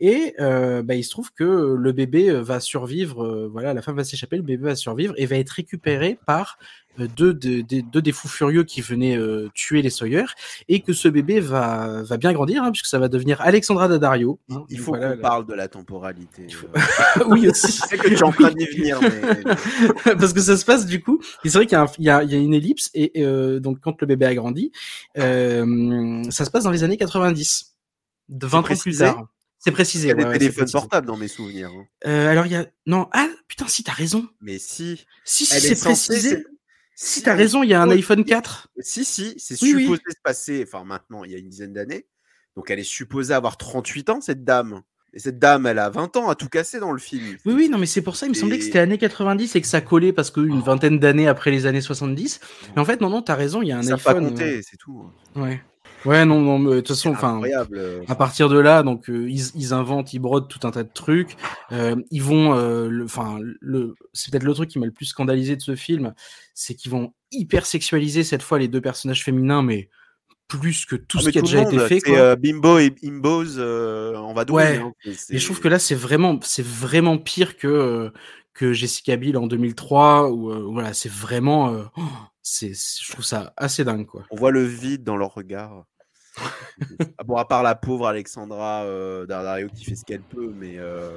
Et 0.00 0.34
euh, 0.40 0.82
bah, 0.82 0.94
il 0.94 1.04
se 1.04 1.10
trouve 1.10 1.32
que 1.32 1.76
le 1.78 1.92
bébé 1.92 2.30
va 2.32 2.60
survivre. 2.60 3.48
voilà, 3.52 3.72
la 3.72 3.82
femme 3.82 3.96
va 3.96 4.04
s'échapper, 4.04 4.36
le 4.36 4.42
bébé 4.42 4.64
va 4.64 4.74
survivre 4.76 5.14
et 5.16 5.26
va 5.26 5.36
être 5.36 5.50
récupéré 5.50 6.18
par 6.26 6.58
deux, 6.98 7.32
des- 7.34 7.62
deux 7.62 8.02
des 8.02 8.12
fous 8.12 8.28
furieux 8.28 8.64
qui 8.64 8.80
venaient 8.80 9.16
euh, 9.16 9.48
tuer 9.54 9.82
les 9.82 9.90
Sawyer. 9.90 10.24
Et 10.68 10.80
que 10.80 10.92
ce 10.92 11.08
bébé 11.08 11.40
va, 11.40 12.02
va 12.02 12.16
bien 12.16 12.32
grandir, 12.32 12.62
hein, 12.62 12.70
puisque 12.72 12.86
ça 12.86 12.98
va 12.98 13.08
devenir 13.08 13.40
Alexandra 13.40 13.88
Daddario. 13.88 14.38
hein. 14.50 14.64
Il 14.68 14.78
faut 14.78 14.92
voilà, 14.92 15.08
qu'on 15.10 15.14
le- 15.16 15.20
parle 15.20 15.46
de 15.46 15.54
la 15.54 15.68
temporalité. 15.68 16.46
faut- 16.50 16.66
euh. 16.76 17.24
oui, 17.28 17.48
aussi. 17.48 17.68
Je 17.72 17.86
sais 17.88 17.98
que 17.98 18.08
tu 18.08 18.14
es 18.14 18.22
en 18.22 18.32
train 18.32 18.50
d'y 18.52 18.66
venir, 18.66 19.00
mais 19.00 19.42
parce 20.16 20.32
que 20.32 20.40
ça 20.40 20.56
se 20.56 20.64
passe 20.64 20.86
du 20.86 21.02
coup. 21.02 21.20
C'est 21.44 21.52
vrai 21.54 21.66
qu'il 21.66 21.76
y, 21.76 21.80
a 21.80 21.82
un- 21.84 21.92
il 21.98 22.04
y 22.04 22.10
a- 22.10 22.22
il 22.24 22.30
y 22.30 22.34
a 22.34 22.38
une 22.38 22.54
ellipse 22.54 22.90
et 22.94 23.12
euh, 23.24 23.58
donc 23.60 23.80
quand 23.80 24.00
le 24.00 24.06
bébé 24.06 24.26
a 24.26 24.34
grandi, 24.34 24.70
euh, 25.18 26.22
ça 26.30 26.44
se 26.44 26.50
passe 26.50 26.64
dans 26.64 26.70
les 26.70 26.84
années 26.84 26.96
90, 26.96 27.74
de 28.28 28.46
20 28.46 28.58
ans 28.58 28.62
plus 28.76 28.96
tard. 28.98 29.26
C'est 29.58 29.70
précisé. 29.70 30.08
il 30.08 30.08
y 30.08 30.12
a 30.12 30.14
des 30.14 30.24
ouais, 30.24 30.32
c'est 30.32 30.38
téléphones 30.40 30.70
portables 30.72 31.06
dans 31.06 31.16
mes 31.16 31.28
souvenirs. 31.28 31.70
hein. 31.72 31.84
Euh, 32.06 32.28
alors 32.28 32.46
il 32.46 32.52
y 32.52 32.56
a 32.56 32.66
non 32.86 33.08
ah 33.12 33.28
putain 33.46 33.68
si 33.68 33.84
t'as 33.84 33.92
raison. 33.92 34.26
Mais 34.40 34.58
si. 34.58 35.04
Si 35.24 35.46
si 35.46 35.60
c'est 35.60 35.80
précisé. 35.80 36.44
Si 37.04 37.22
t'as 37.22 37.34
raison, 37.34 37.62
il 37.64 37.70
y 37.70 37.74
a 37.74 37.82
un 37.82 37.90
iPhone 37.90 38.24
4. 38.24 38.68
Si, 38.80 39.04
si, 39.04 39.34
c'est 39.38 39.60
Oui, 39.62 39.74
oui. 39.74 39.82
supposé 39.82 40.02
se 40.08 40.20
passer, 40.22 40.64
enfin 40.66 40.84
maintenant, 40.84 41.24
il 41.24 41.32
y 41.32 41.34
a 41.34 41.38
une 41.38 41.48
dizaine 41.48 41.72
d'années. 41.72 42.06
Donc 42.56 42.70
elle 42.70 42.78
est 42.78 42.84
supposée 42.84 43.34
avoir 43.34 43.56
38 43.56 44.10
ans, 44.10 44.20
cette 44.20 44.44
dame. 44.44 44.82
Et 45.14 45.18
cette 45.18 45.38
dame, 45.38 45.66
elle 45.66 45.78
a 45.78 45.90
20 45.90 46.16
ans 46.16 46.28
à 46.30 46.34
tout 46.34 46.48
casser 46.48 46.78
dans 46.78 46.92
le 46.92 46.98
film. 46.98 47.36
Oui 47.44 47.52
oui 47.54 47.68
non 47.68 47.76
mais 47.78 47.84
c'est 47.86 48.00
pour 48.02 48.16
ça 48.16 48.24
il 48.26 48.30
me 48.30 48.34
semblait 48.34 48.58
que 48.58 48.64
c'était 48.64 48.78
années 48.78 48.96
90 48.98 49.56
et 49.56 49.60
que 49.60 49.66
ça 49.66 49.80
collait 49.82 50.12
parce 50.12 50.30
qu'une 50.30 50.60
vingtaine 50.60 50.98
d'années 50.98 51.28
après 51.28 51.50
les 51.50 51.66
années 51.66 51.80
70. 51.82 52.40
Mais 52.74 52.80
en 52.80 52.84
fait 52.86 53.00
non 53.00 53.10
non 53.10 53.20
t'as 53.20 53.34
raison 53.34 53.60
il 53.62 53.68
y 53.68 53.72
a 53.72 53.78
un 53.78 53.82
Ça 53.82 53.96
pas 53.98 54.10
iPhone. 54.12 54.30
compté, 54.30 54.62
c'est 54.62 54.76
tout. 54.78 55.04
euh, 55.36 55.40
Ouais 55.42 55.62
ouais 56.04 56.24
non 56.24 56.40
non 56.40 56.58
mais 56.58 56.70
de 56.76 56.80
toute 56.80 56.88
façon 56.88 57.10
enfin. 57.10 57.40
euh, 57.72 58.02
À 58.08 58.14
partir 58.14 58.48
de 58.48 58.58
là, 58.58 58.82
donc 58.82 59.08
euh, 59.10 59.28
ils, 59.30 59.50
ils 59.54 59.72
inventent, 59.72 60.12
ils 60.12 60.18
brodent 60.18 60.48
tout 60.48 60.66
un 60.66 60.70
tas 60.70 60.82
de 60.82 60.90
trucs. 60.92 61.36
Euh, 61.72 61.96
ils 62.10 62.22
vont, 62.22 62.54
euh, 62.54 62.88
le- 62.88 63.04
enfin, 63.04 63.38
le, 63.60 63.94
c'est 64.12 64.30
peut-être 64.30 64.42
le 64.44 64.54
truc 64.54 64.70
qui 64.70 64.78
m'a 64.78 64.86
le 64.86 64.92
plus 64.92 65.06
scandalisé 65.06 65.56
de 65.56 65.62
ce 65.62 65.74
film, 65.76 66.14
c'est 66.54 66.74
qu'ils 66.74 66.90
vont 66.92 67.12
hyper 67.30 67.66
sexualiser 67.66 68.24
cette 68.24 68.42
fois 68.42 68.58
les 68.58 68.68
deux 68.68 68.80
personnages 68.80 69.24
féminins, 69.24 69.62
mais 69.62 69.88
plus 70.48 70.84
que 70.84 70.96
tout 70.96 71.18
ah, 71.20 71.24
ce 71.24 71.30
qui 71.30 71.38
a 71.38 71.42
déjà 71.42 71.62
été 71.62 71.78
fait. 71.88 72.00
Quoi. 72.00 72.18
euh, 72.18 72.36
Bimbo 72.36 72.78
et 72.78 72.94
Imbos 73.04 73.56
euh, 73.58 74.14
en 74.16 74.34
vadrouille. 74.34 74.62
Ouais. 74.62 74.76
hein. 74.76 74.92
Et 75.06 75.10
Et 75.30 75.38
je 75.38 75.44
trouve 75.46 75.60
que 75.60 75.68
là, 75.68 75.78
c'est 75.78 75.94
vraiment, 75.94 76.38
c'est 76.42 76.64
vraiment 76.66 77.16
pire 77.16 77.56
que 77.56 77.66
euh, 77.68 78.10
que 78.54 78.74
Jessica 78.74 79.16
Biel 79.16 79.38
en 79.38 79.46
2003, 79.46 80.30
où 80.30 80.72
voilà, 80.72 80.92
c'est 80.92 81.10
vraiment, 81.10 81.74
oh, 81.96 82.02
c'est- 82.42 82.74
je 83.02 83.10
trouve 83.12 83.24
ça 83.24 83.54
assez 83.56 83.82
dingue, 83.82 84.04
quoi. 84.04 84.26
On 84.30 84.36
voit 84.36 84.50
le 84.50 84.62
vide 84.62 85.04
dans 85.04 85.16
leur 85.16 85.32
regard. 85.32 85.86
ah 87.18 87.24
bon, 87.24 87.36
à 87.36 87.44
part 87.44 87.62
la 87.62 87.74
pauvre 87.74 88.06
Alexandra 88.06 88.82
euh, 88.84 89.26
Daddario 89.26 89.68
qui 89.74 89.84
fait 89.84 89.94
ce 89.94 90.04
qu'elle 90.04 90.22
peut, 90.22 90.52
mais 90.58 90.76
euh, 90.78 91.10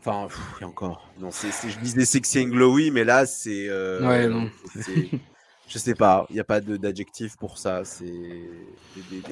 enfin, 0.00 0.26
pff, 0.28 0.38
et 0.60 0.64
encore. 0.64 1.08
Non, 1.20 1.30
c'est, 1.30 1.50
c'est- 1.52 1.70
je 1.70 1.78
disais 1.78 2.04
sexy 2.04 2.40
and 2.40 2.48
glowy, 2.48 2.90
mais 2.90 3.04
là, 3.04 3.26
c'est. 3.26 3.66
euh, 3.68 4.06
Ouais, 4.06 4.28
non. 4.28 4.50
je 5.68 5.78
sais 5.78 5.94
pas, 5.94 6.26
il 6.30 6.34
n'y 6.34 6.40
a 6.40 6.44
pas 6.44 6.60
d'adjectif 6.60 7.36
pour 7.36 7.58
ça. 7.58 7.84
C'est. 7.84 8.06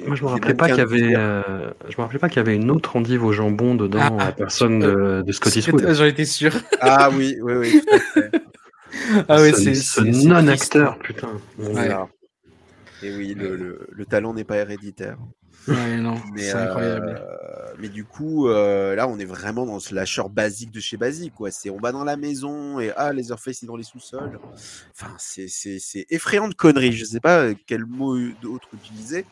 Moi, 0.05 0.15
je 0.15 0.23
me 0.23 0.29
rappelais 0.29 0.53
pas 0.53 0.67
qu'il 0.69 0.77
y 0.77 0.81
avait, 0.81 1.15
euh, 1.15 1.71
je 1.89 1.95
me 1.97 2.01
rappelais 2.03 2.19
pas 2.19 2.29
qu'il 2.29 2.37
y 2.37 2.39
avait 2.39 2.55
une 2.55 2.71
autre 2.71 2.95
endive 2.95 3.23
au 3.25 3.33
jambon 3.33 3.75
dedans, 3.75 3.99
Ah, 4.01 4.21
à 4.23 4.25
la 4.27 4.31
personne 4.31 4.79
de, 4.79 5.23
de 5.25 5.31
Scott 5.31 5.55
Eastwood. 5.55 5.93
J'en 5.93 6.05
étais 6.05 6.25
sûr. 6.25 6.51
Ah 6.79 7.09
oui, 7.11 7.37
oui, 7.41 7.53
oui, 7.55 7.81
tout 7.81 7.95
à 7.95 7.99
fait. 7.99 8.31
Ah 9.27 9.37
ce, 9.39 9.51
c'est, 9.53 9.75
ce 9.75 10.01
c'est 10.01 10.27
non-acteur, 10.27 10.97
putain. 10.99 11.33
Ouais. 11.57 11.71
Voilà. 11.73 12.07
Et 13.01 13.11
oui, 13.11 13.33
le, 13.33 13.55
le, 13.55 13.87
le 13.91 14.05
talent 14.05 14.33
n'est 14.33 14.43
pas 14.43 14.57
héréditaire. 14.57 15.17
Ouais, 15.67 15.97
non, 15.97 16.15
Mais, 16.33 16.41
c'est 16.41 16.53
incroyable. 16.53 17.15
euh, 17.19 17.73
mais 17.77 17.89
du 17.89 18.05
coup, 18.05 18.47
euh, 18.47 18.95
là, 18.95 19.07
on 19.07 19.19
est 19.19 19.25
vraiment 19.25 19.65
dans 19.65 19.79
ce 19.79 19.93
lâcheur 19.93 20.29
basique 20.29 20.71
de 20.71 20.79
chez 20.79 20.97
basique. 20.97 21.33
Quoi. 21.35 21.51
C'est 21.51 21.69
on 21.69 21.79
va 21.79 21.91
dans 21.91 22.03
la 22.03 22.17
maison 22.17 22.79
et 22.79 22.91
ah, 22.95 23.13
Leatherface 23.13 23.61
est 23.63 23.65
dans 23.65 23.75
les 23.75 23.83
sous-sols. 23.83 24.39
Enfin, 24.93 25.13
c'est, 25.19 25.47
c'est, 25.47 25.79
c'est 25.79 26.05
effrayant 26.09 26.47
de 26.47 26.53
conneries. 26.55 26.93
Je 26.93 27.05
sais 27.05 27.19
pas 27.19 27.41
euh, 27.43 27.55
quel 27.67 27.85
mot 27.85 28.17
d'autre 28.41 28.69
utiliser. 28.73 29.25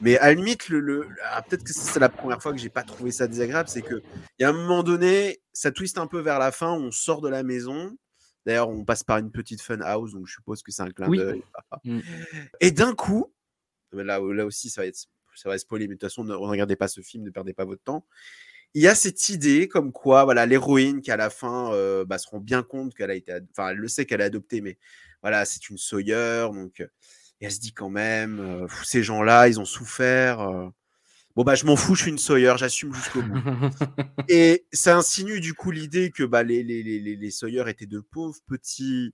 Mais 0.00 0.18
à 0.18 0.28
la 0.28 0.34
limite, 0.34 0.68
le, 0.68 0.80
le- 0.80 1.08
ah, 1.30 1.42
peut-être 1.42 1.62
que 1.64 1.72
c'est 1.72 2.00
la 2.00 2.08
première 2.08 2.42
fois 2.42 2.52
que 2.52 2.58
j'ai 2.58 2.70
pas 2.70 2.82
trouvé 2.82 3.12
ça 3.12 3.28
désagréable. 3.28 3.68
C'est 3.68 3.82
que 3.82 4.02
il 4.38 4.42
y 4.42 4.44
a 4.44 4.48
un 4.48 4.52
moment 4.52 4.82
donné, 4.82 5.40
ça 5.52 5.70
twiste 5.70 5.98
un 5.98 6.06
peu 6.06 6.20
vers 6.20 6.38
la 6.38 6.50
fin. 6.52 6.72
On 6.72 6.90
sort 6.90 7.20
de 7.20 7.28
la 7.28 7.42
maison. 7.42 7.96
D'ailleurs, 8.46 8.68
on 8.68 8.84
passe 8.84 9.04
par 9.04 9.18
une 9.18 9.30
petite 9.30 9.60
fun 9.62 9.80
house, 9.80 10.12
donc 10.12 10.26
je 10.26 10.32
suppose 10.34 10.62
que 10.62 10.72
c'est 10.72 10.82
un 10.82 10.90
clin 10.90 11.08
Oui. 11.08 11.18
d'œil. 11.18 11.42
Mm. 11.84 12.00
Et 12.60 12.70
d'un 12.72 12.94
coup, 12.94 13.32
là, 13.92 14.18
là 14.20 14.46
aussi, 14.46 14.68
ça 14.70 14.80
va 14.82 14.86
être, 14.86 15.06
ça 15.34 15.48
va 15.48 15.56
spoiler, 15.58 15.86
mais 15.88 15.94
de 15.94 16.00
toute 16.00 16.08
façon, 16.10 16.24
ne 16.24 16.34
regardez 16.34 16.76
pas 16.76 16.88
ce 16.88 17.00
film, 17.00 17.24
ne 17.24 17.30
perdez 17.30 17.52
pas 17.52 17.64
votre 17.64 17.82
temps. 17.82 18.04
Il 18.74 18.82
y 18.82 18.88
a 18.88 18.94
cette 18.94 19.28
idée 19.28 19.68
comme 19.68 19.92
quoi, 19.92 20.24
voilà, 20.24 20.46
l'héroïne 20.46 21.02
qui 21.02 21.10
à 21.10 21.16
la 21.16 21.28
fin 21.30 21.72
euh, 21.74 22.04
bah, 22.04 22.18
se 22.18 22.26
rend 22.28 22.40
bien 22.40 22.62
compte 22.62 22.94
qu'elle 22.94 23.10
a 23.10 23.14
été, 23.14 23.32
enfin, 23.50 23.68
elle 23.70 23.76
le 23.76 23.88
sait 23.88 24.06
qu'elle 24.06 24.22
est 24.22 24.24
adoptée, 24.24 24.60
mais 24.62 24.78
voilà, 25.20 25.44
c'est 25.44 25.68
une 25.68 25.76
Sawyer, 25.78 26.46
donc 26.52 26.80
euh, 26.80 26.86
et 27.40 27.46
elle 27.46 27.52
se 27.52 27.60
dit 27.60 27.72
quand 27.74 27.90
même, 27.90 28.40
euh, 28.40 28.66
ces 28.84 29.02
gens-là, 29.02 29.48
ils 29.48 29.60
ont 29.60 29.64
souffert. 29.64 30.40
euh, 30.40 30.68
bon 31.36 31.44
bah, 31.44 31.54
je 31.54 31.64
m'en 31.66 31.76
fous, 31.76 31.94
je 31.94 32.02
suis 32.02 32.10
une 32.10 32.18
Sawyer, 32.18 32.54
j'assume 32.56 32.94
jusqu'au 32.94 33.22
bout. 33.22 33.38
Et 34.28 34.66
ça 34.72 34.96
insinue 34.96 35.40
du 35.40 35.54
coup 35.54 35.70
l'idée 35.70 36.10
que 36.10 36.22
bah, 36.24 36.42
les, 36.42 36.62
les, 36.62 36.82
les, 36.82 36.98
les, 37.00 37.16
les 37.16 37.30
Sawyer 37.30 37.64
étaient 37.68 37.86
de 37.86 38.00
pauvres 38.00 38.38
petits 38.46 39.12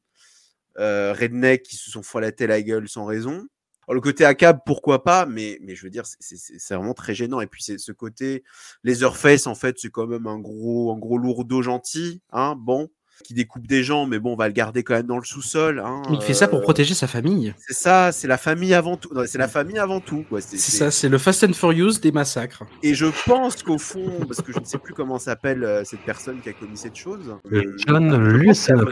euh, 0.79 1.12
rednecks 1.12 1.62
qui 1.62 1.77
se 1.77 1.91
sont 1.91 2.03
foilatés 2.03 2.47
la 2.47 2.62
gueule 2.62 2.89
sans 2.89 3.05
raison. 3.05 3.47
Alors, 3.87 3.95
le 3.95 4.01
côté 4.03 4.25
ACAB, 4.27 4.61
pourquoi 4.66 5.03
pas, 5.03 5.25
mais, 5.25 5.59
mais 5.62 5.75
je 5.75 5.83
veux 5.83 5.91
dire, 5.91 6.05
c'est- 6.07 6.75
vraiment 6.75 6.93
très 6.93 7.14
gênant. 7.14 7.41
Et 7.41 7.47
puis, 7.47 7.62
c'est 7.62 7.79
ce 7.79 7.91
côté 7.91 8.45
Leatherface, 8.85 9.47
en 9.47 9.55
fait, 9.55 9.79
c'est 9.79 9.89
quand 9.91 10.07
même 10.07 10.27
un 10.27 10.39
gros, 10.39 10.93
un 10.93 10.99
gros 10.99 11.16
lourdeau 11.16 11.62
gentil, 11.62 12.21
hein, 12.31 12.55
bon, 12.55 12.91
qui 13.25 13.35
découpe 13.35 13.66
des 13.66 13.83
gens, 13.83 14.07
mais 14.07 14.19
bon, 14.19 14.33
on 14.33 14.37
va 14.37 14.47
le 14.49 14.55
garder 14.55 14.83
quand 14.83 14.95
même 14.95 15.07
dans 15.07 15.19
le 15.19 15.25
sous-sol. 15.25 15.81
Hein, 15.85 16.03
Il 16.11 16.21
fait 16.23 16.35
ça 16.35 16.49
pour 16.49 16.61
euh, 16.61 16.62
protéger 16.62 16.95
sa 16.95 17.07
famille. 17.07 17.55
C'est 17.59 17.75
ça, 17.75 18.12
c'est 18.12 18.29
la 18.29 18.39
famille 18.39 18.75
avant 18.75 18.97
tout. 18.97 19.11
C'est 19.27 19.39
la 19.39 19.49
famille 19.49 19.79
avant 19.79 20.01
tout. 20.01 20.25
C'est 20.41 20.57
ça, 20.59 20.91
c'est 20.91 21.09
le 21.09 21.19
Fast 21.19 21.45
and 21.45 21.53
Furious 21.53 21.99
des 22.01 22.12
massacres. 22.12 22.62
Et 22.83 22.95
je 22.95 23.07
pense 23.27 23.62
qu'au 23.62 23.79
fond, 23.79 24.21
parce 24.27 24.41
que 24.41 24.53
je 24.53 24.59
ne 24.61 24.64
sais 24.64 24.79
plus 24.79 24.95
comment 24.95 25.19
s'appelle 25.19 25.64
euh, 25.64 25.85
cette 25.85 26.01
personne 26.01 26.41
qui 26.41 26.49
a 26.49 26.53
commis 26.53 26.77
cette 26.77 26.97
chose. 26.97 27.37
euh, 27.53 27.77
John 27.87 28.11
y 28.11 28.14
a- 28.14 28.19
Lucenop. 28.19 28.91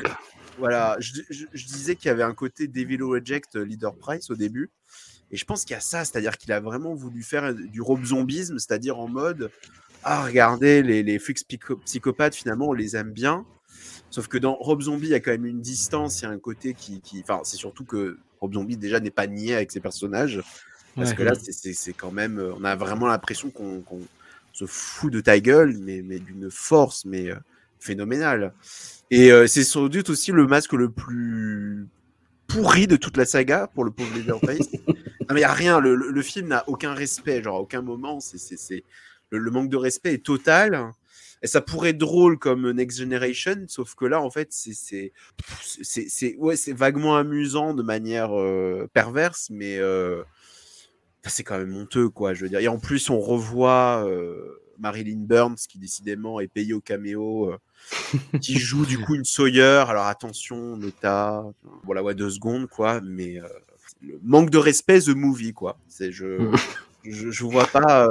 Voilà, 0.59 0.97
je, 1.01 1.13
je- 1.31 1.45
je 1.53 1.67
disais 1.67 1.97
qu'il 1.97 2.07
y 2.07 2.11
avait 2.11 2.23
un 2.23 2.33
côté 2.35 2.67
Devil 2.67 3.03
Reject 3.03 3.57
Leader 3.57 3.95
Price 3.95 4.31
au 4.31 4.35
début. 4.35 4.71
Et 5.31 5.37
je 5.37 5.45
pense 5.45 5.65
qu'il 5.65 5.75
y 5.75 5.77
a 5.77 5.81
ça, 5.81 6.05
c'est-à-dire 6.05 6.37
qu'il 6.39 6.53
a 6.53 6.61
vraiment 6.61 6.95
voulu 6.95 7.23
faire 7.23 7.53
du 7.55 7.81
robe 7.81 8.05
zombisme, 8.05 8.59
c'est-à-dire 8.59 8.99
en 8.99 9.09
mode 9.09 9.51
Ah, 10.05 10.25
regardez, 10.25 10.83
les, 10.83 11.03
les 11.03 11.19
flics 11.19 11.39
psycho- 11.49 11.77
psychopathes, 11.85 12.35
finalement, 12.37 12.69
on 12.69 12.73
les 12.73 12.95
aime 12.97 13.11
bien. 13.13 13.45
Sauf 14.11 14.29
que 14.29 14.39
dans 14.39 14.55
Rob 14.55 14.81
Zombie, 14.83 15.09
il 15.09 15.11
y 15.11 15.15
a 15.15 15.21
quand 15.21 15.33
même 15.33 15.47
une 15.47 15.61
distance, 15.61 16.21
il 16.21 16.25
y 16.25 16.27
a 16.27 16.31
un 16.31 16.39
côté 16.39 16.75
qui. 16.75 17.01
qui- 17.01 17.21
Enfin, 17.23 17.41
c'est 17.45 17.57
surtout 17.57 17.85
que 17.85 18.19
Rob 18.41 18.55
Zombie, 18.55 18.77
déjà, 18.77 19.01
n'est 19.01 19.11
pas 19.11 19.27
nié 19.27 19.55
avec 19.55 19.73
ses 19.73 19.81
personnages. 19.81 20.43
Parce 20.95 21.11
Ouais. 21.11 21.17
que 21.17 21.23
là, 21.25 21.35
c'est- 21.35 21.93
quand 21.93 22.13
même. 22.13 22.39
euh, 22.39 22.53
On 22.59 22.65
a 22.65 22.75
vraiment 22.77 23.07
l'impression 23.07 23.51
qu'on 23.51 23.83
se 24.53 24.65
fout 24.65 25.13
de 25.13 25.21
ta 25.21 25.39
gueule, 25.41 25.77
mais, 25.79 26.01
mais 26.03 26.19
d'une 26.19 26.51
force 26.51 27.05
mais 27.05 27.31
euh, 27.31 27.37
phénoménale. 27.79 28.55
Et 29.11 29.31
euh, 29.31 29.47
c'est 29.47 29.65
sans 29.65 29.89
doute 29.89 30.09
aussi 30.09 30.33
le 30.33 30.47
masque 30.47 30.73
le 30.73 30.89
plus 30.91 31.87
pourri 32.47 32.87
de 32.87 32.97
toute 32.97 33.17
la 33.19 33.27
saga 33.27 33.67
pour 33.75 33.85
le 33.85 33.91
pauvre 33.91 34.15
Leatherface. 34.17 34.59
non, 34.89 34.95
mais 35.33 35.35
il 35.35 35.37
n'y 35.37 35.45
a 35.45 35.53
rien. 35.53 35.79
Le, 35.81 35.95
le- 35.95 36.11
le 36.11 36.23
film 36.23 36.49
n'a 36.49 36.65
aucun 36.69 36.95
respect. 36.95 37.43
Genre, 37.43 37.57
à 37.57 37.61
aucun 37.61 37.83
moment, 37.83 38.21
c'est 38.21 38.39
c'est- 38.39 38.57
c'est- 38.57 38.85
le, 39.31 39.39
le 39.39 39.51
manque 39.51 39.69
de 39.69 39.77
respect 39.77 40.15
est 40.15 40.25
total. 40.25 40.91
Et 41.43 41.47
ça 41.47 41.61
pourrait 41.61 41.91
être 41.91 41.99
drôle 41.99 42.39
comme 42.39 42.71
Next 42.73 42.99
Generation, 42.99 43.67
sauf 43.69 43.95
que 43.95 44.07
là, 44.07 44.21
en 44.21 44.31
fait, 44.31 44.49
c'est 44.51 45.13
ouais, 46.39 46.55
vaguement 46.69 47.17
amusant 47.17 47.75
de 47.75 47.83
manière 47.83 48.37
euh, 48.39 48.89
perverse, 48.93 49.49
mais 49.51 49.79
euh, 49.79 50.23
c'est 51.25 51.45
quand 51.45 51.59
même 51.59 51.77
honteux, 51.77 52.09
quoi. 52.09 52.33
Je 52.33 52.43
veux 52.43 52.49
dire. 52.49 52.61
Et 52.61 52.69
en 52.69 52.79
plus, 52.79 53.11
on 53.11 53.21
revoit 53.21 54.05
euh, 54.07 54.63
Marilyn 54.79 55.21
Burns, 55.21 55.57
qui 55.69 55.79
décidément 55.79 56.41
est 56.41 56.49
payée 56.49 56.73
au 56.73 56.81
caméo, 56.81 57.53
qui 58.41 58.59
joue 58.59 58.87
du 58.87 58.99
coup 58.99 59.15
une 59.15 59.25
Sawyer. 59.25 59.85
Alors 59.89 60.07
attention, 60.07 60.77
Nota, 60.77 61.45
voilà, 61.85 62.03
ouais, 62.03 62.15
deux 62.15 62.31
secondes, 62.31 62.67
quoi. 62.67 63.03
Mais 63.03 63.41
le 64.01 64.19
manque 64.23 64.51
de 64.51 64.59
respect, 64.59 65.01
The 65.01 65.15
Movie, 65.15 65.53
quoi. 65.53 65.79
C'est 65.87 66.13
je, 66.13 66.51
je, 67.05 67.31
je 67.31 67.45
vois 67.45 67.67
pas. 67.67 68.09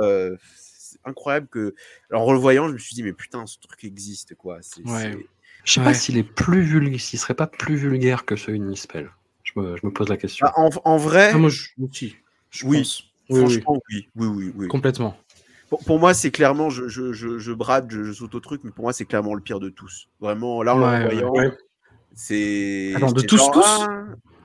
Incroyable 1.06 1.48
que. 1.48 1.76
Alors, 2.10 2.28
en 2.28 2.34
le 2.34 2.40
voyant, 2.40 2.68
je 2.68 2.74
me 2.74 2.78
suis 2.78 2.96
dit, 2.96 3.04
mais 3.04 3.14
putain, 3.14 3.46
ce 3.46 3.58
truc 3.60 3.84
existe, 3.84 4.36
quoi. 4.36 4.60
C'est, 4.62 4.86
Ouais. 4.86 5.12
c'est- 5.14 5.28
Je 5.64 5.72
sais 5.72 5.80
Ouais. 5.80 5.86
pas 5.88 5.94
s'il 5.96 6.18
est 6.18 6.24
plus 6.24 6.62
vulgaire, 6.62 7.00
s'il 7.00 7.18
serait 7.18 7.34
pas 7.34 7.48
plus 7.48 7.76
vulgaire 7.76 8.26
que 8.26 8.36
celui 8.36 8.60
de 8.60 8.66
Nispel. 8.66 9.10
Je 9.44 9.60
me, 9.60 9.76
je 9.78 9.86
me 9.86 9.92
pose 9.92 10.10
la 10.10 10.18
question. 10.18 10.46
Bah, 10.46 10.54
en, 10.58 10.70
en 10.84 10.98
vrai, 10.98 11.32
Ah, 11.34 11.38
moi, 11.38 11.50
je, 11.50 11.70
Oui. 11.78 12.80
pense. 12.80 13.04
Oui, 13.30 13.40
oui. 13.40 13.40
Franchement, 13.40 13.82
oui, 13.90 14.08
oui, 14.16 14.28
oui, 14.28 14.52
oui. 14.56 14.68
Complètement. 14.68 15.18
Pour, 15.70 15.84
pour 15.84 16.00
moi, 16.00 16.14
c'est 16.14 16.30
clairement, 16.30 16.70
je, 16.70 16.88
je, 16.88 17.14
je, 17.14 17.40
je 17.40 17.52
brade, 17.52 17.88
je, 17.90 18.04
je 18.04 18.12
saute 18.12 18.36
au 18.36 18.40
truc, 18.40 18.62
mais 18.64 18.70
pour 18.70 18.84
moi, 18.84 18.94
c'est 18.94 19.06
clairement 19.06 19.34
le 19.34 19.42
pire 19.42 19.60
de 19.60 19.70
tous. 19.70 20.08
Vraiment, 20.20 20.62
là, 20.62 20.76
en 20.76 20.82
Ouais, 20.82 21.00
le 21.00 21.06
voyant, 21.06 21.32
ouais. 21.32 21.52
c'est. 22.14 22.94
Attends, 22.96 23.12
de 23.12 23.22
tous, 23.22 23.38
genre, 23.38 23.52
tous 23.52 23.66
ah, 23.66 23.88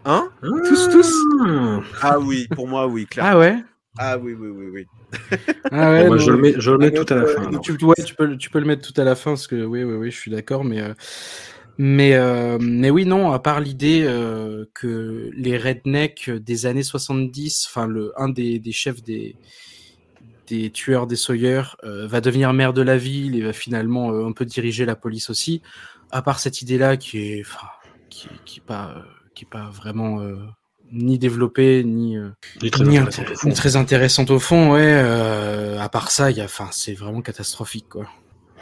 Hein? 0.06 0.30
Tous, 0.40 0.88
tous 0.88 1.14
Ah. 1.42 1.80
Ah 2.00 2.18
oui, 2.18 2.48
pour 2.54 2.66
moi, 2.66 2.86
oui, 2.86 3.06
clairement. 3.06 3.32
Ah 3.32 3.38
ouais? 3.38 3.62
Ah 3.98 4.18
oui, 4.18 4.32
oui, 4.32 4.48
oui, 4.48 4.66
oui. 4.72 4.86
Ah 5.72 5.90
ouais, 5.90 6.08
Bon, 6.08 6.18
je 6.18 6.30
le 6.32 6.38
mets, 6.38 6.54
je 6.58 6.70
le 6.70 6.78
mets 6.78 6.92
Ah, 6.96 7.04
tout 7.04 7.14
à 7.14 7.16
la 7.16 7.26
fin. 7.26 7.52
euh. 7.52 7.58
Tu, 7.60 7.72
ouais, 7.84 7.94
tu, 8.04 8.14
peux, 8.14 8.24
le- 8.26 8.36
tu 8.36 8.50
peux 8.50 8.58
le 8.60 8.66
mettre 8.66 8.92
tout 8.92 8.98
à 9.00 9.04
la 9.04 9.14
fin, 9.14 9.32
parce 9.32 9.46
que 9.46 9.64
oui, 9.64 9.82
oui, 9.84 9.94
oui, 9.94 10.10
je 10.10 10.16
suis 10.16 10.30
d'accord, 10.30 10.64
mais, 10.64 10.80
euh, 10.80 10.94
mais, 11.78 12.14
euh, 12.14 12.58
mais 12.60 12.90
oui, 12.90 13.04
non, 13.06 13.32
à 13.32 13.38
part 13.38 13.60
l'idée 13.60 14.02
euh, 14.04 14.64
que 14.74 15.30
les 15.34 15.56
rednecks 15.56 16.30
des 16.30 16.66
années 16.66 16.82
70, 16.82 17.66
enfin, 17.68 17.88
un 18.16 18.28
des, 18.28 18.58
des 18.58 18.72
chefs 18.72 19.02
des, 19.02 19.36
des 20.48 20.70
tueurs 20.70 21.06
des 21.06 21.16
Sawyer 21.16 21.62
euh, 21.84 22.06
va 22.06 22.20
devenir 22.20 22.52
maire 22.52 22.72
de 22.72 22.82
la 22.82 22.96
ville 22.96 23.36
et 23.36 23.42
va 23.42 23.52
finalement 23.52 24.10
un 24.26 24.32
peu 24.32 24.44
diriger 24.44 24.84
la 24.84 24.96
police 24.96 25.30
aussi, 25.30 25.62
à 26.10 26.22
part 26.22 26.40
cette 26.40 26.60
idée-là 26.62 26.96
qui 26.96 27.18
est, 27.18 27.46
qui, 28.08 28.28
qui 28.44 28.58
est 28.58 28.66
pas, 28.66 29.04
qui 29.34 29.44
est 29.44 29.48
pas 29.50 29.70
vraiment 29.70 30.20
ni 30.92 31.18
développée, 31.18 31.84
ni, 31.84 32.16
euh, 32.16 32.28
est 32.62 32.72
très 32.72 32.84
ni, 32.84 32.98
intéressant, 32.98 33.22
inté- 33.22 33.32
au 33.32 33.36
fond. 33.36 33.48
ni 33.48 33.54
très 33.54 33.76
intéressante 33.76 34.30
au 34.30 34.38
fond, 34.38 34.72
ouais. 34.72 34.80
euh, 34.82 35.78
à 35.80 35.88
part 35.88 36.10
ça, 36.10 36.30
il 36.30 36.36
y 36.36 36.40
a, 36.40 36.44
enfin, 36.44 36.68
c'est 36.72 36.94
vraiment 36.94 37.22
catastrophique, 37.22 37.86
quoi. 37.88 38.06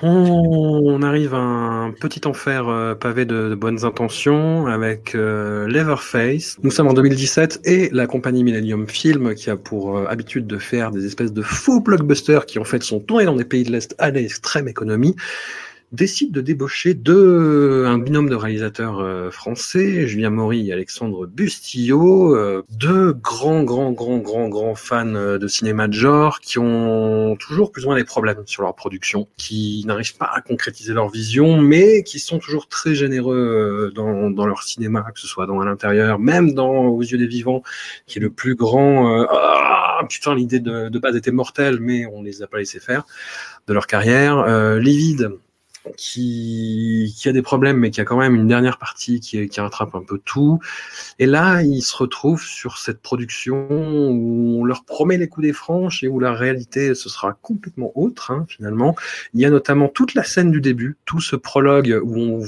On 0.01 1.03
arrive 1.03 1.35
à 1.35 1.39
un 1.39 1.91
petit 1.91 2.20
enfer 2.29 2.68
euh, 2.68 2.95
pavé 2.95 3.24
de, 3.24 3.49
de 3.49 3.55
bonnes 3.57 3.85
intentions 3.85 4.68
avec 4.68 5.16
euh, 5.16 5.66
Leatherface. 5.66 6.57
Nous 6.62 6.70
sommes 6.70 6.87
en 6.87 6.93
2017 6.93 7.62
et 7.64 7.89
la 7.93 8.07
compagnie 8.07 8.45
Millennium 8.45 8.87
Film, 8.89 9.35
qui 9.35 9.51
a 9.51 9.57
pour 9.57 9.99
euh, 9.99 10.07
habitude 10.09 10.47
de 10.47 10.59
faire 10.59 10.93
des 10.93 11.05
espèces 11.05 11.33
de 11.33 11.43
faux 11.43 11.81
blockbusters 11.81 12.47
qui 12.47 12.61
en 12.61 12.64
fait 12.64 12.85
sont 12.85 13.01
tournés 13.01 13.24
dans 13.24 13.35
des 13.35 13.45
pays 13.45 13.64
de 13.64 13.72
l'Est 13.72 13.97
à 13.99 14.11
l'extrême 14.11 14.68
économie, 14.68 15.16
décide 15.93 16.32
de 16.32 16.41
débaucher 16.41 16.95
deux, 16.95 17.84
un 17.86 17.99
binôme 17.99 18.28
de 18.28 18.34
réalisateurs 18.34 19.01
euh, 19.01 19.30
français, 19.30 20.07
Julien 20.07 20.30
Maury 20.30 20.68
et 20.68 20.72
Alexandre 20.72 21.26
Bustillo, 21.26 22.34
euh, 22.34 22.62
deux 22.70 23.12
grands, 23.12 23.62
grands, 23.62 23.93
grands, 23.93 24.18
grands, 24.18 24.49
grands 24.49 24.74
fans 24.74 25.14
euh, 25.14 25.39
de 25.39 25.49
cinéma 25.49 25.89
de 25.89 25.95
genre 25.95 26.41
qui 26.41 26.59
ont 26.59 27.36
toujours 27.36 27.72
plus 27.72 27.84
ou 27.84 27.89
moins 27.89 27.97
des 27.97 28.05
problèmes 28.05 28.43
sur 28.47 28.62
leur 28.62 28.74
production, 28.74 29.28
qui 29.36 29.84
n'arrivent 29.86 30.16
pas 30.16 30.30
à 30.34 30.41
concrétiser 30.41 30.93
leur 30.93 31.09
vision, 31.09 31.61
mais 31.61 32.03
qui 32.03 32.18
sont 32.18 32.39
toujours 32.39 32.68
très 32.68 32.95
généreux 32.95 33.93
dans, 33.95 34.30
dans 34.30 34.47
leur 34.47 34.62
cinéma, 34.62 35.07
que 35.14 35.20
ce 35.20 35.26
soit 35.26 35.47
dans 35.47 35.61
à 35.61 35.64
l'intérieur, 35.64 36.18
même 36.18 36.53
dans 36.55 36.86
Aux 36.86 37.03
yeux 37.03 37.18
des 37.18 37.26
vivants, 37.26 37.62
qui 38.07 38.18
est 38.18 38.22
le 38.22 38.30
plus 38.30 38.55
grand. 38.55 39.20
euh, 39.20 39.26
ah, 39.30 40.01
putain, 40.09 40.34
l'idée 40.34 40.61
de, 40.61 40.89
de 40.89 40.99
base 40.99 41.16
était 41.16 41.32
mortelle, 41.32 41.78
mais 41.80 42.07
on 42.07 42.22
les 42.22 42.43
a 42.43 42.47
pas 42.47 42.59
laissés 42.59 42.80
faire 42.80 43.05
de 43.66 43.72
leur 43.72 43.86
carrière. 43.86 44.39
Euh, 44.39 44.78
Livide, 44.78 45.32
qui, 45.97 47.14
qui 47.16 47.28
a 47.28 47.32
des 47.32 47.43
problèmes, 47.43 47.78
mais 47.78 47.91
qui 47.91 48.01
a 48.01 48.05
quand 48.05 48.18
même 48.18 48.34
une 48.34 48.47
dernière 48.47 48.78
partie 48.78 49.20
qui, 49.20 49.49
qui 49.49 49.61
rattrape 49.61 49.95
un 49.95 50.03
peu 50.03 50.18
tout. 50.24 50.59
Et 51.18 51.26
là, 51.26 51.62
ils 51.62 51.82
se 51.82 51.97
retrouvent 51.97 52.43
sur 52.43 52.78
cette 52.78 53.01
production 53.01 53.66
où 53.70 54.61
on 54.61 54.64
leur 54.64 54.84
promet 54.84 55.16
les 55.16 55.28
coups 55.28 55.47
des 55.47 55.53
franches 55.53 56.03
et 56.03 56.09
où 56.09 56.20
la 56.20 56.32
réalité, 56.32 56.95
ce 56.95 57.09
sera 57.09 57.39
complètement 57.41 57.93
autre, 57.95 58.30
hein, 58.30 58.47
finalement. 58.49 58.97
Il 59.34 59.41
y 59.41 59.45
a 59.45 59.51
notamment 59.51 59.89
toute 59.89 60.14
la 60.14 60.24
scène 60.24 60.51
du 60.51 60.61
début, 60.61 60.97
tout 61.05 61.20
ce 61.20 61.36
prologue 61.36 62.01
où 62.03 62.16
on 62.16 62.41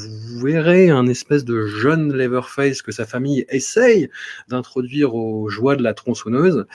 verrez 0.43 0.91
un 0.91 1.07
espèce 1.07 1.45
de 1.45 1.67
jeune 1.67 2.17
Leatherface 2.17 2.83
que 2.83 2.93
sa 2.93 3.07
famille 3.07 3.45
essaye 3.49 4.09
d'introduire 4.49 5.15
aux 5.15 5.49
joies 5.49 5.77
de 5.77 5.83
la 5.83 5.95
tronçonneuse. 5.95 6.67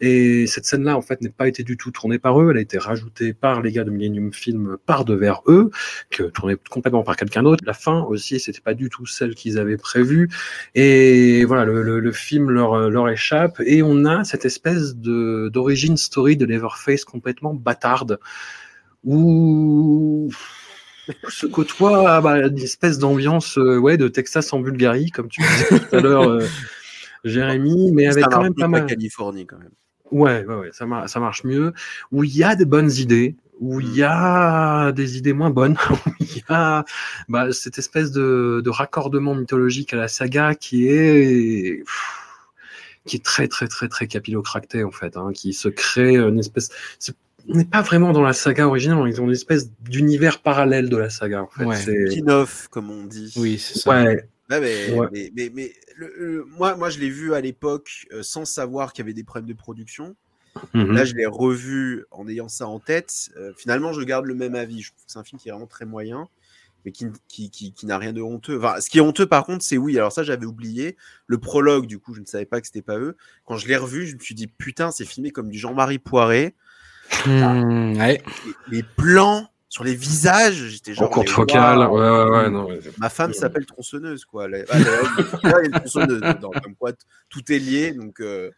Et 0.00 0.46
cette 0.46 0.66
scène-là, 0.66 0.96
en 0.96 1.02
fait, 1.02 1.20
n'est 1.20 1.28
pas 1.28 1.48
été 1.48 1.62
du 1.62 1.76
tout 1.76 1.90
tournée 1.90 2.18
par 2.18 2.40
eux. 2.40 2.50
Elle 2.50 2.58
a 2.58 2.60
été 2.60 2.78
rajoutée 2.78 3.32
par 3.32 3.62
les 3.62 3.72
gars 3.72 3.84
de 3.84 3.90
Millennium 3.90 4.32
Film 4.32 4.76
par 4.86 5.04
devers 5.04 5.40
eux 5.46 5.70
que 6.10 6.22
tourné 6.24 6.56
complètement 6.70 7.02
par 7.02 7.16
quelqu'un 7.16 7.42
d'autre. 7.42 7.62
La 7.66 7.74
fin 7.74 8.02
aussi, 8.04 8.40
c'était 8.40 8.60
pas 8.60 8.74
du 8.74 8.88
tout 8.88 9.06
celle 9.06 9.34
qu'ils 9.34 9.58
avaient 9.58 9.76
prévue. 9.76 10.30
Et 10.74 11.44
voilà, 11.44 11.64
le, 11.64 11.82
le, 11.82 12.00
le 12.00 12.12
film 12.12 12.50
leur, 12.50 12.88
leur 12.88 13.08
échappe. 13.08 13.60
Et 13.64 13.82
on 13.82 14.04
a 14.04 14.24
cette 14.24 14.44
espèce 14.44 14.96
de 14.96 15.50
d'origine 15.52 15.96
story 15.96 16.36
de 16.36 16.46
Leatherface 16.46 17.04
complètement 17.04 17.52
bâtarde, 17.54 18.18
où 19.04 20.30
se 21.28 21.46
côtoie 21.46 22.20
bah, 22.20 22.38
une 22.46 22.58
espèce 22.58 22.98
d'ambiance 22.98 23.58
euh, 23.58 23.78
ouais, 23.78 23.96
de 23.96 24.08
Texas 24.08 24.52
en 24.52 24.60
Bulgarie, 24.60 25.10
comme 25.10 25.28
tu 25.28 25.42
disais 25.42 25.80
tout 25.80 25.96
à 25.96 26.00
l'heure, 26.00 26.28
euh, 26.28 26.46
Jérémy, 27.24 27.92
mais 27.94 28.06
avec 28.06 28.24
quand 28.26 28.42
même 28.42 28.54
pas 28.54 28.68
mal. 28.68 28.86
Californie, 28.86 29.46
quand 29.46 29.58
même. 29.58 29.70
Ouais, 30.10 30.44
ouais, 30.46 30.54
ouais, 30.54 30.70
ça, 30.72 30.86
mar- 30.86 31.08
ça 31.08 31.20
marche 31.20 31.44
mieux. 31.44 31.74
Où 32.12 32.24
il 32.24 32.34
y 32.34 32.42
a 32.42 32.56
des 32.56 32.64
bonnes 32.64 32.90
idées, 32.90 33.36
où 33.60 33.80
il 33.80 33.94
y 33.94 34.02
a 34.02 34.92
des 34.92 35.18
idées 35.18 35.32
moins 35.32 35.50
bonnes, 35.50 35.76
où 35.90 36.10
il 36.20 36.36
y 36.38 36.42
a 36.48 36.84
bah, 37.28 37.52
cette 37.52 37.78
espèce 37.78 38.12
de, 38.12 38.60
de 38.64 38.70
raccordement 38.70 39.34
mythologique 39.34 39.92
à 39.94 39.96
la 39.96 40.08
saga 40.08 40.54
qui 40.54 40.88
est 40.88 41.82
qui 43.04 43.16
est 43.16 43.24
très 43.24 43.48
très 43.48 43.68
très 43.68 43.88
très 43.88 44.06
capillocracté 44.06 44.84
en 44.84 44.90
fait, 44.90 45.16
hein, 45.16 45.30
qui 45.34 45.52
se 45.52 45.68
crée 45.68 46.16
une 46.16 46.38
espèce. 46.38 46.70
c'est- 46.98 47.14
On 47.50 47.54
n'est 47.56 47.64
pas 47.64 47.80
vraiment 47.80 48.12
dans 48.12 48.22
la 48.22 48.34
saga 48.34 48.66
originale, 48.66 48.98
on 48.98 49.06
est 49.06 49.16
dans 49.16 49.24
une 49.24 49.32
espèce 49.32 49.70
d'univers 49.80 50.40
parallèle 50.42 50.90
de 50.90 50.96
la 50.98 51.08
saga 51.08 51.42
en 51.42 51.46
fait. 51.48 51.64
Ouais. 51.64 51.76
C'est- 51.76 52.10
Spin-off, 52.10 52.68
comme 52.68 52.90
on 52.90 53.04
dit. 53.04 53.32
Oui, 53.36 53.58
c'est 53.58 53.78
ça. 53.78 53.90
Ouais, 53.90 54.26
Ouais, 54.50 54.60
mais, 54.60 54.92
Ouais. 54.98 55.06
mais, 55.12 55.30
mais, 55.36 55.52
mais 55.54 55.72
le- 55.96 56.12
le- 56.18 56.44
moi, 56.58 56.74
moi, 56.76 56.88
je 56.90 56.98
l'ai 56.98 57.10
vu 57.10 57.34
à 57.34 57.40
l'époque 57.40 58.06
euh, 58.12 58.22
sans 58.22 58.44
savoir 58.46 58.92
qu'il 58.94 59.02
y 59.02 59.06
avait 59.06 59.12
des 59.14 59.24
problèmes 59.24 59.48
de 59.48 59.54
production. 59.54 60.14
Mhm. 60.74 60.92
Là, 60.92 61.04
je 61.04 61.14
l'ai 61.14 61.26
revu 61.26 62.04
en 62.10 62.28
ayant 62.28 62.48
ça 62.48 62.66
en 62.66 62.78
tête. 62.78 63.30
Euh, 63.36 63.52
finalement, 63.56 63.92
je 63.92 64.02
garde 64.02 64.26
le 64.26 64.34
même 64.34 64.54
avis. 64.54 64.82
Je 64.82 64.90
trouve 64.90 65.04
que 65.04 65.12
c'est 65.12 65.18
un 65.18 65.24
film 65.24 65.40
qui 65.40 65.48
est 65.48 65.52
vraiment 65.52 65.66
très 65.66 65.84
moyen, 65.84 66.28
mais 66.84 66.92
qui, 66.92 67.06
qui, 67.28 67.50
qui, 67.50 67.72
qui 67.72 67.86
n'a 67.86 67.98
rien 67.98 68.12
de 68.12 68.22
honteux. 68.22 68.58
Enfin, 68.58 68.80
ce 68.80 68.90
qui 68.90 68.98
est 68.98 69.02
honteux, 69.02 69.26
par 69.26 69.44
contre, 69.44 69.64
c'est 69.64 69.78
oui. 69.78 69.96
Alors 69.98 70.12
ça, 70.12 70.22
j'avais 70.22 70.46
oublié 70.46 70.96
le 71.26 71.38
prologue. 71.38 71.86
Du 71.86 71.98
coup, 71.98 72.14
je 72.14 72.20
ne 72.20 72.26
savais 72.26 72.46
pas 72.46 72.60
que 72.60 72.66
c'était 72.66 72.82
pas 72.82 72.98
eux. 72.98 73.16
Quand 73.44 73.56
je 73.56 73.68
l'ai 73.68 73.76
revu, 73.76 74.06
je 74.06 74.14
me 74.14 74.20
suis 74.20 74.34
dit 74.34 74.46
putain, 74.46 74.90
c'est 74.90 75.04
filmé 75.04 75.30
comme 75.30 75.50
du 75.50 75.58
Jean-Marie 75.58 75.98
Poiré. 75.98 76.54
Mmh, 77.26 77.98
ouais. 77.98 78.22
Les, 78.70 78.78
les 78.78 78.82
plans 78.82 79.48
sur 79.68 79.84
les 79.84 79.94
visages, 79.94 80.54
j'étais 80.54 80.92
en 80.92 80.94
genre. 80.94 81.10
courte 81.10 81.28
mais 81.28 81.32
focale, 81.34 81.78
ouais, 81.78 81.86
ouais, 81.86 82.30
ouais, 82.30 82.50
non, 82.50 82.66
ouais. 82.66 82.80
Ma 82.98 83.10
femme 83.10 83.32
s'appelle 83.34 83.66
tronçonneuse, 83.66 84.24
quoi. 84.24 84.48
Ah, 84.70 84.76
a 85.44 85.60
une 85.60 85.72
tronçonneuse 85.72 86.22
comme 86.62 86.74
quoi 86.74 86.92
tout 87.28 87.52
est 87.52 87.58
lié, 87.58 87.92
donc 87.92 88.20
euh, 88.20 88.50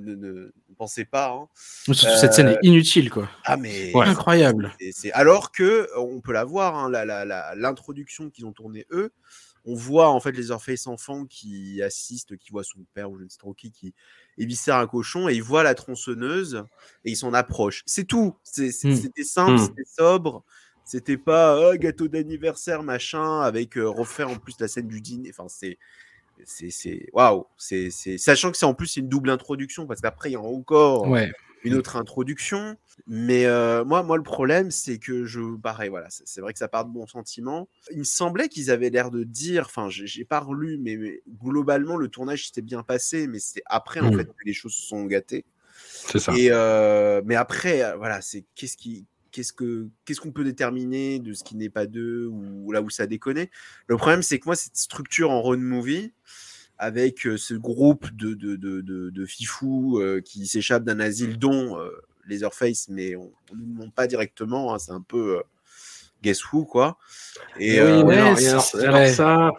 ne, 0.00 0.14
ne, 0.14 0.14
ne- 0.14 0.32
ne 0.68 0.74
pensez 0.76 1.04
pas. 1.04 1.30
hein. 1.32 1.48
Surtout, 1.54 2.06
cette 2.18 2.32
scène 2.34 2.48
Euh, 2.48 2.52
est 2.62 2.66
inutile, 2.66 3.10
quoi. 3.10 3.28
Ah, 3.44 3.56
mais 3.56 3.92
Ouais. 3.94 4.06
Incroyable. 4.06 4.72
c'est- 4.92 5.12
alors 5.12 5.52
que 5.52 5.62
euh, 5.64 5.88
on 5.98 6.20
peut 6.20 6.32
la 6.32 6.44
voir, 6.44 6.74
hein, 6.76 6.90
la- 6.90 7.04
la- 7.04 7.24
la- 7.24 7.54
l'introduction 7.54 8.30
qu'ils 8.30 8.46
ont 8.46 8.52
tournée 8.52 8.86
eux. 8.90 9.12
On 9.66 9.74
voit 9.74 10.10
en 10.10 10.20
fait 10.20 10.32
les 10.32 10.50
Orpheus 10.50 10.86
enfants 10.88 11.24
qui 11.24 11.80
assistent, 11.82 12.36
qui 12.36 12.50
voient 12.50 12.64
son 12.64 12.80
père 12.92 13.10
ou 13.10 13.18
je 13.18 13.24
ne 13.24 13.28
sais 13.30 13.38
trop 13.38 13.54
qui 13.54 13.72
qui 13.72 13.94
éviscère 14.36 14.76
un 14.76 14.86
cochon 14.86 15.26
et 15.28 15.34
ils 15.34 15.42
voient 15.42 15.62
la 15.62 15.74
tronçonneuse 15.74 16.64
et 17.06 17.12
ils 17.12 17.16
s'en 17.16 17.32
approchent. 17.32 17.82
C'est 17.86 18.04
tout. 18.04 18.34
Hmm. 18.58 18.70
C'était 18.70 19.24
simple, 19.24 19.54
Hmm. 19.54 19.64
c'était 19.66 19.84
sobre. 19.96 20.44
C'était 20.84 21.16
pas 21.16 21.70
Ah, 21.70 21.78
gâteau 21.78 22.08
d'anniversaire 22.08 22.82
machin 22.82 23.40
avec 23.40 23.78
euh, 23.78 23.88
refaire 23.88 24.28
en 24.28 24.36
plus 24.36 24.52
la 24.60 24.68
scène 24.68 24.86
du 24.86 25.00
dîner. 25.00 25.30
Enfin 25.30 25.48
c'est 25.48 25.78
c'est 26.44 26.70
c'est 26.70 27.08
waouh. 27.12 27.46
C'est 27.56 27.90
c'est 27.90 28.18
sachant 28.18 28.50
que 28.50 28.56
c'est 28.56 28.66
en 28.66 28.74
plus 28.74 28.96
une 28.96 29.08
double 29.08 29.30
introduction 29.30 29.86
parce 29.86 30.00
qu'après 30.00 30.30
il 30.30 30.32
y 30.34 30.36
a 30.36 30.40
encore 30.40 31.10
Ouais. 31.10 31.30
une 31.62 31.74
autre 31.74 31.96
introduction. 31.96 32.76
Mais 33.06 33.46
euh, 33.46 33.84
moi, 33.84 34.02
moi, 34.02 34.16
le 34.16 34.22
problème, 34.22 34.70
c'est 34.70 34.98
que 34.98 35.24
je, 35.24 35.56
pareil, 35.56 35.88
voilà, 35.88 36.08
c'est 36.10 36.40
vrai 36.40 36.52
que 36.52 36.58
ça 36.58 36.68
part 36.68 36.84
de 36.84 36.90
bons 36.92 37.06
sentiments. 37.06 37.68
Il 37.90 37.98
me 38.00 38.04
semblait 38.04 38.48
qu'ils 38.48 38.70
avaient 38.70 38.90
l'air 38.90 39.10
de 39.10 39.24
dire, 39.24 39.64
enfin, 39.66 39.88
j'ai 39.90 40.24
pas 40.24 40.40
relu, 40.40 40.78
mais, 40.78 40.96
mais 40.96 41.22
globalement, 41.42 41.96
le 41.96 42.08
tournage 42.08 42.46
s'était 42.46 42.62
bien 42.62 42.82
passé, 42.82 43.26
mais 43.26 43.38
c'est 43.40 43.62
après, 43.66 44.00
en 44.00 44.10
Mhm. 44.10 44.12
fait, 44.12 44.26
que 44.26 44.44
les 44.44 44.52
choses 44.52 44.74
se 44.74 44.82
sont 44.82 45.04
gâtées. 45.06 45.44
c'est 46.06 46.18
ça. 46.18 46.34
Et 46.34 46.48
euh, 46.50 47.22
mais 47.24 47.34
après, 47.36 47.82
euh, 47.82 47.96
voilà, 47.96 48.20
c'est 48.22 48.44
qu'est-ce 48.54 48.76
qui, 48.76 49.06
qu'est-ce 49.34 49.52
que, 49.52 49.88
qu'est-ce 50.04 50.20
qu'on 50.20 50.30
peut 50.30 50.44
déterminer 50.44 51.18
de 51.18 51.32
ce 51.32 51.42
qui 51.42 51.56
n'est 51.56 51.68
pas 51.68 51.86
d'eux 51.86 52.26
ou 52.28 52.70
là 52.70 52.80
où 52.80 52.88
ça 52.88 53.06
déconne. 53.06 53.46
Le 53.88 53.96
problème, 53.96 54.22
c'est 54.22 54.38
que 54.38 54.44
moi, 54.46 54.54
cette 54.54 54.76
structure 54.76 55.30
en 55.30 55.42
road 55.42 55.58
movie 55.58 56.12
avec 56.78 57.26
euh, 57.26 57.36
ce 57.36 57.54
groupe 57.54 58.10
de 58.14 58.34
de 58.34 59.26
euh, 60.00 60.20
qui 60.20 60.46
s'échappent 60.46 60.84
d'un 60.84 61.00
asile, 61.00 61.38
dont 61.38 61.78
euh, 61.78 61.90
mais 62.88 63.16
on 63.16 63.32
ne 63.52 63.58
nous 63.58 63.66
demande 63.66 63.92
pas 63.92 64.06
directement. 64.06 64.72
hein, 64.72 64.78
c'est 64.78 64.92
un 64.92 65.00
peu 65.00 65.38
euh, 65.38 65.42
Guess 66.24 66.52
Who, 66.52 66.64
quoi. 66.64 66.98
Et 67.60 67.72
Oui, 67.72 67.78
euh, 67.78 68.02
ouais, 68.02 68.16
alors, 68.18 68.38
c'est- 68.38 68.48
alors, 68.48 68.62
c'est- 68.64 68.78
alors 68.84 68.94
ouais. 68.96 69.12
ça, 69.12 69.50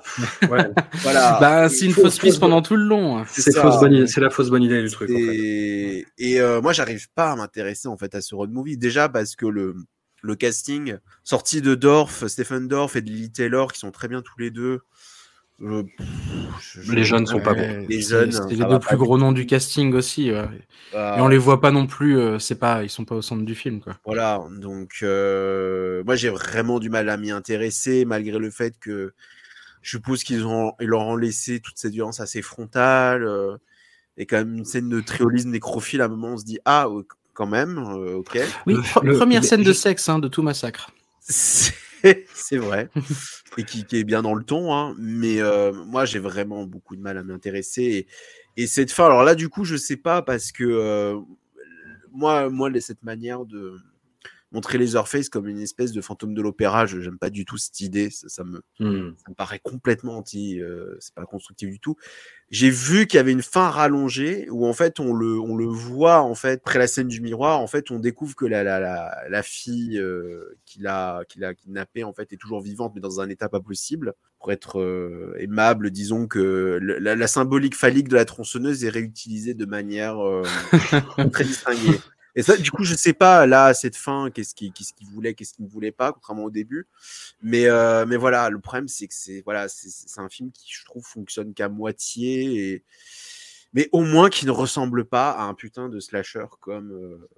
ouais, 0.49 0.69
voilà. 1.01 1.37
Bah, 1.41 1.69
c'est 1.69 1.85
une 1.85 1.93
fausse 1.93 2.17
piste 2.19 2.39
pendant 2.39 2.61
tout 2.61 2.75
le 2.75 2.83
long. 2.83 3.17
hein. 3.19 3.25
c'est 3.29 3.51
ça. 3.51 3.61
fausse 3.61 3.79
bonne 3.79 3.93
idée- 3.93 4.07
c'est 4.07 4.21
la 4.21 4.29
fausse 4.29 4.49
bonne 4.49 4.63
idée 4.63 4.81
du 4.81 4.89
truc. 4.89 5.09
En 5.09 5.13
fait. 5.13 5.35
Et, 5.35 6.05
et 6.17 6.41
euh, 6.41 6.61
moi, 6.61 6.73
j'arrive 6.73 7.07
pas 7.13 7.31
à 7.31 7.35
m'intéresser 7.35 7.87
en 7.87 7.97
fait 7.97 8.13
à 8.15 8.21
ce 8.21 8.35
road 8.35 8.51
movie. 8.51 8.77
Déjà 8.77 9.07
parce 9.09 9.35
que 9.35 9.45
le, 9.45 9.75
le 10.21 10.35
casting 10.35 10.97
sorti 11.23 11.61
de 11.61 11.75
Dorf, 11.75 12.25
Stephen 12.27 12.67
Dorff 12.67 12.95
et 12.95 13.01
de 13.01 13.09
Lily 13.09 13.31
Taylor, 13.31 13.71
qui 13.71 13.79
sont 13.79 13.91
très 13.91 14.07
bien 14.07 14.21
tous 14.21 14.39
les 14.39 14.51
deux. 14.51 14.81
Pff, 15.59 16.05
je- 16.83 16.91
Les 16.93 17.03
jeunes 17.05 17.25
sont 17.25 17.39
pas 17.39 17.53
bons. 17.53 17.85
Les 17.87 18.01
jeunes, 18.01 18.31
C'est 18.31 18.55
les 18.55 18.65
deux 18.65 18.79
plus 18.79 18.97
gros 18.97 19.17
noms 19.17 19.31
du 19.31 19.45
casting 19.45 19.93
aussi. 19.93 20.31
ouais. 20.31 20.47
bah, 20.91 21.15
Et 21.17 21.21
on 21.21 21.27
les 21.29 21.37
voit 21.37 21.61
pas 21.61 21.71
non 21.71 21.87
plus. 21.87 22.17
euh, 22.19 22.39
c'est 22.39 22.55
pas, 22.59 22.83
ils 22.83 22.89
sont 22.89 23.05
pas 23.05 23.15
au 23.15 23.21
centre 23.21 23.43
du 23.43 23.55
film, 23.55 23.79
quoi. 23.79 23.97
Voilà, 24.05 24.43
donc 24.59 24.97
euh, 25.03 26.03
moi 26.05 26.15
j'ai 26.17 26.29
vraiment 26.29 26.79
du 26.79 26.89
mal 26.89 27.07
à 27.09 27.15
m'y 27.17 27.31
intéresser, 27.31 28.03
malgré 28.05 28.37
le 28.37 28.49
fait 28.51 28.75
que 28.79 29.13
je 29.81 29.89
suppose 29.91 30.23
qu'ils 30.23 30.45
ont, 30.45 30.73
ils 30.81 30.87
leur 30.87 31.01
ont 31.01 31.15
laissé 31.15 31.59
toute 31.61 31.77
cette 31.77 31.93
violence 31.93 32.19
assez 32.19 32.41
frontale, 32.41 33.23
euh, 33.23 33.55
et 34.17 34.25
quand 34.25 34.37
même 34.37 34.57
une 34.57 34.65
scène 34.65 34.89
de 34.89 34.99
triolisme 34.99 35.51
nécrophile, 35.51 36.01
à 36.01 36.05
un 36.05 36.09
moment 36.09 36.29
on 36.33 36.37
se 36.37 36.43
dit, 36.45 36.59
ah, 36.65 36.87
quand 37.33 37.47
même, 37.47 37.77
euh, 37.77 38.15
ok. 38.15 38.37
Oui, 38.67 38.73
Le- 38.73 38.79
pre- 38.81 39.03
le- 39.05 39.17
première 39.17 39.41
le- 39.41 39.47
scène 39.47 39.63
de 39.63 39.73
sexe 39.73 40.09
hein, 40.09 40.19
de 40.19 40.27
tout 40.27 40.41
massacre. 40.41 40.91
C'est 42.33 42.57
vrai, 42.57 42.89
et 43.57 43.63
qui, 43.63 43.85
est 43.91 44.03
bien 44.03 44.21
dans 44.21 44.33
le 44.33 44.43
ton, 44.43 44.73
hein, 44.73 44.95
mais 44.97 45.41
euh, 45.41 45.71
moi 45.71 46.05
j'ai 46.05 46.19
vraiment 46.19 46.65
beaucoup 46.65 46.95
de 46.95 47.01
mal 47.01 47.17
à 47.17 47.23
m'intéresser. 47.23 48.07
Et, 48.57 48.63
et 48.63 48.67
cette 48.67 48.91
fin, 48.91 49.05
alors 49.05 49.23
là 49.23 49.35
du 49.35 49.49
coup 49.49 49.63
je 49.63 49.75
sais 49.75 49.97
pas, 49.97 50.21
parce 50.21 50.51
que 50.51 50.63
euh, 50.63 51.19
moi, 52.11 52.49
moi 52.49 52.69
cette 52.79 53.03
manière 53.03 53.45
de 53.45 53.77
montrer 54.51 54.77
Leatherface 54.77 55.27
comme 55.29 55.47
une 55.47 55.59
espèce 55.59 55.91
de 55.91 56.01
fantôme 56.01 56.33
de 56.33 56.41
l'opéra, 56.41 56.85
je 56.85 57.01
j'aime 57.01 57.17
pas 57.17 57.29
du 57.29 57.43
tout 57.45 57.57
cette 57.57 57.81
idée, 57.81 58.09
ça, 58.09 58.29
ça 58.29 58.43
me, 58.43 58.61
Hmm. 58.79 59.13
ça 59.17 59.29
me 59.29 59.35
paraît 59.35 59.59
complètement 59.61 60.17
anti, 60.17 60.61
euh, 60.61 60.95
c'est 60.99 61.13
pas 61.13 61.25
constructif 61.25 61.69
du 61.69 61.79
tout. 61.79 61.95
J'ai 62.51 62.69
vu 62.69 63.07
qu'il 63.07 63.17
y 63.17 63.19
avait 63.19 63.31
une 63.31 63.41
fin 63.41 63.69
rallongée 63.69 64.47
où 64.51 64.67
en 64.67 64.73
fait 64.73 64.99
on 64.99 65.13
le, 65.13 65.39
on 65.39 65.55
le 65.57 65.65
voit 65.65 66.19
en 66.21 66.35
fait 66.35 66.61
après 66.63 66.77
la 66.79 66.87
scène 66.87 67.07
du 67.07 67.19
miroir, 67.21 67.59
en 67.59 67.67
fait 67.67 67.89
on 67.91 67.99
découvre 67.99 68.35
que 68.35 68.45
la, 68.45 68.63
la, 68.63 68.79
la, 68.79 69.11
la 69.27 69.43
fille 69.43 69.97
euh, 69.97 70.55
qu'il 70.65 70.85
a, 70.87 71.23
qu'il 71.25 71.43
a 71.43 71.53
kidnappée 71.55 72.03
en 72.03 72.13
fait 72.13 72.31
est 72.31 72.37
toujours 72.37 72.61
vivante 72.61 72.93
mais 72.95 73.01
dans 73.01 73.19
un 73.19 73.29
état 73.29 73.49
pas 73.49 73.59
possible. 73.59 74.13
Pour 74.39 74.51
être 74.51 74.79
euh, 74.79 75.33
aimable, 75.39 75.89
disons 75.89 76.27
que 76.27 76.77
le- 76.79 76.99
la, 76.99 77.15
la 77.15 77.27
symbolique 77.27 77.75
phallique 77.75 78.09
de 78.09 78.15
la 78.15 78.25
tronçonneuse 78.25 78.85
est 78.85 78.89
réutilisée 78.89 79.55
de 79.55 79.65
manière 79.65 80.23
euh, 80.23 80.43
très 81.33 81.43
distinguée. 81.45 81.99
Et 82.35 82.43
ça, 82.43 82.57
du 82.57 82.69
coup, 82.71 82.83
je 82.83 82.95
sais 82.95 83.13
pas 83.13 83.45
là 83.45 83.65
à 83.65 83.73
cette 83.73 83.95
fin, 83.95 84.29
qu'est-ce 84.29 84.53
qu'il 84.53 84.73
qu'est-ce 84.73 84.93
qu'il 84.93 85.07
voulait, 85.07 85.33
qu'est-ce 85.33 85.53
qu'il 85.53 85.65
ne 85.65 85.69
voulait 85.69 85.91
pas, 85.93 86.11
contrairement 86.11 86.43
au 86.43 86.51
début. 86.51 86.87
Mais 87.41 87.65
euh, 87.67 88.05
mais 88.05 88.17
voilà, 88.17 88.49
le 88.49 88.59
problème 88.59 88.87
c'est 88.87 89.07
que 89.07 89.13
c'est 89.13 89.41
voilà, 89.41 89.67
un 90.17 90.29
film 90.29 90.51
qui 90.51 90.71
je 90.73 90.83
trouve 90.85 91.05
fonctionne 91.05 91.53
qu'à 91.53 91.69
moitié 91.69 92.71
et 92.73 92.83
mais 93.73 93.89
au 93.91 94.03
moins 94.03 94.29
qui 94.29 94.45
ne 94.45 94.51
ressemble 94.51 95.05
pas 95.05 95.31
à 95.31 95.43
un 95.43 95.53
putain 95.53 95.89
de 95.89 95.99
slasher 95.99 96.45
comme 96.61 96.91
euh, 96.91 97.29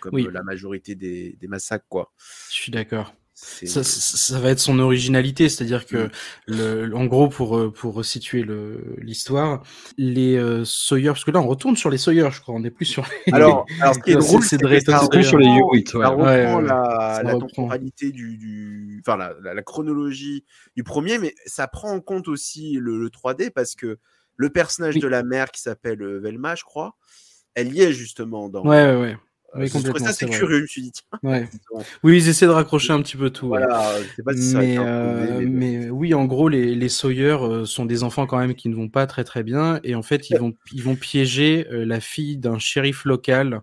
comme 0.00 0.14
Oui. 0.14 0.28
la 0.32 0.42
majorité 0.42 0.94
des, 0.94 1.36
des 1.40 1.48
massacres 1.48 1.86
quoi. 1.88 2.12
Je 2.48 2.54
suis 2.54 2.72
d'accord. 2.72 3.14
Ça, 3.38 3.84
ça, 3.84 4.16
ça 4.16 4.40
va 4.40 4.48
être 4.48 4.58
son 4.60 4.78
originalité, 4.78 5.50
c'est-à-dire 5.50 5.84
que, 5.84 6.06
Mm. 6.06 6.10
le, 6.46 6.96
en 6.96 7.04
gros, 7.04 7.28
pour 7.28 7.58
euh, 7.58 7.70
pour 7.70 7.92
resituer 7.92 8.42
le 8.42 8.94
l'histoire, 8.96 9.62
les 9.98 10.36
euh, 10.36 10.64
Sawyer, 10.64 11.08
parce 11.08 11.24
que 11.24 11.30
là 11.30 11.40
on 11.40 11.46
retourne 11.46 11.76
sur 11.76 11.90
les 11.90 11.98
Sawyer, 11.98 12.28
je 12.32 12.40
crois, 12.40 12.54
on 12.54 12.60
n'est 12.60 12.70
plus 12.70 12.86
sur. 12.86 13.06
Les... 13.26 13.32
Alors, 13.34 13.66
alors 13.80 13.94
ce 13.94 14.00
qui 14.00 14.10
est 14.12 14.14
C'est- 14.20 14.26
drôle, 14.26 14.42
c'est 14.42 14.58
C'est 14.58 15.10
plus 15.10 15.24
sur 15.24 15.36
les 15.38 15.46
Hewitt, 15.48 15.92
ouais. 15.94 16.06
reprend 16.06 16.24
Ouais, 16.24 16.54
ouais, 16.54 16.62
la, 16.62 17.20
la 17.22 17.32
temporalité 17.32 18.10
du, 18.10 18.38
du 18.38 19.02
enfin 19.06 19.18
la, 19.18 19.34
la, 19.42 19.52
la 19.52 19.62
chronologie 19.62 20.46
du 20.74 20.82
premier, 20.82 21.18
mais 21.18 21.34
ça 21.44 21.68
prend 21.68 21.90
en 21.92 22.00
compte 22.00 22.28
aussi 22.28 22.78
le, 22.80 22.98
le 22.98 23.10
3D 23.10 23.50
parce 23.50 23.74
que 23.74 23.98
le 24.36 24.48
personnage 24.50 24.94
Oui. 24.94 25.00
de 25.02 25.08
la 25.08 25.22
mère 25.22 25.50
qui 25.50 25.60
s'appelle 25.60 26.00
euh, 26.02 26.18
Velma, 26.20 26.54
je 26.54 26.64
crois, 26.64 26.96
elle 27.54 27.72
y 27.74 27.82
est 27.82 27.92
justement 27.92 28.48
dans. 28.48 28.64
Ouais, 28.64 28.86
ouais, 28.86 28.96
ouais. 29.00 29.16
Oui, 29.54 29.68
je 29.68 29.72
complètement, 29.72 30.06
ça 30.06 30.12
c'est 30.12 30.28
curieux, 30.28 30.58
je 30.58 30.62
me 30.62 30.66
suis 30.66 30.82
dit 30.82 30.92
tiens, 30.92 31.18
ouais. 31.22 31.48
bon, 31.72 31.82
Oui, 32.02 32.18
ils 32.18 32.28
essaient 32.28 32.46
de 32.46 32.50
raccrocher 32.50 32.92
un 32.92 33.00
petit 33.00 33.16
peu 33.16 33.30
tout. 33.30 33.48
voilà, 33.48 33.92
pas 34.24 34.34
si 34.34 34.50
ça 34.50 34.58
mais, 34.58 34.72
été 34.74 34.82
euh, 34.84 35.40
mais 35.40 35.46
mais 35.46 35.90
oui, 35.90 36.12
en 36.14 36.24
gros, 36.24 36.48
les, 36.48 36.74
les 36.74 36.88
Sawyer 36.88 37.36
euh, 37.40 37.64
sont 37.64 37.86
des 37.86 38.02
enfants 38.02 38.26
quand 38.26 38.38
même 38.38 38.54
qui 38.54 38.68
ne 38.68 38.74
vont 38.74 38.88
pas 38.88 39.06
très 39.06 39.24
très 39.24 39.42
bien, 39.42 39.80
et 39.84 39.94
en 39.94 40.02
fait, 40.02 40.30
ils 40.30 40.38
vont 40.38 40.52
ils 40.72 40.82
vont 40.82 40.96
piéger 40.96 41.66
euh, 41.70 41.84
la 41.84 42.00
fille 42.00 42.36
d'un 42.36 42.58
shérif 42.58 43.04
local 43.04 43.62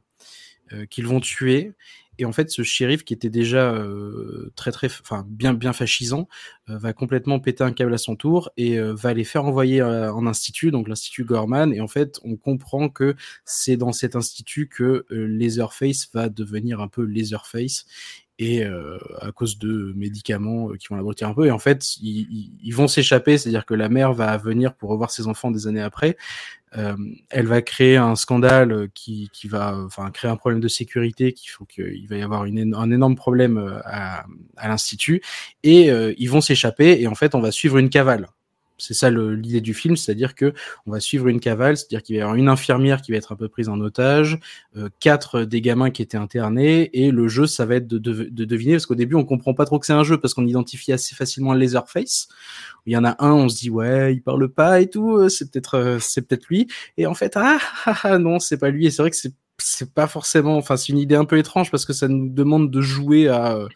euh, 0.72 0.85
qu'ils 0.85 1.07
vont 1.07 1.19
tuer. 1.19 1.73
Et 2.19 2.26
en 2.26 2.31
fait, 2.31 2.52
ce 2.52 2.64
shérif 2.64 3.03
qui 3.03 3.14
était 3.14 3.30
déjà 3.30 3.73
euh, 3.73 4.52
très 4.56 4.72
très, 4.72 4.88
enfin 4.88 5.26
bien 5.27 5.53
bien 5.53 5.73
fascisant, 5.73 6.27
euh, 6.69 6.77
va 6.77 6.94
complètement 6.94 7.40
péter 7.40 7.64
un 7.64 7.72
câble 7.72 7.94
à 7.94 7.98
son 7.98 8.15
tour 8.15 8.52
et 8.57 8.77
euh, 8.80 8.94
va 8.94 9.14
les 9.14 9.23
faire 9.23 9.45
envoyer 9.45 9.81
en 9.81 10.26
institut, 10.27 10.72
donc 10.72 10.88
l'institut 10.88 11.26
Gorman. 11.26 11.73
Et 11.73 11.81
en 11.81 11.88
fait, 11.88 12.19
on 12.23 12.35
comprend 12.35 12.90
que 12.90 13.15
c'est 13.45 13.77
dans 13.77 13.91
cet 13.91 14.15
institut 14.15 14.68
que 14.68 15.06
Laserface 15.10 16.10
va 16.14 16.30
devenir 16.30 16.81
un 16.81 16.88
peu 16.88 17.03
Laserface 17.03 17.85
et 18.39 18.64
euh, 18.64 18.97
à 19.22 19.31
cause 19.31 19.60
de 19.60 19.93
médicaments 19.95 20.69
euh, 20.69 20.76
qui 20.76 20.88
vont 20.89 20.95
l'abrutir 20.95 21.27
un 21.27 21.34
peu. 21.34 21.45
Et 21.45 21.51
en 21.51 21.60
fait, 21.60 21.97
ils, 21.97 22.72
vont 22.72 22.88
s'échapper, 22.88 23.38
c'est-à-dire 23.38 23.65
que 23.65 23.73
la 23.73 23.89
mère 23.89 24.14
va 24.14 24.35
venir 24.38 24.73
pour 24.73 24.89
revoir 24.89 25.11
ses 25.11 25.27
enfants 25.27 25.51
des 25.51 25.68
années 25.68 25.81
après. 25.81 26.18
Euh, 26.77 26.95
elle 27.30 27.47
va 27.47 27.61
créer 27.61 27.97
un 27.97 28.15
scandale 28.15 28.89
qui, 28.93 29.30
qui 29.31 29.47
va, 29.47 29.77
enfin, 29.85 30.10
créer 30.11 30.31
un 30.31 30.35
problème 30.35 30.60
de 30.60 30.68
sécurité, 30.68 31.34
qu'il 31.34 31.49
faut 31.49 31.65
qu'il 31.65 32.07
va 32.07 32.18
y 32.18 32.22
avoir 32.22 32.41
un 32.43 32.91
énorme 32.91 33.15
problème 33.15 33.57
euh, 33.57 33.80
à, 33.85 34.26
à 34.57 34.68
l'institut, 34.68 35.22
et 35.61 35.91
euh, 35.91 36.14
ils 36.18 36.30
vont 36.30 36.41
s'échapper. 36.41 36.99
Et 37.01 37.07
en 37.07 37.15
fait, 37.15 37.35
on 37.35 37.41
va 37.41 37.51
suivre 37.51 37.77
une 37.77 37.89
cavale. 37.89 38.27
C'est 38.77 38.93
ça 38.93 39.09
l'idée 39.09 39.61
du 39.61 39.73
film, 39.73 39.95
c'est-à-dire 39.95 40.35
que 40.35 40.53
on 40.85 40.91
va 40.91 40.99
suivre 40.99 41.27
une 41.27 41.39
cavale, 41.39 41.77
c'est-à-dire 41.77 42.01
qu'il 42.01 42.15
va 42.15 42.19
y 42.19 42.21
avoir 42.21 42.35
une 42.35 42.49
infirmière 42.49 43.01
qui 43.01 43.11
va 43.11 43.17
être 43.17 43.31
un 43.31 43.35
peu 43.35 43.47
prise 43.47 43.69
en 43.69 43.79
otage, 43.79 44.39
euh, 44.75 44.89
quatre 44.99 45.43
des 45.43 45.61
gamins 45.61 45.91
qui 45.91 46.01
étaient 46.01 46.17
internés, 46.17 46.89
et 46.93 47.11
le 47.11 47.27
jeu, 47.27 47.45
ça 47.45 47.65
va 47.65 47.75
être 47.75 47.87
de, 47.87 47.97
de, 47.97 48.23
de 48.23 48.45
deviner, 48.45 48.73
parce 48.73 48.85
qu'au 48.85 48.95
début, 48.95 49.15
on 49.15 49.25
comprend 49.25 49.53
pas 49.53 49.65
trop 49.65 49.79
que 49.79 49.85
c'est 49.85 49.93
un 49.93 50.03
jeu, 50.03 50.19
parce 50.19 50.33
qu'on 50.33 50.47
identifie 50.47 50.91
assez 50.91 51.15
facilement 51.15 51.53
le 51.53 51.59
Laserface. 51.59 52.27
Il 52.85 52.93
y 52.93 52.97
en 52.97 53.05
a 53.05 53.15
un, 53.23 53.31
on 53.31 53.49
se 53.49 53.57
dit 53.57 53.69
ouais, 53.69 54.13
il 54.13 54.21
parle 54.21 54.49
pas 54.49 54.81
et 54.81 54.89
tout, 54.89 55.15
euh, 55.17 55.29
c'est 55.29 55.51
peut-être 55.51 55.75
euh, 55.75 55.97
c'est 55.99 56.21
peut-être 56.27 56.47
lui, 56.47 56.67
et 56.97 57.05
en 57.05 57.13
fait 57.13 57.33
ah, 57.37 57.59
ah, 57.85 57.99
ah 58.03 58.17
non, 58.17 58.39
c'est 58.39 58.57
pas 58.57 58.69
lui, 58.69 58.85
et 58.87 58.91
c'est 58.91 59.01
vrai 59.01 59.11
que 59.11 59.15
c'est 59.15 59.33
c'est 59.59 59.93
pas 59.93 60.07
forcément, 60.07 60.57
enfin 60.57 60.75
c'est 60.77 60.91
une 60.91 60.97
idée 60.97 61.15
un 61.15 61.25
peu 61.25 61.38
étrange 61.38 61.69
parce 61.71 61.85
que 61.85 61.93
ça 61.93 62.07
nous 62.07 62.27
demande 62.27 62.71
de 62.71 62.81
jouer 62.81 63.27
à, 63.30 63.55
euh, 63.55 63.67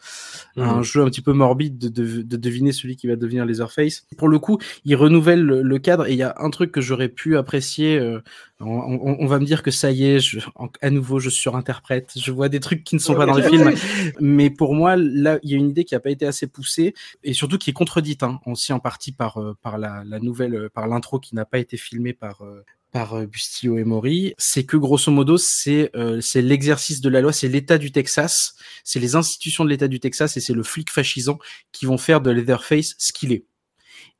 à 0.56 0.62
un 0.70 0.76
Mhm. 0.78 0.82
jeu 0.82 1.02
un 1.02 1.06
petit 1.06 1.20
peu 1.22 1.32
morbide 1.32 1.78
de, 1.78 1.88
de, 1.88 2.22
de 2.22 2.36
deviner 2.36 2.72
celui 2.72 2.96
qui 2.96 3.06
va 3.06 3.14
devenir 3.16 3.46
Laserface. 3.46 4.04
Pour 4.18 4.28
le 4.28 4.38
coup, 4.40 4.58
il 4.84 4.96
renouvelle 4.96 5.40
le, 5.42 5.62
le 5.62 5.78
cadre 5.78 6.06
et 6.06 6.12
il 6.12 6.18
y 6.18 6.22
a 6.24 6.34
un 6.38 6.50
truc 6.50 6.72
que 6.72 6.80
j'aurais 6.80 7.08
pu 7.08 7.36
apprécier. 7.36 7.96
euh, 7.98 8.20
on, 8.60 8.66
on- 8.66 9.16
on 9.20 9.26
va 9.26 9.38
me 9.38 9.44
dire 9.44 9.62
que 9.62 9.70
ça 9.70 9.92
y 9.92 10.04
est, 10.04 10.18
je, 10.20 10.40
en- 10.56 10.68
à 10.82 10.90
nouveau, 10.90 11.20
je 11.20 11.30
surinterprète. 11.30 12.12
Je 12.16 12.32
vois 12.32 12.48
des 12.48 12.58
trucs 12.60 12.82
qui 12.82 12.96
ne 12.96 13.00
sont 13.00 13.14
pas 13.14 13.24
dans 13.24 13.34
le 13.36 13.42
film. 13.44 13.70
Mais 14.20 14.50
pour 14.50 14.74
moi, 14.74 14.96
là, 14.96 15.38
il 15.44 15.50
y 15.50 15.54
a 15.54 15.56
une 15.58 15.70
idée 15.70 15.84
qui 15.84 15.94
n'a 15.94 16.00
pas 16.00 16.10
été 16.10 16.26
assez 16.26 16.48
poussée 16.48 16.92
et 17.22 17.32
surtout 17.34 17.56
qui 17.56 17.70
est 17.70 17.74
contredite, 17.74 18.24
hein, 18.24 18.40
aussi 18.46 18.72
en 18.72 18.80
partie 18.80 19.12
par, 19.12 19.40
euh, 19.40 19.56
par 19.62 19.78
la, 19.78 20.02
la 20.04 20.18
nouvelle, 20.18 20.54
euh, 20.56 20.68
par 20.68 20.88
l'intro 20.88 21.20
qui 21.20 21.36
n'a 21.36 21.44
pas 21.44 21.58
été 21.60 21.76
filmée 21.76 22.12
par, 22.14 22.42
euh, 22.42 22.64
par 22.92 23.14
euh, 23.14 23.26
Bustillo 23.26 23.78
et 23.78 23.84
Mori, 23.84 24.34
c'est 24.38 24.64
que 24.64 24.76
grosso 24.76 25.10
modo, 25.12 25.36
c'est 25.36 25.90
euh, 25.96 26.20
l'exercice 26.34 27.00
de 27.00 27.08
la 27.08 27.20
loi, 27.20 27.32
c'est 27.32 27.48
l'État 27.48 27.78
du 27.78 27.92
Texas, 27.92 28.54
c'est 28.84 29.00
les 29.00 29.14
institutions 29.14 29.64
de 29.64 29.70
l'État 29.70 29.88
du 29.88 30.00
Texas 30.00 30.36
et 30.36 30.40
c'est 30.40 30.54
le 30.54 30.62
flic 30.62 30.90
fascisant 30.90 31.38
qui 31.72 31.86
vont 31.86 31.98
faire 31.98 32.20
de 32.20 32.30
Leatherface 32.30 32.94
ce 32.98 33.12
qu'il 33.12 33.32
est. 33.32 33.44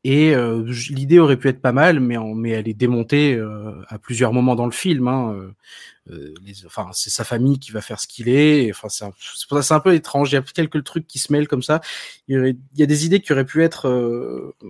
Et 0.04 0.32
euh, 0.34 0.64
l'idée 0.90 1.18
aurait 1.18 1.36
pu 1.36 1.48
être 1.48 1.60
pas 1.60 1.72
mal, 1.72 1.98
mais, 1.98 2.16
mais 2.36 2.50
elle 2.50 2.68
est 2.68 2.74
démontée 2.74 3.34
euh, 3.34 3.72
à 3.88 3.98
plusieurs 3.98 4.32
moments 4.32 4.54
dans 4.54 4.64
le 4.66 4.70
film. 4.72 5.08
Hein. 5.08 5.34
euh, 5.34 5.50
euh, 6.10 6.34
les- 6.44 6.64
enfin, 6.66 6.88
c'est 6.92 7.10
sa 7.10 7.24
famille 7.24 7.58
qui 7.58 7.72
va 7.72 7.80
faire 7.80 7.98
ce 7.98 8.06
qu'il 8.06 8.28
est. 8.28 8.70
Enfin, 8.70 8.88
c'est 8.88 9.04
un, 9.04 9.76
un 9.76 9.80
peu 9.80 9.94
étrange. 9.94 10.30
Il 10.30 10.36
y 10.36 10.38
a 10.38 10.42
quelques 10.42 10.84
trucs 10.84 11.06
qui 11.06 11.18
se 11.18 11.32
mêlent 11.32 11.48
comme 11.48 11.64
ça. 11.64 11.80
Il 12.28 12.38
y, 12.38 12.50
il 12.74 12.80
y 12.80 12.82
a 12.84 12.86
des 12.86 13.06
idées 13.06 13.20
qui 13.20 13.32
auraient 13.32 13.44
pu 13.44 13.62
être, 13.64 13.86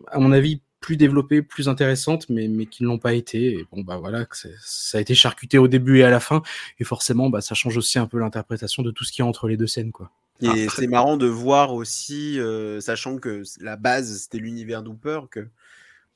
à 0.08 0.18
mon 0.18 0.32
avis, 0.32 0.62
plus 0.80 0.96
développées, 0.96 1.42
plus 1.42 1.68
intéressantes, 1.68 2.28
mais, 2.28 2.48
mais 2.48 2.66
qui 2.66 2.82
ne 2.82 2.88
l'ont 2.88 2.98
pas 2.98 3.14
été. 3.14 3.52
Et 3.54 3.66
bon, 3.72 3.82
bah 3.82 3.96
voilà, 3.98 4.24
que 4.24 4.36
c'est- 4.36 4.54
ça 4.60 4.98
a 4.98 5.00
été 5.00 5.14
charcuté 5.14 5.58
au 5.58 5.68
début 5.68 5.98
et 5.98 6.04
à 6.04 6.10
la 6.10 6.20
fin. 6.20 6.42
Et 6.78 6.84
forcément, 6.84 7.30
bah, 7.30 7.40
ça 7.40 7.54
change 7.54 7.76
aussi 7.76 7.98
un 7.98 8.06
peu 8.06 8.18
l'interprétation 8.18 8.82
de 8.82 8.90
tout 8.90 9.04
ce 9.04 9.12
qui 9.12 9.20
est 9.20 9.24
entre 9.24 9.48
les 9.48 9.56
deux 9.56 9.66
scènes, 9.66 9.90
quoi. 9.92 10.10
Et 10.40 10.46
Après- 10.46 10.68
c'est 10.68 10.86
marrant 10.86 11.16
de 11.16 11.26
voir 11.26 11.74
aussi, 11.74 12.38
euh, 12.38 12.80
sachant 12.80 13.18
que 13.18 13.42
la 13.60 13.74
base 13.76 14.18
c'était 14.22 14.38
l'univers 14.38 14.84
Dooper, 14.84 15.22
que 15.32 15.48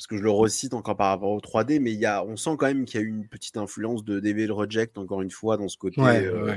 parce 0.03 0.09
que 0.09 0.17
je 0.17 0.25
le 0.25 0.33
recite 0.33 0.75
encore 0.75 0.97
par 0.97 1.11
rapport 1.11 1.31
au 1.31 1.39
3D, 1.39 1.79
mais 1.79 1.93
il 1.93 2.01
y 2.01 2.07
a, 2.07 2.25
on 2.25 2.37
sent 2.37 2.57
quand 2.59 2.67
même 2.67 2.85
qu'il 2.87 2.99
y 3.01 3.05
a 3.05 3.07
eu 3.07 3.09
une 3.09 3.29
petite 3.29 3.57
influence 3.57 4.05
de 4.05 4.19
Devil 4.19 4.51
Reject 4.51 4.99
encore 4.99 5.23
une 5.23 5.31
fois 5.31 5.57
dans 5.57 5.69
ce 5.69 5.77
côté 5.77 6.01
euh, 6.01 6.57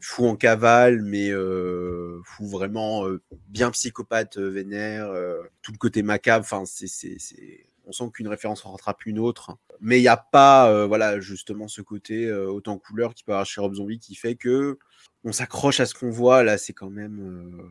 fou 0.00 0.28
en 0.28 0.36
cavale, 0.36 1.02
mais 1.02 1.30
euh, 1.30 2.20
fou 2.24 2.46
vraiment 2.46 3.04
euh, 3.04 3.20
bien 3.48 3.72
psychopathe 3.72 4.38
euh, 4.38 4.50
vénère, 4.50 5.08
euh, 5.08 5.42
tout 5.62 5.72
le 5.72 5.78
côté 5.78 6.04
macabre. 6.04 6.44
Enfin, 6.44 6.62
c'est, 6.64 6.86
c'est, 6.86 7.16
c'est... 7.18 7.66
on 7.88 7.90
sent 7.90 8.04
qu'une 8.14 8.28
référence 8.28 8.62
rattrape 8.62 9.04
une 9.04 9.18
autre, 9.18 9.58
mais 9.80 9.98
il 9.98 10.02
n'y 10.02 10.06
a 10.06 10.16
pas, 10.16 10.70
euh, 10.70 10.86
voilà, 10.86 11.18
justement 11.18 11.66
ce 11.66 11.82
côté 11.82 12.26
euh, 12.26 12.46
autant 12.48 12.78
couleur 12.78 13.14
qui 13.14 13.24
peut 13.24 13.32
avoir 13.32 13.46
chez 13.46 13.60
Rob 13.60 13.74
Zombie 13.74 13.98
qui 13.98 14.14
fait 14.14 14.36
que 14.36 14.78
on 15.24 15.32
s'accroche 15.32 15.80
à 15.80 15.86
ce 15.86 15.94
qu'on 15.94 16.10
voit. 16.10 16.44
Là, 16.44 16.56
c'est 16.56 16.72
quand 16.72 16.90
même, 16.90 17.18
euh, 17.20 17.64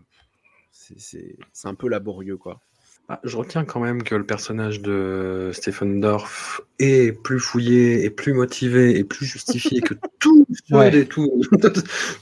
c'est, 0.74 1.00
c'est, 1.00 1.38
c'est 1.54 1.70
un 1.70 1.76
peu 1.76 1.88
laborieux, 1.88 2.36
quoi. 2.36 2.60
Ah, 3.08 3.20
je 3.24 3.38
retiens 3.38 3.66
quand 3.66 3.80
même 3.80 4.02
que 4.02 4.16
le 4.16 4.26
personnage 4.26 4.82
de 4.82 5.52
Stephen 5.54 6.02
Dorff 6.02 6.62
est 6.80 7.12
plus 7.12 7.40
fouillé, 7.40 8.04
et 8.04 8.10
plus 8.10 8.34
motivé, 8.34 8.98
et 8.98 9.04
plus 9.04 9.26
justifié 9.28 9.82
que 9.82 9.94
Ouais. 10.72 11.06
tout- 11.06 11.42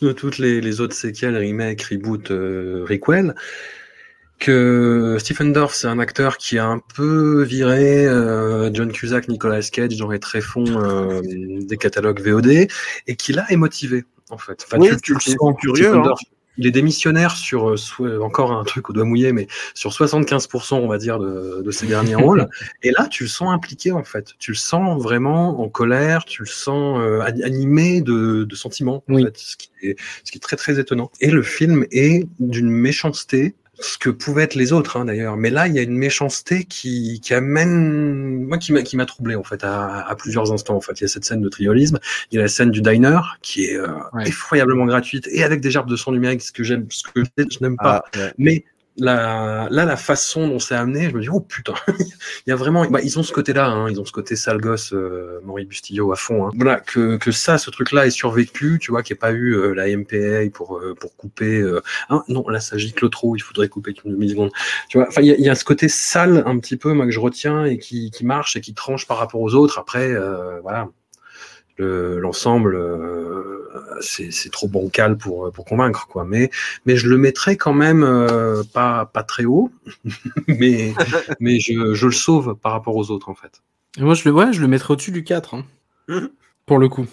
de 0.01 0.11
toutes 0.11 0.37
les, 0.39 0.59
les 0.59 0.81
autres 0.81 0.95
séquelles, 0.95 1.37
remake, 1.37 1.83
reboot, 1.83 2.31
euh, 2.31 2.85
requel. 2.89 3.33
que 4.39 5.15
Stephen 5.19 5.53
Dorff, 5.53 5.73
c'est 5.73 5.87
un 5.87 5.99
acteur 5.99 6.37
qui 6.37 6.57
a 6.57 6.65
un 6.67 6.79
peu 6.95 7.43
viré 7.43 8.05
euh, 8.05 8.69
John 8.73 8.91
Cusack, 8.91 9.29
Nicolas 9.29 9.61
Cage 9.61 9.95
dans 9.97 10.11
les 10.11 10.19
tréfonds 10.19 10.65
euh, 10.67 11.21
des 11.61 11.77
catalogues 11.77 12.19
VOD, 12.19 12.67
et 13.07 13.15
qui 13.15 13.31
l'a 13.31 13.45
émotivé, 13.51 14.03
en 14.29 14.37
fait. 14.37 14.65
Enfin, 14.65 14.79
Oui, 14.79 14.89
tu, 14.89 14.97
tu 15.01 15.13
le 15.13 15.19
sens, 15.21 15.55
curieux, 15.61 15.93
hein. 15.95 16.13
Il 16.57 16.67
est 16.67 16.71
démissionnaire 16.71 17.35
sur 17.35 17.69
euh, 17.71 18.19
encore 18.21 18.51
un 18.51 18.63
truc 18.63 18.89
au 18.89 18.93
doigt 18.93 19.05
mouillé, 19.05 19.33
mais 19.33 19.47
sur 19.73 19.91
75%, 19.91 20.75
on 20.75 20.87
va 20.87 20.97
dire, 20.97 21.19
de, 21.19 21.61
de 21.63 21.71
ses 21.71 21.87
derniers 21.87 22.15
rôles. 22.15 22.47
Et 22.83 22.91
là, 22.91 23.07
tu 23.07 23.23
le 23.23 23.29
sens 23.29 23.49
impliqué, 23.51 23.91
en 23.91 24.03
fait. 24.03 24.33
Tu 24.39 24.51
le 24.51 24.57
sens 24.57 25.01
vraiment 25.01 25.61
en 25.61 25.69
colère, 25.69 26.25
tu 26.25 26.43
le 26.43 26.47
sens 26.47 26.99
euh, 27.01 27.21
ani- 27.21 27.43
animé 27.43 28.01
de, 28.01 28.43
de 28.43 28.55
sentiments, 28.55 29.03
en 29.09 29.13
Oui. 29.15 29.23
fait, 29.23 29.37
ce 29.37 29.57
qui, 29.57 29.69
est, 29.81 29.95
ce 30.23 30.31
qui 30.31 30.37
est 30.37 30.41
très, 30.41 30.55
très 30.55 30.79
étonnant. 30.79 31.11
Et 31.21 31.31
le 31.31 31.41
film 31.41 31.85
est 31.91 32.27
d'une 32.39 32.69
méchanceté, 32.69 33.55
ce 33.79 33.97
que 33.97 34.09
pouvaient 34.09 34.43
être 34.43 34.55
les 34.55 34.71
autres, 34.71 34.97
hein, 34.97 35.05
d'ailleurs. 35.05 35.35
Mais 35.35 35.49
là, 35.49 35.67
il 35.67 35.73
y 35.73 35.79
a 35.79 35.81
une 35.81 35.97
méchanceté 35.97 36.63
qui, 36.65 37.19
qui 37.21 37.33
amène, 37.33 38.45
moi, 38.45 38.57
qui 38.57 38.71
m'a, 38.71 38.81
qui 38.83 38.95
m'a 38.97 39.05
troublé, 39.05 39.35
en 39.35 39.43
fait, 39.43 39.63
à, 39.63 40.07
à 40.07 40.15
plusieurs 40.15 40.51
instants, 40.51 40.75
en 40.75 40.81
fait. 40.81 40.99
Il 40.99 41.03
y 41.03 41.05
a 41.05 41.07
cette 41.07 41.25
scène 41.25 41.41
de 41.41 41.49
triolisme, 41.49 41.99
il 42.31 42.35
y 42.35 42.39
a 42.39 42.41
la 42.43 42.47
scène 42.47 42.71
du 42.71 42.81
diner, 42.81 43.19
qui 43.41 43.65
est 43.65 43.75
euh, 43.77 43.87
Ouais. 44.13 44.27
effroyablement 44.27 44.85
gratuite, 44.85 45.27
et 45.31 45.43
avec 45.43 45.59
des 45.61 45.71
gerbes 45.71 45.89
de 45.89 45.95
son 45.95 46.11
numérique, 46.11 46.41
ce 46.41 46.51
que 46.51 46.63
j'aime, 46.63 46.85
ce 46.89 47.03
que 47.03 47.23
je 47.37 47.57
n'aime 47.61 47.77
pas. 47.77 48.03
Ah, 48.13 48.17
ouais. 48.19 48.33
Mais 48.37 48.65
la, 48.97 49.67
là, 49.71 49.85
la 49.85 49.97
façon 49.97 50.47
dont 50.47 50.59
c'est 50.59 50.75
amené, 50.75 51.09
je 51.09 51.15
me 51.15 51.21
dis, 51.21 51.29
oh 51.29 51.39
putain, 51.39 51.73
il 51.99 52.49
y 52.49 52.51
a 52.51 52.55
vraiment, 52.55 52.85
bah, 52.85 53.01
ils 53.01 53.17
ont 53.17 53.23
ce 53.23 53.33
côté-là, 53.33 53.67
hein, 53.67 53.89
ils 53.89 53.99
ont 53.99 54.05
ce 54.05 54.11
côté 54.11 54.35
sale 54.35 54.59
gosse, 54.59 54.93
euh, 54.93 55.39
Maurice 55.43 55.67
Bustillo 55.67 56.11
à 56.11 56.15
fond. 56.15 56.47
Hein. 56.47 56.51
Voilà, 56.55 56.79
que, 56.79 57.17
que 57.17 57.31
ça, 57.31 57.57
ce 57.57 57.69
truc-là 57.69 58.05
est 58.05 58.11
survécu, 58.11 58.77
tu 58.79 58.91
vois, 58.91 59.03
qu'il 59.03 59.13
n'y 59.13 59.17
ait 59.17 59.19
pas 59.19 59.31
eu 59.31 59.55
euh, 59.55 59.73
la 59.73 59.87
MPA 59.95 60.49
pour, 60.53 60.77
euh, 60.77 60.93
pour 60.93 61.15
couper. 61.15 61.59
Euh, 61.59 61.81
hein, 62.09 62.23
non, 62.27 62.47
là, 62.49 62.59
ça 62.59 62.77
gicle 62.77 63.09
trop, 63.09 63.35
il 63.35 63.41
faudrait 63.41 63.67
couper 63.67 63.95
une 64.05 64.11
demi-seconde. 64.11 64.51
Tu 64.89 64.97
vois, 64.97 65.07
enfin, 65.07 65.21
il 65.21 65.27
y, 65.39 65.41
y 65.41 65.49
a 65.49 65.55
ce 65.55 65.65
côté 65.65 65.89
sale 65.89 66.43
un 66.45 66.59
petit 66.59 66.77
peu, 66.77 66.93
moi, 66.93 67.05
que 67.05 67.11
je 67.11 67.19
retiens 67.19 67.65
et 67.65 67.77
qui, 67.77 68.11
qui 68.11 68.25
marche 68.25 68.55
et 68.55 68.61
qui 68.61 68.73
tranche 68.73 69.07
par 69.07 69.17
rapport 69.17 69.41
aux 69.41 69.55
autres. 69.55 69.79
Après, 69.79 70.11
euh, 70.11 70.59
voilà. 70.61 70.89
Le- 71.77 72.19
L'ensemble, 72.19 72.75
euh, 72.75 73.67
c'est 74.01 74.31
c'est 74.31 74.49
trop 74.51 74.67
bancal 74.67 75.17
pour, 75.17 75.51
pour 75.51 75.65
convaincre, 75.65 76.07
quoi. 76.07 76.23
Mais, 76.25 76.49
mais 76.85 76.95
je 76.97 77.07
le 77.09 77.17
mettrais 77.17 77.55
quand 77.57 77.73
même 77.73 78.03
euh, 78.03 78.63
pas, 78.73 79.05
pas 79.05 79.23
très 79.23 79.45
haut, 79.45 79.71
mais, 80.47 80.93
mais 81.39 81.59
je, 81.59 81.93
je 81.93 82.05
le 82.05 82.11
sauve 82.11 82.55
par 82.61 82.71
rapport 82.73 82.95
aux 82.95 83.11
autres, 83.11 83.29
en 83.29 83.35
fait. 83.35 83.61
Et 83.97 84.01
moi, 84.01 84.13
je 84.13 84.23
le, 84.27 84.31
ouais, 84.35 84.53
je 84.53 84.61
le 84.61 84.67
mettrais 84.67 84.93
au-dessus 84.93 85.11
du 85.11 85.23
4. 85.23 85.55
hein. 85.55 85.65
Mhm. 86.07 86.29
Pour 86.65 86.79
le 86.79 86.89
coup. 86.89 87.05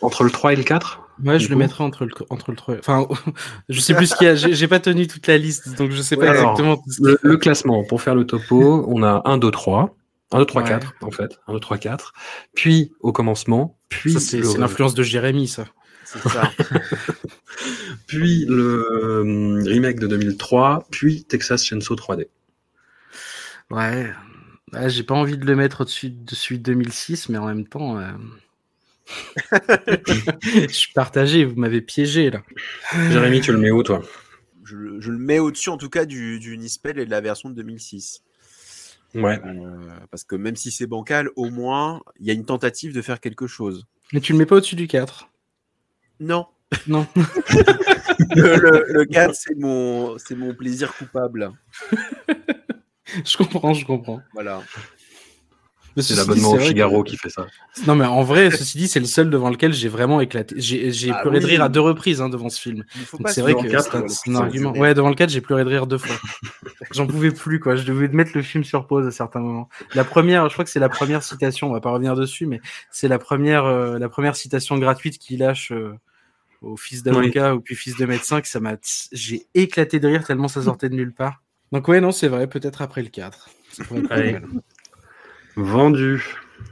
Entre 0.00 0.22
le 0.24 0.30
3 0.30 0.52
et 0.52 0.56
le 0.56 0.62
4 0.62 1.02
Ouais, 1.24 1.40
je 1.40 1.48
le 1.48 1.56
mettrais 1.56 1.82
entre 1.82 2.04
le, 2.04 2.12
entre 2.30 2.52
le 2.52 2.56
3. 2.56 2.76
Enfin, 2.78 3.08
je 3.68 3.80
sais 3.80 3.94
plus 3.94 4.06
ce 4.06 4.14
qu'il 4.14 4.28
y 4.28 4.30
a. 4.30 4.34
J'ai 4.36 4.68
pas 4.68 4.78
tenu 4.78 5.08
toute 5.08 5.26
la 5.26 5.36
liste, 5.36 5.76
donc 5.76 5.90
je 5.90 6.00
sais 6.00 6.14
pas 6.16 6.22
Ouais, 6.22 6.28
alors, 6.28 6.52
exactement. 6.52 6.80
ce 6.88 7.02
le, 7.02 7.18
le 7.22 7.36
classement, 7.36 7.82
pour 7.84 8.00
faire 8.02 8.14
le 8.14 8.24
topo, 8.24 8.84
on 8.88 9.02
a 9.02 9.22
1, 9.24 9.38
2, 9.38 9.50
3. 9.50 9.96
1, 10.32 10.38
2, 10.40 10.44
3, 10.44 10.62
Ouais. 10.62 10.68
4, 10.68 10.94
en 11.02 11.10
fait. 11.10 11.38
1, 11.46 11.52
2, 11.54 11.60
3, 11.60 11.78
4. 11.78 12.12
Puis, 12.54 12.92
au 13.00 13.12
commencement, 13.12 13.78
puis, 13.88 14.20
c'est 14.20 14.40
le- 14.40 14.58
l'influence 14.58 14.94
de 14.94 15.02
Jérémy, 15.02 15.48
ça. 15.48 15.66
C'est 16.04 16.26
ça. 16.28 16.50
puis 18.06 18.44
le 18.46 18.86
euh, 18.90 19.62
remake 19.66 19.98
de 20.00 20.06
2003, 20.06 20.86
puis 20.90 21.24
Texas 21.24 21.64
Chainsaw 21.64 21.94
3D. 21.96 22.28
Ouais. 23.70 24.10
Ouais, 24.72 24.90
J'ai 24.90 25.02
pas 25.02 25.14
envie 25.14 25.36
de 25.38 25.44
le 25.46 25.56
mettre 25.56 25.82
au-dessus 25.82 26.10
de 26.10 26.34
celui 26.34 26.58
de 26.58 26.64
2006, 26.64 27.28
mais 27.30 27.38
en 27.38 27.46
même 27.46 27.66
temps. 27.66 27.98
euh, 27.98 28.12
je 30.42 30.66
suis 30.72 30.92
partagé, 30.92 31.44
vous 31.44 31.56
m'avez 31.56 31.80
piégé 31.80 32.30
là. 32.30 32.42
Jérémy, 33.10 33.40
tu 33.40 33.52
le 33.52 33.58
mets 33.58 33.70
où, 33.70 33.82
toi? 33.82 34.02
Je, 34.64 34.76
le- 34.76 35.00
je 35.00 35.10
le 35.10 35.18
mets 35.18 35.38
au-dessus, 35.38 35.70
en 35.70 35.78
tout 35.78 35.88
cas, 35.88 36.04
du, 36.04 36.38
du 36.38 36.56
Nispel 36.58 36.98
et 36.98 37.06
de 37.06 37.10
la 37.10 37.20
version 37.22 37.48
de 37.50 37.54
2006. 37.54 38.22
Ouais. 39.14 39.40
Euh, 39.44 39.88
parce 40.10 40.24
que 40.24 40.36
même 40.36 40.56
si 40.56 40.70
c'est 40.70 40.86
bancal, 40.86 41.30
au 41.36 41.50
moins, 41.50 42.02
il 42.20 42.26
y 42.26 42.30
a 42.30 42.34
une 42.34 42.44
tentative 42.44 42.94
de 42.94 43.02
faire 43.02 43.20
quelque 43.20 43.46
chose. 43.46 43.86
Mais 44.12 44.20
tu 44.20 44.32
le 44.32 44.38
mets 44.38 44.46
pas 44.46 44.56
au-dessus 44.56 44.76
du 44.76 44.86
4. 44.86 45.30
Non. 46.20 46.46
Non. 46.86 47.06
Le, 48.34 48.56
le, 48.56 48.84
le 48.88 49.04
4, 49.04 49.32
c'est 49.34 49.54
mon, 49.54 50.18
c'est 50.18 50.34
mon 50.34 50.52
plaisir 50.52 50.92
coupable. 50.96 51.52
je 53.24 53.36
comprends, 53.36 53.72
je 53.72 53.86
comprends. 53.86 54.20
Voilà. 54.34 54.60
C'est 56.02 56.14
l'abonnement 56.14 56.52
au 56.52 56.58
Figaro 56.58 57.02
que- 57.02 57.10
qui 57.10 57.16
fait 57.16 57.30
ça. 57.30 57.46
Non, 57.86 57.94
mais 57.94 58.04
en 58.04 58.22
vrai, 58.22 58.50
ceci 58.50 58.78
dit, 58.78 58.88
c'est 58.88 59.00
le 59.00 59.06
seul 59.06 59.30
devant 59.30 59.50
lequel 59.50 59.72
j'ai 59.72 59.88
vraiment 59.88 60.20
éclaté. 60.20 60.54
J'ai 60.58 61.10
Ah 61.12 61.20
pleuré 61.22 61.40
de 61.40 61.46
rire 61.46 61.62
à 61.62 61.68
deux 61.68 61.80
reprises 61.80 62.20
hein, 62.20 62.28
devant 62.28 62.48
ce 62.48 62.60
film. 62.60 62.84
Il 62.96 63.02
faut 63.02 63.16
Donc 63.16 63.26
pas 63.26 63.32
C'est 63.32 63.42
vrai 63.42 63.54
que 63.54 63.68
c'est 64.08 64.30
un, 64.30 64.34
argument. 64.36 64.72
Ouais, 64.72 64.94
devant 64.94 65.08
le 65.08 65.14
4, 65.14 65.30
j'ai 65.30 65.40
pleuré 65.40 65.64
de 65.64 65.68
rire 65.68 65.86
deux 65.86 65.98
fois. 65.98 66.16
J'en 66.92 67.06
pouvais 67.06 67.30
plus, 67.30 67.60
quoi. 67.60 67.76
Je 67.76 67.84
devais 67.84 68.08
mettre 68.08 68.32
le 68.34 68.42
film 68.42 68.64
sur 68.64 68.86
pause 68.86 69.06
à 69.06 69.10
certains 69.10 69.40
moments. 69.40 69.68
La 69.94 70.04
première, 70.04 70.48
je 70.48 70.52
crois 70.54 70.64
que 70.64 70.70
c'est 70.70 70.80
la 70.80 70.88
première 70.88 71.22
citation, 71.22 71.68
on 71.68 71.72
va 71.72 71.80
pas 71.80 71.90
revenir 71.90 72.14
dessus, 72.14 72.46
mais 72.46 72.60
c'est 72.90 73.08
la 73.08 73.18
première, 73.18 73.64
euh, 73.64 73.98
la 73.98 74.08
première 74.08 74.36
citation 74.36 74.78
gratuite 74.78 75.18
qu'il 75.18 75.40
lâche 75.40 75.72
euh, 75.72 75.94
au 76.62 76.76
fils 76.76 77.02
d'avocat 77.02 77.54
ou 77.54 77.60
puis 77.60 77.76
fils 77.76 77.96
de 77.96 78.06
médecin, 78.06 78.40
que 78.40 78.48
ça 78.48 78.60
m'a, 78.60 78.76
j'ai 79.12 79.46
éclaté 79.54 80.00
de 80.00 80.08
rire 80.08 80.24
tellement 80.24 80.48
ça 80.48 80.62
sortait 80.62 80.88
de 80.88 80.94
nulle 80.94 81.12
part. 81.14 81.42
Donc 81.72 81.86
ouais, 81.88 82.00
non, 82.00 82.12
c'est 82.12 82.28
vrai, 82.28 82.46
peut-être 82.46 82.82
après 82.82 83.02
le 83.02 83.08
4. 83.08 83.50
Ça 83.72 83.84
pourrait 83.84 84.00
être 84.00 84.08
pas 84.08 84.14
Allez. 84.14 84.38
Vendu. 85.58 86.24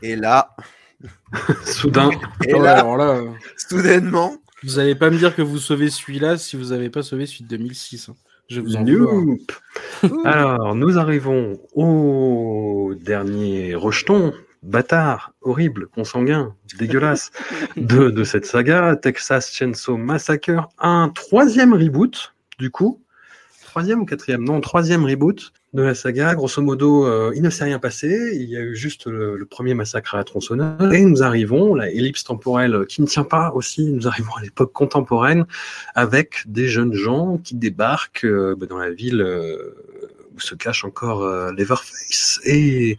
Et 0.02 0.14
là, 0.16 0.54
Soudain. 1.64 2.10
et 2.44 2.54
Ouais, 2.54 2.60
là, 2.62 2.78
alors 2.78 2.96
là, 2.96 3.08
euh, 3.16 3.30
soudainement, 3.56 4.36
vous 4.62 4.78
allez 4.78 4.94
pas 4.94 5.10
me 5.10 5.18
dire 5.18 5.34
que 5.34 5.42
vous 5.42 5.58
sauvez 5.58 5.90
celui-là 5.90 6.38
si 6.38 6.56
vous 6.56 6.72
avez 6.72 6.88
pas 6.88 7.02
sauvé 7.02 7.26
celui 7.26 7.44
de 7.44 7.48
2006. 7.48 8.08
hein. 8.08 8.14
Je 8.48 8.60
vous 8.60 8.76
en 8.76 8.84
vouloir. 8.84 9.14
Nope. 9.14 9.52
Alors, 10.24 10.74
nous 10.76 10.98
arrivons 10.98 11.58
au 11.74 12.94
dernier 13.00 13.74
rejeton, 13.74 14.32
bâtard, 14.62 15.32
horrible, 15.42 15.88
consanguin, 15.88 16.54
dégueulasse, 16.78 17.32
de, 17.76 18.08
de 18.10 18.24
cette 18.24 18.46
saga, 18.46 18.94
Texas 18.94 19.52
Chainsaw 19.52 19.96
Massacre, 19.96 20.68
un 20.78 21.08
troisième 21.08 21.74
reboot, 21.74 22.34
du 22.60 22.70
coup. 22.70 23.02
Troisième 23.76 24.00
ou 24.00 24.06
quatrième? 24.06 24.42
Non, 24.42 24.62
troisième 24.62 25.04
reboot 25.04 25.52
de 25.74 25.82
la 25.82 25.94
saga. 25.94 26.34
Grosso 26.34 26.62
modo, 26.62 27.04
euh, 27.04 27.30
il 27.36 27.42
ne 27.42 27.50
s'est 27.50 27.64
rien 27.64 27.78
passé. 27.78 28.30
Il 28.32 28.48
y 28.48 28.56
a 28.56 28.60
eu 28.60 28.74
juste 28.74 29.06
le, 29.06 29.44
premier 29.44 29.74
massacre 29.74 30.14
à 30.14 30.16
la 30.16 30.24
tronçonneuse. 30.24 30.94
Et 30.94 31.04
nous 31.04 31.22
arrivons, 31.22 31.74
la 31.74 31.90
ellipse 31.90 32.24
temporelle 32.24 32.86
qui 32.88 33.02
ne 33.02 33.06
tient 33.06 33.22
pas 33.22 33.52
aussi, 33.52 33.92
nous 33.92 34.08
arrivons 34.08 34.34
à 34.38 34.40
l'époque 34.40 34.72
contemporaine 34.72 35.44
avec 35.94 36.36
des 36.46 36.68
jeunes 36.68 36.94
gens 36.94 37.36
qui 37.36 37.54
débarquent 37.54 38.24
euh, 38.24 38.56
bah, 38.56 38.64
dans 38.64 38.78
la 38.78 38.90
ville 38.90 39.20
euh, 39.20 39.76
où 40.34 40.40
se 40.40 40.54
cache 40.54 40.82
encore 40.86 41.28
Leatherface. 41.52 42.40
Et 42.46 42.96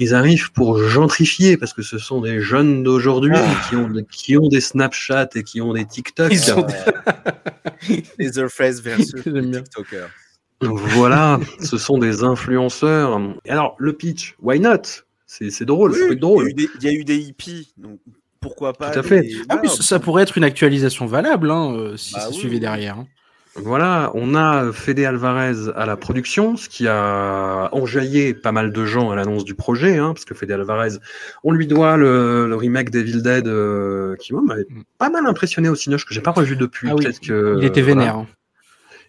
ils 0.00 0.14
arrivent 0.14 0.50
pour 0.52 0.82
gentrifier, 0.82 1.56
parce 1.56 1.72
que 1.72 1.82
ce 1.82 1.98
sont 1.98 2.20
des 2.20 2.40
jeunes 2.40 2.82
d'aujourd'hui 2.82 3.36
qui, 3.68 3.76
ont, 3.76 3.88
des- 3.88 4.04
qui 4.10 4.36
ont 4.36 4.48
des 4.48 4.60
Snapchat 4.60 5.28
et 5.36 5.44
qui 5.44 5.60
ont 5.60 5.74
des 5.74 5.84
TikTok. 5.84 6.32
Ils 6.32 6.52
ont 6.52 6.66
Leatherface 8.18 8.80
versus 8.80 9.14
J'aime 9.24 9.50
bien. 9.50 9.62
TikToker. 9.62 10.08
Voilà, 10.62 11.40
ce 11.62 11.78
sont 11.78 11.98
des 11.98 12.22
influenceurs. 12.22 13.18
Alors, 13.48 13.76
le 13.78 13.92
pitch, 13.94 14.36
why 14.42 14.60
not? 14.60 14.82
C'est 15.26 15.50
c'est 15.50 15.64
drôle, 15.64 15.94
ça 15.94 16.00
Oui, 16.00 16.06
peut 16.08 16.12
être 16.14 16.20
drôle. 16.20 16.50
Il 16.50 16.60
y, 16.60 16.60
a 16.60 16.64
eu 16.64 16.66
des, 16.66 16.70
il 16.80 16.84
y 16.84 16.88
a 16.88 16.92
eu 16.92 17.04
des 17.04 17.16
hippies, 17.18 17.72
donc 17.78 18.00
pourquoi 18.40 18.72
pas 18.72 18.90
Tout 18.90 18.98
à 18.98 19.02
fait. 19.02 19.20
des- 19.22 19.36
Ah, 19.42 19.44
voilà. 19.48 19.62
mais 19.62 19.68
ça 19.68 19.82
ça 19.82 19.98
pourrait 20.00 20.22
être 20.24 20.36
une 20.36 20.44
actualisation 20.44 21.06
valable 21.06 21.50
hein, 21.50 21.72
euh, 21.76 21.96
si 21.96 22.14
Bah 22.14 22.20
ça 22.20 22.28
oui, 22.30 22.34
suivait 22.34 22.58
derrière. 22.58 22.98
hein. 22.98 23.06
Voilà, 23.62 24.10
on 24.14 24.34
a 24.34 24.72
Fede 24.72 25.00
Alvarez 25.00 25.70
à 25.76 25.86
la 25.86 25.96
production, 25.96 26.56
ce 26.56 26.68
qui 26.68 26.86
a 26.88 27.68
enjaillé 27.72 28.34
pas 28.34 28.52
mal 28.52 28.72
de 28.72 28.84
gens 28.86 29.10
à 29.10 29.16
l'annonce 29.16 29.44
du 29.44 29.54
projet, 29.54 29.98
hein, 29.98 30.12
parce 30.14 30.24
que 30.24 30.34
Fede 30.34 30.50
Alvarez, 30.52 30.98
on 31.44 31.52
lui 31.52 31.66
doit 31.66 31.96
le, 31.96 32.46
le 32.48 32.56
remake 32.56 32.90
d'Evil 32.90 33.22
Dead, 33.22 33.46
euh, 33.46 34.16
qui 34.16 34.32
moi 34.32 34.42
m'avait 34.42 34.66
pas 34.98 35.10
mal 35.10 35.26
impressionné 35.26 35.68
au 35.68 35.74
Cinoche, 35.74 36.06
que 36.06 36.14
j'ai 36.14 36.20
pas 36.20 36.32
revu 36.32 36.56
depuis. 36.56 36.88
Mm. 36.88 36.90
Ah 36.90 36.94
oui, 36.96 37.18
que 37.20 37.56
Il 37.58 37.64
était 37.64 37.82
vénère. 37.82 38.16
hein. 38.16 38.26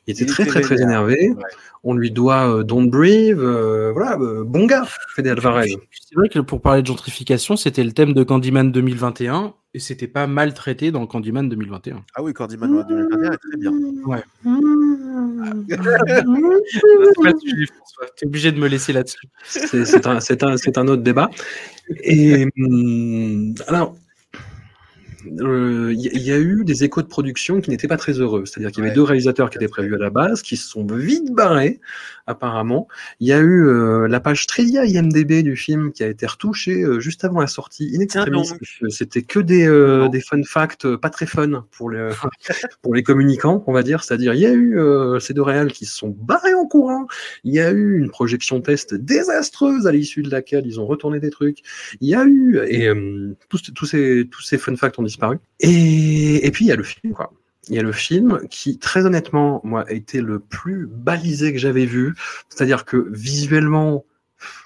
Il 0.07 0.13
était 0.13 0.23
Il 0.23 0.27
très 0.27 0.43
était 0.43 0.51
très 0.51 0.61
très 0.61 0.81
énervé. 0.81 1.29
Ouais. 1.29 1.43
On 1.83 1.95
lui 1.95 2.11
doit 2.11 2.47
euh, 2.47 2.63
Don't 2.63 2.89
Breathe, 2.89 3.39
euh, 3.39 3.91
voilà, 3.91 4.17
euh, 4.19 4.43
bon 4.45 4.67
gars, 4.67 4.87
Fede 5.15 5.27
Alvarez. 5.27 5.75
C'est 5.91 6.15
vrai 6.15 6.29
que 6.29 6.37
pour 6.39 6.61
parler 6.61 6.83
de 6.83 6.87
gentrification, 6.87 7.55
c'était 7.55 7.83
le 7.83 7.91
thème 7.91 8.13
de 8.13 8.23
Candyman 8.23 8.71
2021 8.71 9.55
et 9.73 9.79
c'était 9.79 10.07
pas 10.07 10.27
mal 10.27 10.53
traité 10.53 10.91
dans 10.91 11.07
Candyman 11.07 11.49
2021. 11.49 12.03
Ah 12.13 12.21
oui, 12.21 12.33
Candyman 12.33 12.69
Noir 12.69 12.85
2021 12.87 13.31
est 13.31 13.37
très 13.37 13.57
bien. 13.57 13.71
C'est 15.67 15.77
pas 17.23 17.31
le 17.31 17.39
sujet, 17.39 17.65
François. 17.65 18.05
T'es 18.15 18.27
obligé 18.27 18.51
de 18.51 18.59
me 18.59 18.67
laisser 18.67 18.93
là-dessus. 18.93 19.27
C'est 19.43 20.05
un, 20.05 20.19
c'est 20.19 20.43
un, 20.43 20.57
c'est 20.57 20.77
un 20.77 20.87
autre 20.87 21.01
débat. 21.01 21.31
Et 22.03 22.47
hum, 22.59 23.55
alors, 25.39 25.51
euh, 25.51 25.93
il 25.93 25.99
y, 26.01 26.07
il 26.13 26.21
y 26.21 26.31
a 26.31 26.39
eu 26.39 26.63
des 26.65 26.83
échos 26.83 27.01
de 27.01 27.07
production 27.07 27.61
qui 27.61 27.69
n'étaient 27.69 27.87
pas 27.87 27.97
très 27.97 28.13
heureux. 28.13 28.45
C'est-à-dire 28.45 28.71
qu'il 28.71 28.79
y 28.79 28.81
avait 28.81 28.89
Ouais. 28.89 28.95
deux 28.95 29.03
réalisateurs 29.03 29.49
qui 29.49 29.57
étaient 29.57 29.67
prévus 29.67 29.95
à 29.95 29.97
la 29.99 30.09
base, 30.09 30.41
qui 30.41 30.57
se 30.57 30.67
sont 30.67 30.85
vite 30.85 31.31
barrés 31.33 31.79
apparemment. 32.31 32.87
Il 33.19 33.27
y 33.27 33.33
a 33.33 33.39
eu 33.39 33.67
euh, 33.67 34.07
la 34.07 34.19
page 34.19 34.47
trivia 34.47 34.85
IMDB 34.85 35.43
du 35.43 35.55
film 35.55 35.91
qui 35.91 36.03
a 36.03 36.07
été 36.07 36.25
retouchée 36.25 36.81
euh, 36.81 36.99
juste 36.99 37.23
avant 37.23 37.39
la 37.39 37.47
sortie 37.47 37.91
in 37.95 37.99
extremis. 37.99 38.49
C'était 38.89 39.21
que 39.21 39.39
des, 39.39 39.67
euh, 39.67 40.09
des 40.09 40.21
fun 40.21 40.41
facts 40.43 40.95
pas 40.95 41.09
très 41.09 41.25
fun 41.25 41.65
pour 41.71 41.91
les, 41.91 42.09
pour 42.81 42.95
les 42.95 43.03
communicants, 43.03 43.63
on 43.67 43.73
va 43.73 43.83
dire. 43.83 44.03
C'est-à-dire, 44.03 44.33
il 44.33 44.39
y 44.39 44.45
a 44.45 44.53
eu 44.53 44.79
ces 45.19 45.33
deux 45.33 45.41
réals 45.41 45.71
qui 45.71 45.85
se 45.85 45.95
sont 45.95 46.09
barrés 46.09 46.53
en 46.53 46.65
courant. 46.65 47.05
Il 47.43 47.53
y 47.53 47.59
a 47.59 47.71
eu 47.71 47.97
une 47.97 48.09
projection 48.09 48.61
test 48.61 48.95
désastreuse 48.95 49.85
à 49.85 49.91
l'issue 49.91 50.23
de 50.23 50.31
laquelle 50.31 50.65
ils 50.65 50.79
ont 50.79 50.85
retourné 50.85 51.19
des 51.19 51.29
trucs. 51.29 51.59
Il 51.99 52.09
y 52.09 52.15
a 52.15 52.25
eu 52.25 52.59
et 52.67 52.89
tous, 53.49 53.71
tous 53.73 53.85
ces 53.85 54.27
tous 54.29 54.41
ces 54.41 54.57
fun 54.57 54.75
facts 54.75 54.97
ont 54.99 55.03
disparu. 55.03 55.37
Et, 55.59 56.45
et 56.45 56.51
puis 56.51 56.65
il 56.65 56.67
y 56.69 56.71
a 56.71 56.75
le 56.75 56.83
film 56.83 57.13
quoi. 57.13 57.31
Il 57.67 57.75
y 57.75 57.79
a 57.79 57.83
le 57.83 57.91
film 57.91 58.47
qui, 58.49 58.79
très 58.79 59.05
honnêtement, 59.05 59.61
moi, 59.63 59.85
a 59.87 59.91
été 59.91 60.21
le 60.21 60.39
plus 60.39 60.87
balisé 60.87 61.53
que 61.53 61.59
j'avais 61.59 61.85
vu. 61.85 62.15
C'est-à-dire 62.49 62.85
que 62.85 63.07
visuellement, 63.11 64.05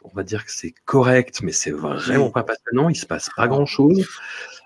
on 0.03 0.09
va 0.15 0.23
dire 0.23 0.45
que 0.45 0.51
c'est 0.51 0.73
correct, 0.85 1.41
mais 1.43 1.51
c'est 1.51 1.71
vraiment 1.71 2.29
pas 2.29 2.43
passionnant. 2.43 2.89
Il 2.89 2.95
se 2.95 3.05
passe 3.05 3.29
pas 3.35 3.47
grand-chose 3.47 4.07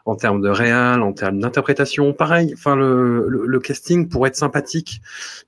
en 0.06 0.16
termes 0.16 0.42
de 0.42 0.50
réal, 0.50 1.02
en 1.02 1.14
termes 1.14 1.40
d'interprétation. 1.40 2.14
Pareil, 2.14 2.54
enfin 2.54 2.76
le, 2.76 3.28
le, 3.28 3.46
le 3.46 3.60
casting 3.60 4.10
pourrait 4.10 4.30
être 4.30 4.36
sympathique, 4.36 5.02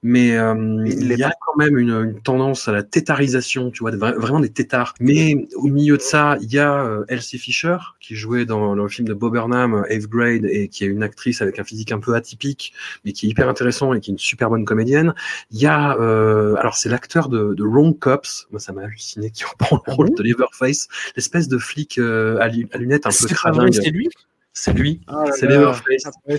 mais 0.03 0.37
euh, 0.37 0.83
il 0.85 1.17
y 1.17 1.23
a 1.23 1.31
quand 1.45 1.57
même 1.57 1.77
une, 1.77 1.89
une 1.89 2.21
tendance 2.21 2.67
à 2.67 2.71
la 2.71 2.83
tétarisation, 2.83 3.71
tu 3.71 3.79
vois, 3.79 3.91
de 3.91 3.97
vraiment 3.97 4.39
des 4.39 4.49
tétards. 4.49 4.93
Mais 4.99 5.47
au 5.55 5.67
milieu 5.67 5.97
de 5.97 6.01
ça, 6.01 6.37
il 6.41 6.51
y 6.53 6.59
a 6.59 6.83
euh, 6.83 7.05
Elsie 7.07 7.37
Fisher 7.37 7.77
qui 7.99 8.15
jouait 8.15 8.45
dans, 8.45 8.75
le 8.75 8.87
film 8.87 9.07
de 9.07 9.13
Bob 9.13 9.33
Burnham, 9.33 9.85
Eighth 9.89 10.07
Grade, 10.09 10.45
et 10.45 10.67
qui 10.67 10.83
est 10.83 10.87
une 10.87 11.03
actrice 11.03 11.41
avec 11.41 11.59
un 11.59 11.63
physique 11.63 11.91
un 11.91 11.99
peu 11.99 12.15
atypique, 12.15 12.73
mais 13.05 13.11
qui 13.11 13.27
est 13.27 13.29
hyper 13.29 13.49
intéressant 13.49 13.93
et 13.93 13.99
qui 13.99 14.11
est 14.11 14.13
une 14.13 14.19
super 14.19 14.49
bonne 14.49 14.65
comédienne. 14.65 15.13
Il 15.51 15.59
y 15.59 15.67
a, 15.67 15.97
euh, 15.99 16.55
alors 16.55 16.75
c'est 16.75 16.89
l'acteur 16.89 17.29
de, 17.29 17.53
de 17.53 17.63
Wrong 17.63 17.97
Cops, 17.97 18.47
moi 18.51 18.59
ça 18.59 18.73
m'a 18.73 18.83
halluciné, 18.83 19.31
qui 19.31 19.43
reprend 19.45 19.81
le 19.85 19.93
rôle 19.93 20.07
bon 20.09 20.15
de 20.15 20.23
Leatherface, 20.23 20.87
l'espèce 21.15 21.47
de 21.47 21.57
flic 21.57 21.97
euh, 21.97 22.37
à, 22.39 22.47
lu- 22.47 22.67
à 22.71 22.77
lunettes 22.77 23.05
un 23.05 23.09
peu 23.09 23.27
cradingue. 23.27 23.73
c'est 23.73 23.89
lui? 23.89 24.09
C'est 24.53 24.73
lui, 24.73 25.01
Ah 25.07 25.23
c'est. 25.33 25.47
Leatherface. 25.47 26.03
Ouais. 26.27 26.37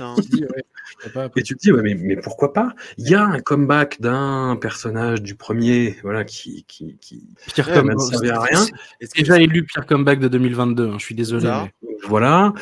Et 1.36 1.42
tu 1.42 1.56
te 1.56 1.60
dis, 1.62 1.72
ouais, 1.72 1.82
mais, 1.82 1.94
mais 1.94 2.16
pourquoi 2.16 2.52
pas? 2.52 2.74
Il 2.98 3.08
y 3.08 3.14
a 3.14 3.24
un 3.24 3.40
comeback 3.40 4.00
d'un 4.00 4.56
personnage 4.60 5.22
du 5.22 5.34
premier, 5.34 5.96
voilà, 6.02 6.24
qui, 6.24 6.64
qui, 6.68 6.98
qui 7.00 7.24
Pire 7.54 7.68
Ouais, 7.68 7.74
comme- 7.74 7.90
ne 7.92 7.98
servait 7.98 8.30
à 8.30 8.40
rien. 8.40 8.60
Est-ce 8.60 8.68
C'est 9.00 9.08
que 9.14 9.18
déjà 9.20 9.40
élu 9.40 9.64
pire 9.64 9.86
comeback 9.86 10.20
de 10.20 10.28
2022, 10.28 10.88
hein, 10.90 10.94
je 10.98 11.04
suis 11.04 11.14
désolé. 11.14 11.44
Mais- 11.82 11.96
Voilà. 12.06 12.52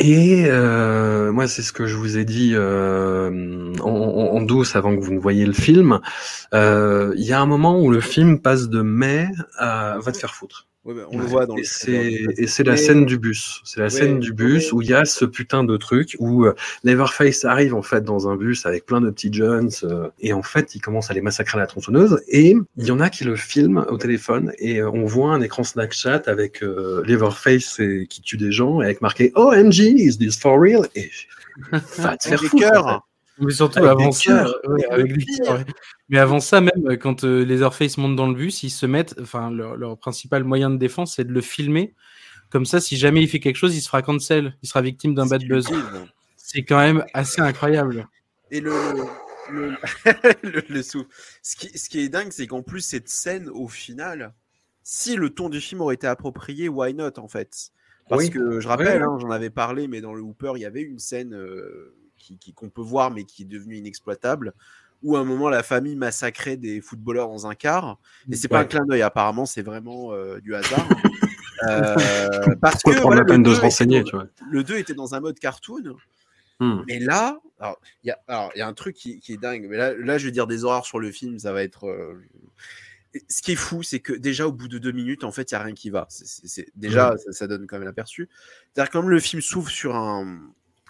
Et 0.00 0.44
euh, 0.46 1.32
moi, 1.32 1.48
c'est 1.48 1.62
ce 1.62 1.72
que 1.72 1.86
je 1.88 1.96
vous 1.96 2.16
ai 2.18 2.24
dit 2.24 2.52
euh, 2.54 3.72
en, 3.80 3.88
en- 3.90 4.36
en 4.36 4.40
douce 4.42 4.76
avant 4.76 4.94
que 4.96 5.00
vous 5.02 5.12
ne 5.12 5.18
voyiez 5.18 5.44
le 5.44 5.52
film. 5.52 5.98
Euh, 6.54 7.12
Il 7.16 7.24
y 7.26 7.32
a 7.32 7.40
un 7.40 7.46
moment 7.46 7.80
où 7.82 7.90
le 7.90 8.00
film 8.00 8.40
passe 8.40 8.68
de 8.68 8.80
mai 8.80 9.26
à 9.58 9.98
va 10.00 10.12
te 10.12 10.16
faire 10.18 10.34
foutre. 10.36 10.67
Ouais, 10.84 10.94
bah, 10.94 11.02
on 11.10 11.18
le 11.18 11.24
voit 11.26 11.44
dans 11.44 11.56
et 11.56 11.60
le 11.60 12.46
c'est 12.46 12.64
la 12.64 12.76
scène 12.76 13.04
du 13.04 13.18
bus. 13.18 13.60
C'est 13.64 13.80
la 13.80 13.86
Ouais, 13.86 13.90
scène 13.90 14.20
du 14.20 14.32
bus 14.32 14.72
où 14.72 14.80
il 14.80 14.88
y 14.88 14.94
a 14.94 15.04
ce 15.04 15.24
putain 15.24 15.64
de 15.64 15.76
truc 15.76 16.16
où 16.18 16.46
euh, 16.46 16.54
arrive 17.44 17.74
en 17.74 17.82
fait 17.82 18.02
dans 18.04 18.28
un 18.28 18.36
bus 18.36 18.64
avec 18.64 18.86
plein 18.86 19.00
de 19.00 19.10
petits 19.10 19.32
jeunes 19.32 19.70
euh, 19.82 20.08
et 20.20 20.32
en 20.32 20.42
fait 20.42 20.74
il 20.74 20.80
commence 20.80 21.10
à 21.10 21.14
les 21.14 21.20
massacrer 21.20 21.58
à 21.58 21.60
la 21.60 21.66
tronçonneuse 21.66 22.22
et 22.28 22.56
il 22.76 22.84
y 22.86 22.90
en 22.90 23.00
a 23.00 23.10
qui 23.10 23.24
le 23.24 23.36
filment 23.36 23.84
au 23.90 23.98
téléphone 23.98 24.52
et 24.58 24.80
euh, 24.80 24.90
on 24.90 25.04
voit 25.04 25.32
un 25.32 25.42
écran 25.42 25.64
Snapchat 25.64 26.22
avec 26.26 26.62
euh, 26.62 27.02
Leatherface 27.04 27.80
et- 27.80 28.06
qui 28.08 28.22
tue 28.22 28.36
des 28.36 28.52
gens 28.52 28.80
et 28.80 28.84
avec 28.86 29.02
marqué 29.02 29.32
OMG 29.34 29.78
is 29.78 30.16
this 30.16 30.38
for 30.38 30.58
real? 30.58 30.86
Et 30.94 31.10
va 31.98 32.16
te 32.16 32.28
faire 32.28 32.40
foutre. 32.42 33.07
Mais 33.40 33.52
surtout 33.52 33.78
Avec 33.78 33.90
avant 33.90 34.12
ça, 34.12 34.22
cœurs. 34.22 34.60
ouais, 34.68 34.80
Et 34.82 34.86
avec 34.86 35.10
le 35.12 35.16
des 35.18 35.24
pire. 35.24 35.44
cœurs, 35.44 35.58
ouais. 35.58 35.64
Mais 36.08 36.18
avant 36.18 36.40
ça, 36.40 36.60
même 36.60 36.70
euh, 36.86 36.96
quand 36.96 37.24
euh, 37.24 37.44
les 37.44 37.54
Leatherface 37.54 37.96
montent 37.98 38.16
dans 38.16 38.26
le 38.28 38.34
bus, 38.34 38.62
ils 38.62 38.70
se 38.70 38.86
mettent, 38.86 39.14
enfin 39.20 39.50
leur, 39.50 39.76
leur 39.76 39.98
principal 39.98 40.42
moyen 40.44 40.70
de 40.70 40.76
défense, 40.76 41.14
c'est 41.16 41.24
de 41.24 41.32
le 41.32 41.40
filmer. 41.40 41.94
Comme 42.50 42.64
ça, 42.64 42.80
si 42.80 42.96
jamais 42.96 43.22
il 43.22 43.28
fait 43.28 43.40
quelque 43.40 43.56
chose, 43.56 43.76
il 43.76 43.80
se 43.80 43.86
fera 43.88 44.02
cancel, 44.02 44.56
il 44.62 44.68
sera 44.68 44.80
victime 44.80 45.14
d'un 45.14 45.26
bad 45.26 45.44
buzz. 45.46 45.68
C'est 46.36 46.62
quand 46.64 46.78
même 46.78 47.04
assez 47.12 47.40
incroyable. 47.42 48.08
Et 48.50 48.60
le, 48.60 48.72
le, 49.52 49.72
le, 50.42 50.62
le 50.68 50.82
sou- 50.82 51.06
Ce 51.42 51.56
qui, 51.56 51.78
ce 51.78 51.88
qui 51.90 52.00
est 52.00 52.08
dingue, 52.08 52.32
c'est 52.32 52.46
qu'en 52.46 52.62
plus, 52.62 52.80
cette 52.80 53.08
scène, 53.10 53.50
au 53.50 53.68
final, 53.68 54.32
si 54.82 55.14
le 55.16 55.28
ton 55.30 55.50
du 55.50 55.60
film 55.60 55.82
aurait 55.82 55.96
été 55.96 56.06
approprié, 56.06 56.68
why 56.70 56.94
not, 56.94 57.18
en 57.18 57.28
fait? 57.28 57.70
Parce 58.08 58.24
Oui. 58.24 58.30
que 58.30 58.58
je 58.60 58.66
rappelle, 58.66 59.02
hein, 59.02 59.18
j'en 59.20 59.30
avais 59.30 59.50
parlé, 59.50 59.86
mais 59.86 60.00
dans 60.00 60.14
le 60.14 60.22
Hooper, 60.22 60.52
il 60.56 60.62
y 60.62 60.64
avait 60.64 60.80
une 60.80 60.98
scène 60.98 61.34
euh, 61.34 61.94
qui, 62.28 62.38
qui- 62.38 62.52
qu'on 62.52 62.68
peut 62.68 62.82
voir, 62.82 63.10
mais 63.10 63.24
qui 63.24 63.42
est 63.42 63.46
devenue 63.46 63.76
inexploitable, 63.76 64.52
où 65.02 65.16
à 65.16 65.20
un 65.20 65.24
moment, 65.24 65.48
la 65.48 65.62
famille 65.62 65.96
massacrait 65.96 66.56
des 66.56 66.80
footballeurs 66.80 67.28
dans 67.28 67.46
un 67.46 67.54
car. 67.54 67.98
Et 68.30 68.36
c'est 68.36 68.48
pas 68.48 68.58
Ouais. 68.58 68.64
un 68.64 68.66
clin 68.66 68.84
d'œil, 68.84 69.02
apparemment, 69.02 69.46
c'est 69.46 69.62
vraiment 69.62 70.12
euh, 70.12 70.40
du 70.40 70.54
hasard. 70.54 70.86
Euh, 71.68 72.54
parce 72.60 72.82
Pourquoi 72.82 72.94
que 72.94 73.00
voilà, 73.02 73.20
la 73.22 73.24
peine 73.26 73.42
de 73.42 73.50
2 73.50 73.56
se 73.56 73.60
renseigner, 73.60 74.04
tu 74.04 74.14
vois 74.14 74.28
le 74.48 74.62
2 74.62 74.76
était 74.78 74.94
dans 74.94 75.16
un 75.16 75.20
mode 75.20 75.40
cartoon. 75.40 75.96
Hmm. 76.60 76.82
Mais 76.86 77.00
là, 77.00 77.36
il 78.04 78.12
y 78.12 78.58
y 78.58 78.60
a 78.62 78.66
un 78.68 78.74
truc 78.74 78.94
qui, 78.94 79.18
qui 79.18 79.32
est 79.32 79.38
dingue. 79.38 79.66
Mais 79.68 79.76
là, 79.76 79.92
là, 79.92 80.18
je 80.18 80.26
vais 80.26 80.30
dire 80.30 80.46
des 80.46 80.62
horreurs 80.62 80.86
sur 80.86 81.00
le 81.00 81.10
film. 81.10 81.36
Ça 81.40 81.52
va 81.52 81.64
être. 81.64 81.88
euh, 81.88 82.14
Ce 83.28 83.42
qui 83.42 83.50
est 83.52 83.56
fou, 83.56 83.82
c'est 83.82 83.98
que 83.98 84.12
déjà 84.12 84.46
au 84.46 84.52
bout 84.52 84.68
de 84.68 84.78
deux 84.78 84.92
minutes, 84.92 85.24
en 85.24 85.32
fait, 85.32 85.50
il 85.50 85.54
y 85.54 85.56
a 85.56 85.62
rien 85.64 85.74
qui 85.74 85.90
va. 85.90 86.06
C'est- 86.10 86.26
c'est- 86.28 86.46
c'est- 86.46 86.68
déjà, 86.76 87.16
ça, 87.16 87.32
ça 87.32 87.46
donne 87.48 87.66
quand 87.66 87.76
même 87.78 87.86
l'aperçu. 87.88 88.28
C'est-à-dire 88.72 88.92
comme 88.92 89.10
le 89.10 89.18
film 89.18 89.42
s'ouvre 89.42 89.68
sur 89.68 89.96
un, 89.96 90.38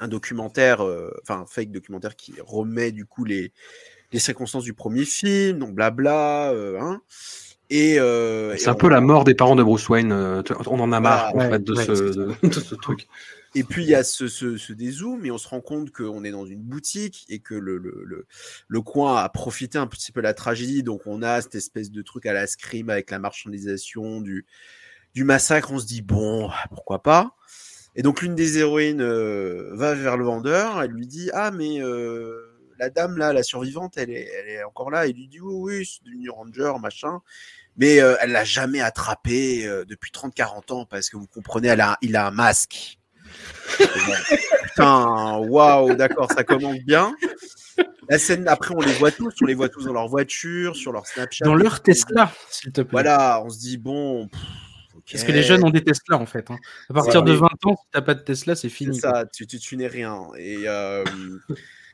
un 0.01 0.09
documentaire, 0.09 0.83
euh, 0.85 1.11
enfin 1.23 1.41
un 1.41 1.47
fake 1.47 1.71
documentaire 1.71 2.17
qui 2.17 2.35
remet 2.45 2.93
du 2.93 3.05
coup 3.07 3.25
les, 3.25 3.53
les 4.13 4.19
circonstances 4.19 4.65
du 4.65 4.75
premier 4.75 5.05
film, 5.05 5.59
donc 5.59 5.75
blabla, 5.75 6.51
euh, 6.53 6.79
hein, 6.81 7.03
et, 7.71 7.97
euh, 7.99 8.55
et 8.55 8.59
C'est 8.59 8.69
un 8.69 8.73
on- 8.73 8.77
peu 8.77 8.89
la 8.89 9.01
mort 9.03 9.25
des 9.25 9.35
parents 9.35 9.57
de 9.57 9.63
Bruce 9.63 9.89
Wayne. 9.91 10.11
euh, 10.13 10.43
On 10.67 10.81
en 10.81 10.91
a 10.93 11.01
marre 11.01 11.35
Ouais, 11.35 11.47
en 11.47 11.51
fait 11.51 11.65
de, 11.65 11.75
ouais, 11.75 11.85
ce, 11.85 11.93
de 12.47 12.51
ce 12.53 12.75
truc. 12.77 13.07
Et 13.55 13.65
puis 13.65 13.83
il 13.83 13.89
y 13.89 13.95
a 13.95 14.05
ce, 14.05 14.29
ce, 14.29 14.57
ce 14.57 14.73
dézoom 14.73 15.25
et 15.25 15.31
on 15.31 15.39
se 15.39 15.49
rend 15.49 15.61
compte 15.61 15.91
qu'on 15.91 16.23
est 16.25 16.31
dans 16.31 16.47
une 16.47 16.61
boutique 16.63 17.27
et 17.29 17.41
que 17.41 17.55
le, 17.55 17.79
le, 17.79 18.03
le, 18.05 18.27
le 18.69 18.81
coin 18.83 19.17
a 19.17 19.29
profité 19.29 19.79
un 19.79 19.87
petit 19.87 20.13
peu 20.13 20.21
de 20.21 20.25
la 20.27 20.35
tragédie. 20.35 20.83
Donc 20.83 21.03
on 21.07 21.23
a 21.23 21.41
cette 21.43 21.55
espèce 21.55 21.91
de 21.91 22.03
truc 22.03 22.27
à 22.27 22.33
la 22.33 22.47
scream 22.47 22.89
avec 22.91 23.11
la 23.11 23.19
marchandisation 23.19 24.21
du, 24.21 24.47
du 25.15 25.25
massacre. 25.25 25.73
On 25.73 25.79
se 25.79 25.87
dit 25.87 26.03
bon, 26.03 26.51
pourquoi 26.71 27.03
pas? 27.03 27.37
Et 27.97 28.03
donc 28.03 28.23
l'une 28.23 28.35
des 28.35 28.59
héroïnes 28.59 29.03
euh, 29.03 29.71
va 29.73 29.95
vers 29.95 30.17
le 30.17 30.25
vendeur. 30.25 30.83
Elle 30.83 30.91
lui 30.91 31.07
dit 31.07 31.31
ah 31.35 31.51
mais 31.51 31.81
euh, 31.81 32.59
la 32.79 32.91
dame 32.91 33.17
là, 33.17 33.33
la 33.33 33.43
survivante, 33.43 33.97
elle 33.97 34.11
est, 34.11 34.29
elle 34.39 34.49
est 34.49 34.65
encore 34.65 34.91
là. 34.91 35.07
Il 35.07 35.17
lui 35.17 35.29
dit 35.29 35.41
oui 35.41 35.55
oui 35.55 35.87
c'est 35.87 36.05
du 36.05 36.17
New 36.17 36.33
Ranger 36.33 36.75
machin. 36.81 37.21
Mais 37.79 38.01
euh, 38.01 38.17
elle 38.21 38.33
l'a 38.33 38.45
jamais 38.45 38.81
attrapé 38.81 39.67
euh, 39.67 39.85
depuis 39.85 40.11
30-40 40.11 40.73
ans 40.73 40.85
parce 40.85 41.09
que 41.09 41.17
vous 41.17 41.29
comprenez, 41.29 41.69
elle 41.69 41.81
a, 41.81 41.97
il 42.03 42.17
a 42.17 42.27
un 42.27 42.33
masque. 42.33 42.99
Putain, 44.63 45.39
waouh, 45.39 45.95
d'accord, 45.95 46.31
ça 46.33 46.43
commence 46.43 46.81
bien. 46.81 47.15
La 48.09 48.19
scène 48.19 48.49
après, 48.49 48.75
on 48.77 48.81
les 48.81 48.95
voit 48.95 49.13
tous, 49.13 49.33
on 49.43 49.45
les 49.45 49.55
voit 49.55 49.69
tous 49.69 49.85
dans 49.85 49.93
leur 49.93 50.09
voiture, 50.09 50.75
sur 50.75 50.93
leur 50.93 51.07
Snapchat. 51.07 51.45
Dans 51.45 51.55
leur 51.55 51.81
Tesla, 51.81 52.33
s'il 52.51 52.73
te 52.73 52.81
plaît. 52.81 52.91
Voilà, 52.91 53.43
on 53.45 53.51
se 53.51 53.59
dit 53.59 53.77
bon. 53.77 54.27
pff. 54.29 54.41
Parce 55.13 55.25
que 55.25 55.33
les 55.33 55.43
jeunes 55.43 55.65
ont 55.65 55.71
des 55.71 55.83
Tesla 55.83 56.19
en 56.19 56.27
fait. 56.27 56.51
hein. 56.51 56.59
À 56.91 56.95
partir 56.95 57.21
Ouais. 57.23 57.31
de 57.31 57.33
20 57.33 57.47
ans, 57.65 57.77
si 57.77 57.85
t'as 57.93 58.03
pas 58.03 58.15
de 58.15 58.21
Tesla, 58.23 58.55
c'est 58.57 58.69
fini. 58.69 58.99
ça, 58.99 59.25
tu, 59.33 59.47
tu, 59.47 59.59
tu 59.59 59.77
n'es 59.77 59.87
rien. 59.87 60.29
Et 60.39 60.65
euh, 60.69 61.05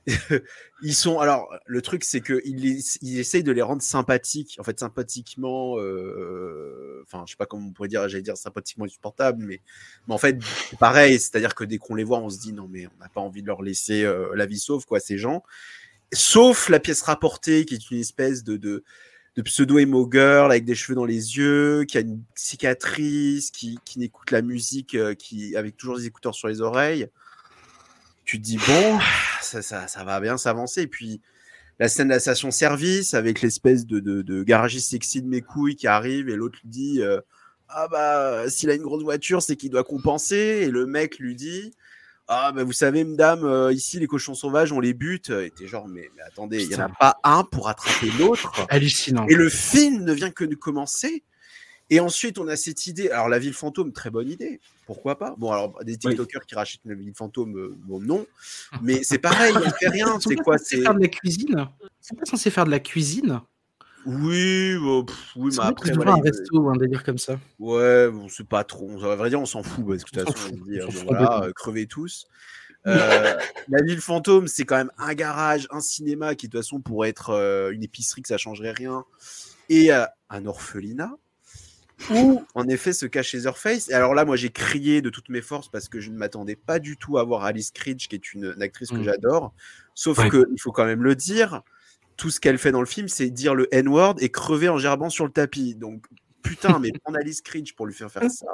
ils 0.82 0.94
sont. 0.94 1.18
Alors, 1.18 1.48
le 1.66 1.80
truc, 1.80 2.04
c'est 2.04 2.20
qu'ils 2.20 2.82
ils 3.02 3.18
essayent 3.18 3.42
de 3.42 3.52
les 3.52 3.62
rendre 3.62 3.82
sympathiques. 3.82 4.56
En 4.58 4.62
fait, 4.64 4.78
sympathiquement. 4.80 5.76
euh, 5.78 7.02
Enfin, 7.06 7.24
je 7.26 7.32
sais 7.32 7.36
pas 7.36 7.46
comment 7.46 7.66
on 7.68 7.72
pourrait 7.72 7.88
dire, 7.88 8.08
j'allais 8.08 8.22
dire 8.22 8.36
sympathiquement 8.36 8.86
insupportable, 8.86 9.44
mais, 9.44 9.60
mais 10.08 10.14
en 10.14 10.18
fait, 10.18 10.38
c'est 10.70 10.78
pareil. 10.78 11.18
C'est-à-dire 11.20 11.54
que 11.54 11.64
dès 11.64 11.76
qu'on 11.78 11.94
les 11.94 12.04
voit, 12.04 12.18
on 12.18 12.30
se 12.30 12.38
dit 12.38 12.52
non, 12.52 12.66
mais 12.68 12.86
on 12.86 12.98
n'a 13.02 13.08
pas 13.10 13.20
envie 13.20 13.42
de 13.42 13.46
leur 13.46 13.62
laisser 13.62 14.04
euh, 14.04 14.34
la 14.34 14.46
vie 14.46 14.58
sauve, 14.58 14.86
quoi, 14.86 15.00
ces 15.00 15.18
gens. 15.18 15.42
Sauf 16.12 16.68
la 16.68 16.80
pièce 16.80 17.02
rapportée, 17.02 17.64
qui 17.66 17.74
est 17.74 17.90
une 17.90 17.98
espèce 18.00 18.42
de. 18.44 18.56
de 18.56 18.84
de 19.36 19.42
pseudo-emo 19.42 20.08
girl 20.10 20.50
avec 20.50 20.64
des 20.64 20.74
cheveux 20.74 20.94
dans 20.94 21.04
les 21.04 21.36
yeux, 21.36 21.84
qui 21.84 21.98
a 21.98 22.00
une 22.00 22.22
cicatrice, 22.34 23.50
qui, 23.50 23.78
qui 23.84 23.98
n'écoute 23.98 24.30
la 24.30 24.42
musique, 24.42 24.94
euh, 24.94 25.14
qui 25.14 25.56
avec 25.56 25.76
toujours 25.76 25.98
des 25.98 26.06
écouteurs 26.06 26.34
sur 26.34 26.48
les 26.48 26.60
oreilles. 26.60 27.08
Tu 28.24 28.38
te 28.38 28.44
dis 28.44 28.58
bon, 28.58 28.98
ça, 29.42 29.60
ça, 29.60 29.88
ça 29.88 30.04
va 30.04 30.20
bien 30.20 30.36
s'avancer. 30.36 30.82
Et 30.82 30.86
puis 30.86 31.20
la 31.78 31.88
scène 31.88 32.08
de 32.08 32.12
la 32.12 32.20
station-service 32.20 33.14
avec 33.14 33.40
l'espèce 33.42 33.86
de, 33.86 34.00
de, 34.00 34.22
de 34.22 34.42
garagiste 34.42 34.90
sexy 34.90 35.22
de 35.22 35.28
mes 35.28 35.40
couilles 35.40 35.76
qui 35.76 35.86
arrive 35.86 36.28
et 36.28 36.36
l'autre 36.36 36.58
lui 36.62 36.70
dit 36.70 37.02
euh, 37.02 37.20
ah 37.68 37.88
bah 37.88 38.48
s'il 38.48 38.70
a 38.70 38.74
une 38.74 38.82
grosse 38.82 39.02
voiture 39.02 39.42
c'est 39.42 39.56
qu'il 39.56 39.70
doit 39.70 39.82
compenser 39.82 40.36
et 40.62 40.70
le 40.70 40.86
mec 40.86 41.18
lui 41.18 41.34
dit 41.34 41.72
ah 42.28 42.52
bah 42.52 42.64
vous 42.64 42.72
savez 42.72 43.04
madame 43.04 43.44
euh, 43.44 43.72
ici 43.72 43.98
les 44.00 44.06
cochons 44.06 44.34
sauvages 44.34 44.72
on 44.72 44.80
les 44.80 44.94
bute 44.94 45.30
et 45.30 45.50
t'es 45.50 45.66
genre 45.66 45.86
mais, 45.88 46.08
mais 46.16 46.22
attendez 46.22 46.62
il 46.62 46.70
y 46.70 46.76
en 46.76 46.80
a 46.80 46.88
pas 46.88 47.18
un 47.22 47.44
pour 47.44 47.68
attraper 47.68 48.10
l'autre 48.18 48.66
Hallucinant. 48.70 49.26
et 49.28 49.34
le 49.34 49.48
film 49.48 50.04
ne 50.04 50.12
vient 50.12 50.30
que 50.30 50.44
de 50.44 50.54
commencer. 50.54 51.24
Et 51.90 52.00
ensuite, 52.00 52.38
on 52.38 52.48
a 52.48 52.56
cette 52.56 52.86
idée. 52.86 53.10
Alors, 53.10 53.28
la 53.28 53.38
ville 53.38 53.52
fantôme, 53.52 53.92
très 53.92 54.08
bonne 54.08 54.30
idée. 54.30 54.58
Pourquoi 54.86 55.18
pas? 55.18 55.34
Bon, 55.36 55.52
alors, 55.52 55.84
des 55.84 55.98
TikTokers 55.98 56.46
qui 56.46 56.54
rachètent 56.54 56.80
une 56.86 56.94
ville 56.94 57.12
fantôme, 57.14 57.58
euh, 57.58 57.76
bon, 57.84 58.00
non. 58.00 58.26
Mais 58.80 59.02
c'est 59.02 59.18
pareil, 59.18 59.52
il 59.54 59.70
fait 59.78 59.88
rien. 59.90 60.18
C'est 60.18 60.34
pas 60.34 60.42
quoi 60.42 60.56
C'est 60.56 60.80
faire 60.80 60.94
de 60.94 61.00
la 61.00 61.08
cuisine 61.08 61.68
sont 62.04 62.14
pas 62.16 62.24
censés 62.26 62.50
faire 62.50 62.66
de 62.66 62.70
la 62.70 62.80
cuisine 62.80 63.40
Oui, 64.06 64.74
bah, 64.78 65.02
pff, 65.06 65.32
oui, 65.36 65.52
C'est 65.52 65.60
mais 65.60 65.66
après, 65.68 65.92
voilà, 65.92 66.12
un 66.12 66.20
resto 66.20 66.58
ou 66.58 66.68
un 66.68 66.76
délire 66.76 67.02
comme 67.04 67.18
ça. 67.18 67.38
Ouais, 67.58 68.10
bon, 68.10 68.28
c'est 68.28 68.46
pas 68.46 68.64
trop. 68.64 68.88
On- 68.90 69.02
À 69.02 69.16
vrai 69.16 69.30
dire, 69.30 69.40
on 69.40 69.46
s'en 69.46 69.62
fout 69.62 69.86
parce 69.86 70.04
que 70.04 70.14
de 70.16 70.24
toute 70.24 70.28
On 70.28 70.32
façon, 70.42 70.54
on 70.54 70.90
fout 70.90 71.04
voilà, 71.06 71.44
euh, 71.44 71.52
crevez 71.54 71.86
tous. 71.86 72.26
Euh, 72.86 73.38
la 73.70 73.82
ville 73.82 74.02
fantôme, 74.02 74.46
c'est 74.46 74.64
quand 74.66 74.76
même 74.76 74.90
un 74.98 75.14
garage, 75.14 75.66
un 75.70 75.80
cinéma 75.80 76.34
qui 76.34 76.48
de 76.48 76.52
toute 76.52 76.60
façon 76.60 76.82
pourrait 76.82 77.08
être 77.08 77.30
euh, 77.30 77.70
une 77.70 77.82
épicerie 77.82 78.20
que 78.20 78.28
ça 78.28 78.36
changerait 78.36 78.72
rien, 78.72 79.06
et 79.70 79.90
un 79.90 80.44
orphelinat 80.46 81.16
où 82.10 82.44
en 82.54 82.68
effet 82.68 82.92
se 82.92 83.06
cache 83.06 83.32
Leatherface. 83.32 83.88
Et 83.88 83.94
alors 83.94 84.14
là, 84.14 84.26
moi, 84.26 84.36
j'ai 84.36 84.50
crié 84.50 85.00
de 85.00 85.08
toutes 85.08 85.30
mes 85.30 85.40
forces 85.40 85.68
parce 85.70 85.88
que 85.88 85.98
je 85.98 86.10
ne 86.10 86.18
m'attendais 86.18 86.56
pas 86.56 86.78
du 86.78 86.98
tout 86.98 87.16
à 87.16 87.24
voir 87.24 87.44
Alice 87.44 87.70
Cridge, 87.70 88.06
qui 88.08 88.16
est 88.16 88.34
une, 88.34 88.52
une 88.54 88.60
actrice 88.62 88.90
que 88.90 88.96
Mm. 88.96 89.04
j'adore. 89.04 89.54
Sauf 89.94 90.18
Ouais. 90.18 90.28
que 90.28 90.46
il 90.52 90.60
faut 90.60 90.72
quand 90.72 90.84
même 90.84 91.02
le 91.02 91.14
dire. 91.14 91.62
Tout 92.16 92.30
ce 92.30 92.40
qu'elle 92.40 92.58
fait 92.58 92.72
dans 92.72 92.80
le 92.80 92.86
film, 92.86 93.08
c'est 93.08 93.30
dire 93.30 93.54
le 93.54 93.72
N-word 93.74 94.16
et 94.20 94.28
crever 94.30 94.68
en 94.68 94.78
gerbant 94.78 95.10
sur 95.10 95.24
le 95.24 95.32
tapis. 95.32 95.74
Donc, 95.74 96.04
putain, 96.42 96.78
mais 96.78 96.90
prendre 97.02 97.18
Alice 97.18 97.40
Cridge 97.42 97.74
pour 97.74 97.86
lui 97.86 97.94
faire 97.94 98.10
faire 98.10 98.30
ça. 98.30 98.46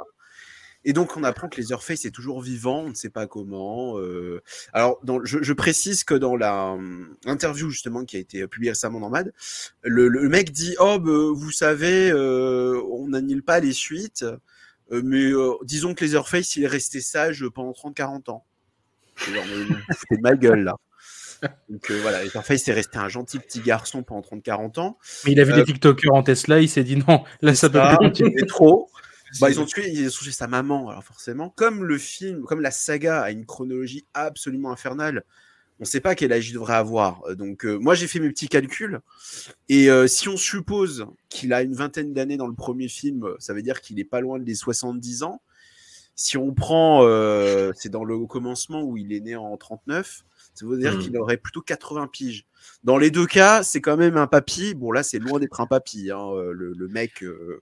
Et 0.83 0.93
donc, 0.93 1.15
on 1.15 1.23
apprend 1.23 1.47
que 1.47 1.61
Leatherface 1.61 2.05
est 2.05 2.11
toujours 2.11 2.41
vivant, 2.41 2.79
on 2.79 2.89
ne 2.89 2.95
sait 2.95 3.11
pas 3.11 3.27
comment. 3.27 3.99
euh. 3.99 4.41
Alors, 4.73 4.99
dans, 5.03 5.23
je, 5.23 5.43
je 5.43 5.53
précise 5.53 6.03
que 6.03 6.15
dans 6.15 6.35
la 6.35 6.71
hum, 6.71 7.15
interview, 7.25 7.69
justement, 7.69 8.03
qui 8.03 8.17
a 8.17 8.19
été 8.19 8.47
publiée 8.47 8.71
récemment 8.71 8.99
dans 8.99 9.09
Mad, 9.09 9.31
le, 9.83 10.07
le 10.07 10.27
mec 10.27 10.51
dit 10.51 10.75
Oh, 10.79 10.97
bah, 10.99 11.11
vous 11.33 11.51
savez, 11.51 12.09
euh, 12.11 12.81
on 12.91 13.09
n'annule 13.09 13.43
pas 13.43 13.59
les 13.59 13.73
suites, 13.73 14.25
euh, 14.91 15.01
mais 15.03 15.31
euh, 15.31 15.53
disons 15.63 15.93
que 15.93 16.03
Leatherface, 16.03 16.55
il 16.55 16.63
est 16.63 16.67
resté 16.67 16.99
sage 16.99 17.45
pendant 17.53 17.73
30-40 17.73 18.31
ans. 18.31 18.45
Genre, 19.17 19.43
mais 20.09 20.17
de 20.17 20.21
ma 20.21 20.35
gueule, 20.35 20.63
là. 20.63 20.77
Donc 21.69 21.89
euh, 21.89 21.99
voilà, 22.01 22.23
Leatherface 22.23 22.67
est 22.67 22.73
resté 22.73 22.97
un 22.97 23.09
gentil 23.09 23.39
petit 23.39 23.61
garçon 23.61 24.03
pendant 24.03 24.21
30-40 24.21 24.79
ans. 24.79 24.97
Mais 25.25 25.31
il 25.31 25.39
a 25.39 25.43
vu 25.43 25.53
Euh, 25.53 25.55
des 25.57 25.63
TikTokers 25.63 26.13
en 26.13 26.23
Tesla, 26.23 26.59
il 26.59 26.69
s'est 26.69 26.83
dit 26.83 26.97
non, 26.97 27.23
là 27.41 27.55
ça 27.55 27.69
peut 27.69 27.79
Ça, 27.79 27.97
c'est 28.13 28.45
trop. 28.47 28.89
Bah, 29.39 29.49
ils 29.49 29.61
ont 29.61 29.65
tué, 29.65 29.89
ils 29.89 30.07
ont 30.07 30.11
tué 30.11 30.31
sa 30.31 30.47
maman, 30.47 30.89
alors 30.89 31.05
forcément. 31.05 31.49
Comme 31.51 31.85
le 31.85 31.97
film, 31.97 32.43
comme 32.43 32.59
la 32.59 32.69
saga 32.69 33.21
a 33.21 33.31
une 33.31 33.45
chronologie 33.45 34.05
absolument 34.13 34.73
infernale, 34.73 35.23
on 35.79 35.83
ne 35.83 35.85
sait 35.85 36.01
pas 36.01 36.15
quel 36.15 36.33
âge 36.33 36.49
il 36.49 36.53
devrait 36.53 36.73
avoir. 36.75 37.21
Euh, 37.27 37.35
Donc, 37.35 37.65
euh, 37.65 37.77
moi, 37.77 37.95
j'ai 37.95 38.07
fait 38.07 38.19
mes 38.19 38.29
petits 38.29 38.49
calculs. 38.49 38.99
Et 39.69 39.89
euh, 39.89 40.05
si 40.07 40.27
on 40.27 40.35
suppose 40.35 41.07
qu'il 41.29 41.53
a 41.53 41.61
une 41.61 41.73
vingtaine 41.73 42.13
d'années 42.13 42.35
dans 42.35 42.47
le 42.47 42.53
premier 42.53 42.89
film, 42.89 43.25
ça 43.39 43.53
veut 43.53 43.61
dire 43.61 43.79
qu'il 43.79 44.01
est 44.01 44.03
pas 44.03 44.19
loin 44.19 44.37
des 44.37 44.53
70 44.53 45.23
ans. 45.23 45.41
Si 46.15 46.37
on 46.37 46.53
prend, 46.53 47.05
euh, 47.05 47.71
c'est 47.73 47.89
dans 47.89 48.03
le 48.03 48.27
commencement 48.27 48.83
où 48.83 48.97
il 48.97 49.13
est 49.13 49.21
né 49.21 49.37
en 49.37 49.55
39, 49.55 50.23
ça 50.61 50.65
veut 50.75 50.77
dire 50.77 50.95
Mm. 50.95 50.99
qu'il 50.99 51.17
aurait 51.17 51.37
plutôt 51.37 51.61
80 51.61 52.07
piges. 52.07 52.45
Dans 52.83 52.97
les 52.97 53.11
deux 53.11 53.25
cas, 53.27 53.63
c'est 53.63 53.81
quand 53.81 53.97
même 53.97 54.17
un 54.17 54.27
papy. 54.27 54.73
Bon, 54.75 54.91
là, 54.91 55.03
c'est 55.03 55.19
loin 55.19 55.39
d'être 55.39 55.59
un 55.61 55.67
papy. 55.67 56.11
hein. 56.11 56.19
Euh, 56.35 56.51
Le, 56.53 56.73
le 56.73 56.87
mec 56.87 57.23
euh, 57.23 57.61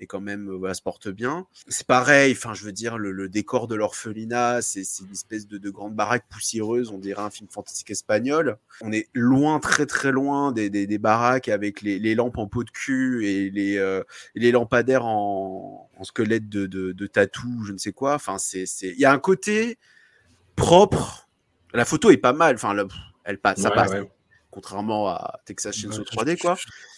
est 0.00 0.06
quand 0.06 0.20
même, 0.20 0.48
euh, 0.50 0.56
voilà, 0.56 0.74
se 0.74 0.82
porte 0.82 1.08
bien. 1.08 1.46
C'est 1.68 1.86
pareil, 1.86 2.32
enfin, 2.32 2.54
je 2.54 2.64
veux 2.64 2.72
dire, 2.72 2.98
le, 2.98 3.12
le 3.12 3.28
décor 3.28 3.68
de 3.68 3.74
l'orphelinat, 3.76 4.60
c'est 4.62 4.82
une 5.00 5.12
espèce 5.12 5.46
de, 5.46 5.58
de 5.58 5.70
grande 5.70 5.94
baraque 5.94 6.24
poussiéreuse, 6.28 6.90
on 6.90 6.98
dirait 6.98 7.22
un 7.22 7.30
film 7.30 7.48
fantastique 7.50 7.90
espagnol. 7.90 8.58
On 8.80 8.90
est 8.90 9.08
loin, 9.14 9.60
très 9.60 9.86
très 9.86 10.10
loin 10.10 10.50
des, 10.50 10.70
des, 10.70 10.86
des 10.88 10.98
baraques 10.98 11.48
avec 11.48 11.82
les, 11.82 11.98
les 12.00 12.14
lampes 12.16 12.38
en 12.38 12.46
peau 12.48 12.64
de 12.64 12.70
cul 12.70 13.26
et 13.26 13.50
les, 13.50 13.76
euh, 13.76 14.02
lampadaires 14.34 15.04
en, 15.06 15.88
en 15.96 16.04
squelette 16.04 16.48
de, 16.48 16.66
de, 16.66 16.92
de 16.92 17.06
tatou, 17.06 17.62
je 17.64 17.72
ne 17.72 17.78
sais 17.78 17.92
quoi. 17.92 18.14
Enfin, 18.14 18.38
c'est, 18.38 18.66
c'est, 18.66 18.88
il 18.88 18.98
y 18.98 19.04
a 19.04 19.12
un 19.12 19.18
côté 19.20 19.78
propre. 20.56 21.28
La 21.74 21.84
photo 21.84 22.10
est 22.10 22.16
pas 22.18 22.32
mal. 22.32 22.54
Enfin, 22.56 22.74
le- 22.74 22.88
elle 23.24 23.38
passe, 23.38 23.60
ça 23.60 23.70
passe. 23.70 23.90
ouais. 23.92 24.10
Contrairement 24.50 25.08
à 25.08 25.40
Texas 25.46 25.74
Chainsaw 25.76 26.00
Ouais, 26.00 26.04
3D, 26.04 26.36
quoi. 26.38 26.56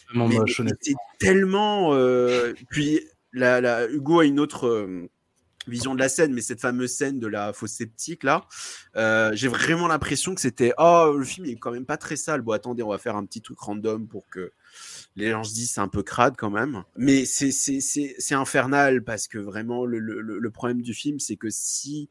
Vraiment 0.08 0.28
Mais- 0.28 0.36
moche, 0.38 0.58
mais 0.58 0.62
honnêtement. 0.72 0.78
c'est 0.82 0.94
tellement. 1.24 1.94
euh, 1.94 2.52
Puis 2.70 3.00
la, 3.32 3.60
la- 3.60 3.86
Hugo 3.88 4.20
a 4.20 4.24
une 4.24 4.40
autre 4.40 4.66
euh, 4.66 5.08
vision 5.68 5.94
de 5.94 6.00
la 6.00 6.08
scène, 6.08 6.32
mais 6.34 6.40
cette 6.42 6.60
fameuse 6.60 6.92
scène 6.92 7.18
de 7.20 7.26
la 7.26 7.52
fosse 7.54 7.70
sceptique 7.72 8.22
là, 8.22 8.44
euh, 8.96 9.30
j'ai 9.34 9.48
vraiment 9.48 9.86
l'impression 9.88 10.34
que 10.34 10.40
c'était 10.42 10.74
oh 10.78 11.14
le 11.16 11.24
film 11.24 11.46
il 11.46 11.52
est 11.52 11.56
quand 11.56 11.70
même 11.70 11.86
pas 11.86 11.96
très 11.96 12.16
sale. 12.16 12.42
Bon 12.42 12.52
attendez, 12.52 12.82
on 12.82 12.90
va 12.90 12.98
faire 12.98 13.16
un 13.16 13.24
petit 13.24 13.40
truc 13.40 13.58
random 13.60 14.06
pour 14.06 14.28
que 14.28 14.52
les 15.16 15.30
gens 15.30 15.42
se 15.44 15.54
disent 15.54 15.70
c'est 15.70 15.80
un 15.80 15.88
peu 15.88 16.02
crade 16.02 16.34
quand 16.36 16.50
même. 16.50 16.82
Mais 16.96 17.24
c'est 17.24 17.50
c'est 17.52 17.80
c'est 17.80 18.34
infernal 18.34 19.04
parce 19.04 19.26
que 19.28 19.38
vraiment 19.38 19.86
le, 19.86 20.00
le, 20.00 20.20
le- 20.20 20.38
le 20.38 20.50
problème 20.50 20.82
du 20.82 20.92
film 20.92 21.18
c'est 21.18 21.36
que 21.36 21.48
si 21.50 22.10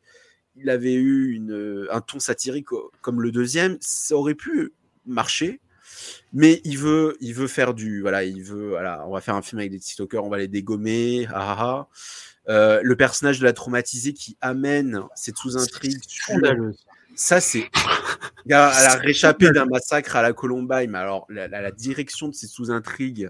il 0.55 0.69
avait 0.69 0.93
eu 0.93 1.33
une, 1.33 1.87
un 1.91 2.01
ton 2.01 2.19
satirique 2.19 2.67
comme 3.01 3.21
le 3.21 3.31
deuxième, 3.31 3.77
ça 3.81 4.15
aurait 4.15 4.35
pu 4.35 4.73
marcher. 5.05 5.59
Mais 6.33 6.61
il 6.63 6.77
veut, 6.77 7.15
il 7.21 7.33
veut 7.33 7.47
faire 7.47 7.73
du, 7.73 8.01
voilà, 8.01 8.23
il 8.23 8.43
veut, 8.43 8.69
voilà, 8.69 9.05
on 9.07 9.11
va 9.13 9.21
faire 9.21 9.35
un 9.35 9.41
film 9.41 9.59
avec 9.59 9.71
des 9.71 9.79
TikTokers, 9.79 10.23
on 10.23 10.29
va 10.29 10.37
les 10.37 10.47
dégommer, 10.47 11.27
ah, 11.29 11.33
ah, 11.35 11.57
ah. 11.59 11.87
Euh, 12.49 12.81
le 12.83 12.95
personnage 12.97 13.39
de 13.39 13.45
la 13.45 13.53
traumatisée 13.53 14.11
qui 14.13 14.35
amène 14.41 15.01
cette 15.15 15.37
sous-intrigue 15.37 16.01
ça 17.15 17.39
c'est, 17.39 17.69
elle 18.45 18.87
a 18.87 18.95
réchappé 18.97 19.49
d'un 19.51 19.65
massacre 19.65 20.15
à 20.17 20.21
la 20.21 20.33
Columbine, 20.33 20.89
mais 20.91 20.97
alors 20.97 21.25
la, 21.29 21.47
la- 21.47 21.61
la 21.61 21.71
direction 21.71 22.27
de 22.27 22.33
ces 22.33 22.47
sous-intrigues, 22.47 23.29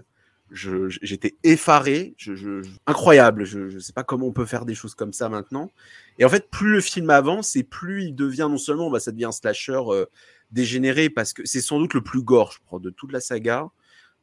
j'étais 0.54 1.34
effaré, 1.42 2.14
je, 2.16 2.34
je- 2.34 2.62
incroyable. 2.86 3.44
Je, 3.44 3.68
je 3.68 3.78
sais 3.78 3.92
pas 3.92 4.04
comment 4.04 4.26
on 4.26 4.32
peut 4.32 4.46
faire 4.46 4.64
des 4.64 4.74
choses 4.74 4.94
comme 4.94 5.12
ça 5.12 5.28
maintenant. 5.28 5.70
Et 6.18 6.24
en 6.24 6.28
fait, 6.28 6.48
plus 6.50 6.70
le 6.70 6.80
film 6.80 7.10
avance 7.10 7.56
et 7.56 7.62
plus 7.62 8.04
il 8.04 8.14
devient 8.14 8.46
non 8.50 8.58
seulement, 8.58 8.90
bah, 8.90 9.00
ça 9.00 9.12
devient 9.12 9.26
un 9.26 9.32
slasher 9.32 9.80
euh, 9.88 10.06
dégénéré 10.52 11.10
parce 11.10 11.32
que 11.32 11.44
c'est 11.44 11.60
sans 11.60 11.78
doute 11.78 11.94
le 11.94 12.02
plus 12.02 12.22
gore, 12.22 12.52
je 12.52 12.58
crois, 12.66 12.78
de 12.78 12.90
toute 12.90 13.12
la 13.12 13.20
saga. 13.20 13.68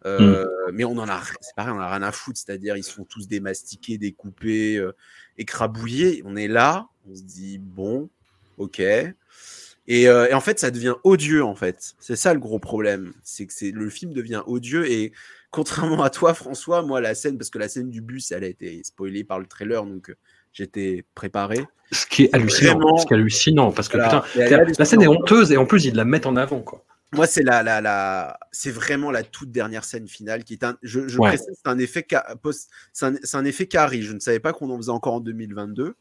Euh, 0.05 0.47
Mais 0.73 0.83
on 0.83 0.97
en 0.97 1.07
a, 1.07 1.21
c'est 1.41 1.53
pareil, 1.55 1.73
on 1.73 1.77
en 1.77 1.81
a 1.81 1.89
rien 1.89 2.01
à 2.01 2.11
foutre, 2.11 2.39
c'est-à-dire 2.39 2.75
ils 2.75 2.83
se 2.83 2.91
font 2.91 3.03
tous 3.03 3.27
démastiquer, 3.27 3.99
découpés, 3.99 4.77
euh, 4.77 4.93
écrabouillés. 5.37 6.23
On 6.25 6.35
est 6.35 6.47
là, 6.47 6.87
on 7.07 7.15
se 7.15 7.21
dit 7.21 7.59
bon, 7.59 8.09
ok. 8.57 8.79
Et, 8.79 10.07
euh, 10.07 10.27
et 10.29 10.33
en 10.33 10.41
fait, 10.41 10.59
ça 10.59 10.71
devient 10.71 10.95
odieux, 11.03 11.43
en 11.43 11.55
fait. 11.55 11.95
C'est 11.99 12.15
ça 12.15 12.33
le 12.33 12.39
gros 12.39 12.59
problème. 12.59 13.13
C'est 13.23 13.45
que 13.45 13.53
c'est 13.53 13.71
le 13.71 13.89
film 13.89 14.13
devient 14.13 14.41
odieux. 14.47 14.89
Et 14.89 15.11
contrairement 15.51 16.01
à 16.03 16.09
toi, 16.09 16.33
François, 16.33 16.81
moi, 16.81 17.01
la 17.01 17.13
scène, 17.13 17.37
parce 17.37 17.49
que 17.49 17.59
la 17.59 17.67
scène 17.69 17.89
du 17.89 18.01
bus, 18.01 18.31
elle 18.31 18.43
a 18.43 18.47
été 18.47 18.81
spoilée 18.83 19.23
par 19.23 19.39
le 19.39 19.45
trailer, 19.45 19.85
donc 19.85 20.09
euh, 20.09 20.15
j'étais 20.53 21.05
préparé. 21.13 21.59
Ce 21.91 22.05
qui 22.05 22.23
est 22.23 22.33
hallucinant. 22.35 22.73
Vraiment- 22.79 22.97
Ce 22.97 23.05
qui 23.05 23.13
est 23.13 23.17
hallucinant, 23.17 23.71
parce 23.71 23.89
que 23.89 23.97
Voilà. 23.97 24.21
putain, 24.33 24.63
la, 24.79 24.85
scène 24.85 25.01
est 25.01 25.07
honteuse 25.07 25.51
et 25.51 25.57
en 25.57 25.65
plus 25.65 25.85
ils 25.85 25.95
la 25.95 26.05
mettent 26.05 26.25
en 26.25 26.35
avant, 26.37 26.61
quoi. 26.61 26.83
Moi, 27.13 27.27
c'est 27.27 27.43
la, 27.43 27.61
la, 27.61 27.81
la, 27.81 28.39
c'est 28.53 28.71
vraiment 28.71 29.11
la 29.11 29.23
toute 29.23 29.51
dernière 29.51 29.83
scène 29.83 30.07
finale 30.07 30.45
qui 30.45 30.53
est 30.53 30.63
un, 30.63 30.77
je, 30.81 31.09
je 31.09 31.17
Ouais. 31.19 31.27
précise, 31.27 31.53
c'est 31.61 31.69
un 31.69 31.77
effet, 31.77 32.05
ca- 32.09 32.35
post- 32.41 32.69
c'est 32.93 33.35
un, 33.35 33.43
effet 33.43 33.67
carré. 33.67 34.01
Je 34.01 34.13
ne 34.13 34.19
savais 34.21 34.39
pas 34.39 34.53
qu'on 34.53 34.69
en 34.69 34.77
faisait 34.77 34.91
encore 34.91 35.15
en 35.15 35.19
2022. 35.19 35.95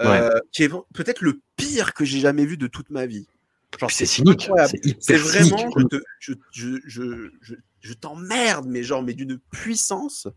Euh, 0.00 0.30
qui 0.52 0.64
est 0.64 0.68
peut-être 0.92 1.20
le 1.20 1.40
pire 1.56 1.94
que 1.94 2.04
j'ai 2.04 2.18
jamais 2.18 2.44
vu 2.46 2.56
de 2.56 2.66
toute 2.68 2.90
ma 2.90 3.06
vie. 3.06 3.28
Genre, 3.78 3.90
C'est 3.90 4.06
cynique. 4.06 4.44
incroyable. 4.44 4.78
C'est 5.00 5.16
vraiment, 5.16 5.68
je, 6.20 6.32
je, 6.52 6.78
je, 6.86 7.30
je, 7.80 7.92
t'emmerde, 7.94 8.66
mais 8.68 8.82
genre, 8.82 9.02
mais 9.02 9.14
d'une 9.14 9.38
puissance. 9.52 10.28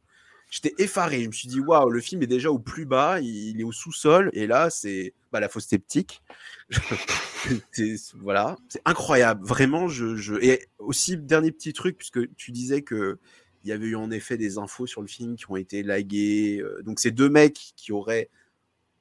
J'étais 0.50 0.74
effaré. 0.78 1.24
Je 1.24 1.28
me 1.28 1.34
suis 1.34 1.50
dit, 1.50 1.60
waouh, 1.60 1.90
le 1.90 2.00
film 2.00 2.24
est 2.24 2.28
déjà 2.28 2.50
au 2.52 2.58
plus 2.60 2.86
bas, 2.86 3.20
il, 3.20 3.60
est 3.60 3.64
au 3.66 3.74
sous-sol, 3.74 4.30
et 4.34 4.48
là, 4.48 4.70
c'est 4.70 5.14
bah, 5.32 5.40
la 5.42 5.50
fausse 5.50 5.68
sceptique. 5.68 6.22
Voilà, 8.16 8.58
c'est 8.70 8.82
incroyable. 8.86 9.46
Vraiment, 9.46 9.88
je, 9.88 10.16
je. 10.16 10.36
Et 10.42 10.68
aussi, 10.80 11.18
dernier 11.18 11.52
petit 11.52 11.74
truc, 11.74 11.98
puisque 11.98 12.34
tu 12.36 12.52
disais 12.52 12.82
que 12.82 13.20
il 13.64 13.70
y 13.70 13.74
avait 13.74 13.88
eu 13.88 13.96
en 13.96 14.12
effet 14.12 14.38
des 14.38 14.58
infos 14.58 14.88
sur 14.88 15.02
le 15.02 15.08
film 15.08 15.36
qui 15.36 15.50
ont 15.50 15.56
été 15.58 15.84
laguées. 15.84 16.60
euh, 16.62 16.82
Donc, 16.84 17.00
c'est 17.00 17.12
deux 17.12 17.30
mecs 17.30 17.74
qui 17.76 17.92
auraient 17.92 18.30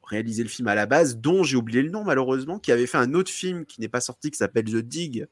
réalisé 0.07 0.43
le 0.43 0.49
film 0.49 0.69
à 0.69 0.75
la 0.75 0.87
base, 0.87 1.19
dont 1.19 1.43
j'ai 1.43 1.57
oublié 1.57 1.83
le 1.83 1.91
nom 1.91 2.05
malheureusement, 2.05 2.59
qui 2.59 2.73
avait 2.73 2.87
fait 2.87 2.99
un 2.99 3.13
autre 3.15 3.31
film 3.31 3.67
qui 3.67 3.81
n'est 3.81 3.89
pas 3.89 4.01
sorti, 4.01 4.31
qui 4.31 4.39
s'appelle 4.39 4.65
The 4.65 4.77
Dig, 4.77 5.27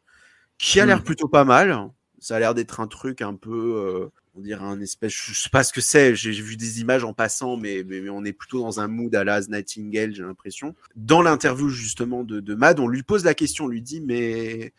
qui 0.58 0.80
a 0.80 0.86
l'air 0.86 0.98
Mhm. 0.98 1.04
plutôt 1.04 1.28
pas 1.28 1.44
mal. 1.44 1.90
Ça 2.20 2.36
a 2.36 2.38
l'air 2.40 2.54
d'être 2.54 2.80
un 2.80 2.86
truc 2.88 3.20
un 3.22 3.34
peu, 3.34 3.50
euh, 3.76 4.08
on 4.34 4.40
dirait 4.40 4.64
un 4.64 4.80
espèce, 4.80 5.12
je 5.12 5.34
sais 5.34 5.50
pas 5.50 5.62
ce 5.62 5.72
que 5.72 5.80
c'est, 5.80 6.16
j'ai 6.16 6.32
vu 6.32 6.56
des 6.56 6.80
images 6.80 7.04
en 7.04 7.12
passant, 7.12 7.56
mais, 7.56 7.84
mais, 7.86 8.00
mais 8.00 8.08
on 8.10 8.24
est 8.24 8.32
plutôt 8.32 8.60
dans 8.62 8.80
un 8.80 8.88
mood 8.88 9.14
à 9.14 9.24
Laz 9.24 9.48
Nightingale, 9.48 10.14
j'ai 10.14 10.22
l'impression. 10.22 10.74
Dans 10.96 11.22
l'interview 11.22 11.68
justement 11.68 12.24
de, 12.24 12.40
de 12.40 12.54
Mad, 12.54 12.80
on 12.80 12.88
lui 12.88 13.02
pose 13.02 13.24
la 13.24 13.34
question, 13.34 13.66
on 13.66 13.68
lui 13.68 13.82
dit, 13.82 14.00
mais 14.00 14.72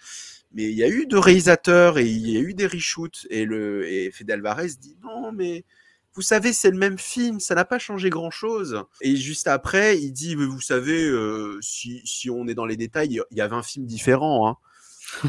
mais 0.54 0.64
il 0.72 0.76
y 0.78 0.84
a 0.84 0.88
eu 0.90 1.06
deux 1.06 1.20
réalisateurs 1.20 1.98
et 1.98 2.06
il 2.08 2.30
y 2.30 2.38
a 2.38 2.40
eu 2.40 2.54
des 2.54 2.68
reshoots, 2.68 3.28
et, 3.30 3.46
le, 3.46 3.88
et 3.88 4.10
Fede 4.12 4.32
Alvarez 4.32 4.70
dit, 4.80 4.98
non, 5.04 5.32
mais 5.34 5.66
vous 6.16 6.22
savez, 6.22 6.54
c'est 6.54 6.72
le 6.72 6.78
même 6.78 6.98
film, 6.98 7.40
ça 7.40 7.56
n'a 7.56 7.66
pas 7.66 7.78
changé 7.78 8.10
grand-chose. 8.10 8.84
Et 9.02 9.16
juste 9.16 9.48
après, 9.48 10.00
il 10.00 10.12
dit, 10.12 10.36
mais 10.36 10.46
vous 10.46 10.62
savez, 10.62 11.04
euh, 11.06 11.60
si, 11.62 12.02
si 12.06 12.30
on 12.30 12.48
est 12.48 12.56
dans 12.56 12.66
les 12.66 12.78
détails, 12.78 13.22
il 13.32 13.38
y 13.38 13.42
a 13.42 13.48
20 13.48 13.64
films 13.64 13.86
différents. 13.86 14.48
Hein. 14.48 14.58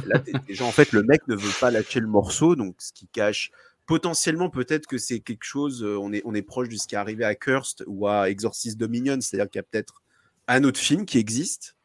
Là, 0.06 0.22
déjà, 0.48 0.64
en 0.64 0.72
fait, 0.72 0.92
le 0.92 1.02
mec 1.02 1.26
ne 1.28 1.34
veut 1.34 1.52
pas 1.60 1.70
lâcher 1.70 2.00
le 2.00 2.06
morceau, 2.06 2.56
donc 2.56 2.76
ce 2.78 2.92
qui 2.92 3.08
cache 3.08 3.50
potentiellement 3.86 4.50
peut-être 4.50 4.86
que 4.86 4.98
c'est 4.98 5.20
quelque 5.20 5.44
chose, 5.44 5.84
euh, 5.84 5.96
on 5.96 6.12
est, 6.12 6.20
on 6.24 6.34
est 6.34 6.42
proche 6.42 6.68
de 6.68 6.76
ce 6.76 6.88
qui 6.88 6.96
est 6.96 6.98
arrivé 6.98 7.24
à 7.24 7.34
Cursed 7.36 7.84
ou 7.86 8.08
à 8.08 8.28
Exorcist 8.28 8.76
Dominion, 8.76 9.20
c'est-à-dire 9.20 9.48
qu'il 9.48 9.58
y 9.58 9.60
a 9.60 9.62
peut-être 9.62 10.02
un 10.48 10.64
autre 10.64 10.80
film 10.80 11.04
qui 11.06 11.18
existe, 11.18 11.76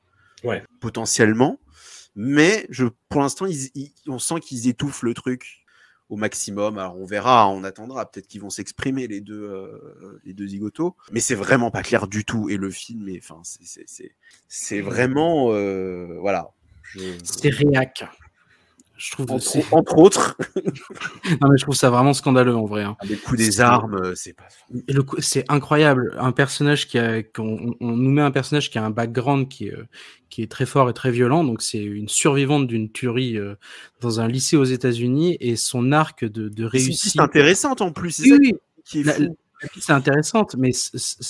Ouais. 0.43 0.63
potentiellement, 0.79 1.59
mais 2.15 2.65
je, 2.69 2.85
pour 3.09 3.21
l'instant, 3.21 3.45
on 4.07 4.17
sent 4.19 4.39
qu'ils 4.41 4.67
étouffent 4.67 5.03
le 5.03 5.13
truc 5.13 5.60
au 6.11 6.17
maximum. 6.17 6.77
Alors 6.77 6.99
on 6.99 7.05
verra, 7.05 7.49
on 7.49 7.63
attendra. 7.63 8.05
Peut-être 8.05 8.27
qu'ils 8.27 8.41
vont 8.41 8.49
s'exprimer 8.51 9.07
les 9.07 9.21
deux, 9.21 9.41
euh, 9.43 10.19
les 10.25 10.33
deux 10.33 10.45
zigotos. 10.45 10.95
Mais 11.11 11.21
c'est 11.21 11.33
vraiment 11.35 11.71
pas 11.71 11.81
clair 11.81 12.07
du 12.07 12.25
tout. 12.25 12.49
Et 12.49 12.57
le 12.57 12.69
film, 12.69 13.09
enfin, 13.17 13.39
c'est, 13.43 13.65
c'est, 13.87 14.11
c'est, 14.47 14.81
vraiment, 14.81 15.53
euh, 15.53 16.17
voilà. 16.19 16.51
Je- 16.83 17.17
C'est. 17.23 17.49
Je 19.03 19.11
trouve 19.11 19.31
Entre, 19.31 19.43
c'est- 19.43 19.65
entre 19.71 19.97
autres, 19.97 20.37
non 21.41 21.49
mais 21.49 21.57
je 21.57 21.63
trouve 21.63 21.73
ça 21.75 21.89
vraiment 21.89 22.13
scandaleux 22.13 22.55
en 22.55 22.65
vrai. 22.65 22.83
hein. 22.83 22.95
les 23.03 23.15
coups 23.17 23.39
des 23.39 23.59
armes, 23.59 23.95
euh, 23.95 24.13
c'est 24.15 24.33
pas. 24.33 24.43
Et 24.87 24.93
le 24.93 25.01
coup- 25.01 25.15
c'est 25.19 25.43
incroyable, 25.49 26.15
un 26.19 26.31
personnage 26.31 26.87
qui 26.87 26.99
a, 26.99 27.23
qu'on 27.23 27.75
on 27.79 27.95
nous 27.97 28.11
met 28.11 28.21
un 28.21 28.29
personnage 28.29 28.69
qui 28.69 28.77
a 28.77 28.85
un 28.85 28.91
background 28.91 29.47
qui 29.47 29.69
est, 29.69 29.75
qui 30.29 30.43
est 30.43 30.51
très 30.51 30.67
fort 30.67 30.87
et 30.89 30.93
très 30.93 31.09
violent. 31.09 31.43
Donc 31.43 31.63
c'est 31.63 31.83
une 31.83 32.07
survivante 32.09 32.67
d'une 32.67 32.91
tuerie 32.91 33.37
euh, 33.37 33.55
dans 34.01 34.19
un 34.19 34.27
lycée 34.27 34.55
aux 34.55 34.63
États-Unis 34.65 35.35
et 35.39 35.55
son 35.55 35.91
arc 35.91 36.23
de, 36.23 36.51
C'est 36.55 36.65
réussite. 36.67 37.01
piste 37.01 37.19
intéressante 37.19 37.81
en 37.81 37.91
plus. 37.91 38.11
C'est 38.11 38.23
Oui, 38.23 38.29
ça 38.29 38.35
oui, 38.39 38.53
qui 38.85 38.99
est 38.99 39.03
la- 39.03 39.13
fou. 39.13 39.37
La 39.61 39.69
piste 39.69 39.89
est 39.89 39.93
intéressante, 39.93 40.55
mais 40.57 40.71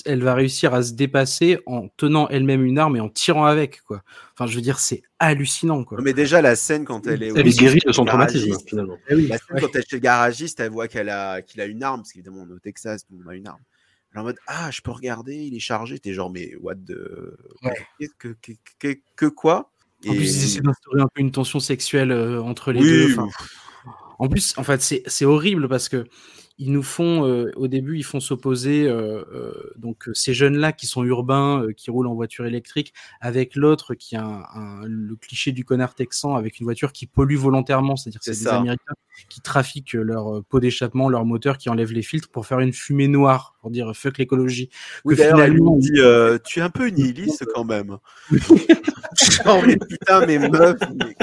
elle 0.06 0.24
va 0.24 0.34
réussir 0.36 0.74
à 0.74 0.84
se 0.84 0.94
dépasser 0.94 1.60
en 1.66 1.88
tenant 1.98 2.28
elle-même 2.30 2.64
une 2.64 2.78
arme 2.80 2.96
et 2.96 3.00
en 3.02 3.10
tirant 3.10 3.46
avec, 3.46 3.82
quoi. 3.84 4.04
Enfin, 4.34 4.48
je 4.50 4.56
veux 4.56 4.62
dire, 4.62 4.80
c'est 4.80 5.02
hallucinant, 5.20 5.84
quoi. 5.84 5.98
Non, 5.98 6.04
mais 6.04 6.14
déjà 6.14 6.42
la 6.42 6.56
scène 6.56 6.86
quand 6.86 7.08
elle 7.08 7.24
est. 7.24 7.28
Elle 7.28 7.34
au- 7.46 7.50
est 7.50 7.60
guérie 7.60 7.80
de 7.86 7.92
son 7.92 8.04
garagiste, 8.06 8.44
traumatisme, 8.46 8.68
finalement. 8.70 8.98
Eh 9.10 9.16
oui, 9.16 9.28
La 9.28 9.38
scène 9.38 9.48
ouais. 9.56 9.62
quand 9.62 9.70
elle 9.74 9.82
est 9.82 9.90
chez 9.90 9.96
le 9.98 10.02
garagiste, 10.02 10.60
elle 10.60 10.72
voit 10.72 10.88
qu'elle 10.88 11.10
a, 11.10 11.42
qu'il 11.42 11.60
a 11.62 11.66
une 11.66 11.84
arme, 11.84 12.02
parce 12.02 12.14
qu'évidemment, 12.14 12.46
on 12.48 12.50
est 12.50 12.54
au 12.56 12.60
Texas, 12.60 13.06
tout 13.06 13.14
le 13.14 13.20
monde 13.24 13.30
a 13.34 13.36
une 13.36 13.48
arme. 13.48 13.60
Elle 14.14 14.18
est 14.18 14.22
en 14.22 14.24
mode, 14.24 14.38
ah, 14.48 14.70
je 14.72 14.82
peux 14.82 14.92
regarder, 14.92 15.36
il 15.36 15.56
est 15.56 15.60
chargé. 15.60 16.00
T'es 16.00 16.14
genre, 16.14 16.30
mais 16.32 16.54
what 16.62 16.76
the. 16.76 16.98
Ouais. 17.64 17.72
Qu'est-ce 18.00 18.12
Que, 18.18 18.30
que, 18.42 18.52
que, 18.80 18.98
que 19.16 19.26
quoi? 19.26 19.72
En 20.08 20.14
plus, 20.14 20.24
ils 20.36 20.44
essaient 20.46 20.62
d'instaurer 20.62 21.02
un 21.02 21.08
peu 21.14 21.22
une 21.22 21.32
tension 21.32 21.60
sexuelle 21.60 22.12
euh, 22.12 22.42
entre 22.42 22.72
les 22.72 22.80
Oui, 22.82 22.88
deux. 22.90 23.12
enfin, 23.20 23.30
En 24.20 24.28
plus, 24.28 24.54
en 24.58 24.64
fait, 24.64 24.82
c'est 24.82 25.04
c'est 25.06 25.26
horrible 25.26 25.70
parce 25.70 25.90
que 25.90 26.06
ils 26.58 26.72
nous 26.72 26.84
font, 26.84 27.26
euh, 27.28 27.52
au 27.56 27.68
début, 27.68 27.98
ils 27.98 28.04
font 28.04 28.20
s'opposer 28.20 28.88
euh, 28.88 29.24
euh, 29.34 29.54
donc 29.78 30.08
euh, 30.08 30.14
ces 30.14 30.34
jeunes-là 30.34 30.72
qui 30.74 30.86
sont 30.88 31.04
urbains, 31.04 31.64
euh, 31.64 31.74
qui 31.74 31.90
roulent 31.90 32.08
en 32.08 32.14
voiture 32.14 32.46
électrique, 32.46 32.94
avec 33.20 33.56
l'autre 33.56 33.94
qui 33.96 34.16
a 34.16 34.24
un, 34.24 34.44
un- 34.54 34.86
le 34.86 35.16
cliché 35.16 35.52
du 35.52 35.66
connard 35.66 35.96
texan 35.96 36.36
avec 36.36 36.60
une 36.60 36.66
voiture 36.66 36.92
qui 36.94 37.08
pollue 37.08 37.36
volontairement, 37.38 37.96
c'est-à-dire 37.96 38.20
que 38.20 38.32
C'est 38.34 38.44
des. 38.44 38.48
Américains 38.50 38.94
qui 39.30 39.42
trafiquent 39.42 39.94
leur 39.94 40.38
euh, 40.38 40.42
pot 40.48 40.60
d'échappement, 40.60 41.10
leur 41.10 41.26
moteur, 41.26 41.58
qui 41.58 41.70
enlèvent 41.70 41.92
les 41.94 42.02
filtres 42.02 42.30
pour 42.30 42.46
faire 42.46 42.60
une 42.60 42.74
fumée 42.74 43.08
noire, 43.08 43.56
pour 43.62 43.70
dire 43.72 43.92
fuck 43.96 44.18
l'écologie. 44.18 44.70
Oui, 45.06 45.16
que 45.16 45.24
finalement- 45.24 45.78
dit, 45.78 45.92
euh, 45.98 46.38
tu 46.46 46.60
es 46.60 46.62
un 46.62 46.70
peu 46.70 46.88
nihiliste 46.88 47.46
quand 47.54 47.64
même. 47.66 47.98
genre, 49.46 49.64
mais 49.66 49.78
putain, 49.78 50.26
mais 50.26 50.38
meuf. 50.50 50.78
mais- 50.92 51.16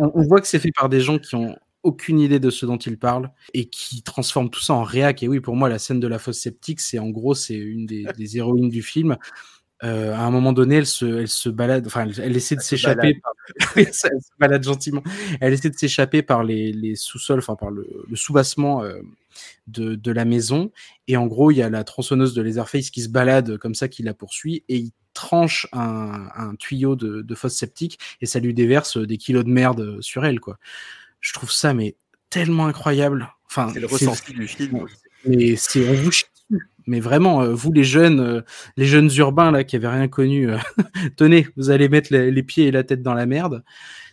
on 0.00 0.22
voit 0.22 0.40
que 0.40 0.46
c'est 0.46 0.58
fait 0.58 0.72
par 0.74 0.88
des 0.88 1.00
gens 1.00 1.18
qui 1.18 1.34
ont 1.34 1.56
aucune 1.86 2.18
idée 2.18 2.40
de 2.40 2.50
ce 2.50 2.66
dont 2.66 2.76
ils 2.76 2.98
parlent 2.98 3.30
et 3.54 3.66
qui 3.66 4.02
transforment 4.02 4.50
tout 4.50 4.60
ça 4.60 4.74
en 4.74 4.82
réac. 4.82 5.22
Et 5.22 5.28
oui, 5.28 5.40
pour 5.40 5.56
moi, 5.56 5.68
la 5.68 5.78
scène 5.78 6.00
de 6.00 6.08
la 6.08 6.18
fosse 6.18 6.38
sceptique, 6.38 6.80
c'est 6.80 6.98
en 6.98 7.08
gros, 7.10 7.34
c'est 7.34 7.54
une 7.54 7.86
des, 7.86 8.04
des 8.18 8.36
héroïnes 8.36 8.68
du 8.68 8.82
film. 8.82 9.16
Euh, 9.84 10.14
à 10.14 10.22
un 10.22 10.30
moment 10.30 10.52
donné, 10.52 10.76
elle 10.76 10.86
se, 10.86 11.04
elle 11.04 11.28
se 11.28 11.48
balade, 11.48 11.86
enfin, 11.86 12.06
elle, 12.06 12.14
elle 12.20 12.36
essaie 12.36 12.56
de 12.56 12.62
s'échapper. 12.62 13.20
Elle 13.76 13.92
se 13.92 14.08
balade 14.40 14.64
gentiment. 14.64 15.02
Elle 15.40 15.52
essaie 15.52 15.70
de 15.70 15.76
s'échapper 15.76 16.22
par 16.22 16.42
les, 16.42 16.72
les 16.72 16.96
sous-sols, 16.96 17.38
enfin 17.38 17.56
par 17.56 17.70
le, 17.70 17.86
le 18.08 18.16
sous-bassement 18.16 18.82
euh, 18.82 19.00
de, 19.68 19.94
de 19.94 20.12
la 20.12 20.24
maison. 20.24 20.72
Et 21.08 21.16
en 21.16 21.26
gros, 21.26 21.50
il 21.50 21.58
y 21.58 21.62
a 21.62 21.68
la 21.68 21.84
tronçonneuse 21.84 22.34
de 22.34 22.42
Leatherface 22.42 22.90
qui 22.90 23.02
se 23.02 23.08
balade 23.08 23.58
comme 23.58 23.74
ça, 23.74 23.86
qui 23.88 24.02
la 24.02 24.14
poursuit, 24.14 24.64
et 24.68 24.76
il 24.78 24.92
tranche 25.12 25.66
un, 25.72 26.28
un 26.34 26.54
tuyau 26.56 26.96
de, 26.96 27.22
de 27.22 27.34
fosse 27.34 27.54
septique 27.54 27.98
et 28.20 28.26
ça 28.26 28.38
lui 28.38 28.52
déverse 28.52 28.98
des 28.98 29.16
kilos 29.16 29.44
de 29.44 29.50
merde 29.50 30.00
sur 30.00 30.24
elle, 30.24 30.40
quoi. 30.40 30.58
Je 31.20 31.32
trouve 31.32 31.50
ça 31.50 31.74
mais 31.74 31.96
tellement 32.30 32.66
incroyable. 32.66 33.32
Enfin, 33.46 33.70
C'est 33.72 33.80
le 33.80 33.86
ressenti 33.86 34.32
du 34.32 34.46
film. 34.48 34.86
mais 35.24 35.56
c'est 35.56 35.88
on 35.88 35.94
vous 35.94 36.10
chie. 36.10 36.24
Mais 36.86 37.00
vraiment, 37.00 37.42
euh, 37.42 37.52
vous 37.52 37.72
les 37.72 37.84
jeunes, 37.84 38.20
euh, 38.20 38.40
les 38.76 38.86
jeunes 38.86 39.10
urbains 39.16 39.50
là 39.50 39.64
qui 39.64 39.74
avaient 39.76 39.88
rien 39.88 40.08
connu, 40.08 40.50
euh, 40.50 40.58
tenez, 41.16 41.48
vous 41.56 41.70
allez 41.70 41.88
mettre 41.88 42.12
les, 42.12 42.30
les 42.30 42.42
pieds 42.42 42.66
et 42.66 42.70
la 42.70 42.84
tête 42.84 43.02
dans 43.02 43.14
la 43.14 43.26
merde. 43.26 43.64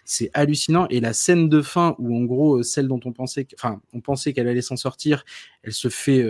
C'est 0.05 0.31
hallucinant. 0.33 0.87
Et 0.89 0.99
la 0.99 1.13
scène 1.13 1.49
de 1.49 1.61
fin 1.61 1.95
où 1.99 2.17
en 2.17 2.23
gros 2.23 2.63
celle 2.63 2.87
dont 2.87 2.99
on 3.05 3.13
pensait, 3.13 3.47
enfin, 3.57 3.81
on 3.93 4.01
pensait 4.01 4.33
qu'elle 4.33 4.47
allait 4.47 4.61
s'en 4.61 4.75
sortir, 4.75 5.23
elle 5.61 5.71
se 5.71 5.87
fait 5.87 6.25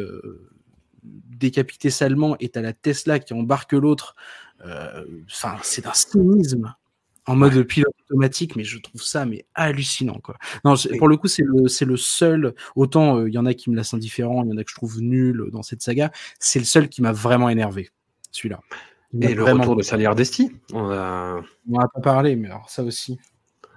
décapiter 1.01 1.89
salement 1.89 2.35
et 2.39 2.49
t'as 2.49 2.61
la 2.61 2.73
Tesla 2.73 3.17
qui 3.17 3.33
embarque 3.33 3.73
l'autre. 3.73 4.15
Enfin, 4.63 5.57
c'est 5.63 5.83
d'un 5.83 5.93
cynisme 5.93 6.75
en 7.25 7.35
mode 7.35 7.63
pilote 7.63 7.93
automatique, 8.09 8.55
mais 8.55 8.63
je 8.63 8.79
trouve 8.79 9.01
ça 9.01 9.25
mais 9.25 9.45
hallucinant 9.55 10.19
quoi. 10.21 10.35
Non, 10.65 10.75
pour 10.97 11.07
le 11.07 11.17
coup, 11.17 11.27
c'est 11.27 11.43
le 11.43 11.67
c'est 11.67 11.85
le 11.85 11.97
seul. 11.97 12.53
Autant 12.75 13.17
euh, 13.17 13.29
il 13.29 13.33
y 13.33 13.37
en 13.37 13.45
a 13.45 13.53
qui 13.53 13.69
me 13.69 13.75
laissent 13.75 13.93
indifférent, 13.93 14.43
il 14.43 14.49
y 14.49 14.53
en 14.53 14.57
a 14.57 14.63
que 14.63 14.69
je 14.69 14.75
trouve 14.75 15.01
nul 15.01 15.45
dans 15.51 15.63
cette 15.63 15.81
saga. 15.81 16.11
C'est 16.39 16.59
le 16.59 16.65
seul 16.65 16.89
qui 16.89 17.01
m'a 17.01 17.11
vraiment 17.11 17.49
énervé. 17.49 17.89
Celui-là. 18.31 18.59
Et 19.21 19.35
le 19.35 19.43
retour 19.43 19.75
de 19.75 19.83
Salier 19.83 20.09
Desti. 20.15 20.51
On 20.73 20.89
a... 20.89 21.39
On 21.69 21.79
a 21.79 21.87
pas 21.87 22.01
parlé, 22.01 22.35
mais 22.35 22.47
alors 22.47 22.69
ça 22.69 22.83
aussi. 22.83 23.19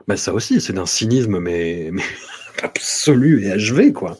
Bah, 0.09 0.17
ça 0.17 0.33
aussi, 0.33 0.61
c'est 0.61 0.73
d'un 0.73 0.87
cynisme, 0.87 1.39
mais, 1.41 1.91
mais 1.93 2.03
absolu 2.63 3.45
et 3.45 3.53
achevé, 3.53 3.93
quoi. 3.93 4.17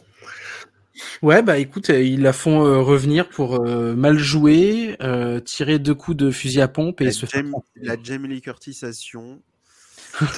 Ouais, 1.21 1.41
bah 1.43 1.57
écoute, 1.57 1.89
euh, 1.89 2.01
ils 2.01 2.21
la 2.21 2.33
font 2.33 2.65
euh, 2.65 2.79
revenir 2.79 3.29
pour 3.29 3.65
euh, 3.65 3.95
mal 3.95 4.17
jouer, 4.17 4.95
euh, 5.01 5.39
tirer 5.39 5.79
deux 5.79 5.95
coups 5.95 6.17
de 6.17 6.31
fusil 6.31 6.61
à 6.61 6.67
pompe 6.67 7.01
et 7.01 7.05
La, 7.05 7.11
se 7.11 7.25
faire. 7.25 7.43
La 7.75 7.95
Jamie 8.01 8.27
Lee 8.29 8.41
Curtisation. 8.41 9.41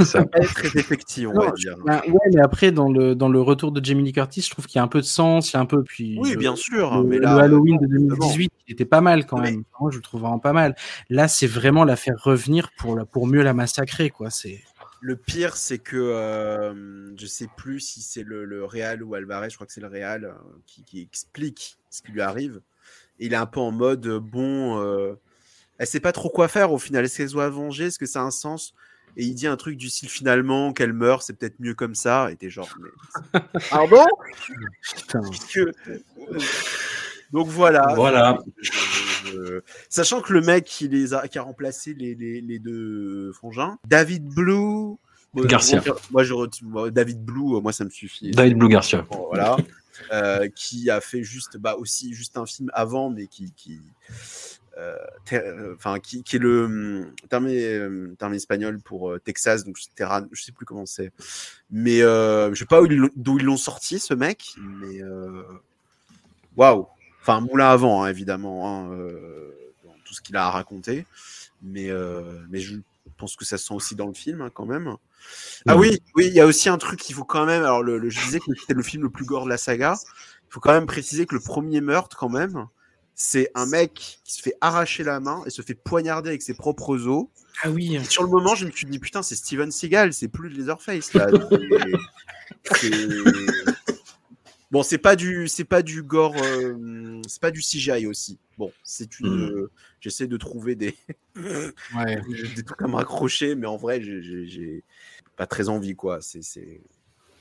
Ça. 0.03 0.25
Elle 0.33 0.43
est 0.43 0.47
très 0.47 0.79
effective, 0.79 1.29
on 1.29 1.33
Non, 1.33 1.45
va 1.45 1.51
dire. 1.51 1.75
Bah, 1.85 2.01
ouais, 2.05 2.29
mais 2.33 2.41
après 2.41 2.71
dans 2.73 2.91
le 2.91 3.15
dans 3.15 3.29
le 3.29 3.39
retour 3.39 3.71
de 3.71 3.83
Jamie 3.85 4.03
Lee 4.03 4.11
Curtis, 4.11 4.41
je 4.41 4.49
trouve 4.49 4.65
qu'il 4.65 4.75
y 4.77 4.79
a 4.79 4.83
un 4.83 4.87
peu 4.89 4.99
de 4.99 5.05
sens, 5.05 5.51
il 5.51 5.55
y 5.55 5.57
a 5.57 5.61
un 5.61 5.65
peu 5.65 5.83
puis. 5.83 6.17
Oui, 6.19 6.31
le- 6.31 6.37
bien 6.37 6.55
sûr. 6.57 6.97
Le, 6.97 7.03
mais 7.07 7.17
le 7.17 7.27
Halloween 7.27 7.77
de 7.77 7.87
justement. 7.87 8.07
2018, 8.15 8.51
il 8.67 8.73
était 8.73 8.83
pas 8.85 8.99
mal 8.99 9.25
quand 9.25 9.37
Mais- 9.39 9.51
même. 9.51 9.63
Moi, 9.79 9.91
je 9.91 9.97
le 9.97 10.01
trouve 10.01 10.21
vraiment 10.21 10.39
pas 10.39 10.51
mal. 10.53 10.75
Là, 11.09 11.29
c'est 11.29 11.47
vraiment 11.47 11.85
la 11.85 11.95
faire 11.95 12.15
revenir 12.21 12.71
pour 12.77 12.97
la, 12.97 13.05
pour 13.05 13.25
mieux 13.27 13.41
la 13.43 13.53
massacrer, 13.53 14.09
quoi. 14.09 14.29
C'est. 14.29 14.59
Le 15.01 15.15
pire, 15.15 15.55
c'est 15.55 15.79
que 15.79 15.95
euh, 15.95 17.15
je 17.17 17.25
sais 17.25 17.47
plus 17.55 17.79
si 17.79 18.01
c'est 18.01 18.23
le, 18.23 18.45
le 18.45 18.65
Real 18.65 19.01
ou 19.03 19.15
Alvarez, 19.15 19.49
je 19.49 19.55
crois 19.55 19.65
que 19.65 19.73
c'est 19.73 19.81
le 19.81 19.87
Real 19.87 20.25
euh, 20.25 20.33
qui, 20.65 20.83
qui 20.83 21.01
explique 21.01 21.77
ce 21.89 22.01
qui 22.01 22.11
lui 22.11 22.21
arrive. 22.21 22.61
Et 23.19 23.27
il 23.27 23.33
est 23.33 23.37
un 23.37 23.45
peu 23.45 23.59
en 23.59 23.71
mode 23.71 24.05
euh, 24.07 24.19
bon, 24.19 24.81
euh, 24.81 25.15
elle 25.77 25.87
sait 25.87 25.99
pas 25.99 26.11
trop 26.11 26.29
quoi 26.29 26.47
faire 26.47 26.71
au 26.71 26.79
final. 26.79 27.05
Est-ce 27.05 27.17
qu'elle 27.17 27.29
doit 27.29 27.49
venger? 27.49 27.85
Est-ce 27.85 27.99
que 27.99 28.05
ça 28.05 28.21
a 28.21 28.23
un 28.23 28.31
sens? 28.31 28.73
Et 29.17 29.25
il 29.25 29.33
dit 29.33 29.47
un 29.47 29.57
truc 29.57 29.75
du 29.77 29.89
style 29.89 30.09
finalement 30.09 30.71
qu'elle 30.71 30.93
meurt, 30.93 31.23
c'est 31.23 31.33
peut-être 31.33 31.59
mieux 31.59 31.73
comme 31.73 31.95
ça. 31.95 32.31
Et 32.31 32.35
t'es 32.35 32.49
genre, 32.49 32.69
mais. 32.79 33.39
Pardon? 33.69 34.05
Putain. 34.81 35.21
Donc 37.31 37.47
voilà. 37.47 37.93
Voilà. 37.95 38.39
Je- 38.61 38.71
je- 39.25 39.61
Sachant 39.89 40.21
que 40.21 40.33
le 40.33 40.41
mec 40.41 40.65
qui, 40.65 40.87
les 40.87 41.13
a, 41.13 41.27
qui 41.27 41.37
a 41.37 41.43
remplacé 41.43 41.93
les, 41.93 42.15
les, 42.15 42.41
les 42.41 42.59
deux 42.59 43.31
frangins, 43.33 43.77
David 43.87 44.25
Blue. 44.27 44.95
moi, 45.33 45.45
Garcia. 45.45 45.81
Moi, 45.85 45.95
moi, 46.11 46.23
je 46.23 46.89
David 46.89 47.23
Blue, 47.23 47.55
euh, 47.55 47.59
moi 47.59 47.71
ça 47.71 47.85
me 47.85 47.89
suffit. 47.89 48.31
David 48.31 48.57
Blue 48.57 48.69
Garcia. 48.69 49.05
Bon, 49.09 49.27
voilà. 49.29 49.57
Euh, 50.13 50.47
qui 50.55 50.89
a 50.89 51.01
fait 51.01 51.23
juste, 51.23 51.57
bah, 51.57 51.75
aussi 51.75 52.13
juste 52.13 52.37
un 52.37 52.45
film 52.45 52.71
avant, 52.73 53.09
mais 53.09 53.27
qui, 53.27 53.51
qui, 53.51 53.81
euh, 54.77 54.95
euh, 55.33 55.75
enfin, 55.75 55.99
qui, 55.99 56.23
qui 56.23 56.37
est 56.37 56.39
le 56.39 56.63
hum, 56.63 57.11
terme, 57.27 57.47
euh, 57.49 58.15
terme 58.17 58.33
espagnol 58.33 58.79
pour 58.79 59.11
euh, 59.11 59.19
Texas, 59.19 59.65
donc 59.65 59.77
c'est 59.77 59.93
Terran, 59.95 60.21
je 60.31 60.41
sais 60.41 60.53
plus 60.53 60.65
comment 60.65 60.85
c'est, 60.85 61.11
mais 61.69 62.01
euh, 62.01 62.53
je 62.53 62.59
sais 62.59 62.65
pas 62.65 62.81
d'où 62.81 63.39
ils 63.39 63.43
l'ont 63.45 63.57
sorti 63.57 63.99
ce 63.99 64.13
mec, 64.13 64.53
mais 64.57 65.03
euh, 65.03 65.43
waouh, 66.55 66.87
enfin 67.21 67.41
moulin 67.41 67.69
avant 67.69 68.03
hein, 68.03 68.07
évidemment, 68.09 68.67
hein, 68.87 68.91
euh, 68.93 69.51
dans 69.83 69.93
tout 70.05 70.13
ce 70.13 70.21
qu'il 70.21 70.35
a 70.37 70.45
à 70.47 70.51
raconter, 70.51 71.05
mais 71.61 71.89
euh, 71.89 72.21
mais 72.49 72.59
je 72.59 72.75
pense 73.17 73.35
que 73.35 73.45
ça 73.45 73.57
se 73.57 73.65
sent 73.67 73.73
aussi 73.73 73.95
dans 73.95 74.07
le 74.07 74.13
film 74.13 74.41
hein, 74.41 74.49
quand 74.53 74.65
même. 74.65 74.95
Ah 75.67 75.75
oui, 75.77 75.99
oui, 76.15 76.27
il 76.27 76.33
y 76.33 76.39
a 76.39 76.45
aussi 76.45 76.69
un 76.69 76.77
truc 76.77 76.99
qu'il 76.99 77.13
faut 77.13 77.25
quand 77.25 77.45
même. 77.45 77.63
Alors, 77.63 77.83
le, 77.83 77.97
le- 77.97 78.09
je 78.09 78.19
disais 78.21 78.39
que 78.39 78.45
c'était 78.57 78.73
le 78.73 78.81
film 78.81 79.03
le 79.03 79.09
plus 79.09 79.25
gore 79.25 79.43
de 79.43 79.49
la 79.49 79.57
saga. 79.57 79.95
Il 80.49 80.53
faut 80.53 80.61
quand 80.61 80.71
même 80.71 80.85
préciser 80.87 81.25
que 81.25 81.35
le 81.35 81.41
premier 81.41 81.81
meurtre, 81.81 82.15
quand 82.17 82.29
même, 82.29 82.65
c'est 83.15 83.51
un 83.53 83.65
mec 83.65 84.19
qui 84.23 84.33
se 84.33 84.41
fait 84.41 84.53
arracher 84.61 85.03
la 85.03 85.19
main 85.19 85.43
et 85.45 85.49
se 85.49 85.61
fait 85.61 85.73
poignarder 85.75 86.29
avec 86.29 86.41
ses 86.41 86.53
propres 86.53 87.05
os. 87.07 87.25
Ah 87.61 87.69
oui. 87.69 87.97
Et 87.97 88.03
sur 88.05 88.23
le 88.23 88.29
moment, 88.29 88.55
je 88.55 88.65
me 88.65 88.71
suis 88.71 88.87
dit 88.87 88.97
putain, 88.97 89.21
c'est 89.21 89.35
Steven 89.35 89.69
Seagal, 89.71 90.13
c'est 90.13 90.29
plus 90.29 90.47
Leatherface 90.49 91.13
là. 91.13 91.27
C'est- 92.75 93.07
Bon, 94.71 94.83
c'est 94.83 94.97
pas 94.99 95.15
du, 95.15 95.47
c'est 95.47 95.63
pas 95.63 95.81
du 95.81 96.03
gore, 96.03 96.35
euh, 96.43 97.21
c'est 97.27 97.41
pas 97.41 97.49
du 97.51 97.61
CGI 97.61 98.05
aussi. 98.05 98.37
Bon, 98.57 98.71
c'est 98.83 99.19
une. 99.19 99.27
euh, 99.51 99.71
J'essaie 99.99 100.27
de 100.27 100.37
trouver 100.37 100.75
des, 100.75 100.95
Ouais. 101.35 102.21
des 102.55 102.63
trucs 102.63 102.81
à 102.81 102.87
me 102.87 102.95
raccrocher, 102.95 103.55
mais 103.55 103.67
en 103.67 103.77
vrai, 103.77 104.01
j'ai- 104.01 104.83
pas 105.35 105.47
très 105.47 105.69
envie 105.69 105.95
quoi. 105.95 106.19
C'est, 106.21 106.43
c'est... 106.43 106.81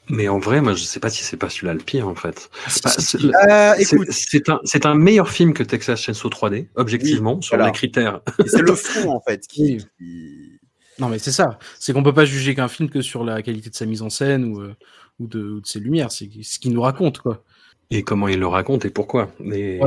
Mais 0.08 0.28
en 0.28 0.38
vrai, 0.38 0.62
moi, 0.62 0.72
je 0.72 0.84
sais 0.84 1.00
pas 1.00 1.10
si 1.10 1.22
c'est 1.22 1.36
pas 1.36 1.50
celui-là 1.50 1.74
le 1.74 1.80
pire, 1.80 2.08
en 2.08 2.14
fait. 2.14 2.48
Bah, 2.82 2.90
c'est- 2.96 3.18
Euh, 3.22 3.74
C'est 4.10 4.48
un, 4.48 4.60
c'est 4.64 4.86
un 4.86 4.94
meilleur 4.94 5.28
film 5.30 5.52
que 5.52 5.62
Texas 5.62 6.00
Chainsaw 6.00 6.30
3D, 6.30 6.68
objectivement, 6.76 7.42
sur 7.42 7.56
voilà. 7.56 7.66
les 7.70 7.76
critères. 7.76 8.22
C'est 8.46 8.62
le 8.62 8.74
fond 8.74 9.10
en 9.16 9.20
fait 9.20 9.46
qui, 9.46 9.62
Oui. 9.74 9.86
qui- 9.98 10.58
Non, 10.98 11.08
mais 11.10 11.18
c'est 11.18 11.32
ça. 11.32 11.58
C'est 11.78 11.92
qu'on 11.92 12.02
peut 12.02 12.14
pas 12.14 12.24
juger 12.24 12.54
qu'un 12.54 12.68
film 12.68 12.88
que 12.88 13.02
sur 13.02 13.22
la 13.24 13.42
qualité 13.42 13.68
de 13.68 13.74
sa 13.74 13.84
mise 13.84 14.00
en 14.00 14.08
scène 14.10 14.44
ou, 14.44 14.60
euh, 14.62 14.74
ou, 15.20 15.26
de, 15.26 15.40
ou 15.40 15.60
de 15.60 15.66
ses 15.66 15.80
lumières. 15.80 16.12
C'est 16.12 16.28
ce 16.42 16.58
qu'il 16.58 16.72
nous 16.72 16.82
raconte, 16.82 17.20
quoi. 17.20 17.42
Et 17.90 18.02
comment 18.02 18.28
il 18.28 18.38
le 18.38 18.46
raconte 18.46 18.84
et 18.84 18.90
pourquoi 18.90 19.30
et, 19.42 19.80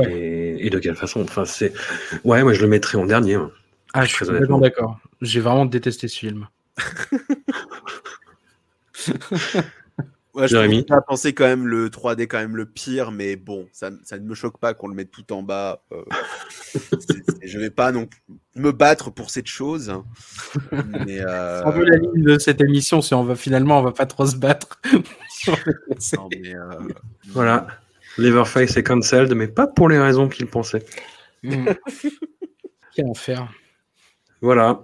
et, 0.58 0.70
de 0.70 0.78
quelle 0.80 0.96
façon. 0.96 1.22
Enfin, 1.22 1.44
c'est. 1.44 1.72
Ouais, 2.24 2.42
moi 2.42 2.52
je 2.52 2.60
le 2.60 2.66
mettrais 2.66 2.98
en 2.98 3.06
dernier. 3.06 3.34
hein. 3.34 3.52
Ah, 3.94 4.04
je 4.04 4.14
suis 4.14 4.26
complètement 4.26 4.58
d'accord. 4.58 4.98
J'ai 5.20 5.40
vraiment 5.40 5.66
détesté 5.66 6.08
ce 6.08 6.18
film. 6.18 6.48
Ouais, 10.34 10.48
je 10.48 10.56
Jérémy 10.56 10.86
à 10.88 11.00
penser 11.02 11.34
quand 11.34 11.44
même 11.44 11.66
le 11.66 11.90
3D 11.90 12.26
quand 12.26 12.38
même 12.38 12.56
le 12.56 12.64
pire, 12.64 13.10
mais 13.12 13.36
bon, 13.36 13.68
ça, 13.72 13.90
ça 14.02 14.18
ne 14.18 14.24
me 14.26 14.34
choque 14.34 14.58
pas 14.58 14.72
qu'on 14.72 14.88
le 14.88 14.94
mette 14.94 15.10
tout 15.10 15.30
en 15.32 15.42
bas. 15.42 15.82
euh, 15.92 16.02
c'est- 16.58 16.88
c'est- 17.00 17.46
je 17.46 17.58
vais 17.58 17.68
pas 17.70 17.92
non 17.92 18.06
plus 18.06 18.20
me 18.56 18.72
battre 18.72 19.10
pour 19.10 19.28
cette 19.30 19.46
chose. 19.46 19.90
hein. 19.90 20.04
Mais, 21.06 21.20
euh, 21.20 21.62
un 21.66 21.72
peu 21.72 21.84
la 21.84 21.98
ligne 21.98 22.22
de 22.24 22.38
cette 22.38 22.60
émission. 22.62 23.02
Si 23.02 23.12
on 23.14 23.24
va 23.24 23.34
finalement, 23.36 23.78
on 23.78 23.82
va 23.82 23.92
pas 23.92 24.06
trop 24.06 24.24
se 24.26 24.36
battre. 24.36 24.80
non, 26.16 26.28
mais, 26.40 26.54
euh, 26.56 26.78
Voilà. 27.28 27.66
Leverface 28.18 28.76
est 28.76 28.82
cancelled, 28.82 29.34
mais 29.34 29.48
pas 29.48 29.66
pour 29.66 29.88
les 29.90 29.98
raisons 29.98 30.28
qu'il 30.28 30.46
pensait. 30.46 30.84
Mm. 31.42 31.66
Quel 32.94 33.06
enfer. 33.06 33.48
Voilà. 34.40 34.82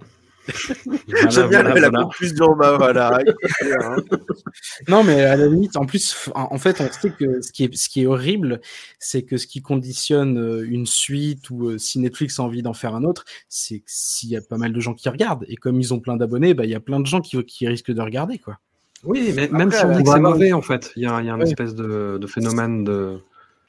Voilà, 1.09 1.29
J'aime 1.31 1.49
bien 1.49 1.63
voilà, 1.63 1.81
la 1.81 1.89
voilà. 1.91 2.03
conclusion, 2.05 2.57
bah 2.57 2.77
voilà. 2.79 3.19
Non, 4.89 5.05
mais 5.05 5.23
à 5.23 5.37
la 5.37 5.47
limite, 5.47 5.77
en 5.77 5.87
plus, 5.87 6.31
en 6.35 6.59
fait, 6.59 6.81
on 6.81 6.91
sait 6.91 7.11
que 7.11 7.41
ce 7.41 7.53
qui 7.53 7.65
est, 7.65 7.75
ce 7.77 7.89
qui 7.89 8.03
est 8.03 8.07
horrible, 8.07 8.61
c'est 8.99 9.23
que 9.23 9.37
ce 9.37 9.47
qui 9.47 9.63
conditionne 9.63 10.39
euh, 10.39 10.67
une 10.69 10.87
suite 10.87 11.51
ou 11.51 11.69
euh, 11.69 11.79
si 11.79 11.99
Netflix 11.99 12.39
a 12.41 12.43
envie 12.43 12.63
d'en 12.63 12.75
faire 12.75 12.95
un 12.95 13.05
autre, 13.05 13.25
c'est 13.49 13.79
que 13.81 13.85
s'il 13.87 14.31
y 14.31 14.37
a 14.37 14.41
pas 14.41 14.57
mal 14.57 14.73
de 14.73 14.81
gens 14.81 14.95
qui 14.95 15.09
regardent. 15.09 15.45
Et 15.49 15.57
comme 15.57 15.81
ils 15.81 15.93
ont 15.95 16.01
plein 16.01 16.17
d'abonnés, 16.17 16.55
bah, 16.55 16.65
il 16.65 16.71
y 16.71 16.75
a 16.75 16.81
plein 16.81 17.01
de 17.01 17.07
gens 17.07 17.21
qui, 17.21 17.43
qui 17.45 17.67
risquent 17.69 17.93
de 17.93 18.01
regarder, 18.03 18.39
quoi. 18.39 18.59
Oui, 19.05 19.33
mais 19.35 19.49
même 19.49 19.71
si 19.71 19.85
on 19.85 19.91
on 19.91 19.97
dit 19.99 20.03
que 20.03 20.11
c'est 20.11 20.19
mauvais, 20.21 20.53
en 20.53 20.63
fait, 20.63 20.93
il 20.97 21.05
y 21.05 21.07
a, 21.07 21.21
il 21.21 21.27
y 21.27 21.31
a 21.31 21.35
une 21.35 21.39
Ouais. 21.43 21.49
espèce 21.49 21.75
de, 21.75 22.19
de 22.21 22.27
phénomène 22.27 22.83
de, 22.85 23.19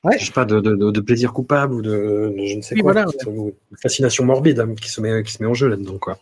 Ouais. 0.04 0.18
je 0.18 0.26
sais 0.26 0.32
pas, 0.32 0.46
de, 0.46 0.60
de, 0.62 0.76
de- 0.76 0.92
de 0.92 1.02
plaisir 1.02 1.34
coupable 1.34 1.74
ou 1.74 1.82
de, 1.82 1.92
de 2.36 2.46
je 2.46 2.56
ne 2.56 2.62
sais 2.62 2.74
Oui, 2.76 2.82
quoi, 2.82 2.94
voilà, 2.94 3.08
ou 3.28 3.52
de 3.72 3.78
fascination 3.82 4.24
morbide 4.26 4.60
hein, 4.62 4.74
qui 4.80 4.90
se 4.90 5.02
met, 5.02 5.22
qui 5.24 5.34
se 5.34 5.44
met 5.44 5.50
en 5.50 5.54
jeu 5.54 5.68
là-dedans, 5.68 5.98
quoi. 6.00 6.18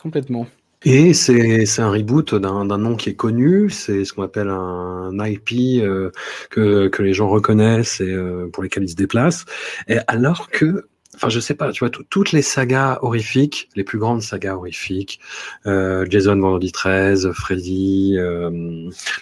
Complètement. 0.00 0.46
Et 0.84 1.12
c'est 1.12 1.80
un 1.80 1.90
reboot 1.90 2.36
d'un 2.36 2.64
nom 2.78 2.94
qui 2.94 3.10
est 3.10 3.14
connu, 3.16 3.68
c'est 3.68 4.04
ce 4.04 4.12
qu'on 4.12 4.22
appelle 4.22 4.48
un 4.48 5.10
IP 5.26 5.82
euh, 5.82 6.12
que, 6.50 6.86
que 6.86 7.02
les 7.02 7.12
gens 7.14 7.28
reconnaissent 7.28 8.00
et 8.00 8.12
euh, 8.12 8.48
pour 8.52 8.62
lesquels 8.62 8.84
ils 8.84 8.90
se 8.90 8.94
déplacent. 8.94 9.44
Et 9.88 9.96
alors 10.06 10.48
que, 10.50 10.86
enfin 11.16 11.30
je 11.30 11.40
sais 11.40 11.54
pas, 11.54 11.72
tu 11.72 11.80
vois, 11.80 11.90
tout- 11.90 12.04
toutes 12.08 12.30
les 12.30 12.42
sagas 12.42 13.00
horrifiques, 13.02 13.68
les 13.74 13.82
plus 13.82 13.98
grandes 13.98 14.22
sagas 14.22 14.54
horrifiques, 14.54 15.18
euh, 15.66 16.06
Jason 16.08 16.38
Vendredi 16.38 16.70
13, 16.70 17.32
Freddy, 17.32 18.16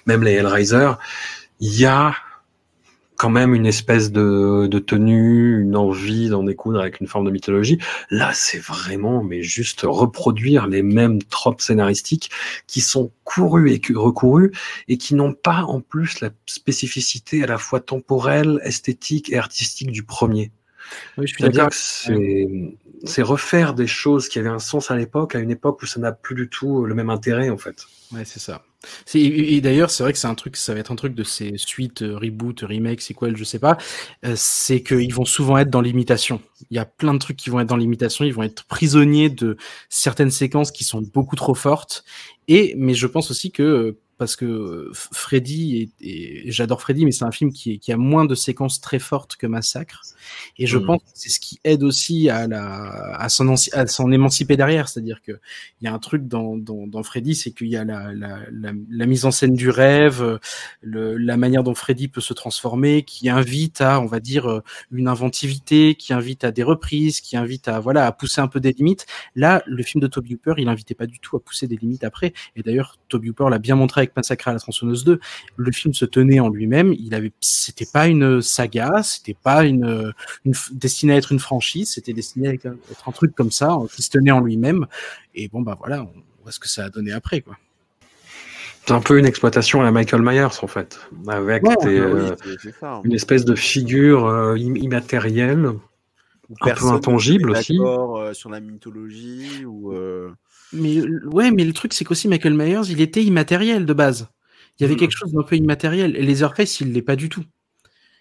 même 0.04 0.22
les 0.22 0.32
Hellraiser, 0.32 0.90
il 1.60 1.80
y 1.80 1.86
a 1.86 2.14
quand 3.16 3.30
même 3.30 3.55
une 3.55 3.66
espèce 3.66 4.12
de, 4.12 4.66
de 4.66 4.78
tenue, 4.78 5.60
une 5.60 5.76
envie 5.76 6.28
d'en 6.28 6.43
découdre 6.43 6.80
avec 6.80 7.01
une 7.01 7.06
forme 7.06 7.24
de 7.26 7.30
mythologie. 7.30 7.78
Là, 8.10 8.32
c'est 8.34 8.59
vraiment, 8.59 9.22
mais 9.22 9.43
juste 9.43 9.82
reproduire 9.84 10.66
les 10.66 10.82
mêmes 10.82 11.22
tropes 11.22 11.60
scénaristiques 11.60 12.30
qui 12.66 12.80
sont 12.80 13.10
courus 13.24 13.72
et 13.72 13.80
recourus 13.94 14.52
et 14.88 14.98
qui 14.98 15.14
n'ont 15.14 15.32
pas 15.32 15.62
en 15.62 15.80
plus 15.80 16.20
la 16.20 16.30
spécificité 16.47 17.43
à 17.43 17.47
la 17.47 17.59
fois 17.59 17.80
temporelle, 17.80 18.60
esthétique 18.64 19.30
et 19.32 19.38
artistique 19.38 19.90
du 19.90 20.02
premier. 20.02 20.52
Oui, 21.18 21.26
C'est-à-dire 21.28 21.68
que 21.68 21.74
c'est 21.74 22.47
c'est 23.05 23.22
refaire 23.22 23.74
des 23.74 23.86
choses 23.86 24.28
qui 24.28 24.38
avaient 24.38 24.48
un 24.48 24.59
sens 24.59 24.90
à 24.90 24.97
l'époque, 24.97 25.34
à 25.34 25.38
une 25.38 25.51
époque 25.51 25.82
où 25.82 25.86
ça 25.86 26.01
n'a 26.01 26.12
plus 26.12 26.34
du 26.34 26.48
tout 26.48 26.84
le 26.84 26.94
même 26.94 27.10
intérêt 27.10 27.51
en 27.51 27.59
fait. 27.59 27.84
Ouais, 28.12 28.24
c'est 28.24 28.40
ça. 28.40 28.62
Et 29.14 29.54
et 29.56 29.60
d'ailleurs, 29.60 29.90
c'est 29.90 30.02
vrai 30.02 30.12
que 30.12 30.18
c'est 30.18 30.26
un 30.26 30.34
truc, 30.34 30.56
ça 30.56 30.74
va 30.74 30.80
être 30.80 30.92
un 30.92 30.96
truc 30.96 31.14
de 31.14 31.24
ces 31.24 31.56
suites, 31.56 32.02
euh, 32.02 32.16
reboot, 32.16 32.60
remake, 32.62 33.00
sequel, 33.00 33.36
je 33.36 33.44
sais 33.44 33.58
pas. 33.58 33.76
euh, 34.24 34.34
c'est 34.36 34.82
qu'ils 34.82 35.14
vont 35.14 35.24
souvent 35.24 35.58
être 35.58 35.70
dans 35.70 35.80
l'imitation. 35.80 36.40
Il 36.70 36.76
y 36.76 36.80
a 36.80 36.84
plein 36.86 37.14
de 37.14 37.18
trucs 37.18 37.36
qui 37.36 37.50
vont 37.50 37.60
être 37.60 37.68
dans 37.68 37.76
l'imitation. 37.76 38.24
Ils 38.24 38.34
vont 38.34 38.42
être 38.42 38.64
prisonniers 38.64 39.30
de 39.30 39.56
certaines 39.88 40.30
séquences 40.30 40.70
qui 40.72 40.84
sont 40.84 41.02
beaucoup 41.02 41.36
trop 41.36 41.54
fortes. 41.54 42.04
Et 42.48 42.74
mais 42.78 42.94
je 42.94 43.06
pense 43.06 43.30
aussi 43.30 43.50
que 43.52 43.62
euh, 43.62 43.98
parce 44.18 44.36
que 44.36 44.44
euh, 44.47 44.90
Freddy 44.94 45.90
et, 46.01 46.47
et 46.47 46.51
j'adore 46.52 46.80
Freddy, 46.80 47.05
mais 47.05 47.12
c'est 47.12 47.24
un 47.24 47.32
film 47.32 47.52
qui, 47.52 47.72
est- 47.74 47.78
qui 47.78 47.93
a 47.93 47.97
moins 47.97 48.24
de 48.24 48.34
séquences 48.34 48.80
très 48.80 48.98
fortes 48.98 49.36
que 49.36 49.47
Massacre. 49.47 50.02
Et 50.59 50.66
je 50.66 50.78
Mhm. 50.78 50.86
pense 50.86 51.02
que 51.02 51.09
c'est 51.14 51.28
ce 51.28 51.40
qui 51.40 51.60
aide 51.64 51.82
aussi 51.82 52.28
à 52.30 52.47
la 52.48 53.16
à 53.18 53.28
s'en 53.28 53.47
enci- 53.47 53.70
à 53.74 53.86
s'en 53.86 54.10
émanciper 54.10 54.56
derrière. 54.56 54.88
C'est-à-dire 54.88 55.20
que 55.22 55.32
il 55.80 55.84
y 55.84 55.88
a 55.88 55.93
un 55.94 55.98
truc 55.98 56.26
dans, 56.28 56.56
dans, 56.56 56.86
dans 56.86 57.02
Freddy, 57.02 57.34
c'est 57.34 57.51
qu'il 57.52 57.68
y 57.68 57.76
a 57.76 57.84
la, 57.84 58.12
la, 58.14 58.40
la, 58.51 58.72
la 58.90 59.06
mise 59.06 59.24
en 59.24 59.30
scène 59.30 59.55
du 59.55 59.70
rêve, 59.70 60.38
le, 60.82 61.16
la 61.16 61.36
manière 61.36 61.62
dont 61.62 61.74
Freddy 61.74 62.09
peut 62.09 62.20
se 62.20 62.32
transformer, 62.32 63.02
qui 63.02 63.28
invite 63.28 63.80
à, 63.80 64.01
on 64.01 64.06
va 64.06 64.20
dire, 64.20 64.47
euh, 64.51 64.62
une 64.93 65.09
inventivité, 65.09 65.94
qui 65.94 66.12
invite 66.12 66.44
à 66.44 66.52
des 66.52 66.62
reprises, 66.62 67.20
qui 67.20 67.36
invite 67.36 67.68
à 67.68 67.80
voilà 67.80 68.06
à 68.06 68.12
pousser 68.12 68.40
un 68.40 68.48
peu 68.48 68.60
des 68.60 68.72
limites. 68.72 69.06
Là, 69.34 69.62
le 69.66 69.82
film 69.82 70.01
de 70.02 70.06
Toby 70.06 70.34
Hooper, 70.34 70.55
il 70.59 70.68
invitait 70.68 70.94
pas 70.94 71.06
du 71.06 71.18
tout 71.20 71.36
à 71.36 71.40
pousser 71.40 71.66
des 71.66 71.76
limites 71.76 72.05
après. 72.05 72.32
Et 72.56 72.62
d'ailleurs, 72.62 72.98
Toby 73.09 73.30
Hooper 73.30 73.47
l'a 73.51 73.59
bien 73.59 73.74
montré 73.76 74.05
avec 74.06 74.16
Massacre 74.16 74.48
à 74.48 74.52
la 74.52 74.58
tronçonneuse 74.58 75.04
2. 75.04 75.20
Le 75.56 75.72
film 75.72 75.92
se 75.94 76.04
tenait 76.04 76.40
en 76.40 76.48
lui-même. 76.48 76.92
Il 76.98 77.14
avait, 77.14 77.32
c'était 77.40 77.86
pas 77.92 78.06
une 78.08 78.40
saga, 78.42 79.02
c'était 79.02 79.36
pas 79.40 79.64
une, 79.64 80.12
une 80.44 80.52
f- 80.52 80.70
destiné 80.72 81.12
à 81.12 81.16
être 81.16 81.32
une 81.32 81.38
franchise, 81.40 81.92
c'était 81.94 82.12
destiné 82.12 82.48
à 82.48 82.52
être 82.54 82.66
un, 83.06 83.12
truc 83.12 83.34
comme 83.34 83.50
ça, 83.50 83.72
hein, 83.72 83.86
qui 83.94 84.02
se 84.02 84.10
tenait 84.10 84.30
en 84.30 84.40
lui-même. 84.40 84.86
Et 85.34 85.48
bon, 85.48 85.60
bah 85.60 85.76
voilà, 85.78 86.02
on 86.02 86.12
voit 86.42 86.52
ce 86.52 86.58
que 86.58 86.68
ça 86.68 86.84
a 86.84 86.90
donné 86.90 87.12
après, 87.12 87.40
quoi. 87.40 87.56
C'est 88.86 88.92
un 88.94 89.00
peu 89.00 89.18
une 89.18 89.26
exploitation 89.26 89.80
à 89.80 89.84
la 89.84 89.90
Michael 89.90 90.22
Myers 90.22 90.46
en 90.62 90.66
fait, 90.68 91.00
avec 91.26 91.64
Ouais, 91.64 91.74
des, 91.82 92.00
oui, 92.00 92.20
euh, 92.20 92.36
ça. 92.78 93.00
une 93.04 93.14
espèce 93.14 93.44
de 93.44 93.56
figure 93.56 94.26
euh, 94.26 94.54
im- 94.54 94.76
immatérielle. 94.76 95.72
Un 96.60 96.74
peu 96.74 96.86
intangible 96.86 97.50
aussi. 97.50 97.76
euh, 97.80 98.32
sur 98.32 98.48
la 98.50 98.60
mythologie 98.60 99.64
ou. 99.64 99.92
Mais 100.76 101.00
ouais, 101.26 101.50
mais 101.50 101.64
le 101.64 101.72
truc, 101.72 101.92
c'est 101.94 102.04
qu'aussi 102.04 102.28
Michael 102.28 102.54
Myers, 102.54 102.88
il 102.90 103.00
était 103.00 103.22
immatériel 103.22 103.86
de 103.86 103.92
base. 103.92 104.28
Il 104.78 104.82
y 104.82 104.84
avait 104.84 104.94
Mhm. 104.94 105.00
quelque 105.00 105.16
chose 105.16 105.32
d'un 105.32 105.42
peu 105.42 105.56
immatériel. 105.56 106.16
Et 106.16 106.22
Leatherface, 106.22 106.80
il 106.80 106.92
l'est 106.92 107.02
pas 107.02 107.16
du 107.16 107.28
tout. 107.28 107.44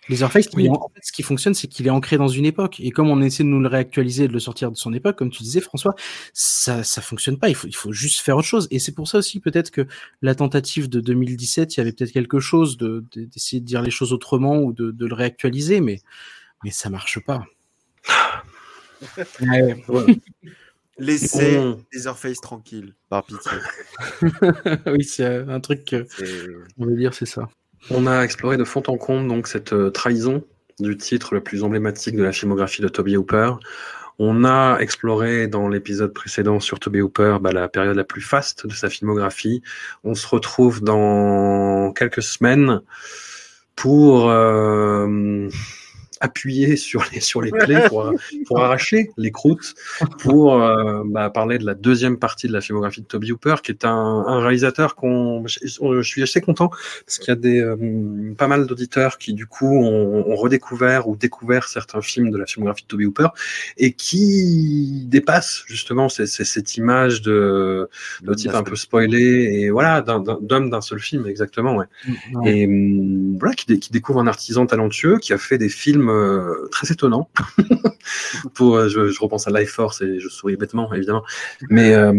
Leatherface, 0.07 0.47
Oui. 0.53 0.69
en 0.69 0.89
fait, 0.93 1.01
ce 1.03 1.11
qui 1.11 1.23
fonctionne, 1.23 1.55
c'est 1.55 1.67
qu'il 1.67 1.87
est 1.87 1.89
ancré 1.89 2.17
dans 2.17 2.27
une 2.27 2.45
époque. 2.45 2.79
Et 2.79 2.91
comme 2.91 3.09
on 3.09 3.21
essaie 3.23 3.43
de 3.43 3.49
nous 3.49 3.59
le 3.59 3.67
réactualiser 3.67 4.25
et 4.25 4.27
de 4.27 4.33
le 4.33 4.39
sortir 4.39 4.71
de 4.71 4.77
son 4.77 4.93
époque, 4.93 5.17
comme 5.17 5.31
tu 5.31 5.41
disais, 5.41 5.61
François, 5.61 5.95
ça, 6.31 6.83
ça 6.83 7.01
fonctionne 7.01 7.39
pas. 7.39 7.49
Il 7.49 7.55
faut, 7.55 7.67
il 7.67 7.75
faut 7.75 7.91
juste 7.91 8.19
faire 8.19 8.37
autre 8.37 8.47
chose. 8.47 8.67
Et 8.69 8.77
c'est 8.79 8.91
pour 8.91 9.07
ça 9.07 9.17
aussi, 9.17 9.39
peut-être 9.39 9.71
que 9.71 9.87
la 10.21 10.35
tentative 10.35 10.89
de 10.89 10.99
2017, 11.01 11.75
il 11.75 11.79
y 11.79 11.81
avait 11.81 11.91
peut-être 11.91 12.11
quelque 12.11 12.39
chose 12.39 12.77
de, 12.77 13.03
de- 13.15 13.25
d'essayer 13.25 13.59
de 13.61 13.65
dire 13.65 13.81
les 13.81 13.89
choses 13.91 14.13
autrement 14.13 14.57
ou 14.59 14.73
de, 14.73 14.91
de 14.91 15.05
le 15.07 15.13
réactualiser, 15.15 15.81
mais, 15.81 15.99
mais 16.63 16.69
ça 16.71 16.89
marche 16.91 17.19
pas. 17.25 17.43
Ouais. 19.41 19.83
Laissez 20.97 21.57
On- 21.57 21.79
tranquille, 22.41 22.95
par 23.09 23.25
pitié. 23.25 23.51
oui, 24.87 25.03
c'est 25.03 25.25
un 25.25 25.59
truc 25.59 25.85
que 25.85 26.07
on 26.77 26.85
veut 26.85 26.95
dire, 26.95 27.13
c'est 27.13 27.25
ça. 27.25 27.49
On 27.91 28.07
a 28.07 28.23
exploré 28.23 28.57
de 28.57 28.63
fond 28.63 28.83
en 28.87 28.97
comble 28.97 29.27
donc 29.27 29.47
cette 29.47 29.73
euh, 29.73 29.89
trahison 29.91 30.43
du 30.79 30.97
titre 30.97 31.33
le 31.33 31.41
plus 31.41 31.63
emblématique 31.63 32.15
de 32.15 32.23
la 32.23 32.31
filmographie 32.31 32.81
de 32.81 32.87
Toby 32.87 33.17
Hooper. 33.17 33.51
On 34.17 34.45
a 34.45 34.77
exploré 34.79 35.47
dans 35.47 35.67
l'épisode 35.67 36.13
précédent 36.13 36.59
sur 36.61 36.79
Toby 36.79 37.01
Hooper 37.01 37.37
bah, 37.41 37.51
la 37.51 37.67
période 37.67 37.97
la 37.97 38.05
plus 38.05 38.21
faste 38.21 38.65
de 38.65 38.73
sa 38.73 38.89
filmographie. 38.89 39.61
On 40.05 40.15
se 40.15 40.25
retrouve 40.25 40.81
dans 40.81 41.91
quelques 41.91 42.23
semaines 42.23 42.81
pour 43.75 44.29
euh, 44.29 45.49
appuyer 46.25 46.75
sur 46.75 47.03
les 47.13 47.19
sur 47.21 47.41
les 47.41 47.51
plaies, 47.51 47.83
pour, 47.89 48.11
pour 48.47 48.59
arracher 48.63 49.11
les 49.17 49.31
croûtes, 49.31 49.73
pour 50.19 50.61
euh, 50.61 51.03
bah, 51.05 51.29
parler 51.29 51.57
de 51.57 51.65
la 51.65 51.73
deuxième 51.75 52.17
partie 52.17 52.47
de 52.47 52.53
la 52.53 52.61
filmographie 52.61 53.01
de 53.01 53.05
Toby 53.07 53.31
Hooper, 53.31 53.55
qui 53.63 53.71
est 53.71 53.85
un, 53.85 53.89
un 54.27 54.39
réalisateur 54.39 54.95
qu'on 54.95 55.45
je, 55.47 56.01
suis 56.01 56.23
assez 56.23 56.41
content 56.41 56.69
parce 57.05 57.17
qu'il 57.19 57.29
y 57.29 57.31
a 57.31 57.35
des 57.35 57.59
euh, 57.61 58.33
pas 58.37 58.47
mal 58.47 58.65
d'auditeurs 58.67 59.17
qui 59.17 59.33
du 59.33 59.45
coup 59.45 59.67
ont, 59.73 60.25
ont 60.27 60.35
redécouvert 60.35 61.07
ou 61.07 61.15
découvert 61.15 61.67
certains 61.67 62.01
films 62.01 62.31
de 62.31 62.37
la 62.37 62.45
filmographie 62.45 62.83
de 62.83 62.87
Toby 62.87 63.05
Hooper 63.05 63.27
et 63.77 63.93
qui 63.93 65.05
dépassent 65.07 65.63
justement 65.67 66.09
ces- 66.09 66.27
ces- 66.27 66.45
cette 66.45 66.75
image 66.77 67.21
de, 67.21 67.89
de 68.21 68.33
type 68.33 68.53
un 68.53 68.63
peu 68.63 68.75
spoilé 68.75 69.19
et 69.59 69.69
voilà 69.69 70.01
d'un- 70.01 70.19
d'un- 70.19 70.39
d'homme 70.41 70.69
d'un 70.69 70.81
seul 70.81 70.99
film 70.99 71.25
exactement 71.27 71.75
ouais. 71.75 71.85
Ouais. 72.33 72.51
et 72.59 72.65
hum, 72.67 73.37
voilà 73.39 73.53
qui, 73.55 73.65
dé- 73.65 73.79
qui 73.79 73.91
découvre 73.91 74.19
un 74.19 74.27
artisan 74.27 74.65
talentueux 74.65 75.17
qui 75.19 75.33
a 75.33 75.37
fait 75.37 75.57
des 75.57 75.69
films 75.69 76.09
euh, 76.15 76.67
très 76.71 76.91
étonnant. 76.91 77.29
Pour, 78.53 78.75
euh, 78.75 78.87
je, 78.87 79.09
je 79.09 79.19
repense 79.19 79.47
à 79.47 79.51
Life 79.51 79.71
Force 79.71 80.01
et 80.01 80.19
je 80.19 80.29
souris 80.29 80.55
bêtement, 80.55 80.93
évidemment. 80.93 81.23
Mais 81.69 81.93
euh, 81.93 82.11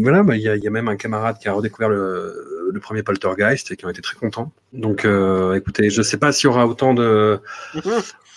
voilà, 0.00 0.22
bah, 0.22 0.36
il 0.36 0.42
y, 0.42 0.48
a, 0.48 0.56
il 0.56 0.62
y 0.62 0.66
a 0.66 0.70
même 0.70 0.88
un 0.88 0.96
camarade 0.96 1.38
qui 1.38 1.48
a 1.48 1.52
redécouvert 1.52 1.88
le, 1.88 2.68
le 2.72 2.80
premier 2.80 3.02
Poltergeist 3.02 3.70
et 3.70 3.76
qui 3.76 3.86
ont 3.86 3.90
été 3.90 4.02
très 4.02 4.16
contents. 4.16 4.52
Donc, 4.72 5.06
écoutez, 5.54 5.90
je 5.90 6.02
sais 6.02 6.16
pas 6.16 6.32
s'il 6.32 6.48
y 6.48 6.50
aura 6.50 6.66
autant 6.66 6.94
de, 6.94 7.40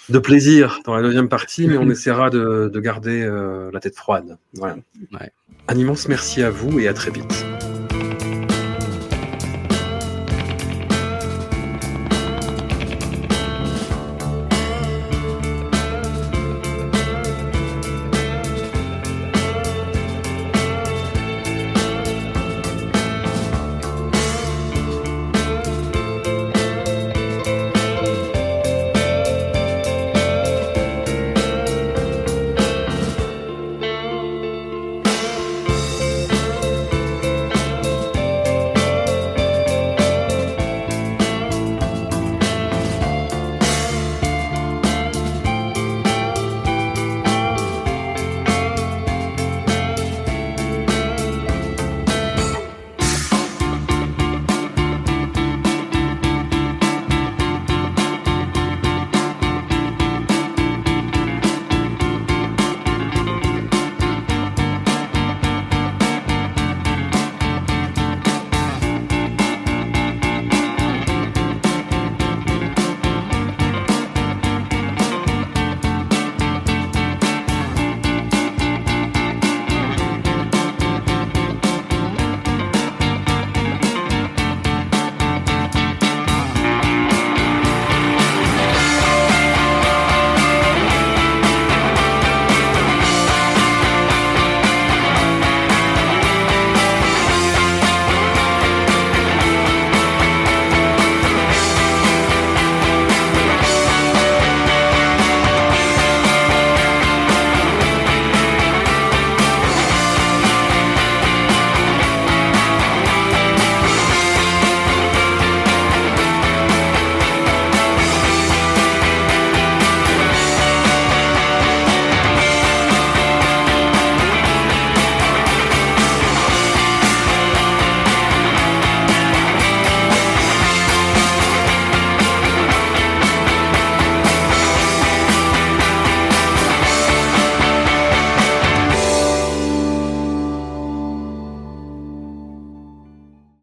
de 0.10 0.20
plaisir 0.20 0.80
dans 0.86 0.96
la 0.96 1.02
deuxième 1.02 1.30
partie, 1.30 1.68
mais 1.68 1.78
on 1.78 1.90
essaiera 1.90 2.30
de, 2.30 2.70
de 2.74 2.80
garder 2.80 3.30
la 3.72 3.80
tête 3.80 3.96
froide. 3.96 4.38
Voilà. 4.54 4.78
Ouais. 5.14 5.32
Un 5.68 5.78
immense 5.78 6.08
merci 6.08 6.42
à 6.42 6.50
vous 6.50 6.80
et 6.80 6.88
à 6.88 6.94
très 6.94 7.12
vite. 7.12 7.46